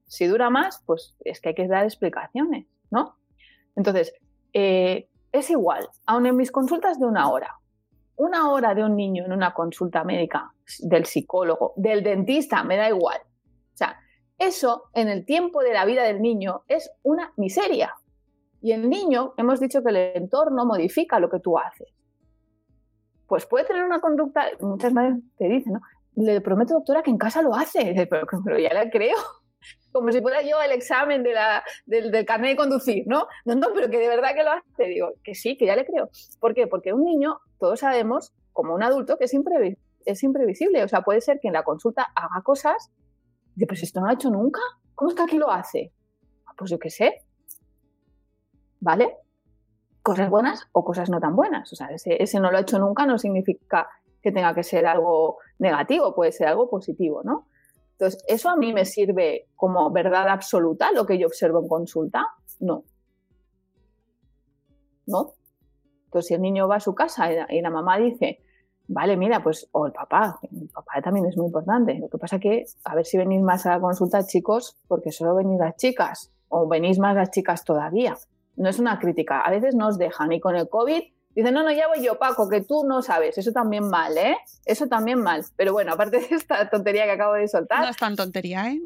Si 0.08 0.26
dura 0.26 0.50
más, 0.50 0.82
pues 0.86 1.14
es 1.24 1.40
que 1.40 1.50
hay 1.50 1.54
que 1.54 1.68
dar 1.68 1.84
explicaciones, 1.84 2.66
¿no? 2.90 3.16
Entonces, 3.76 4.12
eh, 4.52 5.08
es 5.30 5.50
igual, 5.50 5.88
aun 6.06 6.26
en 6.26 6.36
mis 6.36 6.50
consultas 6.50 6.98
de 6.98 7.06
una 7.06 7.30
hora. 7.30 7.54
Una 8.16 8.50
hora 8.50 8.74
de 8.74 8.82
un 8.82 8.96
niño 8.96 9.24
en 9.24 9.32
una 9.32 9.54
consulta 9.54 10.02
médica, 10.02 10.52
del 10.80 11.04
psicólogo, 11.04 11.74
del 11.76 12.02
dentista, 12.02 12.64
me 12.64 12.76
da 12.76 12.88
igual. 12.88 13.20
O 13.74 13.76
sea, 13.76 14.00
eso 14.38 14.84
en 14.94 15.08
el 15.08 15.24
tiempo 15.24 15.62
de 15.62 15.72
la 15.72 15.84
vida 15.84 16.02
del 16.02 16.20
niño 16.20 16.62
es 16.66 16.90
una 17.02 17.32
miseria. 17.36 17.94
Y 18.60 18.72
el 18.72 18.88
niño, 18.90 19.34
hemos 19.36 19.60
dicho 19.60 19.82
que 19.82 19.90
el 19.90 19.96
entorno 20.16 20.64
modifica 20.64 21.20
lo 21.20 21.30
que 21.30 21.38
tú 21.38 21.58
haces. 21.58 21.88
Pues 23.28 23.46
puede 23.46 23.66
tener 23.66 23.84
una 23.84 24.00
conducta, 24.00 24.46
muchas 24.60 24.92
veces 24.92 25.20
te 25.36 25.48
dicen, 25.48 25.74
¿no? 25.74 25.80
Le 26.16 26.40
prometo, 26.40 26.74
doctora, 26.74 27.02
que 27.02 27.10
en 27.10 27.18
casa 27.18 27.42
lo 27.42 27.54
hace. 27.54 27.94
Pero 28.44 28.58
ya 28.58 28.74
la 28.74 28.90
creo. 28.90 29.16
Como 29.92 30.12
si 30.12 30.20
fuera 30.20 30.42
yo 30.42 30.60
el 30.60 30.72
examen 30.72 31.22
de 31.22 31.32
la, 31.32 31.62
del, 31.86 32.24
carnet 32.24 32.50
de 32.50 32.56
conducir, 32.56 33.04
¿no? 33.06 33.26
No, 33.44 33.54
no, 33.54 33.68
pero 33.74 33.88
que 33.90 33.98
de 33.98 34.08
verdad 34.08 34.34
que 34.34 34.44
lo 34.44 34.52
hace. 34.52 34.84
Digo, 34.84 35.12
que 35.24 35.34
sí, 35.34 35.56
que 35.56 35.66
ya 35.66 35.76
le 35.76 35.86
creo. 35.86 36.10
¿Por 36.40 36.54
qué? 36.54 36.66
Porque 36.66 36.92
un 36.92 37.04
niño, 37.04 37.38
todos 37.58 37.80
sabemos, 37.80 38.34
como 38.52 38.74
un 38.74 38.82
adulto, 38.82 39.16
que 39.16 39.24
es, 39.24 39.34
es 40.04 40.22
imprevisible. 40.22 40.84
O 40.84 40.88
sea, 40.88 41.02
puede 41.02 41.20
ser 41.20 41.38
que 41.40 41.48
en 41.48 41.54
la 41.54 41.62
consulta 41.62 42.06
haga 42.14 42.42
cosas 42.42 42.90
de, 43.54 43.66
pues 43.66 43.82
esto 43.82 44.00
no 44.00 44.06
lo 44.06 44.12
ha 44.12 44.14
hecho 44.14 44.30
nunca. 44.30 44.60
¿Cómo 44.94 45.10
es 45.10 45.16
que 45.16 45.22
aquí 45.22 45.36
lo 45.36 45.50
hace? 45.50 45.92
Pues 46.56 46.70
yo 46.72 46.78
qué 46.78 46.90
sé, 46.90 47.22
¿vale? 48.80 49.16
Cosas 50.02 50.28
buenas 50.28 50.68
o 50.72 50.84
cosas 50.84 51.08
no 51.08 51.20
tan 51.20 51.36
buenas. 51.36 51.72
O 51.72 51.76
sea, 51.76 51.88
ese, 51.88 52.20
ese, 52.22 52.40
no 52.40 52.50
lo 52.50 52.58
ha 52.58 52.62
hecho 52.62 52.78
nunca 52.78 53.06
no 53.06 53.18
significa 53.18 53.88
que 54.22 54.32
tenga 54.32 54.54
que 54.54 54.64
ser 54.64 54.86
algo 54.86 55.38
negativo, 55.58 56.14
puede 56.14 56.32
ser 56.32 56.48
algo 56.48 56.68
positivo, 56.68 57.22
¿no? 57.22 57.46
Entonces, 57.98 58.22
¿eso 58.28 58.48
a 58.48 58.56
mí 58.56 58.72
me 58.72 58.84
sirve 58.84 59.48
como 59.56 59.90
verdad 59.90 60.28
absoluta 60.28 60.92
lo 60.92 61.04
que 61.04 61.18
yo 61.18 61.26
observo 61.26 61.60
en 61.60 61.68
consulta? 61.68 62.28
No. 62.60 62.84
¿No? 65.06 65.34
Entonces, 66.04 66.28
si 66.28 66.34
el 66.34 66.42
niño 66.42 66.68
va 66.68 66.76
a 66.76 66.80
su 66.80 66.94
casa 66.94 67.30
y 67.50 67.60
la, 67.60 67.70
mamá 67.70 67.98
dice, 67.98 68.40
vale, 68.86 69.16
mira, 69.16 69.42
pues, 69.42 69.68
o 69.72 69.86
el 69.86 69.92
papá, 69.92 70.38
el 70.42 70.68
papá 70.68 71.02
también 71.02 71.26
es 71.26 71.36
muy 71.36 71.46
importante. 71.46 71.98
Lo 71.98 72.08
que 72.08 72.18
pasa 72.18 72.38
que, 72.38 72.64
a 72.84 72.94
ver 72.94 73.04
si 73.04 73.18
venís 73.18 73.42
más 73.42 73.66
a 73.66 73.70
la 73.70 73.80
consulta, 73.80 74.24
chicos, 74.24 74.78
porque 74.86 75.10
solo 75.10 75.34
venís 75.34 75.58
las 75.58 75.76
chicas, 75.76 76.32
o 76.48 76.68
venís 76.68 76.98
más 76.98 77.16
las 77.16 77.30
chicas 77.30 77.64
todavía 77.64 78.16
no 78.58 78.68
es 78.68 78.78
una 78.78 78.98
crítica. 78.98 79.40
A 79.40 79.50
veces 79.50 79.74
nos 79.74 79.98
dejan 79.98 80.32
y 80.32 80.40
con 80.40 80.56
el 80.56 80.68
COVID 80.68 81.02
dicen, 81.38 81.54
no, 81.54 81.62
no, 81.62 81.70
ya 81.72 81.88
voy 81.88 82.02
yo, 82.02 82.18
Paco, 82.18 82.48
que 82.48 82.60
tú 82.62 82.84
no 82.84 83.02
sabes. 83.02 83.38
Eso 83.38 83.52
también 83.52 83.88
mal, 83.88 84.16
¿eh? 84.18 84.36
Eso 84.64 84.88
también 84.88 85.20
mal. 85.20 85.44
Pero 85.56 85.72
bueno, 85.72 85.92
aparte 85.92 86.18
de 86.18 86.26
esta 86.30 86.68
tontería 86.68 87.04
que 87.04 87.12
acabo 87.12 87.34
de 87.34 87.48
soltar. 87.48 87.80
No 87.80 87.88
es 87.88 87.96
tan 87.96 88.16
tontería, 88.16 88.70
¿eh? 88.70 88.80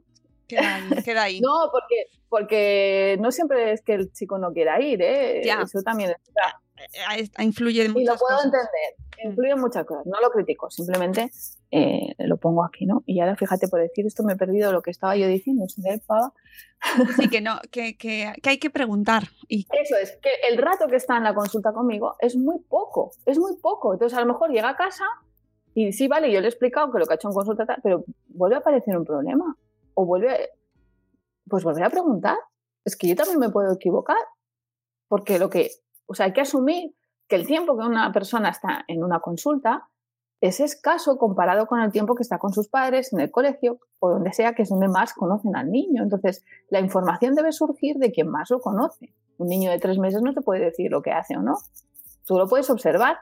Queda 0.46 0.76
ahí. 0.76 0.82
Queda 1.04 1.22
ahí. 1.22 1.40
no, 1.40 1.70
porque, 1.72 2.06
porque 2.28 3.16
no 3.20 3.32
siempre 3.32 3.72
es 3.72 3.82
que 3.82 3.94
el 3.94 4.12
chico 4.12 4.38
no 4.38 4.52
quiera 4.52 4.80
ir, 4.80 5.00
¿eh? 5.02 5.42
Ya. 5.44 5.62
Eso 5.62 5.82
también 5.82 6.10
es. 6.10 6.16
Influye 7.38 7.84
en 7.84 7.92
muchas 7.92 8.02
Y 8.02 8.06
lo 8.06 8.16
puedo 8.16 8.36
cosas. 8.36 8.44
entender. 8.44 9.24
Influye 9.24 9.50
en 9.50 9.60
muchas 9.60 9.84
cosas. 9.84 10.06
No 10.06 10.20
lo 10.20 10.30
critico, 10.30 10.70
simplemente 10.70 11.30
eh, 11.70 12.14
lo 12.18 12.36
pongo 12.36 12.64
aquí, 12.64 12.86
¿no? 12.86 13.02
Y 13.06 13.20
ahora 13.20 13.36
fíjate, 13.36 13.68
por 13.68 13.80
decir 13.80 14.06
esto 14.06 14.22
me 14.22 14.34
he 14.34 14.36
perdido 14.36 14.72
lo 14.72 14.82
que 14.82 14.90
estaba 14.90 15.16
yo 15.16 15.26
diciendo. 15.26 15.66
¿sí? 15.68 15.82
Pava. 16.06 16.32
Sí, 17.16 17.28
que, 17.28 17.40
no, 17.40 17.60
que, 17.70 17.96
que, 17.96 18.32
que, 18.42 18.50
hay 18.50 18.58
que 18.58 18.68
preguntar. 18.68 19.22
Y... 19.46 19.66
Eso 19.72 19.96
es, 19.96 20.18
que 20.20 20.30
el 20.50 20.58
rato 20.58 20.88
que 20.88 20.96
está 20.96 21.16
en 21.16 21.22
la 21.22 21.34
consulta 21.34 21.72
conmigo 21.72 22.16
es 22.18 22.36
muy 22.36 22.58
poco, 22.58 23.12
es 23.24 23.38
muy 23.38 23.56
poco. 23.56 23.92
Entonces, 23.92 24.18
a 24.18 24.20
lo 24.20 24.26
mejor 24.26 24.50
llega 24.50 24.70
a 24.70 24.76
casa 24.76 25.04
y 25.74 25.92
sí, 25.92 26.08
vale, 26.08 26.30
yo 26.30 26.40
le 26.40 26.46
he 26.46 26.50
explicado 26.50 26.92
que 26.92 26.98
lo 26.98 27.06
que 27.06 27.14
ha 27.14 27.16
hecho 27.16 27.28
en 27.28 27.34
consulta, 27.34 27.78
pero 27.82 28.04
vuelve 28.28 28.56
a 28.56 28.58
aparecer 28.58 28.96
un 28.96 29.04
problema. 29.04 29.56
O 29.94 30.04
vuelve, 30.04 30.32
a, 30.32 30.38
pues 31.48 31.64
volver 31.64 31.84
a 31.84 31.90
preguntar. 31.90 32.36
Es 32.84 32.96
que 32.96 33.08
yo 33.08 33.14
también 33.14 33.38
me 33.38 33.50
puedo 33.50 33.72
equivocar. 33.72 34.16
Porque 35.08 35.38
lo 35.38 35.48
que, 35.48 35.70
o 36.06 36.14
sea, 36.14 36.26
hay 36.26 36.32
que 36.32 36.40
asumir 36.42 36.94
que 37.28 37.36
el 37.36 37.46
tiempo 37.46 37.76
que 37.76 37.84
una 37.86 38.12
persona 38.12 38.50
está 38.50 38.84
en 38.88 39.02
una 39.02 39.20
consulta 39.20 39.88
es 40.42 40.58
escaso 40.58 41.18
comparado 41.18 41.66
con 41.66 41.80
el 41.80 41.92
tiempo 41.92 42.16
que 42.16 42.24
está 42.24 42.38
con 42.38 42.52
sus 42.52 42.68
padres 42.68 43.12
en 43.12 43.20
el 43.20 43.30
colegio 43.30 43.78
o 44.00 44.10
donde 44.10 44.32
sea, 44.32 44.54
que 44.54 44.62
es 44.62 44.68
donde 44.68 44.88
más 44.88 45.14
conocen 45.14 45.54
al 45.54 45.70
niño. 45.70 46.02
Entonces, 46.02 46.44
la 46.68 46.80
información 46.80 47.36
debe 47.36 47.52
surgir 47.52 47.96
de 47.96 48.10
quien 48.10 48.28
más 48.28 48.50
lo 48.50 48.60
conoce. 48.60 49.14
Un 49.38 49.46
niño 49.46 49.70
de 49.70 49.78
tres 49.78 49.98
meses 49.98 50.20
no 50.20 50.34
te 50.34 50.40
puede 50.40 50.64
decir 50.64 50.90
lo 50.90 51.00
que 51.00 51.12
hace 51.12 51.36
o 51.36 51.42
no. 51.42 51.58
Tú 52.26 52.36
lo 52.36 52.48
puedes 52.48 52.68
observar, 52.70 53.18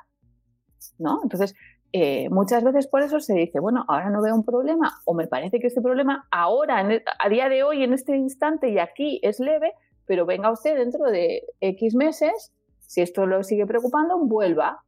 ¿no? 0.99 1.21
Entonces, 1.23 1.55
eh, 1.93 2.31
muchas 2.31 2.65
veces 2.65 2.87
por 2.87 3.03
eso 3.03 3.21
se 3.21 3.35
dice, 3.35 3.61
bueno, 3.61 3.85
ahora 3.87 4.09
no 4.09 4.23
veo 4.23 4.35
un 4.35 4.45
problema 4.45 5.01
o 5.05 5.13
me 5.13 5.27
parece 5.27 5.59
que 5.61 5.67
este 5.67 5.83
problema 5.83 6.27
ahora, 6.31 6.81
el, 6.81 7.03
a 7.19 7.29
día 7.29 7.51
de 7.51 7.65
hoy, 7.65 7.83
en 7.83 7.93
este 7.93 8.17
instante 8.17 8.71
y 8.71 8.79
aquí 8.79 9.21
es 9.23 9.41
leve, 9.41 9.73
pero 10.07 10.25
venga 10.25 10.51
usted 10.51 10.77
dentro 10.77 11.05
de 11.05 11.43
X 11.61 11.95
meses, 11.95 12.55
si 12.91 13.03
esto 13.03 13.25
lo 13.25 13.45
sigue 13.45 13.67
preocupando, 13.67 14.19
vuelva 14.19 14.83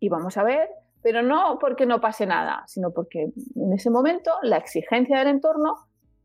y 0.00 0.08
vamos 0.08 0.36
a 0.36 0.42
ver, 0.42 0.68
pero 1.02 1.22
no 1.22 1.56
porque 1.60 1.86
no 1.86 2.00
pase 2.00 2.26
nada, 2.26 2.64
sino 2.66 2.90
porque 2.90 3.32
en 3.54 3.72
ese 3.72 3.90
momento 3.90 4.32
la 4.42 4.56
exigencia 4.56 5.20
del 5.20 5.28
entorno 5.28 5.76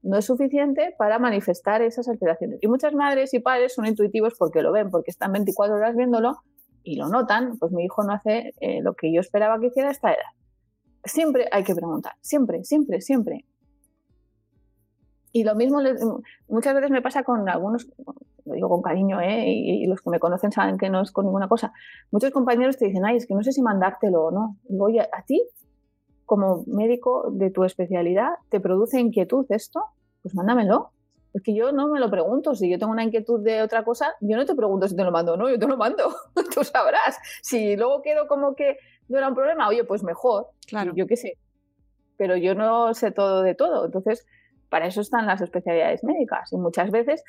no 0.01 0.17
es 0.17 0.25
suficiente 0.25 0.95
para 0.97 1.19
manifestar 1.19 1.83
esas 1.83 2.07
alteraciones. 2.07 2.57
Y 2.63 2.67
muchas 2.67 2.95
madres 2.95 3.31
y 3.35 3.39
padres 3.41 3.75
son 3.75 3.85
intuitivos 3.85 4.33
porque 4.39 4.63
lo 4.63 4.71
ven, 4.71 4.89
porque 4.89 5.11
están 5.11 5.31
24 5.33 5.75
horas 5.75 5.95
viéndolo 5.95 6.39
y 6.81 6.95
lo 6.95 7.07
notan, 7.07 7.59
pues 7.59 7.71
mi 7.71 7.83
hijo 7.85 8.03
no 8.03 8.13
hace 8.13 8.55
eh, 8.61 8.81
lo 8.81 8.95
que 8.95 9.13
yo 9.13 9.21
esperaba 9.21 9.59
que 9.59 9.67
hiciera 9.67 9.89
a 9.89 9.91
esta 9.91 10.09
edad. 10.09 10.33
Siempre 11.03 11.47
hay 11.51 11.63
que 11.63 11.75
preguntar, 11.75 12.13
siempre, 12.21 12.63
siempre, 12.63 13.01
siempre. 13.01 13.45
Y 15.31 15.43
lo 15.43 15.53
mismo 15.53 15.79
muchas 16.47 16.73
veces 16.73 16.89
me 16.89 17.03
pasa 17.03 17.21
con 17.21 17.47
algunos, 17.47 17.87
lo 18.45 18.53
digo 18.53 18.69
con 18.69 18.81
cariño, 18.81 19.19
¿eh? 19.21 19.45
y, 19.47 19.83
y, 19.83 19.87
los 19.87 20.01
que 20.01 20.09
me 20.09 20.19
conocen 20.19 20.51
saben 20.51 20.77
que 20.77 20.89
no 20.89 21.01
es 21.01 21.11
con 21.11 21.25
ninguna 21.25 21.47
cosa. 21.47 21.73
Muchos 22.11 22.31
compañeros 22.31 22.77
te 22.77 22.85
dicen, 22.85 23.05
ay, 23.05 23.17
es 23.17 23.25
que 23.25 23.33
no 23.33 23.43
sé 23.43 23.51
si 23.51 23.61
mandártelo 23.61 24.25
o 24.25 24.31
no. 24.31 24.57
Digo, 24.69 24.85
oye, 24.85 25.01
¿a 25.01 25.23
ti, 25.25 25.41
como 26.25 26.63
médico 26.67 27.31
de 27.31 27.49
tu 27.49 27.63
especialidad, 27.63 28.29
te 28.49 28.59
produce 28.59 28.99
inquietud 28.99 29.45
esto? 29.49 29.83
Pues 30.21 30.35
mándamelo. 30.35 30.91
Es 31.33 31.41
que 31.43 31.53
yo 31.53 31.71
no 31.71 31.89
me 31.89 31.99
lo 31.99 32.09
pregunto. 32.09 32.55
Si 32.55 32.69
yo 32.69 32.79
tengo 32.79 32.93
una 32.93 33.03
inquietud 33.03 33.43
de 33.43 33.61
otra 33.61 33.83
cosa, 33.83 34.13
yo 34.21 34.37
no 34.37 34.45
te 34.45 34.55
pregunto 34.55 34.87
si 34.87 34.95
te 34.95 35.03
lo 35.03 35.11
mando 35.11 35.33
o 35.33 35.37
no, 35.37 35.49
yo 35.49 35.59
te 35.59 35.67
lo 35.67 35.75
mando. 35.75 36.15
Tú 36.55 36.63
sabrás. 36.63 37.17
Si 37.41 37.75
luego 37.75 38.01
quedo 38.01 38.27
como 38.27 38.55
que 38.55 38.77
no 39.09 39.17
era 39.17 39.27
un 39.27 39.35
problema, 39.35 39.67
oye, 39.67 39.83
pues 39.83 40.03
mejor. 40.03 40.47
Claro. 40.65 40.93
Yo 40.95 41.07
qué 41.07 41.17
sé. 41.17 41.33
Pero 42.15 42.37
yo 42.37 42.55
no 42.55 42.93
sé 42.93 43.11
todo 43.11 43.41
de 43.41 43.53
todo. 43.53 43.85
Entonces, 43.85 44.25
para 44.69 44.87
eso 44.87 45.01
están 45.01 45.25
las 45.25 45.41
especialidades 45.41 46.03
médicas. 46.03 46.51
Y 46.51 46.57
muchas 46.57 46.91
veces, 46.91 47.23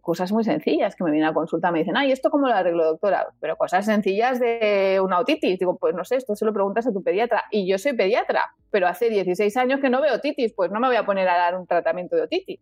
cosas 0.00 0.32
muy 0.32 0.44
sencillas 0.44 0.94
que 0.94 1.04
me 1.04 1.10
vienen 1.10 1.28
a 1.28 1.34
consulta, 1.34 1.70
me 1.70 1.80
dicen, 1.80 1.96
ay, 1.96 2.12
¿esto 2.12 2.30
cómo 2.30 2.48
lo 2.48 2.54
arreglo, 2.54 2.84
doctora? 2.84 3.28
Pero 3.40 3.56
cosas 3.56 3.84
sencillas 3.84 4.38
de 4.40 5.00
una 5.02 5.18
otitis. 5.18 5.58
Digo, 5.58 5.76
pues 5.76 5.94
no 5.94 6.04
sé, 6.04 6.16
esto 6.16 6.36
se 6.36 6.44
lo 6.44 6.52
preguntas 6.52 6.86
a 6.86 6.92
tu 6.92 7.02
pediatra. 7.02 7.44
Y 7.50 7.68
yo 7.68 7.78
soy 7.78 7.94
pediatra, 7.94 8.54
pero 8.70 8.86
hace 8.86 9.10
16 9.10 9.56
años 9.56 9.80
que 9.80 9.90
no 9.90 10.00
veo 10.00 10.14
otitis, 10.14 10.52
pues 10.52 10.70
no 10.70 10.80
me 10.80 10.88
voy 10.88 10.96
a 10.96 11.06
poner 11.06 11.28
a 11.28 11.36
dar 11.36 11.56
un 11.56 11.66
tratamiento 11.66 12.16
de 12.16 12.22
otitis. 12.22 12.60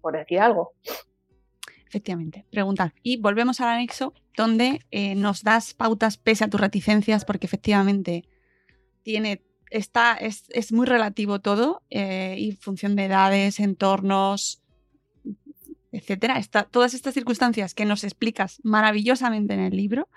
Por 0.00 0.16
decir 0.16 0.40
algo. 0.40 0.72
Efectivamente, 1.86 2.44
preguntar. 2.50 2.92
Y 3.02 3.18
volvemos 3.18 3.60
al 3.60 3.68
anexo 3.68 4.14
donde 4.36 4.80
eh, 4.90 5.14
nos 5.14 5.42
das 5.42 5.74
pautas 5.74 6.16
pese 6.16 6.44
a 6.44 6.48
tus 6.48 6.60
reticencias, 6.60 7.24
porque 7.24 7.46
efectivamente 7.46 8.24
tiene 9.04 9.42
está, 9.74 10.14
es, 10.14 10.44
es, 10.50 10.72
muy 10.72 10.86
relativo 10.86 11.40
todo, 11.40 11.82
eh, 11.90 12.36
y 12.38 12.52
función 12.52 12.94
de 12.94 13.06
edades, 13.06 13.58
entornos, 13.58 14.62
etcétera. 15.90 16.38
Está, 16.38 16.64
todas 16.64 16.94
estas 16.94 17.14
circunstancias 17.14 17.74
que 17.74 17.84
nos 17.84 18.04
explicas 18.04 18.60
maravillosamente 18.62 19.54
en 19.54 19.60
el 19.60 19.76
libro. 19.76 20.08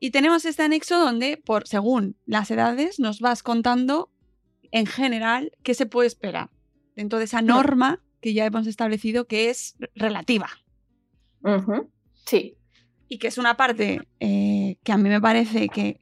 Y 0.00 0.10
tenemos 0.10 0.44
este 0.44 0.62
anexo 0.62 0.98
donde, 0.98 1.36
por, 1.36 1.68
según 1.68 2.16
las 2.26 2.50
edades, 2.50 2.98
nos 2.98 3.20
vas 3.20 3.42
contando 3.42 4.10
en 4.70 4.86
general 4.86 5.52
qué 5.62 5.74
se 5.74 5.86
puede 5.86 6.08
esperar 6.08 6.50
dentro 6.96 7.18
de 7.18 7.26
esa 7.26 7.42
norma 7.42 8.02
que 8.20 8.32
ya 8.32 8.46
hemos 8.46 8.66
establecido 8.66 9.26
que 9.26 9.50
es 9.50 9.76
relativa. 9.94 10.48
Uh 11.42 11.60
-huh. 11.60 11.88
Sí. 12.24 12.56
Y 13.08 13.18
que 13.18 13.28
es 13.28 13.36
una 13.36 13.56
parte 13.56 14.00
eh, 14.20 14.78
que 14.82 14.92
a 14.92 14.96
mí 14.96 15.08
me 15.10 15.20
parece 15.20 15.68
que 15.68 15.98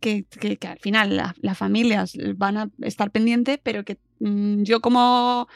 que, 0.00 0.26
al 0.68 0.78
final 0.78 1.34
las 1.40 1.58
familias 1.58 2.16
van 2.36 2.56
a 2.56 2.70
estar 2.82 3.10
pendientes, 3.10 3.58
pero 3.62 3.84
que 3.84 3.98
mm, 4.18 4.62
yo 4.62 4.80
como 4.80 5.48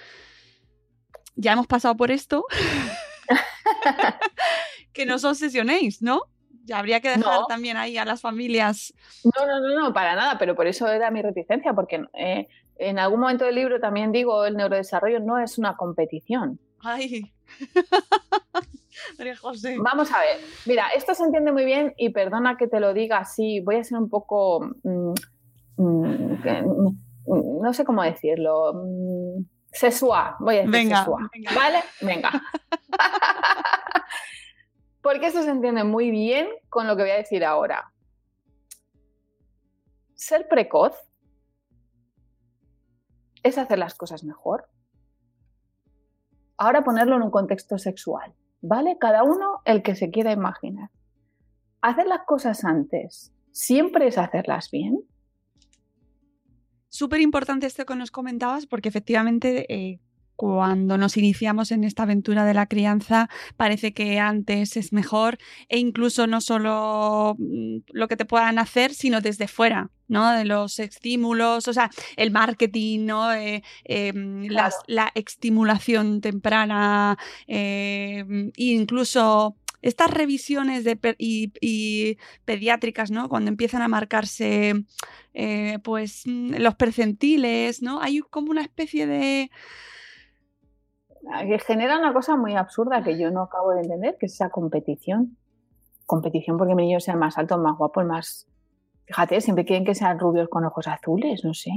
ya 1.36 1.52
hemos 1.52 1.66
pasado 1.66 1.96
por 1.96 2.10
esto, 2.10 2.44
que 4.92 5.06
no 5.06 5.16
os 5.16 5.24
obsesionéis, 5.24 6.02
¿no? 6.02 6.22
Ya 6.64 6.78
habría 6.78 7.00
que 7.00 7.10
dejar 7.10 7.46
también 7.46 7.76
ahí 7.76 7.98
a 7.98 8.04
las 8.04 8.22
familias. 8.22 8.94
No, 9.24 9.46
no, 9.46 9.60
no, 9.60 9.80
no, 9.80 9.92
para 9.92 10.14
nada, 10.14 10.38
pero 10.38 10.54
por 10.54 10.66
eso 10.66 10.88
era 10.88 11.10
mi 11.10 11.20
reticencia, 11.20 11.74
porque 11.74 12.02
eh, 12.14 12.48
en 12.76 12.98
algún 12.98 13.20
momento 13.20 13.44
del 13.44 13.56
libro 13.56 13.80
también 13.80 14.12
digo, 14.12 14.46
el 14.46 14.56
neurodesarrollo 14.56 15.20
no 15.20 15.38
es 15.38 15.58
una 15.58 15.76
competición. 15.76 16.58
Ay. 16.80 17.32
María 19.18 19.36
José. 19.36 19.76
Vamos 19.78 20.12
a 20.12 20.20
ver, 20.20 20.38
mira, 20.66 20.88
esto 20.94 21.14
se 21.14 21.24
entiende 21.24 21.52
muy 21.52 21.64
bien 21.64 21.94
y 21.96 22.10
perdona 22.10 22.56
que 22.56 22.66
te 22.66 22.80
lo 22.80 22.94
diga 22.94 23.18
así, 23.18 23.60
voy 23.60 23.76
a 23.76 23.84
ser 23.84 23.98
un 23.98 24.08
poco, 24.08 24.60
mm, 24.82 25.14
mm, 25.76 26.38
mm, 26.46 27.62
no 27.62 27.72
sé 27.72 27.84
cómo 27.84 28.02
decirlo, 28.02 28.84
sexual, 29.72 30.34
voy 30.40 30.56
a 30.56 30.58
decir 30.58 30.72
venga, 30.72 31.06
¿vale? 31.54 31.80
Venga. 32.00 32.30
Porque 35.02 35.26
esto 35.26 35.42
se 35.42 35.50
entiende 35.50 35.84
muy 35.84 36.10
bien 36.10 36.48
con 36.70 36.86
lo 36.86 36.96
que 36.96 37.02
voy 37.02 37.10
a 37.10 37.16
decir 37.16 37.44
ahora. 37.44 37.92
Ser 40.14 40.48
precoz 40.48 40.94
es 43.42 43.58
hacer 43.58 43.78
las 43.78 43.94
cosas 43.94 44.24
mejor. 44.24 44.68
Ahora 46.56 46.82
ponerlo 46.82 47.16
en 47.16 47.22
un 47.22 47.30
contexto 47.30 47.78
sexual, 47.78 48.34
¿vale? 48.64 48.96
Cada 48.98 49.22
uno 49.22 49.60
el 49.64 49.82
que 49.82 49.94
se 49.94 50.10
quiera 50.10 50.32
imaginar. 50.32 50.90
Hacer 51.82 52.06
las 52.06 52.22
cosas 52.26 52.64
antes 52.64 53.32
siempre 53.52 54.06
es 54.06 54.16
hacerlas 54.16 54.70
bien. 54.70 55.00
Súper 56.88 57.20
importante 57.20 57.66
esto 57.66 57.84
que 57.84 57.94
nos 57.94 58.10
comentabas 58.10 58.66
porque 58.66 58.88
efectivamente 58.88 59.72
eh, 59.72 60.00
cuando 60.36 60.98
nos 60.98 61.16
iniciamos 61.16 61.70
en 61.70 61.84
esta 61.84 62.04
aventura 62.04 62.44
de 62.44 62.54
la 62.54 62.66
crianza, 62.66 63.28
parece 63.56 63.92
que 63.92 64.18
antes 64.18 64.76
es 64.76 64.92
mejor 64.92 65.38
e 65.68 65.78
incluso 65.78 66.26
no 66.26 66.40
solo 66.40 67.36
mm, 67.38 67.78
lo 67.92 68.08
que 68.08 68.16
te 68.16 68.24
puedan 68.24 68.58
hacer, 68.58 68.94
sino 68.94 69.20
desde 69.20 69.48
fuera, 69.48 69.90
¿no? 70.08 70.32
De 70.32 70.44
los 70.44 70.78
estímulos, 70.78 71.68
o 71.68 71.72
sea, 71.72 71.90
el 72.16 72.30
marketing, 72.30 73.06
¿no? 73.06 73.32
Eh, 73.32 73.62
em, 73.84 74.48
la 74.48 75.12
estimulación 75.14 76.20
temprana, 76.20 77.16
eh, 77.46 78.24
incluso 78.56 79.56
estas 79.84 80.10
revisiones 80.10 80.82
de 80.82 80.98
y, 81.18 82.16
pediátricas, 82.46 83.10
¿no? 83.10 83.28
Cuando 83.28 83.50
empiezan 83.50 83.82
a 83.82 83.88
marcarse 83.88 84.82
eh, 85.34 85.78
pues 85.84 86.22
mm, 86.24 86.54
los 86.54 86.74
percentiles, 86.74 87.82
¿no? 87.82 88.00
Hay 88.00 88.20
como 88.20 88.50
una 88.50 88.62
especie 88.62 89.06
de 89.06 89.50
genera 91.66 91.98
una 91.98 92.12
cosa 92.12 92.36
muy 92.36 92.54
absurda 92.54 93.02
que 93.02 93.18
yo 93.18 93.30
no 93.30 93.42
acabo 93.42 93.72
de 93.72 93.82
entender, 93.82 94.16
que 94.18 94.26
es 94.26 94.34
esa 94.34 94.50
competición. 94.50 95.36
Competición 96.06 96.58
porque 96.58 96.74
mi 96.74 96.86
niño 96.86 97.00
sea 97.00 97.16
más 97.16 97.38
alto, 97.38 97.58
más 97.58 97.76
guapo, 97.76 98.02
más... 98.04 98.46
Fíjate, 99.06 99.40
siempre 99.40 99.64
quieren 99.64 99.84
que 99.84 99.94
sean 99.94 100.18
rubios 100.18 100.48
con 100.48 100.64
ojos 100.64 100.86
azules, 100.88 101.44
no 101.44 101.52
sé. 101.52 101.70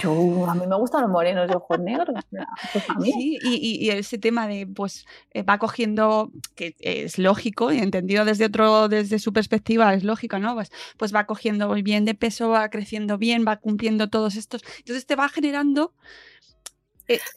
Yo, 0.00 0.46
a 0.48 0.54
mí 0.54 0.66
me 0.66 0.76
gustan 0.76 1.02
los 1.02 1.10
morenos 1.10 1.48
de 1.48 1.56
ojos 1.56 1.78
negros. 1.78 2.08
Pues 2.72 2.84
sí, 3.02 3.38
y, 3.42 3.90
ese 3.90 4.18
tema 4.18 4.48
de, 4.48 4.66
pues, 4.66 5.04
eh, 5.32 5.42
va 5.42 5.58
cogiendo, 5.58 6.32
que 6.56 6.74
es 6.80 7.18
lógico 7.18 7.70
y 7.70 7.78
entendido 7.78 8.24
desde 8.24 8.46
otro, 8.46 8.88
desde 8.88 9.18
su 9.18 9.32
perspectiva, 9.32 9.92
es 9.94 10.02
lógico, 10.02 10.38
¿no? 10.38 10.54
Pues, 10.54 10.70
pues 10.96 11.14
va 11.14 11.26
cogiendo 11.26 11.72
bien 11.74 12.04
de 12.04 12.14
peso, 12.14 12.48
va 12.48 12.68
creciendo 12.70 13.18
bien, 13.18 13.44
va 13.46 13.58
cumpliendo 13.58 14.08
todos 14.08 14.36
estos. 14.36 14.62
Entonces 14.78 15.06
te 15.06 15.16
va 15.16 15.28
generando 15.28 15.92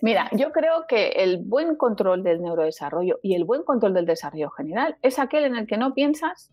mira, 0.02 0.30
yo 0.34 0.52
creo 0.52 0.86
que 0.88 1.10
el 1.10 1.40
buen 1.44 1.76
control 1.76 2.24
del 2.24 2.42
neurodesarrollo 2.42 3.20
y 3.22 3.36
el 3.36 3.44
buen 3.44 3.64
control 3.64 3.94
del 3.94 4.06
desarrollo 4.06 4.50
general 4.52 4.98
es 5.02 5.20
aquel 5.20 5.46
en 5.46 5.56
el 5.56 5.68
que 5.68 5.78
no 5.78 5.94
piensas 5.94 6.52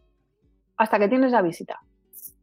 hasta 0.77 0.99
que 0.99 1.09
tienes 1.09 1.33
la 1.33 1.43
visita. 1.43 1.81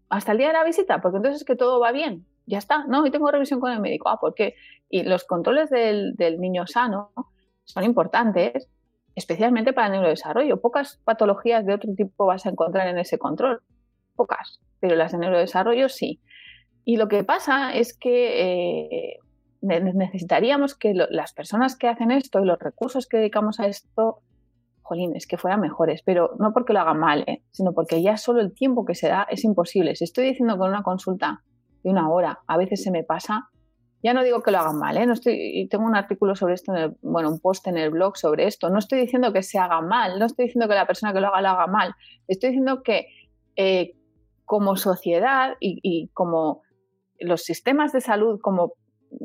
Hasta 0.10 0.32
el 0.34 0.38
día 0.38 0.48
de 0.48 0.54
la 0.54 0.64
visita, 0.64 1.02
porque 1.02 1.18
entonces 1.18 1.42
es 1.42 1.46
que 1.46 1.56
todo 1.56 1.80
va 1.80 1.92
bien. 1.92 2.26
Ya 2.46 2.58
está, 2.58 2.86
no, 2.86 3.06
y 3.06 3.12
tengo 3.12 3.32
revisión 3.32 3.60
con 3.60 3.72
el 3.72 3.80
médico. 3.80 4.10
Ah, 4.10 4.20
¿por 4.20 4.34
qué? 4.34 4.56
Y 4.90 5.04
los 5.04 5.24
controles 5.24 5.70
del, 5.70 6.16
del 6.16 6.40
niño 6.40 6.68
sano 6.68 7.12
son 7.64 7.84
importantes, 7.84 8.68
especialmente 9.16 9.74
para 9.74 9.88
el 9.88 9.94
neurodesarrollo. 9.94 10.60
Pocas 10.60 11.00
patologías 11.04 11.66
de 11.66 11.74
otro 11.74 11.94
tipo 11.96 12.26
vas 12.26 12.46
a 12.46 12.50
encontrar 12.50 12.88
en 12.88 12.98
ese 12.98 13.18
control. 13.18 13.62
Pocas, 14.16 14.60
pero 14.80 14.96
las 14.96 15.12
de 15.12 15.20
neurodesarrollo 15.20 15.88
sí. 15.88 16.20
Y 16.84 16.98
lo 16.98 17.08
que 17.08 17.24
pasa 17.24 17.74
es 17.74 17.98
que 17.98 19.14
eh, 19.14 19.20
necesitaríamos 19.62 20.76
que 20.76 20.94
las 20.94 21.34
personas 21.34 21.76
que 21.76 21.88
hacen 21.88 22.12
esto 22.12 22.40
y 22.40 22.46
los 22.46 22.60
recursos 22.60 23.08
que 23.08 23.18
dedicamos 23.18 23.60
a 23.60 23.68
esto, 23.68 24.22
jolines, 24.82 25.28
que 25.28 25.38
fueran 25.38 25.62
mejores, 25.62 26.02
pero 26.04 26.32
no 26.40 26.52
porque 26.52 26.74
lo 26.74 26.80
hagan 26.80 27.00
mal, 27.00 27.24
¿eh? 27.28 27.44
sino 27.52 27.74
porque 27.74 28.02
ya 28.02 28.18
solo 28.18 28.42
el 28.42 28.54
tiempo 28.54 28.86
que 28.86 28.96
se 28.96 29.08
da 29.08 29.28
es 29.30 29.44
imposible. 29.44 29.96
Si 29.96 30.04
estoy 30.04 30.26
diciendo 30.26 30.58
con 30.58 30.70
una 30.70 30.84
consulta 30.84 31.44
de 31.84 31.90
una 31.90 32.10
hora, 32.10 32.40
a 32.48 32.58
veces 32.58 32.84
se 32.84 32.92
me 32.92 33.04
pasa, 33.04 33.50
ya 34.04 34.14
no 34.14 34.24
digo 34.24 34.42
que 34.42 34.52
lo 34.52 34.58
hagan 34.58 34.80
mal, 34.80 34.98
¿eh? 34.98 35.06
no 35.06 35.14
estoy, 35.14 35.68
tengo 35.70 35.86
un 35.86 35.96
artículo 35.96 36.36
sobre 36.36 36.56
esto, 36.56 36.76
en 36.76 36.98
bueno, 37.02 37.30
un 37.30 37.40
post 37.40 37.68
en 37.68 37.78
el 37.78 37.92
blog 37.92 38.18
sobre 38.18 38.48
esto, 38.48 38.70
no 38.70 38.80
estoy 38.80 39.00
diciendo 39.00 39.32
que 39.32 39.44
se 39.44 39.60
haga 39.60 39.82
mal, 39.82 40.18
no 40.18 40.26
estoy 40.26 40.46
diciendo 40.46 40.68
que 40.68 40.76
la 40.76 40.88
persona 40.88 41.14
que 41.14 41.22
lo 41.22 41.28
haga 41.28 41.42
lo 41.42 41.50
haga 41.50 41.68
mal, 41.68 41.94
estoy 42.28 42.50
diciendo 42.50 42.82
que 42.82 43.08
eh, 43.56 43.94
como 44.46 44.76
sociedad 44.76 45.56
y, 45.60 45.80
y 45.84 46.10
como 46.10 46.64
los 47.20 47.44
sistemas 47.44 47.94
de 47.94 48.02
salud 48.02 48.40
como 48.42 48.74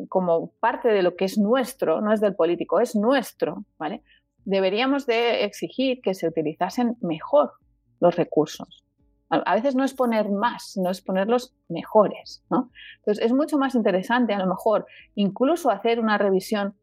como 0.08 0.52
parte 0.60 0.88
de 0.88 1.02
lo 1.02 1.16
que 1.16 1.24
es 1.24 1.38
nuestro, 1.38 2.00
no 2.00 2.12
es 2.12 2.20
del 2.20 2.34
político, 2.34 2.80
es 2.80 2.94
nuestro, 2.94 3.64
¿vale? 3.78 4.02
Deberíamos 4.44 5.06
de 5.06 5.44
exigir 5.44 6.00
que 6.00 6.14
se 6.14 6.28
utilizasen 6.28 6.96
mejor 7.00 7.52
los 8.00 8.16
recursos. 8.16 8.84
A 9.28 9.56
veces 9.56 9.74
no 9.74 9.82
es 9.82 9.92
poner 9.92 10.30
más, 10.30 10.76
no 10.76 10.88
es 10.88 11.00
ponerlos 11.00 11.52
mejores, 11.68 12.44
¿no? 12.48 12.70
Entonces 12.98 13.24
es 13.24 13.32
mucho 13.32 13.58
más 13.58 13.74
interesante 13.74 14.32
a 14.32 14.38
lo 14.38 14.46
mejor 14.46 14.86
incluso 15.16 15.70
hacer 15.70 15.98
una 15.98 16.16
revisión 16.16 16.76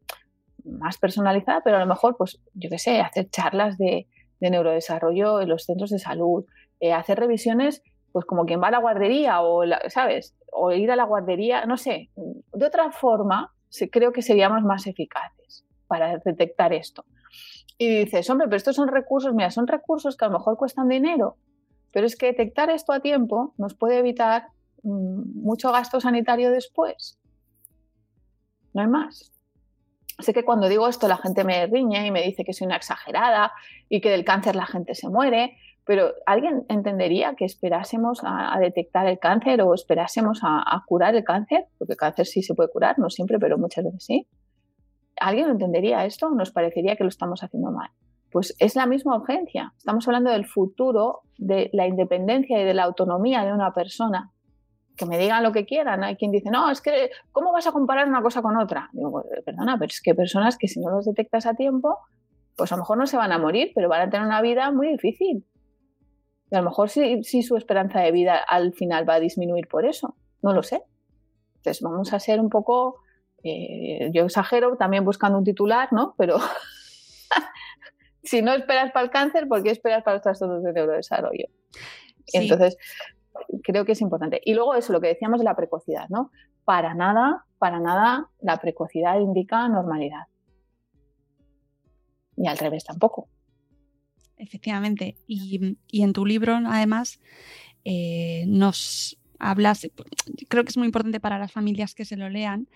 más 0.66 0.98
personalizada, 0.98 1.62
pero 1.64 1.78
a 1.78 1.80
lo 1.80 1.86
mejor, 1.86 2.18
pues, 2.18 2.42
yo 2.54 2.70
qué 2.70 2.80
sé, 2.80 3.00
hacer 3.00 3.30
charlas 3.30 3.78
de, 3.78 4.08
neurodesarrollo 4.42 5.40
en 5.40 5.48
los 5.48 5.64
centros 5.64 5.90
de 5.90 6.00
salud, 6.00 6.44
eh, 6.82 6.92
hacer 6.92 7.18
revisiones 7.18 7.82
pues 8.14 8.26
como 8.26 8.46
quien 8.46 8.62
va 8.62 8.68
a 8.68 8.72
la 8.72 8.78
guardería 8.78 9.42
o, 9.42 9.64
¿sabes? 9.90 10.36
O 10.52 10.72
ir 10.72 10.92
a 10.92 10.96
la 10.96 11.04
guardería, 11.04 11.66
no 11.66 11.78
sé. 11.78 12.12
De 12.16 12.66
otra 12.66 12.92
forma, 12.92 13.52
creo 13.92 14.14
que 14.14 14.22
seríamos 14.22 14.64
más 14.64 14.88
eficaces 14.88 15.66
para 15.88 16.18
detectar 16.20 16.72
esto. 16.74 17.04
Y 17.78 18.06
dices, 18.06 18.30
hombre, 18.30 18.48
pero 18.48 18.58
estos 18.58 18.76
son 18.76 18.88
recursos, 18.88 19.34
mira, 19.34 19.50
son 19.50 19.68
recursos 19.68 20.16
que 20.16 20.26
a 20.26 20.28
lo 20.28 20.38
mejor 20.38 20.58
cuestan 20.58 20.88
dinero, 20.88 21.38
pero 21.92 22.06
es 22.06 22.16
que 22.16 22.28
detectar 22.28 22.70
esto 22.70 22.94
a 22.94 23.00
tiempo 23.00 23.56
nos 23.58 23.74
puede 23.74 23.98
evitar 23.98 24.48
mm, 24.84 25.42
mucho 25.42 25.72
gasto 25.72 26.00
sanitario 26.00 26.52
después. 26.52 27.20
No 28.74 28.82
hay 28.82 28.88
más. 28.88 29.32
Sé 30.20 30.34
que 30.34 30.46
cuando 30.46 30.70
digo 30.70 30.88
esto 30.88 31.08
la 31.08 31.18
gente 31.18 31.44
me 31.44 31.66
riñe 31.66 32.06
y 32.06 32.12
me 32.12 32.22
dice 32.22 32.46
que 32.46 32.54
soy 32.54 32.68
una 32.68 32.76
exagerada 32.76 33.52
y 33.90 34.00
que 34.02 34.12
del 34.12 34.24
cáncer 34.24 34.56
la 34.56 34.68
gente 34.68 34.94
se 34.94 35.10
muere, 35.10 35.58
pero 35.86 36.14
¿alguien 36.26 36.66
entendería 36.70 37.36
que 37.36 37.44
esperásemos 37.44 38.22
a, 38.24 38.58
detectar 38.60 39.06
el 39.08 39.20
cáncer 39.20 39.62
o 39.62 39.74
esperásemos 39.74 40.40
a, 40.42 40.82
curar 40.86 41.16
el 41.16 41.24
cáncer? 41.24 41.66
Porque 41.78 41.94
el 41.94 41.98
cáncer 41.98 42.26
sí 42.26 42.42
se 42.42 42.54
puede 42.54 42.70
curar, 42.70 42.98
no 43.00 43.10
siempre, 43.10 43.38
pero 43.38 43.58
muchas 43.58 43.84
veces 43.84 44.06
sí. 44.06 44.28
¿Alguien 45.20 45.50
entendería 45.50 46.06
esto? 46.06 46.30
¿Nos 46.30 46.52
parecería 46.52 46.96
que 46.96 47.04
lo 47.04 47.10
estamos 47.10 47.44
haciendo 47.44 47.72
mal? 47.72 47.90
Pues 48.32 48.56
es 48.60 48.76
la 48.76 48.86
misma 48.86 49.18
urgencia. 49.18 49.74
Estamos 49.78 50.08
hablando 50.08 50.32
del 50.32 50.46
futuro, 50.46 51.22
de 51.38 51.70
la 51.74 51.86
independencia 51.86 52.60
y 52.60 52.64
de 52.64 52.74
la 52.74 52.84
autonomía 52.84 53.44
de 53.44 53.54
una 53.54 53.74
persona. 53.74 54.32
Que 54.96 55.06
me 55.06 55.18
digan 55.18 55.44
lo 55.44 55.52
que 55.52 55.66
quieran. 55.66 56.04
Hay 56.04 56.16
quien 56.16 56.32
dice, 56.32 56.50
no, 56.50 56.72
es 56.72 56.82
que, 56.82 57.12
¿cómo 57.32 57.52
vas 57.52 57.68
a 57.68 57.74
comparar 57.74 58.08
una 58.08 58.22
cosa 58.22 58.42
con 58.42 58.58
otra? 58.58 58.90
Digo, 58.94 59.12
pues, 59.12 59.26
perdona, 59.44 59.78
pero 59.78 59.88
es 59.88 60.02
que 60.02 60.16
personas 60.16 60.58
que 60.58 60.68
si 60.68 60.80
no 60.80 60.90
los 60.92 61.06
detectas 61.06 61.46
a 61.46 61.56
tiempo, 61.56 62.00
pues 62.56 62.72
a 62.72 62.76
lo 62.76 62.84
mejor 62.84 62.98
no 62.98 63.06
se 63.06 63.18
van 63.18 63.34
a 63.34 63.38
morir, 63.38 63.72
pero 63.76 63.90
van 63.90 64.02
a 64.02 64.10
tener 64.10 64.26
una 64.26 64.42
vida 64.42 64.72
muy 64.72 64.88
difícil 64.88 65.46
a 66.56 66.62
lo 66.62 66.70
mejor 66.70 66.90
sí, 66.90 67.24
su 67.24 67.58
esperanza 67.58 68.02
de 68.02 68.12
vida 68.12 68.38
al 68.38 68.74
final 68.74 69.08
va 69.08 69.16
a 69.16 69.20
disminuir 69.20 69.68
por 69.68 69.86
eso, 69.86 70.16
no 70.42 70.54
lo 70.54 70.64
sé. 70.64 70.84
Entonces 71.56 71.82
vamos 71.82 72.14
a 72.14 72.20
ser 72.20 72.40
un 72.40 72.50
poco, 72.50 73.00
eh, 73.44 74.12
yo 74.14 74.26
exagero 74.26 74.76
también 74.78 75.06
buscando 75.06 75.38
un 75.38 75.44
titular, 75.44 75.92
¿no? 75.92 76.16
Pero 76.18 76.38
si 78.24 78.42
no 78.42 78.54
esperas 78.54 78.92
para 78.92 79.06
el 79.06 79.12
cáncer, 79.12 79.48
¿por 79.48 79.64
qué 79.64 79.72
esperas 79.72 80.04
para 80.04 80.18
los 80.18 80.24
trastornos 80.24 80.64
de 80.64 80.74
neurodesarrollo? 80.74 81.48
Entonces, 82.34 82.78
creo 83.64 83.86
que 83.86 83.94
es 83.94 84.02
importante. 84.02 84.42
Y 84.44 84.54
luego 84.54 84.76
eso, 84.76 84.94
lo 84.94 85.02
que 85.02 85.08
decíamos 85.08 85.40
de 85.40 85.46
la 85.46 85.56
precocidad, 85.56 86.08
¿no? 86.10 86.32
Para 86.66 86.94
nada, 86.94 87.46
para 87.58 87.80
nada 87.80 88.30
la 88.40 88.58
precocidad 88.58 89.20
indica 89.20 89.68
normalidad. 89.68 90.28
Y 92.36 92.48
al 92.48 92.58
revés 92.58 92.84
tampoco 92.84 93.28
efectivamente. 94.38 95.16
Y, 95.28 95.78
en 95.92 96.14
tu 96.14 96.26
libro, 96.26 96.60
además, 96.66 97.20
eh, 97.86 98.46
nos 98.48 99.18
hablas, 99.40 99.88
creo 100.48 100.64
que 100.64 100.70
es 100.70 100.78
muy 100.78 100.88
importante 100.88 101.20
para 101.20 101.40
las 101.40 101.52
familias 101.52 101.96
que 101.96 102.06
se 102.06 102.18
lo 102.18 102.30
lean, 102.30 102.68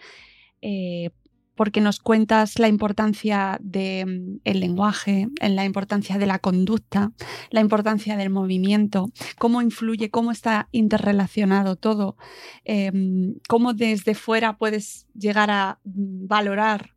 eh, 0.61 1.11
porque 1.55 1.81
nos 1.81 1.99
cuentas 1.99 2.59
la 2.59 2.67
importancia 2.67 3.57
del 3.61 4.39
mm, 4.45 4.57
lenguaje, 4.57 5.27
la 5.41 5.65
importancia 5.65 6.17
de 6.17 6.27
la 6.27 6.39
conducta, 6.39 7.11
la 7.49 7.61
importancia 7.61 8.15
del 8.15 8.29
movimiento, 8.29 9.09
cómo 9.39 9.61
influye, 9.61 10.11
cómo 10.11 10.31
está 10.31 10.69
interrelacionado 10.71 11.75
todo, 11.75 12.15
em, 12.63 13.35
cómo 13.49 13.73
desde 13.73 14.13
fuera 14.13 14.57
puedes 14.57 15.07
llegar 15.13 15.49
a 15.49 15.79
mm, 15.83 16.27
valorar 16.27 16.96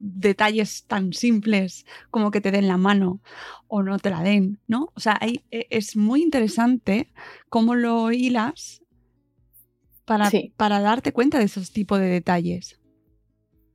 detalles 0.00 0.86
tan 0.86 1.12
simples 1.12 1.86
como 2.10 2.30
que 2.30 2.40
te 2.40 2.50
den 2.50 2.66
la 2.66 2.78
mano 2.78 3.20
o 3.68 3.82
no 3.82 3.98
te 3.98 4.10
la 4.10 4.22
den, 4.22 4.58
¿no? 4.66 4.90
O 4.94 5.00
sea, 5.00 5.18
e, 5.20 5.44
es 5.70 5.96
muy 5.96 6.22
interesante 6.22 7.12
cómo 7.48 7.74
lo 7.74 8.10
hilas 8.10 8.82
para, 10.04 10.28
para 10.56 10.80
darte 10.80 11.12
cuenta 11.12 11.38
de 11.38 11.44
esos 11.44 11.72
tipos 11.72 12.00
de 12.00 12.08
detalles. 12.08 12.80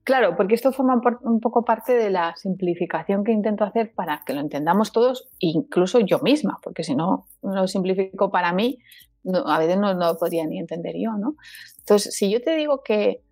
Claro, 0.04 0.36
porque 0.36 0.54
esto 0.54 0.72
forma 0.72 1.02
un 1.22 1.40
poco 1.40 1.66
parte 1.66 1.96
de 1.96 2.12
la 2.12 2.36
simplificación 2.36 3.24
que 3.24 3.32
intento 3.32 3.64
hacer 3.64 3.92
para 3.96 4.22
que 4.24 4.34
lo 4.34 4.40
entendamos 4.40 4.92
todos, 4.92 5.30
incluso 5.40 6.00
yo 6.00 6.20
misma, 6.20 6.60
porque 6.62 6.84
si 6.84 6.96
no 6.96 7.26
lo 7.42 7.68
simplifico 7.68 8.30
para 8.30 8.54
mí, 8.54 8.78
a 9.46 9.58
veces 9.58 9.78
no, 9.78 9.96
lo 9.96 10.16
podría 10.18 10.46
ni 10.46 10.60
entender 10.60 10.94
yo, 10.96 11.14
¿no? 11.14 11.36
Entonces, 11.80 12.14
si 12.14 12.30
yo 12.30 12.40
te 12.40 12.56
digo 12.56 12.84
que, 12.84 13.24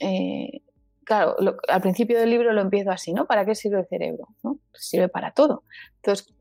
eh, 0.00 0.62
claro, 1.06 1.36
al 1.68 1.80
principio 1.80 2.18
del 2.18 2.30
libro 2.30 2.52
lo 2.52 2.60
empiezo 2.60 2.90
así, 2.90 3.14
¿no? 3.14 3.26
¿Para 3.26 3.46
qué 3.46 3.54
sirve 3.54 3.78
el 3.78 3.86
cerebro? 3.86 4.26
¿no? 4.42 4.58
Sirve 4.74 5.08
para 5.08 5.30
todo. 5.30 5.62
Entonces, 6.02 6.34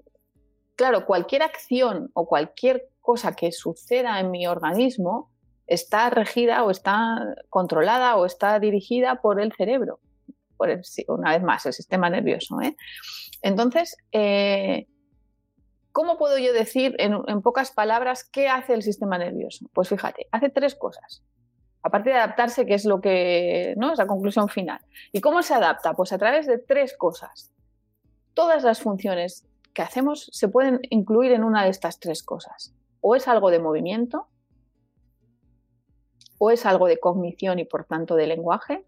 claro, 0.76 1.06
cualquier 1.06 1.44
acción 1.44 2.10
o 2.14 2.28
cualquier 2.28 2.90
cosa 3.00 3.36
que 3.36 3.52
suceda 3.52 4.20
en 4.20 4.32
mi 4.32 4.48
organismo 4.48 5.32
está 5.68 6.10
regida 6.10 6.64
o 6.64 6.72
está 6.72 7.36
controlada 7.50 8.16
o 8.18 8.26
está 8.26 8.60
dirigida 8.60 9.22
por 9.22 9.40
el 9.40 9.54
cerebro, 9.54 10.00
por 10.58 10.70
una 11.10 11.32
vez 11.32 11.44
más, 11.44 11.66
el 11.68 11.74
sistema 11.74 12.10
nervioso. 12.10 12.60
¿eh? 12.62 12.76
Entonces, 13.44 13.96
eh, 14.12 14.88
¿cómo 15.92 16.18
puedo 16.18 16.40
yo 16.40 16.54
decir 16.54 16.96
en, 16.98 17.42
pocas 17.44 17.72
palabras 17.72 18.24
qué 18.24 18.50
hace 18.50 18.74
el 18.74 18.82
sistema 18.82 19.20
nervioso? 19.20 19.68
Pues 19.74 19.90
fíjate, 19.90 20.28
hace 20.32 20.50
tres 20.50 20.74
cosas. 20.74 21.24
Aparte 21.86 22.10
de 22.10 22.16
adaptarse, 22.16 22.66
que 22.66 22.74
es 22.74 22.84
lo 22.84 23.00
que 23.00 23.76
no 23.78 23.92
es 23.92 24.00
la 24.00 24.08
conclusión 24.08 24.50
final. 24.50 24.80
¿Y 25.12 25.22
cómo 25.22 25.44
se 25.44 25.54
adapta? 25.54 25.94
Pues 25.94 26.12
a 26.14 26.18
través 26.18 26.48
de 26.48 26.58
tres 26.58 26.98
cosas. 26.98 27.54
Todas 28.34 28.64
las 28.64 28.82
funciones 28.82 29.48
que 29.72 29.84
hacemos 29.84 30.28
se 30.32 30.48
pueden 30.48 30.80
incluir 30.90 31.32
en 31.32 31.44
una 31.44 31.64
de 31.64 31.70
estas 31.70 32.00
tres 32.00 32.24
cosas. 32.24 32.74
O 33.02 33.16
es 33.16 33.28
algo 33.28 33.52
de 33.52 33.60
movimiento, 33.60 34.28
o 36.40 36.50
es 36.50 36.66
algo 36.66 36.88
de 36.88 36.98
cognición 36.98 37.60
y 37.60 37.66
por 37.66 37.86
tanto 37.86 38.16
de 38.16 38.26
lenguaje. 38.26 38.84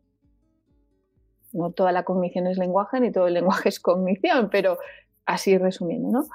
No 1.53 1.73
toda 1.73 1.91
la 1.91 2.03
cognición 2.03 2.47
es 2.47 2.57
lenguaje 2.57 2.99
ni 2.99 3.11
todo 3.11 3.27
el 3.27 3.35
lenguaje 3.35 3.69
es 3.69 3.79
cognición, 3.79 4.49
pero 4.49 4.79
así 5.27 5.55
resumiendo, 5.59 6.09
¿no? 6.09 6.25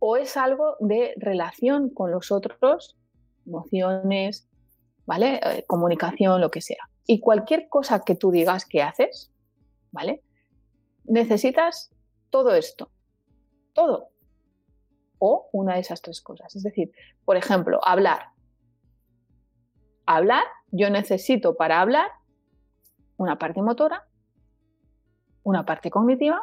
O 0.00 0.16
es 0.16 0.36
algo 0.36 0.74
de 0.80 1.14
relación 1.16 1.90
con 1.90 2.10
los 2.10 2.32
otros, 2.32 2.98
emociones, 3.46 4.47
¿vale? 5.08 5.40
Eh, 5.42 5.64
comunicación, 5.66 6.38
lo 6.38 6.50
que 6.50 6.60
sea. 6.60 6.90
Y 7.06 7.18
cualquier 7.18 7.70
cosa 7.70 8.04
que 8.04 8.14
tú 8.14 8.30
digas 8.30 8.66
que 8.66 8.82
haces, 8.82 9.32
¿vale? 9.90 10.22
Necesitas 11.04 11.90
todo 12.28 12.54
esto, 12.54 12.90
todo. 13.72 14.10
O 15.18 15.48
una 15.52 15.76
de 15.76 15.80
esas 15.80 16.02
tres 16.02 16.20
cosas. 16.20 16.54
Es 16.54 16.62
decir, 16.62 16.92
por 17.24 17.38
ejemplo, 17.38 17.80
hablar. 17.82 18.32
Hablar 20.04 20.44
yo 20.72 20.90
necesito 20.90 21.56
para 21.56 21.80
hablar 21.80 22.10
una 23.16 23.38
parte 23.38 23.62
motora, 23.62 24.06
una 25.42 25.64
parte 25.64 25.90
cognitiva 25.90 26.42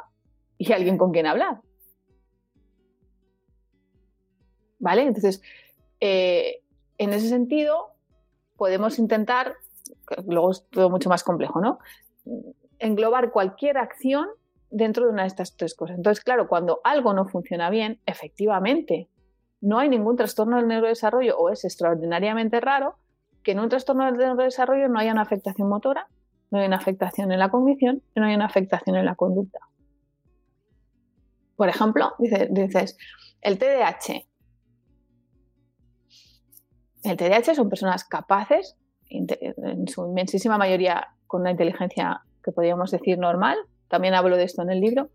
y 0.58 0.74
alguien 0.74 0.98
con 0.98 1.12
quien 1.12 1.28
hablar. 1.28 1.62
¿Vale? 4.80 5.04
Entonces, 5.04 5.44
eh, 6.00 6.64
en 6.98 7.14
ese 7.14 7.30
sentido, 7.30 7.95
podemos 8.58 9.00
intentar, 9.00 9.56
luego 10.26 10.52
es 10.52 10.68
todo 10.70 10.90
mucho 10.90 11.10
más 11.10 11.24
complejo, 11.24 11.62
¿no? 11.62 11.80
Englobar 12.80 13.32
cualquier 13.32 13.78
acción 13.78 14.28
dentro 14.70 15.06
de 15.06 15.12
una 15.12 15.24
de 15.24 15.28
estas 15.30 15.56
tres 15.56 15.76
cosas. 15.76 15.98
Entonces, 15.98 16.24
claro, 16.24 16.48
cuando 16.48 16.82
algo 16.84 17.14
no 17.14 17.26
funciona 17.26 17.70
bien, 17.70 18.00
efectivamente, 18.06 19.10
no 19.62 19.80
hay 19.80 19.90
ningún 19.90 20.16
trastorno 20.16 20.58
del 20.58 20.68
neurodesarrollo 20.68 21.38
o 21.38 21.50
es 21.50 21.64
extraordinariamente 21.66 22.60
raro, 22.60 22.98
que 23.44 23.52
en 23.52 23.60
un 23.60 23.70
trastorno 23.70 24.06
del 24.12 24.38
desarrollo 24.38 24.90
no 24.90 25.00
haya 25.00 25.12
una 25.12 25.22
afectación 25.22 25.70
motora, 25.70 26.08
no 26.52 26.60
hay 26.60 26.68
una 26.68 26.78
afectación 26.78 27.32
en 27.32 27.40
la 27.40 27.50
cognición 27.50 28.02
y 28.16 28.20
no 28.20 28.26
hay 28.26 28.36
una 28.36 28.46
afectación 28.46 28.96
en 28.96 29.06
la 29.06 29.16
conducta. 29.16 29.60
Por 31.56 31.70
ejemplo, 31.70 32.14
dices, 32.20 32.98
el 33.42 33.58
TDAH. 33.58 34.26
El 37.06 37.18
TDAH 37.18 37.56
son 37.56 37.70
personas 37.70 38.04
capaces, 38.04 38.78
en 39.08 39.88
su 39.88 40.08
inmensísima 40.08 40.58
mayoría 40.58 41.08
con 41.28 41.42
una 41.42 41.52
inteligencia 41.52 42.22
que 42.44 42.52
podríamos 42.52 42.92
decir 42.92 43.18
normal, 43.18 43.58
también 43.88 44.16
hablo 44.16 44.36
de 44.38 44.44
esto 44.44 44.62
en 44.62 44.72
el 44.72 44.82
libro, 44.82 45.10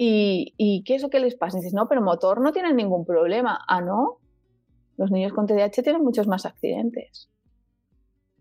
¿Y, 0.00 0.54
¿Y, 0.56 0.84
qué 0.84 0.94
es 0.94 1.02
lo 1.02 1.10
que 1.10 1.18
les 1.18 1.34
pasa? 1.34 1.56
dices, 1.58 1.74
no, 1.74 1.88
pero 1.88 2.00
motor 2.00 2.40
no 2.40 2.52
tienen 2.52 2.76
ningún 2.76 3.04
problema. 3.04 3.58
Ah, 3.66 3.80
no. 3.80 4.18
Los 4.96 5.10
niños 5.10 5.32
con 5.32 5.48
TDAH 5.48 5.82
tienen 5.82 6.04
muchos 6.04 6.28
más 6.28 6.46
accidentes 6.46 7.28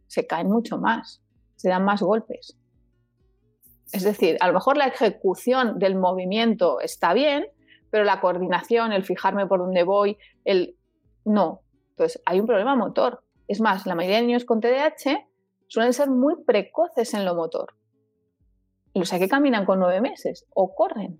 se 0.07 0.25
caen 0.25 0.47
mucho 0.47 0.77
más, 0.77 1.21
se 1.55 1.69
dan 1.69 1.85
más 1.85 2.01
golpes. 2.01 2.57
Es 3.91 4.03
decir, 4.03 4.37
a 4.39 4.47
lo 4.47 4.53
mejor 4.53 4.77
la 4.77 4.87
ejecución 4.87 5.79
del 5.79 5.95
movimiento 5.95 6.81
está 6.81 7.13
bien, 7.13 7.45
pero 7.89 8.03
la 8.03 8.19
coordinación, 8.19 8.91
el 8.91 9.03
fijarme 9.03 9.47
por 9.47 9.59
dónde 9.59 9.83
voy, 9.83 10.17
el 10.43 10.75
no. 11.23 11.61
Entonces, 11.97 12.21
hay 12.27 12.39
un 12.39 12.45
problema 12.45 12.75
motor. 12.75 13.23
Es 13.47 13.59
más, 13.59 13.87
la 13.87 13.95
mayoría 13.95 14.17
de 14.17 14.27
niños 14.27 14.45
con 14.45 14.61
TDAH 14.61 15.27
suelen 15.67 15.93
ser 15.93 16.11
muy 16.11 16.35
precoces 16.43 17.15
en 17.15 17.25
lo 17.25 17.33
motor. 17.33 17.73
O 18.93 19.03
sea, 19.03 19.17
que 19.17 19.27
caminan 19.27 19.65
con 19.65 19.79
nueve 19.79 19.99
meses 19.99 20.45
o 20.53 20.75
corren. 20.75 21.19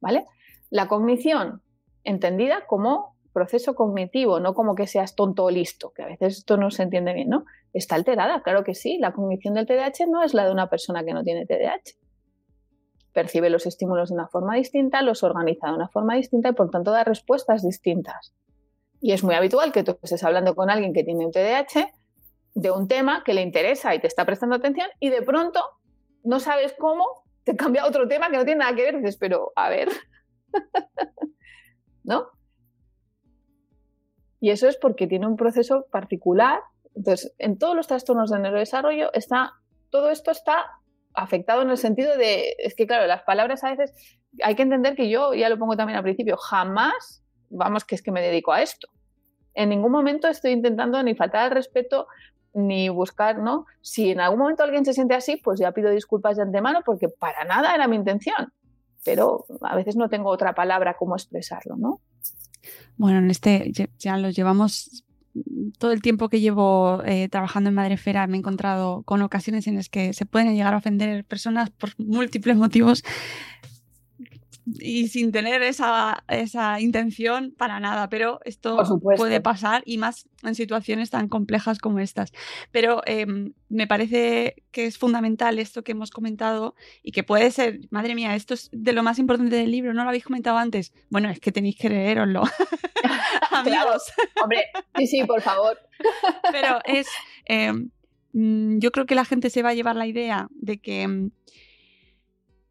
¿Vale? 0.00 0.24
La 0.70 0.88
cognición, 0.88 1.62
entendida 2.04 2.66
como 2.66 3.18
proceso 3.34 3.74
cognitivo, 3.74 4.40
no 4.40 4.54
como 4.54 4.74
que 4.74 4.86
seas 4.86 5.14
tonto 5.14 5.44
o 5.44 5.50
listo, 5.50 5.92
que 5.92 6.04
a 6.04 6.06
veces 6.06 6.38
esto 6.38 6.56
no 6.56 6.70
se 6.70 6.84
entiende 6.84 7.12
bien, 7.12 7.28
¿no? 7.28 7.44
Está 7.74 7.96
alterada, 7.96 8.42
claro 8.42 8.64
que 8.64 8.74
sí. 8.74 8.96
La 8.98 9.12
cognición 9.12 9.52
del 9.52 9.66
TDAH 9.66 10.06
no 10.08 10.22
es 10.22 10.32
la 10.32 10.46
de 10.46 10.52
una 10.52 10.70
persona 10.70 11.04
que 11.04 11.12
no 11.12 11.22
tiene 11.22 11.44
TDAH. 11.44 11.98
Percibe 13.12 13.50
los 13.50 13.66
estímulos 13.66 14.08
de 14.08 14.14
una 14.14 14.28
forma 14.28 14.54
distinta, 14.54 15.02
los 15.02 15.22
organiza 15.22 15.66
de 15.66 15.74
una 15.74 15.88
forma 15.88 16.14
distinta 16.14 16.48
y 16.48 16.52
por 16.52 16.70
tanto 16.70 16.92
da 16.92 17.04
respuestas 17.04 17.62
distintas. 17.62 18.34
Y 19.04 19.12
es 19.12 19.22
muy 19.22 19.34
habitual 19.34 19.70
que 19.70 19.84
tú 19.84 19.98
estés 20.02 20.24
hablando 20.24 20.54
con 20.54 20.70
alguien 20.70 20.94
que 20.94 21.04
tiene 21.04 21.26
un 21.26 21.30
TDAH 21.30 21.92
de 22.54 22.70
un 22.70 22.88
tema 22.88 23.22
que 23.22 23.34
le 23.34 23.42
interesa 23.42 23.94
y 23.94 23.98
te 23.98 24.06
está 24.06 24.24
prestando 24.24 24.56
atención 24.56 24.88
y 24.98 25.10
de 25.10 25.20
pronto 25.20 25.60
no 26.22 26.40
sabes 26.40 26.74
cómo 26.78 27.04
te 27.44 27.54
cambia 27.54 27.84
otro 27.84 28.08
tema 28.08 28.30
que 28.30 28.38
no 28.38 28.46
tiene 28.46 28.60
nada 28.60 28.74
que 28.74 28.80
ver. 28.80 28.96
dices, 28.96 29.18
pero 29.18 29.52
a 29.56 29.68
ver, 29.68 29.90
¿no? 32.02 32.28
Y 34.40 34.48
eso 34.48 34.68
es 34.68 34.78
porque 34.78 35.06
tiene 35.06 35.26
un 35.26 35.36
proceso 35.36 35.84
particular. 35.90 36.60
Entonces, 36.94 37.34
en 37.36 37.58
todos 37.58 37.76
los 37.76 37.86
trastornos 37.86 38.30
de 38.30 38.38
neurodesarrollo 38.38 39.12
está, 39.12 39.52
todo 39.90 40.08
esto 40.08 40.30
está 40.30 40.64
afectado 41.12 41.60
en 41.60 41.68
el 41.68 41.76
sentido 41.76 42.16
de, 42.16 42.56
es 42.56 42.74
que 42.74 42.86
claro, 42.86 43.06
las 43.06 43.20
palabras 43.24 43.64
a 43.64 43.74
veces 43.74 44.18
hay 44.42 44.54
que 44.54 44.62
entender 44.62 44.96
que 44.96 45.10
yo, 45.10 45.34
ya 45.34 45.50
lo 45.50 45.58
pongo 45.58 45.76
también 45.76 45.98
al 45.98 46.04
principio, 46.04 46.38
jamás, 46.38 47.23
vamos, 47.54 47.84
que 47.84 47.94
es 47.94 48.02
que 48.02 48.12
me 48.12 48.20
dedico 48.20 48.52
a 48.52 48.62
esto. 48.62 48.88
En 49.54 49.68
ningún 49.68 49.92
momento 49.92 50.28
estoy 50.28 50.52
intentando 50.52 51.02
ni 51.02 51.14
faltar 51.14 51.44
al 51.44 51.50
respeto 51.50 52.06
ni 52.54 52.88
buscar, 52.88 53.38
¿no? 53.38 53.66
Si 53.80 54.10
en 54.10 54.20
algún 54.20 54.38
momento 54.38 54.62
alguien 54.62 54.84
se 54.84 54.92
siente 54.92 55.14
así, 55.14 55.36
pues 55.36 55.58
ya 55.58 55.72
pido 55.72 55.90
disculpas 55.90 56.36
de 56.36 56.42
antemano 56.42 56.80
porque 56.84 57.08
para 57.08 57.44
nada 57.44 57.74
era 57.74 57.88
mi 57.88 57.96
intención. 57.96 58.52
Pero 59.04 59.44
a 59.60 59.76
veces 59.76 59.96
no 59.96 60.08
tengo 60.08 60.30
otra 60.30 60.54
palabra 60.54 60.94
como 60.94 61.16
expresarlo, 61.16 61.76
¿no? 61.76 62.00
Bueno, 62.96 63.18
en 63.18 63.30
este 63.30 63.72
ya 63.98 64.16
lo 64.16 64.30
llevamos 64.30 65.04
todo 65.78 65.92
el 65.92 66.00
tiempo 66.00 66.28
que 66.28 66.40
llevo 66.40 67.02
eh, 67.04 67.28
trabajando 67.28 67.68
en 67.68 67.74
Madrefera 67.74 68.26
me 68.26 68.36
he 68.36 68.38
encontrado 68.38 69.02
con 69.02 69.20
ocasiones 69.22 69.66
en 69.66 69.74
las 69.74 69.88
que 69.88 70.12
se 70.12 70.26
pueden 70.26 70.54
llegar 70.54 70.74
a 70.74 70.76
ofender 70.76 71.24
personas 71.24 71.70
por 71.70 71.90
múltiples 71.98 72.56
motivos 72.56 73.02
y 74.66 75.08
sin 75.08 75.32
tener 75.32 75.62
esa, 75.62 76.24
esa, 76.28 76.80
intención 76.80 77.54
para 77.56 77.80
nada, 77.80 78.08
pero 78.08 78.40
esto 78.44 78.78
puede 79.16 79.40
pasar 79.40 79.82
y 79.84 79.98
más 79.98 80.28
en 80.42 80.54
situaciones 80.54 81.10
tan 81.10 81.28
complejas 81.28 81.78
como 81.78 81.98
estas. 81.98 82.32
Pero 82.70 83.02
em, 83.06 83.52
me 83.68 83.86
parece 83.86 84.56
que 84.70 84.86
es 84.86 84.98
fundamental 84.98 85.58
esto 85.58 85.82
que 85.82 85.92
hemos 85.92 86.10
comentado 86.10 86.74
y 87.02 87.12
que 87.12 87.22
puede 87.22 87.50
ser, 87.50 87.80
madre 87.90 88.14
mía, 88.14 88.34
esto 88.34 88.54
es 88.54 88.70
de 88.72 88.92
lo 88.92 89.02
más 89.02 89.18
importante 89.18 89.56
del 89.56 89.70
libro, 89.70 89.92
no 89.92 90.02
lo 90.02 90.08
habéis 90.08 90.24
comentado 90.24 90.56
antes. 90.56 90.92
Bueno, 91.10 91.28
es 91.30 91.40
que 91.40 91.52
tenéis 91.52 91.76
que 91.76 91.88
leeroslo. 91.90 92.42
amigos. 93.50 94.12
Hombre, 94.42 94.64
sí, 94.96 95.06
sí, 95.06 95.24
por 95.24 95.40
favor. 95.40 95.78
Pero 96.52 96.78
es, 96.84 97.06
em, 97.46 97.90
mm, 98.32 98.78
yo 98.78 98.90
creo 98.90 99.06
que 99.06 99.14
la 99.14 99.24
gente 99.24 99.50
se 99.50 99.62
va 99.62 99.70
a 99.70 99.74
llevar 99.74 99.96
la 99.96 100.06
idea 100.06 100.48
de 100.50 100.78
que, 100.78 101.06
mm, 101.06 101.30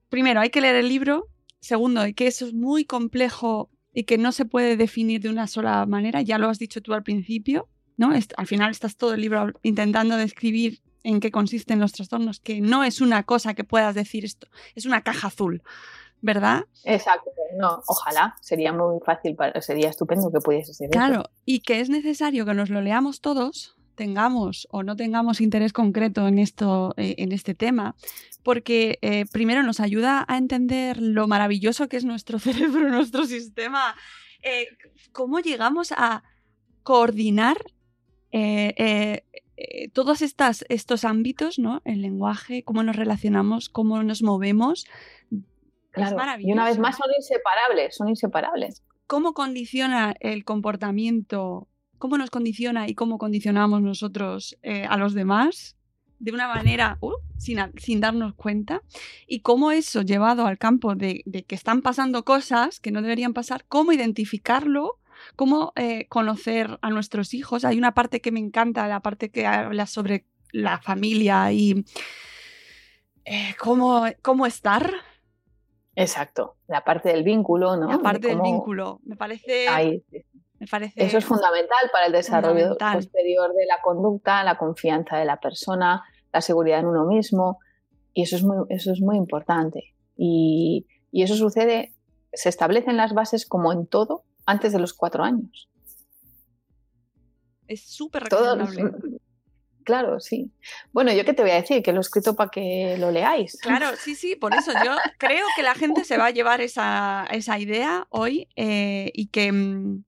primero, 0.09 0.41
hay 0.41 0.49
que 0.49 0.61
leer 0.61 0.75
el 0.75 0.89
libro, 0.89 1.27
segundo, 1.63 2.01
que 2.15 2.27
eso 2.27 2.45
es 2.45 2.53
muy 2.53 2.85
complejo 2.85 3.69
y 3.93 4.03
que 4.03 4.17
no 4.17 4.31
se 4.31 4.45
puede 4.45 4.75
definir 4.75 5.21
de 5.21 5.29
una 5.29 5.47
sola 5.47 5.85
manera, 5.85 6.21
ya 6.21 6.37
lo 6.37 6.49
has 6.49 6.59
dicho 6.59 6.81
tú 6.81 6.93
al 6.93 7.03
principio, 7.03 7.69
¿no? 7.95 8.11
al 8.11 8.47
final 8.47 8.71
estás 8.71 8.97
todo 8.97 9.13
el 9.13 9.21
libro 9.21 9.53
intentando 9.61 10.17
describir 10.17 10.81
en 11.03 11.19
qué 11.19 11.31
consisten 11.31 11.79
los 11.79 11.93
trastornos, 11.93 12.39
que 12.39 12.59
no 12.59 12.83
es 12.83 13.01
una 13.01 13.23
cosa 13.23 13.53
que 13.53 13.63
puedas 13.63 13.95
decir 13.95 14.25
esto, 14.25 14.47
es 14.75 14.85
una 14.85 15.01
caja 15.01 15.27
azul, 15.27 15.63
¿verdad? 16.21 16.65
Exacto, 16.83 17.31
no, 17.57 17.81
ojalá, 17.87 18.35
sería 18.41 18.73
muy 18.73 18.99
fácil, 19.05 19.37
sería 19.61 19.89
estupendo 19.89 20.31
que 20.31 20.39
pudiese 20.39 20.73
ser. 20.73 20.89
Claro, 20.89 21.29
y 21.45 21.59
que 21.59 21.79
es 21.79 21.89
necesario 21.89 22.45
que 22.45 22.53
nos 22.53 22.69
lo 22.69 22.81
leamos 22.81 23.21
todos, 23.21 23.77
tengamos 23.95 24.67
o 24.71 24.83
no 24.83 24.95
tengamos 24.95 25.41
interés 25.41 25.73
concreto 25.73 26.27
en, 26.27 26.39
esto, 26.39 26.93
eh, 26.97 27.15
en 27.17 27.31
este 27.31 27.53
tema, 27.55 27.95
porque 28.43 28.99
eh, 29.01 29.25
primero 29.31 29.63
nos 29.63 29.79
ayuda 29.79 30.25
a 30.27 30.37
entender 30.37 31.01
lo 31.01 31.27
maravilloso 31.27 31.87
que 31.87 31.97
es 31.97 32.05
nuestro 32.05 32.39
cerebro, 32.39 32.89
nuestro 32.89 33.25
sistema, 33.25 33.95
eh, 34.41 34.67
cómo 35.11 35.39
llegamos 35.39 35.91
a 35.95 36.23
coordinar 36.83 37.57
todos 39.93 40.23
estas, 40.23 40.65
estos 40.69 41.05
ámbitos, 41.05 41.59
¿no? 41.59 41.83
El 41.85 42.01
lenguaje, 42.01 42.63
cómo 42.63 42.81
nos 42.81 42.95
relacionamos, 42.95 43.69
cómo 43.69 44.01
nos 44.01 44.23
movemos. 44.23 44.87
Claro, 45.91 46.17
y 46.39 46.51
una 46.51 46.65
vez 46.65 46.79
más 46.79 46.97
son 46.97 47.11
inseparables, 47.15 47.95
son 47.95 48.09
inseparables. 48.09 48.83
¿Cómo 49.05 49.33
condiciona 49.35 50.15
el 50.19 50.43
comportamiento? 50.43 51.67
¿Cómo 52.03 52.17
nos 52.17 52.31
condiciona 52.31 52.89
y 52.89 52.95
cómo 52.95 53.17
condicionamos 53.17 53.81
nosotros 53.81 54.57
eh, 54.61 54.83
a 54.83 54.97
los 54.97 55.13
demás? 55.13 55.77
de 56.19 56.33
una 56.33 56.49
manera 56.49 56.97
uh, 56.99 57.13
sin, 57.37 57.59
sin, 57.77 58.01
darnos 58.01 58.35
cuenta 58.35 58.81
y 59.25 59.39
cómo 59.39 59.71
eso 59.71 60.01
llevado 60.01 60.45
al 60.45 60.57
campo 60.57 60.95
de, 60.95 61.21
de, 61.25 61.43
que 61.43 61.55
están 61.55 61.81
pasando 61.81 62.25
cosas 62.25 62.81
que 62.81 62.91
no 62.91 63.01
deberían 63.01 63.33
pasar, 63.33 63.63
cómo 63.69 63.93
identificarlo 63.93 64.99
cómo 65.37 65.71
eh, 65.77 66.07
conocer 66.09 66.77
a 66.81 66.89
nuestros 66.89 67.33
hijos. 67.33 67.63
Hay 67.63 67.77
una 67.77 67.93
parte 67.93 68.19
que 68.19 68.33
me 68.33 68.41
encanta, 68.41 68.85
la 68.89 68.99
parte 68.99 69.31
que 69.31 69.47
habla 69.47 69.85
sobre 69.85 70.25
la 70.51 70.79
familia 70.79 71.53
y 71.53 71.85
eh, 73.23 73.55
cómo, 73.57 74.07
cómo 74.21 74.45
estar. 74.45 74.91
Exacto, 75.95 76.57
la 76.67 76.83
parte 76.83 77.13
del 77.13 77.23
vínculo, 77.23 77.77
¿no? 77.77 77.89
La 77.89 77.99
parte 77.99 78.27
del 78.27 78.41
vínculo, 78.41 78.99
me 79.05 79.15
parece... 79.15 79.67
Me 80.63 80.67
parece 80.67 81.03
Eso 81.03 81.17
es 81.17 81.25
fundamental 81.25 81.89
para 81.91 82.05
el 82.05 82.13
desarrollo 82.13 82.77
posterior 82.77 83.53
de 83.53 83.65
la 83.65 83.81
conducta, 83.83 84.45
la 84.45 84.57
confianza 84.57 85.17
de 85.17 85.25
la 85.25 85.41
persona, 85.41 86.05
la 86.31 86.39
seguridad 86.39 86.79
en 86.79 86.85
uno 86.85 87.05
mismo, 87.05 87.59
y 88.13 88.21
eso 88.23 88.37
es 88.37 88.43
muy, 88.43 88.65
eso 88.69 88.93
es 88.93 89.01
muy 89.01 89.17
importante. 89.17 89.93
Y, 90.15 90.87
y 91.11 91.23
eso 91.23 91.35
sucede, 91.35 91.93
se 92.31 92.47
establecen 92.47 92.95
las 92.95 93.13
bases 93.13 93.45
como 93.45 93.73
en 93.73 93.85
todo, 93.85 94.23
antes 94.45 94.71
de 94.71 94.79
los 94.79 94.93
cuatro 94.93 95.25
años. 95.25 95.69
Es 97.67 97.83
súper 97.85 98.23
recomendable. 98.23 99.19
Claro, 99.83 100.21
sí. 100.21 100.49
Bueno, 100.93 101.11
yo 101.11 101.25
qué 101.25 101.33
te 101.33 101.41
voy 101.41 101.51
a 101.51 101.55
decir, 101.55 101.83
que 101.83 101.91
lo 101.91 101.97
he 101.97 102.01
escrito 102.01 102.37
para 102.37 102.49
que 102.49 102.95
lo 102.97 103.11
leáis. 103.11 103.59
Claro, 103.59 103.97
sí, 103.97 104.15
sí, 104.15 104.37
por 104.37 104.55
eso 104.55 104.71
yo 104.83 104.95
creo 105.17 105.45
que 105.57 105.63
la 105.63 105.75
gente 105.75 106.05
se 106.05 106.17
va 106.17 106.27
a 106.27 106.31
llevar 106.31 106.61
esa, 106.61 107.27
idea 107.59 108.07
hoy 108.09 108.47
eh, 108.55 109.11
y 109.13 109.27
que 109.27 109.51
mm, 109.51 110.03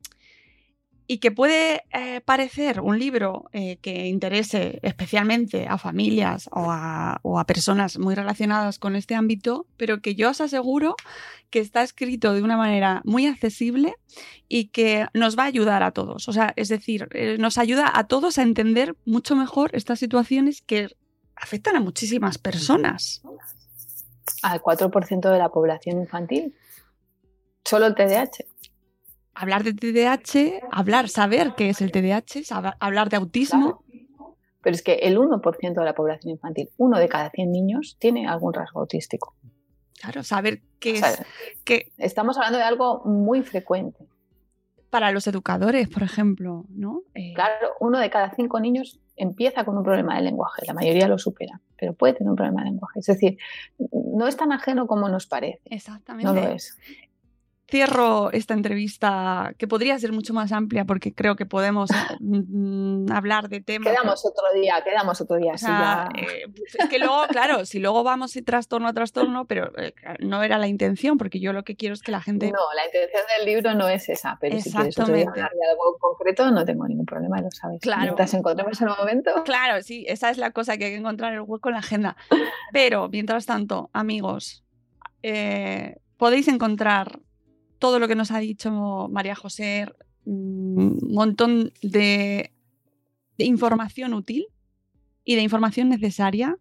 y 1.08 1.20
que 1.20 1.32
puede 1.32 1.84
eh, 1.92 2.22
parecer 2.22 2.82
un 2.82 2.98
libro 2.98 3.46
eh, 3.54 3.78
que 3.78 4.08
interese 4.08 4.80
especialmente 4.82 5.68
a 5.68 5.78
familias 5.78 6.50
o 6.52 6.72
a, 6.72 7.20
personas 7.46 8.00
muy 8.00 8.16
relacionadas 8.16 8.80
con 8.80 8.96
este 8.96 9.14
ámbito, 9.14 9.68
pero 9.78 10.02
que 10.02 10.16
yo 10.16 10.32
os 10.32 10.42
aseguro 10.42 10.96
que 11.52 11.60
está 11.60 11.84
escrito 11.84 12.34
de 12.34 12.42
una 12.42 12.58
manera 12.58 13.02
muy 13.06 13.28
accesible 13.28 13.94
y 14.48 14.70
que 14.70 15.06
nos 15.14 15.38
va 15.38 15.44
a 15.44 15.48
ayudar 15.48 15.84
a 15.84 15.92
todos. 15.92 16.28
O 16.28 16.34
sea, 16.34 16.54
es 16.56 16.70
decir, 16.70 17.08
eh, 17.12 17.38
nos 17.38 17.60
ayuda 17.60 17.92
a 17.94 18.08
todos 18.08 18.40
a 18.40 18.42
entender 18.42 18.96
mucho 19.06 19.36
mejor 19.36 19.70
estas 19.74 20.00
situaciones 20.00 20.64
que 20.64 20.90
afectan 21.36 21.76
a 21.76 21.82
muchísimas 21.82 22.40
personas. 22.40 23.22
Al 24.42 24.60
4% 24.60 25.32
de 25.32 25.38
la 25.38 25.50
población 25.50 26.00
infantil. 26.00 26.56
Solo 27.64 27.86
el 27.86 27.96
TDAH 27.96 28.46
hablar 29.36 29.64
de 29.64 29.74
TDAH, 29.74 30.68
hablar, 30.72 31.10
saber 31.10 31.54
qué 31.56 31.70
es 31.70 31.82
el 31.82 31.92
TDAH, 31.92 32.74
hablar 32.80 33.10
de 33.10 33.18
autismo. 33.18 33.84
Pero 34.62 34.76
es 34.76 34.82
que 34.82 34.94
el 34.94 35.18
1% 35.18 35.74
de 35.74 35.86
la 35.86 35.94
población 35.94 36.32
infantil, 36.32 36.70
uno 36.78 36.98
de 36.98 37.08
cada 37.08 37.30
100 37.30 37.52
niños, 37.52 37.98
tiene 38.00 38.28
algún 38.28 38.54
rasgo 38.54 38.80
autístico. 38.80 39.36
Claro, 40.02 40.24
saber 40.24 40.62
qué 40.80 40.98
es. 40.98 41.24
Que 41.64 41.92
estamos 41.98 42.38
hablando 42.38 42.58
de 42.58 42.64
algo 42.64 43.04
muy 43.06 43.44
frecuente. 43.44 44.08
Para 44.90 45.12
los 45.12 45.28
educadores, 45.28 45.88
por 45.90 46.04
ejemplo, 46.04 46.66
¿no? 46.70 47.02
Eh, 47.14 47.34
claro, 47.36 47.74
uno 47.80 48.00
de 48.00 48.10
cada 48.10 48.34
cinco 48.34 48.60
niños 48.60 49.00
empieza 49.18 49.66
con 49.66 49.78
un 49.78 49.84
problema 49.84 50.16
de 50.16 50.22
lenguaje, 50.22 50.64
la 50.66 50.74
mayoría 50.74 51.08
lo 51.08 51.18
supera, 51.18 51.62
pero 51.78 51.94
puede 51.94 52.14
tener 52.14 52.30
un 52.30 52.36
problema 52.36 52.64
de 52.64 52.70
lenguaje. 52.72 53.00
Es 53.00 53.06
decir, 53.06 53.38
no 53.92 54.28
es 54.28 54.36
tan 54.36 54.52
ajeno 54.52 54.88
como 54.88 55.10
nos 55.10 55.28
parece. 55.28 55.62
Exactamente. 55.66 56.26
No 56.26 56.34
lo 56.34 56.48
es 56.48 56.78
cierro 57.70 58.32
esta 58.32 58.54
entrevista, 58.54 59.54
que 59.58 59.68
podría 59.68 59.98
ser 59.98 60.12
mucho 60.12 60.34
más 60.34 60.52
amplia 60.52 60.86
porque 60.86 61.14
creo 61.14 61.36
que 61.36 61.46
podemos 61.46 61.90
mm, 62.20 63.12
hablar 63.12 63.50
de 63.50 63.62
temas. 63.62 63.92
Quedamos 63.92 64.26
otro 64.26 64.44
día, 64.54 64.82
quedamos 64.84 65.20
otro 65.22 65.38
día. 65.38 65.54
Eh, 66.16 66.48
pues 66.56 66.76
es 66.78 66.90
que 66.90 67.00
luego, 67.00 67.24
claro, 67.30 67.66
si 67.66 67.80
luego 67.80 68.04
vamos 68.04 68.34
de 68.34 68.44
trastorno 68.44 68.88
a 68.88 68.94
trastorno, 68.94 69.46
pero 69.46 69.72
eh, 69.78 69.94
no 70.20 70.44
era 70.44 70.58
la 70.58 70.68
intención, 70.68 71.18
porque 71.18 71.40
yo 71.40 71.54
lo 71.54 71.64
que 71.64 71.76
quiero 71.76 71.94
es 71.94 72.02
que 72.02 72.12
la 72.12 72.22
gente. 72.22 72.52
No, 72.52 72.60
la 72.76 72.86
intención 72.86 73.24
del 73.38 73.46
libro 73.46 73.74
no 73.74 73.88
es 73.88 74.10
esa, 74.10 74.38
pero 74.40 74.60
si 74.60 74.72
quieres 74.72 74.98
otro 75.00 75.16
día 75.16 75.28
hablar 75.28 75.52
de 75.52 75.70
algo 75.70 75.98
concreto, 76.00 76.52
no 76.52 76.66
tengo 76.66 76.88
ningún 76.88 77.06
problema, 77.06 77.42
lo 77.42 77.50
sabes. 77.52 77.82
Claro. 77.82 78.04
Mientras 78.04 78.34
encontremos 78.34 78.80
el 78.82 78.90
momento. 78.90 79.32
Claro, 79.44 79.82
sí, 79.82 80.06
esa 80.08 80.30
es 80.30 80.38
la 80.38 80.52
cosa 80.52 80.78
que 80.78 80.86
hay 80.86 80.92
que 80.92 80.98
encontrar 80.98 81.34
el 81.34 81.42
hueco 81.42 81.70
en 81.70 81.74
la 81.74 81.80
agenda. 81.80 82.16
Pero, 82.72 83.10
mientras 83.10 83.46
tanto, 83.46 83.90
amigos, 83.94 84.64
eh, 85.24 85.98
podéis 86.18 86.48
encontrar 86.48 87.20
todo 87.80 88.00
lo 88.00 88.08
que 88.08 88.16
nos 88.16 88.32
ha 88.32 88.40
dicho 88.40 89.08
María 89.10 89.36
José, 89.36 89.88
un 90.26 90.98
mm, 91.02 91.14
montón 91.14 91.72
de, 91.82 92.52
información 93.38 94.14
útil 94.14 94.48
y 95.24 95.36
de 95.36 95.42
información 95.42 95.90
necesaria. 95.90 96.58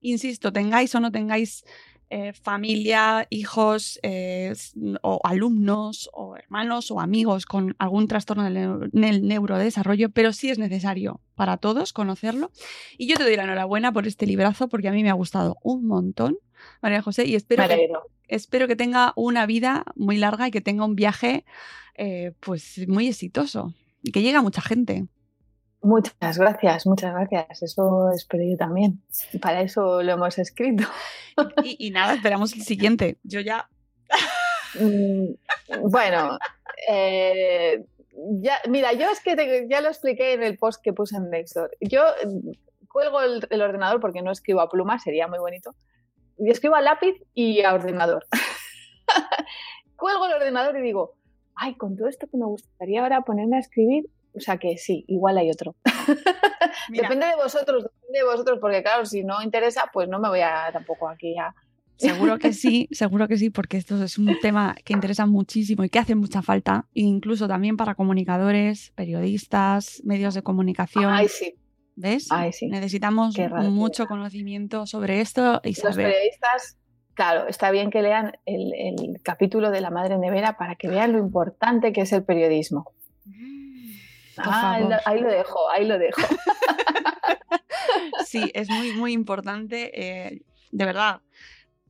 Insisto, 0.00 0.52
tengáis 0.52 0.94
o 0.94 1.00
no 1.00 1.10
tengáis 1.10 1.64
eh, 2.10 2.34
familia, 2.34 3.26
hijos 3.30 3.98
eh, 4.02 4.52
o 5.00 5.20
alumnos 5.24 6.10
o 6.12 6.36
hermanos 6.36 6.90
o 6.90 7.00
amigos 7.00 7.46
con 7.46 7.74
algún 7.78 8.06
trastorno 8.06 8.44
del, 8.44 9.26
neurodesarrollo, 9.26 10.10
pero 10.10 10.34
sí 10.34 10.50
es 10.50 10.58
necesario 10.58 11.20
para 11.34 11.56
todos 11.56 11.94
conocerlo. 11.94 12.50
Y 12.98 13.06
yo 13.06 13.16
te 13.16 13.22
doy 13.22 13.36
la 13.36 13.44
enhorabuena 13.44 13.92
por 13.92 14.06
este 14.06 14.26
librazo 14.26 14.68
porque 14.68 14.88
a 14.88 14.92
mí 14.92 15.02
me 15.02 15.08
ha 15.08 15.14
gustado 15.14 15.56
un 15.62 15.86
montón, 15.86 16.36
María 16.80 17.02
José, 17.02 17.26
y 17.26 17.34
espero 17.34 17.66
que, 17.68 17.90
espero 18.28 18.68
que 18.68 18.76
tenga 18.76 19.12
una 19.16 19.46
vida 19.46 19.84
muy 19.94 20.16
larga 20.16 20.48
y 20.48 20.50
que 20.50 20.60
tenga 20.60 20.84
un 20.84 20.96
viaje 20.96 21.44
eh, 21.94 22.32
pues 22.40 22.86
muy 22.88 23.08
exitoso 23.08 23.74
y 24.02 24.12
que 24.12 24.22
llegue 24.22 24.36
a 24.36 24.42
mucha 24.42 24.62
gente. 24.62 25.06
Muchas 25.82 26.38
gracias, 26.38 26.86
muchas 26.86 27.12
gracias. 27.12 27.62
Eso 27.62 28.10
espero 28.14 28.44
yo 28.44 28.56
también. 28.56 29.02
Para 29.40 29.62
eso 29.62 30.02
lo 30.02 30.12
hemos 30.12 30.38
escrito. 30.38 30.84
Y, 31.64 31.90
nada, 31.90 32.14
esperamos 32.14 32.52
el 32.52 32.62
siguiente. 32.62 33.16
Yo 33.24 33.40
ya. 33.40 33.68
Mm, 34.78 35.34
bueno, 35.90 36.38
eh, 36.88 37.84
ya, 38.40 38.58
mira, 38.68 38.92
yo 38.92 39.10
es 39.10 39.20
que 39.20 39.66
ya 39.68 39.80
lo 39.80 39.88
expliqué 39.88 40.34
en 40.34 40.42
el 40.42 40.56
post 40.56 40.82
que 40.82 40.92
puse 40.92 41.16
en 41.16 41.30
Nextdoor. 41.30 41.70
Yo 41.80 42.02
mm, 42.24 42.50
cuelgo 42.88 43.20
el, 43.22 43.62
ordenador 43.62 44.00
porque 44.00 44.22
no 44.22 44.30
escribo 44.30 44.60
a 44.60 44.70
pluma, 44.70 44.98
sería 44.98 45.26
muy 45.26 45.38
bonito. 45.38 45.74
Y 46.44 46.50
escribo 46.50 46.74
a 46.74 46.80
lápiz 46.80 47.22
y 47.34 47.62
a 47.62 47.72
ordenador. 47.72 48.26
cuelgo 49.96 50.26
el 50.26 50.32
ordenador 50.32 50.76
y 50.76 50.82
digo, 50.82 51.14
ay, 51.54 51.76
con 51.76 51.96
todo 51.96 52.08
esto 52.08 52.26
que 52.26 52.36
me 52.36 52.46
gustaría 52.46 53.00
ahora 53.00 53.20
ponerme 53.20 53.56
a 53.56 53.60
escribir, 53.60 54.06
o 54.34 54.40
sea 54.40 54.58
que 54.58 54.76
sí, 54.76 55.04
igual 55.06 55.38
hay 55.38 55.50
otro. 55.50 55.76
depende 56.88 57.26
de 57.26 57.36
vosotros, 57.36 57.84
depende 57.84 58.18
de 58.18 58.24
vosotros, 58.24 58.58
porque 58.60 58.82
claro, 58.82 59.06
si 59.06 59.22
no 59.22 59.40
interesa, 59.40 59.84
pues 59.92 60.08
no 60.08 60.18
me 60.18 60.28
voy 60.28 60.40
a 60.40 60.70
tampoco 60.72 61.08
aquí 61.08 61.38
a... 61.38 61.54
Seguro 61.96 62.38
que 62.40 62.52
sí, 62.52 62.88
seguro 62.90 63.28
que 63.28 63.36
sí, 63.36 63.50
porque 63.50 63.76
esto 63.76 64.02
es 64.02 64.18
un 64.18 64.36
tema 64.40 64.74
que 64.84 64.92
interesa 64.92 65.26
muchísimo 65.26 65.84
y 65.84 65.90
que 65.90 66.00
hace 66.00 66.16
mucha 66.16 66.42
falta, 66.42 66.88
incluso 66.92 67.46
también 67.46 67.76
para 67.76 67.94
comunicadores, 67.94 68.90
periodistas, 68.96 70.02
medios 70.02 70.34
de 70.34 70.42
comunicación. 70.42 71.12
Ay, 71.12 71.28
sí. 71.28 71.54
¿Ves? 71.94 72.28
Ay, 72.30 72.52
sí. 72.52 72.68
Necesitamos 72.68 73.36
mucho 73.70 74.06
conocimiento 74.06 74.86
sobre 74.86 75.20
esto 75.20 75.60
y 75.64 75.74
saber. 75.74 75.96
Los 75.96 76.14
periodistas, 76.14 76.78
claro, 77.14 77.48
está 77.48 77.70
bien 77.70 77.90
que 77.90 78.02
lean 78.02 78.32
el, 78.46 78.72
el 78.74 79.20
capítulo 79.22 79.70
de 79.70 79.80
la 79.80 79.90
Madre 79.90 80.18
Nevera 80.18 80.56
para 80.56 80.76
que 80.76 80.88
vean 80.88 81.12
lo 81.12 81.18
importante 81.18 81.92
que 81.92 82.02
es 82.02 82.12
el 82.12 82.24
periodismo. 82.24 82.92
Ah, 84.38 84.78
ahí 85.04 85.20
lo 85.20 85.30
dejo, 85.30 85.70
ahí 85.70 85.86
lo 85.86 85.98
dejo. 85.98 86.22
sí, 88.26 88.50
es 88.54 88.70
muy, 88.70 88.92
muy 88.92 89.12
importante, 89.12 89.90
eh, 89.94 90.42
de 90.70 90.84
verdad. 90.84 91.20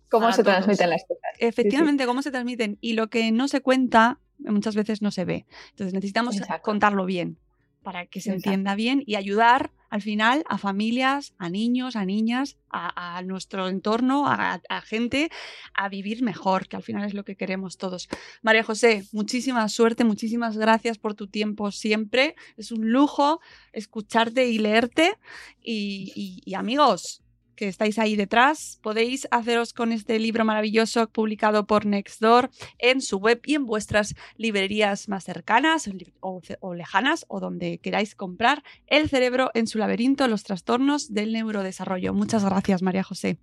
Cómo 0.08 0.32
se 0.32 0.42
transmiten 0.42 0.90
las 0.90 1.04
cosas. 1.04 1.22
Efectivamente, 1.38 2.04
cómo 2.04 2.20
se 2.20 2.30
transmiten. 2.30 2.78
Y 2.80 2.94
lo 2.94 3.08
que 3.08 3.32
no 3.32 3.48
se 3.48 3.62
cuenta 3.62 4.18
muchas 4.38 4.74
veces 4.74 5.00
no 5.00 5.10
se 5.10 5.24
ve. 5.24 5.46
Entonces 5.70 5.94
necesitamos 5.94 6.38
contarlo 6.62 7.06
bien 7.06 7.38
para 7.82 8.06
que 8.06 8.20
se 8.20 8.32
entienda 8.32 8.74
bien 8.74 9.02
y 9.06 9.16
ayudar 9.16 9.70
al 9.90 10.00
final 10.00 10.42
a 10.48 10.56
familias, 10.56 11.34
a 11.36 11.50
niños, 11.50 11.96
a 11.96 12.06
niñas, 12.06 12.56
a, 12.70 13.20
nuestro 13.22 13.68
entorno, 13.68 14.24
a, 14.26 14.60
gente 14.86 15.30
a 15.74 15.90
vivir 15.90 16.22
mejor, 16.22 16.66
que 16.66 16.76
al 16.76 16.82
final 16.82 17.04
es 17.04 17.12
lo 17.12 17.24
que 17.24 17.36
queremos 17.36 17.76
todos. 17.76 18.08
María 18.40 18.64
José, 18.64 19.04
muchísima 19.12 19.68
suerte, 19.68 20.04
muchísimas 20.04 20.56
gracias 20.56 20.96
por 20.96 21.14
tu 21.14 21.26
tiempo 21.26 21.70
siempre. 21.70 22.36
Es 22.56 22.72
un 22.72 22.90
lujo 22.90 23.40
escucharte 23.72 24.48
y 24.48 24.58
leerte. 24.58 25.18
y 25.62 26.54
amigos, 26.54 27.22
que 27.56 27.68
estáis 27.68 27.98
ahí 27.98 28.16
detrás, 28.16 28.78
podéis 28.82 29.28
haceros 29.30 29.72
con 29.72 29.92
este 29.92 30.18
libro 30.18 30.44
maravilloso 30.44 31.08
publicado 31.08 31.66
por 31.66 31.86
Nextdoor 31.86 32.50
en 32.78 33.00
su 33.00 33.18
web 33.18 33.40
y 33.44 33.54
en 33.54 33.66
vuestras 33.66 34.14
librerías 34.36 35.08
más 35.08 35.24
cercanas 35.24 35.88
o, 36.20 36.74
lejanas 36.74 37.24
o 37.28 37.40
donde 37.40 37.78
queráis 37.78 38.14
comprar 38.14 38.62
El 38.86 39.08
cerebro 39.08 39.50
en 39.54 39.66
su 39.66 39.78
laberinto, 39.78 40.28
los 40.28 40.44
trastornos 40.44 41.12
del 41.12 41.32
neurodesarrollo. 41.32 42.14
Muchas 42.14 42.44
gracias, 42.44 42.82
María 42.82 43.02
José. 43.02 43.38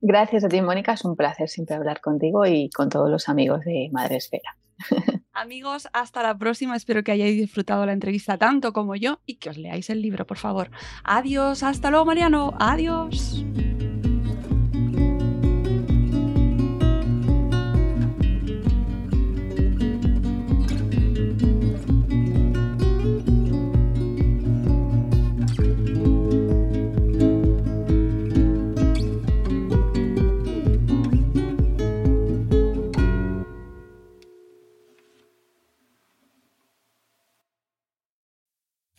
Gracias 0.00 0.44
a 0.44 0.48
ti, 0.48 0.60
Mónica. 0.60 0.94
Es 0.94 1.04
un 1.04 1.16
placer 1.16 1.48
siempre 1.48 1.76
hablar 1.76 2.00
contigo 2.00 2.44
y 2.44 2.70
con 2.70 2.88
todos 2.88 3.08
los 3.08 3.28
amigos 3.28 3.60
de 3.64 3.88
Madre 3.92 4.16
Esfera. 4.16 4.56
Amigos, 5.32 5.88
hasta 5.92 6.22
la 6.22 6.36
próxima. 6.36 6.76
Espero 6.76 7.02
que 7.02 7.12
hayáis 7.12 7.36
disfrutado 7.36 7.86
la 7.86 7.92
entrevista 7.92 8.38
tanto 8.38 8.72
como 8.72 8.96
yo 8.96 9.20
y 9.26 9.36
que 9.36 9.50
os 9.50 9.56
leáis 9.56 9.88
el 9.90 10.02
libro, 10.02 10.26
por 10.26 10.36
favor. 10.36 10.70
Adiós, 11.04 11.62
hasta 11.62 11.90
luego, 11.90 12.04
Mariano. 12.04 12.54
Adiós. 12.58 13.44